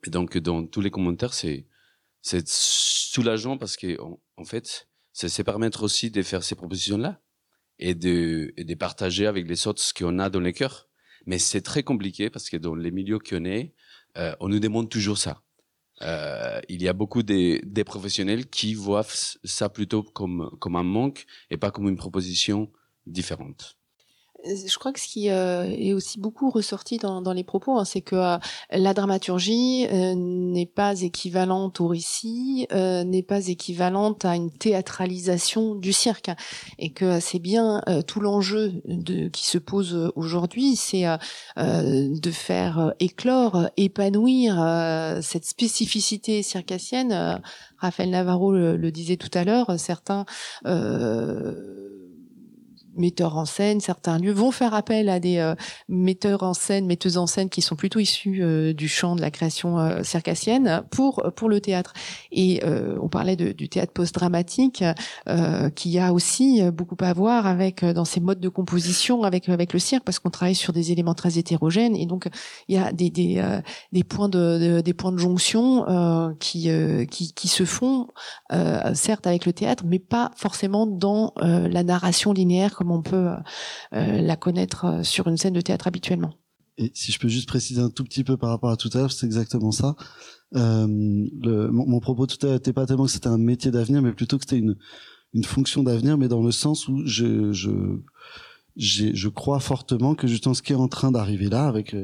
Et 0.07 0.11
donc 0.11 0.39
dans 0.39 0.67
tous 0.67 0.81
les 0.81 0.91
commentaires, 0.91 1.35
c'est 1.35 1.67
c'est 2.23 2.47
soulageant 2.49 3.57
parce 3.57 3.77
que 3.77 3.99
en, 4.01 4.45
fait, 4.45 4.89
ça 5.13 5.29
c'est 5.29 5.45
permettre 5.45 5.83
aussi 5.83 6.11
de 6.11 6.23
faire 6.23 6.43
ces 6.43 6.55
propositions-là 6.55 7.21
et 7.81 7.95
de, 7.97 8.53
et 8.57 8.65
de 8.65 8.75
partager 8.77 9.27
avec 9.27 9.49
les 9.49 9.67
autres 9.67 9.83
ce 9.83 9.95
qu'on 9.95 10.19
a 10.21 10.31
dans 10.31 10.41
les 10.41 10.53
cœurs. 10.53 10.89
Mais 11.27 11.39
c'est 11.39 11.63
très 11.63 11.83
compliqué 11.83 12.31
parce 12.31 12.49
que 12.51 12.57
dans 12.59 12.75
les 12.77 12.93
milieux 12.93 13.19
qu'on 13.19 13.45
est, 13.45 13.75
euh, 14.19 14.35
on 14.41 14.49
nous 14.49 14.61
demande 14.61 14.89
toujours 14.91 15.19
ça. 15.19 15.43
euh, 16.03 16.61
il 16.69 16.83
y 16.83 16.89
a 16.89 16.93
beaucoup 16.95 17.23
des, 17.23 17.61
des 17.65 17.85
professionnels 17.85 18.49
qui 18.49 18.75
voient 18.75 19.05
ça 19.45 19.69
plutôt 19.69 20.03
comme, 20.03 20.51
comme 20.61 20.77
un 20.77 20.83
manque 20.83 21.27
et 21.51 21.59
pas 21.59 21.71
comme 21.71 21.89
une 21.89 21.97
proposition 21.97 22.71
différente. 23.07 23.77
Je 24.45 24.79
crois 24.79 24.93
que 24.93 25.01
ce 25.01 25.09
qui 25.09 25.31
euh, 25.31 25.65
est 25.65 25.93
aussi 25.93 26.19
beaucoup 26.19 26.51
ressorti 26.51 26.99
dans, 26.99 27.33
les 27.33 27.45
propos, 27.45 27.79
hein, 27.79 27.85
c'est 27.85 28.01
que 28.01 28.17
euh, 28.17 28.39
la 28.71 28.95
dramaturgie 28.95 29.87
euh, 29.93 30.15
n'est 30.17 30.67
pas 30.67 31.03
équivalente 31.03 31.81
au 31.81 31.89
récit, 31.89 32.67
n'est 32.71 33.23
pas 33.23 33.49
équivalente 33.49 34.25
à 34.25 34.37
une 34.37 34.51
théâtralisation 34.51 35.75
du 35.75 35.93
cirque, 35.93 36.31
et 36.79 36.91
que 36.91 37.21
c'est 37.21 37.39
bien 37.39 37.83
tout 38.07 38.21
l'enjeu 38.21 38.73
qui 39.33 39.47
se 39.47 39.59
pose 39.59 40.13
aujourd'hui, 40.15 40.77
c'est 40.77 41.05
de 41.57 42.31
faire 42.31 42.95
éclore, 42.99 43.69
épanouir 43.77 44.55
cette 45.23 45.45
spécificité 45.45 46.43
circassienne. 46.43 47.41
Raphaël 47.79 48.11
Navarro 48.11 48.53
le 48.53 48.91
disait 48.91 49.17
tout 49.17 49.31
à 49.35 49.45
l'heure, 49.45 49.79
certains 49.79 50.25
metteurs 53.01 53.37
en 53.37 53.47
scène, 53.47 53.81
certains 53.81 54.19
lieux 54.19 54.33
vont 54.33 54.51
faire 54.51 54.75
appel 54.75 55.09
à 55.09 55.19
des 55.19 55.39
euh, 55.39 55.55
metteurs 55.89 56.43
en 56.43 56.55
scène, 56.55 56.87
metteuses 56.87 57.17
en 57.17 57.27
scène 57.27 57.49
qui 57.49 57.63
sont 57.63 57.77
plutôt 57.77 57.99
issus 57.99 58.43
euh, 58.43 58.73
du 58.73 58.89
champ 58.89 59.17
de 59.17 59.21
la 59.21 59.31
création 59.31 59.79
euh, 59.79 60.03
circassienne 60.03 60.83
pour 60.91 61.23
pour 61.35 61.49
le 61.49 61.61
théâtre. 61.61 61.93
Et 62.31 62.63
on 63.01 63.09
parlait 63.09 63.37
de, 63.37 63.53
du 63.53 63.69
théâtre 63.69 63.93
post-dramatique 63.93 64.85
qui 65.75 65.99
a 65.99 66.13
aussi 66.13 66.63
beaucoup 66.71 66.97
à 67.01 67.13
voir 67.13 67.47
avec 67.47 67.85
dans 67.85 68.05
ses 68.05 68.21
modes 68.21 68.41
de 68.41 68.49
composition 68.49 69.23
avec 69.23 69.49
avec 69.49 69.73
le 69.73 69.79
cirque 69.79 70.05
parce 70.05 70.19
qu'on 70.19 70.31
travaille 70.31 70.55
sur 70.55 70.73
des 70.73 70.93
éléments 70.93 71.15
très 71.15 71.39
hétérogènes 71.39 71.97
et 71.97 72.07
donc 72.07 72.29
il 72.69 72.75
y 72.75 72.79
a 72.79 72.93
des 72.93 73.11
des, 73.11 74.05
points 74.05 74.29
de, 74.29 74.81
des 74.81 74.95
points 74.95 75.13
de 75.13 75.19
jonction 75.19 76.35
qui, 76.39 76.69
qui 77.11 77.33
qui 77.33 77.49
se 77.49 77.65
font 77.65 78.09
certes 78.95 79.27
avec 79.27 79.47
le 79.47 79.53
théâtre 79.53 79.85
mais 79.87 79.99
pas 79.99 80.31
forcément 80.37 80.87
dans 80.87 81.33
la 81.41 81.83
narration 81.83 82.33
linéaire 82.33 82.75
comme 82.75 82.90
on 82.91 83.03
peut 83.03 83.29
euh, 83.93 84.21
la 84.21 84.37
connaître 84.37 84.85
euh, 84.85 85.03
sur 85.03 85.29
une 85.29 85.37
scène 85.37 85.55
de 85.55 85.61
théâtre 85.61 85.87
habituellement. 85.87 86.35
Et 86.79 86.91
si 86.95 87.13
je 87.13 87.19
peux 87.19 87.29
juste 87.29 87.49
préciser 87.49 87.81
un 87.81 87.91
tout 87.91 88.05
petit 88.05 88.25
peu 88.25 88.37
par 88.37 88.51
rapport 88.51 88.71
à 88.71 88.77
tout 88.77 88.91
à 88.95 88.99
l'heure, 88.99 89.13
c'est 89.13 89.27
exactement 89.27 89.73
ça. 89.73 89.97
Euh, 90.57 90.87
mon, 90.89 92.01
propos 92.01 92.27
tout 92.27 92.39
à 92.43 92.47
l'heure 92.47 92.55
n'était 92.55 92.73
pas 92.73 92.87
tellement 92.87 93.05
que 93.05 93.11
c'était 93.11 93.29
un 93.29 93.39
métier 93.39 93.71
d'avenir, 93.71 94.03
mais 94.03 94.13
plutôt 94.13 94.39
que 94.39 94.45
c'était 94.45 94.59
une, 94.59 94.77
une 95.35 95.45
fonction 95.45 95.83
d'avenir, 95.83 96.17
mais 96.17 96.29
dans 96.29 96.43
le 96.43 96.53
sens 96.53 96.89
où 96.89 97.03
je, 97.05 97.53
je, 97.53 98.01
je 98.77 99.29
crois 99.29 99.61
fortement 99.61 100.15
que 100.15 100.27
justement 100.27 100.55
ce 100.55 100.63
qui 100.63 100.73
est 100.73 100.77
en 100.77 100.89
train 100.89 101.13
d'arriver 101.13 101.51
là, 101.51 101.67
avec 101.67 101.95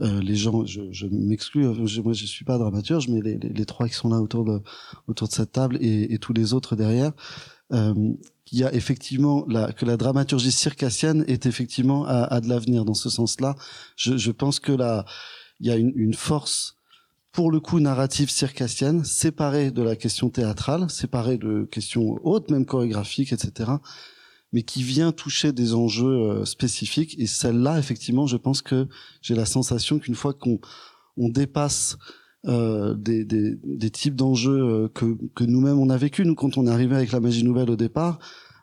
euh, 0.00 0.20
les 0.20 0.34
gens, 0.34 0.64
je, 0.66 1.06
m'exclus, 1.06 1.66
moi 1.66 2.12
je 2.12 2.26
suis 2.26 2.44
pas 2.44 2.58
dramaturge, 2.58 3.08
mais 3.08 3.20
les, 3.20 3.64
trois 3.64 3.86
qui 3.86 3.94
sont 3.94 4.08
là 4.08 4.20
autour 4.20 4.44
de 4.44 4.60
autour 5.06 5.28
de 5.28 5.32
cette 5.32 5.52
table 5.52 5.78
et, 5.80 6.18
tous 6.18 6.32
les 6.32 6.52
autres 6.52 6.74
derrière, 6.74 7.12
euh, 7.12 7.53
qu'il 7.70 8.58
y 8.58 8.64
a 8.64 8.72
effectivement 8.74 9.44
la, 9.48 9.72
que 9.72 9.84
la 9.84 9.96
dramaturgie 9.96 10.52
circassienne 10.52 11.24
est 11.28 11.46
effectivement 11.46 12.04
à, 12.06 12.24
à 12.24 12.40
de 12.40 12.48
l'avenir 12.48 12.84
dans 12.84 12.94
ce 12.94 13.10
sens-là. 13.10 13.56
Je, 13.96 14.16
je, 14.16 14.30
pense 14.30 14.60
que 14.60 14.72
là, 14.72 15.04
il 15.60 15.66
y 15.66 15.70
a 15.70 15.76
une, 15.76 15.92
une, 15.96 16.14
force 16.14 16.76
pour 17.32 17.50
le 17.50 17.58
coup 17.58 17.80
narrative 17.80 18.30
circassienne, 18.30 19.04
séparée 19.04 19.70
de 19.70 19.82
la 19.82 19.96
question 19.96 20.30
théâtrale, 20.30 20.88
séparée 20.88 21.36
de 21.36 21.64
questions 21.64 22.18
hautes, 22.22 22.50
même 22.50 22.64
chorégraphiques, 22.64 23.32
etc., 23.32 23.72
mais 24.52 24.62
qui 24.62 24.84
vient 24.84 25.10
toucher 25.10 25.52
des 25.52 25.74
enjeux 25.74 26.06
euh, 26.06 26.44
spécifiques. 26.44 27.16
Et 27.18 27.26
celle-là, 27.26 27.76
effectivement, 27.80 28.28
je 28.28 28.36
pense 28.36 28.62
que 28.62 28.86
j'ai 29.20 29.34
la 29.34 29.46
sensation 29.46 29.98
qu'une 29.98 30.14
fois 30.14 30.32
qu'on 30.32 30.60
on 31.16 31.28
dépasse 31.28 31.96
euh, 32.46 32.94
des, 32.94 33.24
des, 33.24 33.56
des, 33.62 33.90
types 33.90 34.16
d'enjeux 34.16 34.62
euh, 34.62 34.88
que, 34.88 35.16
que 35.34 35.44
nous-mêmes 35.44 35.78
on 35.78 35.90
a 35.90 35.96
vécu. 35.96 36.24
Nous, 36.24 36.34
quand 36.34 36.58
on 36.58 36.66
est 36.66 36.70
arrivé 36.70 36.94
avec 36.94 37.12
la 37.12 37.20
magie 37.20 37.44
nouvelle 37.44 37.70
au 37.70 37.76
départ, 37.76 38.18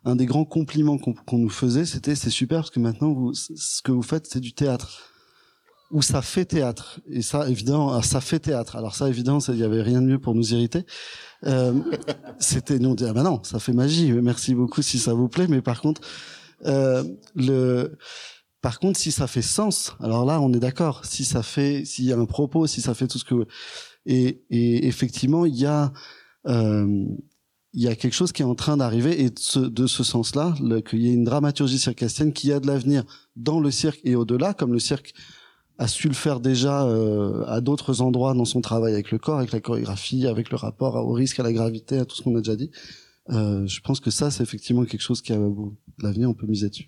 un 0.06 0.16
des 0.16 0.26
grands 0.26 0.46
compliments 0.46 0.98
qu'on 0.98 1.38
nous 1.38 1.50
faisait, 1.50 1.86
c'était 1.86 2.16
c'est 2.16 2.30
super 2.30 2.60
parce 2.60 2.72
que 2.72 2.80
maintenant 2.80 3.12
vous, 3.14 3.34
ce 3.34 3.82
que 3.82 3.92
vous 3.92 4.02
faites, 4.02 4.28
c'est 4.28 4.40
du 4.40 4.54
théâtre 4.54 5.12
ou 5.92 6.02
ça 6.02 6.22
fait 6.22 6.46
théâtre. 6.46 7.02
Et 7.10 7.22
ça, 7.22 7.50
évidemment, 7.50 7.94
ah, 7.94 8.02
ça 8.02 8.22
fait 8.22 8.40
théâtre. 8.40 8.76
Alors 8.76 8.96
ça, 8.96 9.10
évidemment, 9.10 9.40
il 9.40 9.58
y 9.58 9.64
avait 9.64 9.82
rien 9.82 10.02
de 10.02 10.08
mieux 10.08 10.20
pour 10.20 10.36
nous 10.36 10.54
irriter. 10.54 10.86
Euh, 11.46 11.74
c'était 12.40 12.80
nous 12.80 12.90
on 12.90 12.96
dit 12.96 13.06
ah 13.06 13.14
ben 13.14 13.24
non, 13.24 13.42
ça 13.44 13.60
fait 13.60 13.74
magie. 13.74 14.12
Merci 14.14 14.56
beaucoup 14.56 14.82
si 14.82 15.00
ça 15.00 15.14
vous 15.14 15.28
plaît. 15.28 15.48
Mais 15.48 15.62
par 15.62 15.82
contre, 15.82 16.02
euh, 16.66 17.04
le 17.36 17.98
par 18.62 18.80
contre, 18.80 19.00
si 19.00 19.12
ça 19.12 19.28
fait 19.28 19.42
sens, 19.42 19.96
alors 20.00 20.26
là, 20.26 20.40
on 20.40 20.54
est 20.54 20.60
d'accord. 20.60 21.06
Si 21.06 21.26
ça 21.26 21.42
fait, 21.44 21.84
s'il 21.86 22.06
y 22.06 22.14
a 22.14 22.18
un 22.18 22.26
propos, 22.26 22.68
si 22.68 22.82
ça 22.82 22.94
fait 22.94 23.08
tout 23.08 23.18
ce 23.18 23.26
que 23.26 23.48
et, 24.06 24.44
et 24.50 24.88
effectivement, 24.88 25.46
il 25.46 25.56
y 25.56 25.66
a 25.66 25.92
euh, 26.48 27.06
il 27.74 27.82
y 27.82 27.88
a 27.88 27.96
quelque 27.96 28.14
chose 28.14 28.32
qui 28.32 28.42
est 28.42 28.46
en 28.46 28.56
train 28.56 28.78
d'arriver 28.78 29.22
et 29.22 29.30
de 29.30 29.40
ce, 29.40 29.60
de 29.60 29.88
ce 29.88 30.04
sens-là, 30.04 30.56
qu'il 30.86 31.02
y 31.02 31.10
ait 31.10 31.14
une 31.14 31.24
dramaturgie 31.24 31.80
circassienne 31.80 32.34
qui 32.34 32.52
a 32.52 32.60
de 32.60 32.68
l'avenir 32.68 33.06
dans 33.38 33.60
le 33.60 33.72
cirque 33.72 34.02
et 34.04 34.16
au-delà, 34.16 34.54
comme 34.54 34.74
le 34.74 34.80
cirque 34.80 35.14
a 35.78 35.88
su 35.88 36.10
le 36.10 36.14
faire 36.14 36.42
déjà 36.42 36.84
euh, 36.84 37.46
à 37.48 37.62
d'autres 37.62 38.02
endroits 38.02 38.34
dans 38.34 38.46
son 38.46 38.62
travail 38.62 38.94
avec 38.94 39.10
le 39.12 39.18
corps, 39.18 39.38
avec 39.38 39.52
la 39.52 39.62
chorégraphie, 39.62 40.28
avec 40.28 40.52
le 40.52 40.58
rapport 40.58 40.96
au 40.96 41.14
risque, 41.14 41.40
à 41.40 41.44
la 41.44 41.54
gravité, 41.54 41.98
à 41.98 42.06
tout 42.06 42.16
ce 42.16 42.24
qu'on 42.24 42.36
a 42.36 42.42
déjà 42.42 42.58
dit. 42.58 42.72
Euh, 43.30 43.68
je 43.68 43.82
pense 43.82 44.00
que 44.00 44.10
ça, 44.10 44.32
c'est 44.32 44.44
effectivement 44.44 44.84
quelque 44.86 45.02
chose 45.02 45.22
qui 45.22 45.32
a 45.32 45.38
l'avenir, 46.00 46.30
on 46.30 46.34
peut 46.34 46.48
miser 46.48 46.70
dessus. 46.70 46.88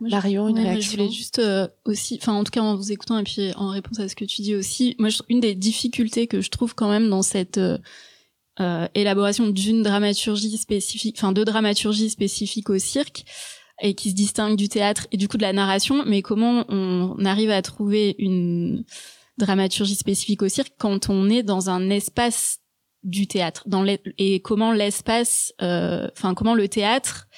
Marion, 0.00 0.48
une 0.48 0.58
réaction. 0.58 0.80
Je 0.92 0.96
voulais 0.96 1.10
juste 1.10 1.40
euh, 1.40 1.66
aussi, 1.84 2.18
enfin 2.20 2.34
en 2.34 2.44
tout 2.44 2.52
cas 2.52 2.60
en 2.60 2.76
vous 2.76 2.92
écoutant 2.92 3.18
et 3.18 3.24
puis 3.24 3.52
en 3.56 3.70
réponse 3.70 3.98
à 3.98 4.08
ce 4.08 4.14
que 4.14 4.24
tu 4.24 4.42
dis 4.42 4.54
aussi, 4.54 4.94
moi 4.98 5.08
je, 5.08 5.18
une 5.28 5.40
des 5.40 5.54
difficultés 5.54 6.28
que 6.28 6.40
je 6.40 6.50
trouve 6.50 6.74
quand 6.74 6.88
même 6.88 7.10
dans 7.10 7.22
cette 7.22 7.58
euh, 7.58 7.78
euh 8.60 8.86
élaboration 8.94 9.48
d'une 9.48 9.82
dramaturgie 9.82 10.56
spécifique, 10.56 11.16
enfin 11.18 11.32
de 11.32 11.42
dramaturgie 11.42 12.10
spécifique 12.10 12.70
au 12.70 12.78
cirque 12.78 13.24
et 13.82 13.94
qui 13.94 14.10
se 14.10 14.14
distingue 14.14 14.56
du 14.56 14.68
théâtre 14.68 15.06
et 15.10 15.16
du 15.16 15.28
coup 15.28 15.36
de 15.36 15.42
la 15.42 15.52
narration, 15.52 16.04
mais 16.06 16.22
comment 16.22 16.64
on 16.68 17.24
arrive 17.24 17.50
à 17.50 17.60
trouver 17.60 18.14
une 18.18 18.84
dramaturgie 19.36 19.96
spécifique 19.96 20.42
au 20.42 20.48
cirque 20.48 20.72
quand 20.78 21.10
on 21.10 21.28
est 21.28 21.42
dans 21.42 21.68
un 21.68 21.90
espace 21.90 22.60
du 23.06 23.26
théâtre 23.26 23.62
dans 23.66 23.86
et 24.18 24.40
comment 24.40 24.72
l'espace 24.72 25.54
euh, 25.62 26.08
enfin 26.12 26.34
comment 26.34 26.54
le 26.54 26.68
théâtre 26.68 27.28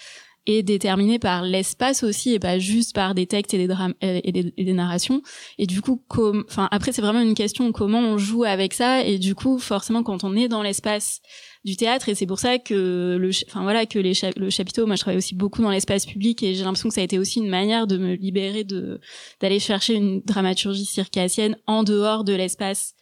est 0.47 0.63
déterminé 0.63 1.19
par 1.19 1.43
l'espace 1.43 2.03
aussi 2.03 2.33
et 2.33 2.39
pas 2.39 2.59
juste 2.59 2.95
par 2.95 3.15
des 3.15 3.27
textes 3.27 3.53
et 3.53 3.59
des 3.59 3.67
drames 3.67 3.93
euh, 4.03 4.21
et 4.25 4.33
des, 4.33 4.45
des 4.57 4.73
narrations. 4.73 5.21
Et 5.59 5.67
du 5.67 5.83
coup 5.83 6.03
enfin 6.11 6.69
après 6.71 6.93
c'est 6.93 7.03
vraiment 7.03 7.21
une 7.21 7.35
question 7.35 7.71
comment 7.71 8.01
on 8.01 8.17
joue 8.17 8.45
avec 8.45 8.73
ça. 8.73 9.05
Et 9.05 9.19
du 9.19 9.35
coup 9.35 9.59
forcément 9.59 10.03
quand 10.03 10.25
on 10.25 10.35
est 10.35 10.49
dans 10.49 10.63
l'espace 10.63 11.21
du 11.67 11.77
théâtre 11.77 12.09
et 12.09 12.15
c'est 12.15 12.27
pour 12.27 12.39
ça 12.39 12.59
que 12.59 13.19
le 13.21 13.31
enfin 13.47 13.63
voilà 13.63 13.85
que 13.85 13.99
les 13.99 14.15
le 14.37 14.49
chapiteau 14.49 14.87
moi 14.87 14.97
je 14.97 15.03
travaille 15.03 15.19
aussi 15.19 15.35
beaucoup 15.35 15.61
dans 15.61 15.71
l'espace 15.71 16.07
public 16.07 16.43
et 16.43 16.55
j'ai 16.55 16.65
l'impression 16.65 16.89
que 16.89 16.95
ça 16.95 17.03
a 17.03 17.05
été 17.05 17.19
aussi 17.19 17.41
une 17.41 17.51
manière 17.51 17.87
de 17.87 17.99
me 17.99 18.15
libérer 18.15 18.65
de 18.65 19.01
d'aller 19.41 19.59
chercher 19.59 19.95
une 19.95 20.23
dramaturgie 20.23 20.87
circassienne 20.87 21.59
en 21.67 21.83
dehors 21.83 22.25
de 22.25 22.33
l'espace 22.33 22.95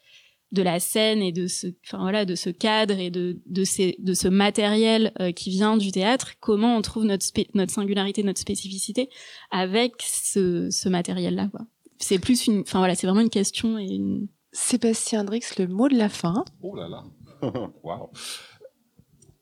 de 0.52 0.62
la 0.62 0.78
scène 0.78 1.22
et 1.22 1.32
de 1.32 1.46
ce 1.46 1.66
enfin 1.84 1.98
voilà 1.98 2.24
de 2.24 2.34
ce 2.34 2.50
cadre 2.50 2.98
et 2.98 3.10
de 3.10 3.40
de 3.46 3.64
ces 3.64 3.96
de 3.98 4.14
ce 4.14 4.28
matériel 4.28 5.12
euh, 5.20 5.32
qui 5.32 5.50
vient 5.50 5.76
du 5.76 5.90
théâtre 5.90 6.34
comment 6.40 6.76
on 6.76 6.82
trouve 6.82 7.04
notre 7.04 7.26
notre 7.54 7.72
singularité 7.72 8.22
notre 8.22 8.40
spécificité 8.40 9.08
avec 9.50 9.94
ce 9.98 10.70
ce 10.70 10.88
matériel 10.88 11.34
là 11.34 11.48
quoi. 11.48 11.62
C'est 11.98 12.18
plus 12.18 12.46
une 12.46 12.60
enfin 12.60 12.78
voilà 12.78 12.94
c'est 12.94 13.06
vraiment 13.06 13.22
une 13.22 13.30
question 13.30 13.78
et 13.78 13.86
une 13.86 14.28
Sébastien 14.52 15.24
Drix 15.24 15.58
le 15.58 15.66
mot 15.66 15.88
de 15.88 15.96
la 15.96 16.08
fin. 16.08 16.44
Oh 16.62 16.74
là 16.74 16.88
là. 16.88 17.04
Waouh. 17.82 18.10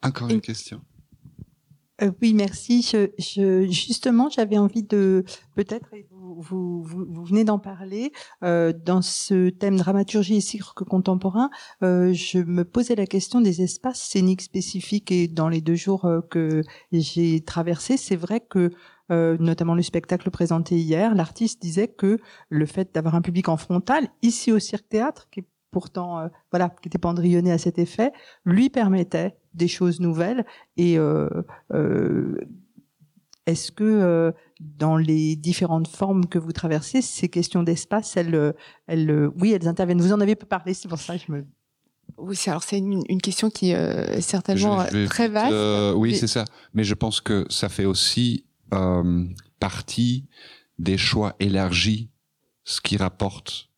Encore 0.03 0.29
une 0.29 0.41
question 0.41 0.81
euh, 2.03 2.11
oui, 2.21 2.35
merci. 2.35 2.83
Je, 2.83 3.11
je, 3.19 3.71
justement, 3.71 4.29
j'avais 4.29 4.59
envie 4.59 4.83
de 4.83 5.25
peut-être, 5.55 5.87
vous, 6.11 6.83
vous, 6.83 7.07
vous, 7.09 7.25
venez 7.25 7.45
d'en 7.45 7.59
parler, 7.59 8.13
euh, 8.43 8.73
dans 8.73 9.03
ce 9.03 9.51
thème 9.51 9.77
dramaturgie 9.77 10.37
et 10.37 10.41
cirque 10.41 10.83
contemporain, 10.85 11.51
euh, 11.83 12.13
je 12.13 12.39
me 12.39 12.65
posais 12.65 12.97
la 12.97 13.07
question 13.07 13.41
des 13.41 13.63
espaces 13.63 14.01
scéniques 14.01 14.43
spécifiques 14.43 15.13
et 15.13 15.29
dans 15.29 15.49
les 15.49 15.61
deux 15.61 15.77
jours 15.77 16.05
euh, 16.05 16.21
que 16.21 16.63
j'ai 16.91 17.41
traversés, 17.43 17.97
c'est 17.97 18.17
vrai 18.17 18.41
que 18.41 18.71
euh, 19.13 19.37
notamment 19.39 19.75
le 19.75 19.83
spectacle 19.83 20.31
présenté 20.31 20.77
hier, 20.77 21.15
l'artiste 21.15 21.61
disait 21.61 21.89
que 21.89 22.19
le 22.49 22.67
fait 22.67 22.95
d'avoir 22.95 23.15
un 23.15 23.21
public 23.21 23.49
en 23.49 23.57
frontal, 23.57 24.09
ici 24.23 24.51
au 24.51 24.59
Cirque 24.59 24.89
Théâtre, 24.89 25.29
qui 25.31 25.45
pourtant 25.71 26.21
euh, 26.21 26.29
voilà 26.51 26.71
qui 26.81 26.89
était 26.89 26.99
pendrillonné 26.99 27.53
à 27.53 27.59
cet 27.59 27.79
effet, 27.79 28.13
lui 28.47 28.71
permettait 28.71 29.37
des 29.55 29.69
choses 29.69 30.01
nouvelles. 30.01 30.45
Et 30.77 30.99
euh, 30.99 31.29
euh, 31.73 32.37
est-ce 33.47 33.73
que 33.73 34.33
dans 34.61 34.97
les 34.97 35.37
différentes 35.37 35.89
formes 35.89 36.27
que 36.27 36.39
vous 36.39 36.53
traversez, 36.53 37.03
ces 37.03 37.29
questions 37.29 37.63
d'espace, 37.63 38.17
elles, 38.17 38.55
elles, 38.87 39.31
oui, 39.37 39.53
elles 39.53 39.69
interviennent. 39.69 40.01
Vous 40.01 40.13
en 40.15 40.21
avez 40.21 40.35
pas 40.35 40.47
parlé, 40.47 40.73
c'est 40.73 40.89
pour 40.89 40.99
ça 40.99 41.19
que 41.19 41.25
je 41.27 41.33
me 41.33 41.45
oui, 42.19 42.39
alors 42.47 42.63
c'est 42.63 42.79
une, 42.79 43.03
une, 43.09 43.21
question 43.21 43.49
qui 43.49 43.71
est 43.71 44.21
certainement 44.21 44.85
très 45.09 45.29
vaste. 45.29 45.97
oui, 45.97 46.15
c'est 46.15 46.27
ça. 46.27 46.45
Mais 46.75 46.85
je 46.85 46.95
pense 46.95 47.21
que 47.23 47.47
ça 47.49 47.71
fait 47.71 47.87
aussi 47.87 48.45
euh, 48.75 49.25
partie 49.59 50.27
des 50.79 50.99
choix 50.99 51.35
élargis, 51.41 52.11
ce 52.65 52.81
qui 52.81 52.97
rapporte 52.97 53.71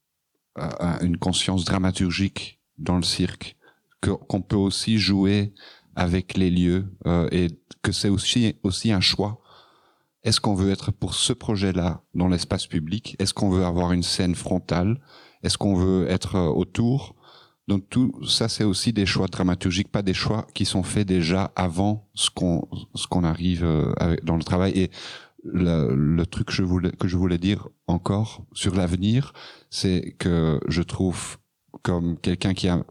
une 1.03 1.19
conscience 1.19 1.65
dramaturgique 1.65 2.61
dans 2.79 2.97
le 2.97 3.03
cirque, 3.03 3.57
que- 3.57 3.66
qu'on 4.01 4.43
peut 4.43 4.57
aussi 4.57 4.99
jouer 4.99 5.53
avec 5.95 6.37
les 6.37 6.51
lieux 6.51 6.85
euh, 7.07 7.29
et 7.33 7.49
que 7.83 7.93
c'est 7.93 8.11
aussi 8.11 8.55
aussi 8.63 8.93
un 8.93 9.01
choix. 9.01 9.41
Est-ce 10.23 10.41
qu'on 10.41 10.55
veut 10.55 10.71
être 10.71 10.91
pour 10.91 11.15
ce 11.15 11.33
projet-là 11.33 12.03
dans 12.15 12.29
l'espace 12.29 12.67
public? 12.67 13.17
Est-ce 13.19 13.33
qu'on 13.33 13.51
veut 13.51 13.65
avoir 13.65 13.93
une 13.93 14.03
scène 14.03 14.35
frontale? 14.35 15.01
Est-ce 15.43 15.57
qu'on 15.57 15.75
veut 15.75 16.09
être 16.09 16.37
euh, 16.37 16.49
autour? 16.49 17.15
Donc 17.69 17.89
tout 17.89 18.13
ça, 18.25 18.49
c'est 18.49 18.65
aussi 18.65 18.93
des 18.93 19.07
choix 19.07 19.27
dramaturgiques, 19.27 19.91
pas 19.91 20.03
des 20.03 20.15
choix 20.15 20.47
qui 20.55 20.65
sont 20.65 20.83
faits 20.83 21.09
déjà 21.09 21.53
avant 21.57 22.09
ce 22.15 22.31
qu'on 22.31 22.69
ce 22.95 23.07
qu'on 23.07 23.25
arrive 23.25 23.65
euh, 23.65 24.17
dans 24.23 24.37
le 24.37 24.45
travail. 24.45 24.73
Et 24.73 24.91
le, 25.43 25.95
le 25.95 26.27
truc 26.27 26.49
que 26.49 26.53
je 26.53 26.63
voulais 26.63 26.93
que 26.93 27.09
je 27.09 27.17
voulais 27.17 27.39
dire 27.39 27.69
encore 27.87 28.45
sur 28.53 28.75
l'avenir, 28.75 29.33
c'est 29.71 30.15
que 30.19 30.61
je 30.69 30.83
trouve 30.83 31.39
comme 31.83 32.19
quelqu'un 32.19 32.55
qui 32.55 32.69
a 32.69 32.85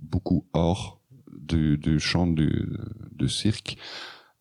beaucoup 0.00 0.46
hors 0.52 1.00
du, 1.38 1.78
du 1.78 1.98
champ 2.00 2.26
du, 2.26 2.68
du 3.12 3.28
cirque, 3.28 3.76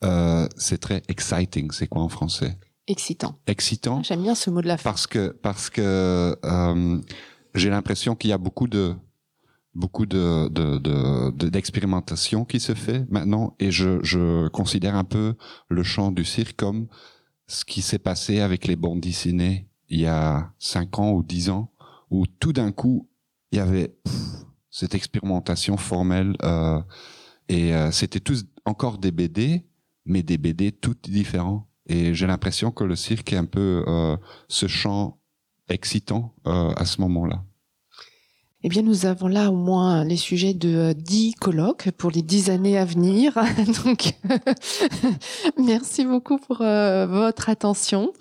euh, 0.03 0.47
c'est 0.57 0.77
très 0.79 1.01
exciting. 1.07 1.71
C'est 1.71 1.87
quoi 1.87 2.01
en 2.01 2.09
français? 2.09 2.57
Excitant. 2.87 3.39
Excitant 3.47 4.01
J'aime 4.03 4.23
bien 4.23 4.35
ce 4.35 4.49
mot 4.49 4.61
de 4.61 4.67
la 4.67 4.77
fin. 4.77 4.89
parce 4.89 5.05
que 5.07 5.29
parce 5.29 5.69
que 5.69 6.35
euh, 6.43 7.01
j'ai 7.53 7.69
l'impression 7.69 8.15
qu'il 8.15 8.29
y 8.31 8.33
a 8.33 8.37
beaucoup 8.39 8.67
de 8.67 8.95
beaucoup 9.75 10.07
de 10.07 10.47
de- 10.49 10.79
de- 10.79 11.31
de- 11.31 11.49
d'expérimentation 11.49 12.45
qui 12.45 12.59
se 12.59 12.73
fait 12.73 13.05
maintenant 13.11 13.55
et 13.59 13.69
je, 13.71 13.99
je 14.03 14.47
considère 14.47 14.95
un 14.95 15.03
peu 15.03 15.35
le 15.69 15.83
champ 15.83 16.11
du 16.11 16.25
cirque 16.25 16.55
comme 16.57 16.87
ce 17.45 17.63
qui 17.63 17.81
s'est 17.83 17.99
passé 17.99 18.39
avec 18.39 18.65
les 18.67 18.75
bandes 18.75 19.01
dessinées 19.01 19.67
il 19.89 19.99
y 19.99 20.07
a 20.07 20.51
cinq 20.57 20.97
ans 20.97 21.11
ou 21.11 21.21
dix 21.21 21.49
ans 21.51 21.71
où 22.09 22.25
tout 22.25 22.53
d'un 22.53 22.71
coup 22.71 23.07
il 23.51 23.57
y 23.57 23.61
avait 23.61 23.89
pff, 24.03 24.15
cette 24.71 24.95
expérimentation 24.95 25.77
formelle 25.77 26.35
euh, 26.43 26.79
et 27.47 27.73
euh, 27.73 27.91
c'était 27.91 28.19
tous 28.19 28.45
encore 28.65 28.97
des 28.97 29.11
BD 29.11 29.65
mais 30.05 30.23
des 30.23 30.37
BD 30.37 30.71
toutes 30.71 31.09
différents 31.09 31.67
et 31.87 32.13
j'ai 32.13 32.27
l'impression 32.27 32.71
que 32.71 32.83
le 32.83 32.95
cirque 32.95 33.33
est 33.33 33.37
un 33.37 33.45
peu 33.45 33.83
euh, 33.87 34.15
ce 34.47 34.67
champ 34.67 35.19
excitant 35.69 36.33
à 36.45 36.83
ce 36.85 36.99
moment-là. 37.01 37.43
Eh 38.63 38.69
bien, 38.69 38.81
nous 38.81 39.05
avons 39.05 39.27
là 39.27 39.51
au 39.51 39.55
moins 39.55 40.03
les 40.03 40.17
sujets 40.17 40.55
de 40.55 40.93
10 40.93 41.35
colloques 41.35 41.91
pour 41.91 42.09
les 42.09 42.23
10 42.23 42.49
années 42.49 42.75
à 42.79 42.85
venir. 42.85 43.37
Donc, 43.85 44.15
merci 45.59 46.05
beaucoup 46.05 46.39
pour 46.39 46.57
votre 46.57 47.49
attention, 47.49 48.11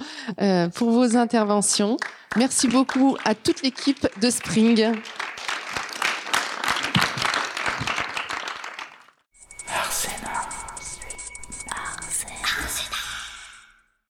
pour 0.74 0.90
vos 0.90 1.16
interventions. 1.16 1.96
Merci 2.36 2.68
beaucoup 2.68 3.16
à 3.24 3.34
toute 3.34 3.62
l'équipe 3.62 4.06
de 4.20 4.28
Spring. 4.28 4.92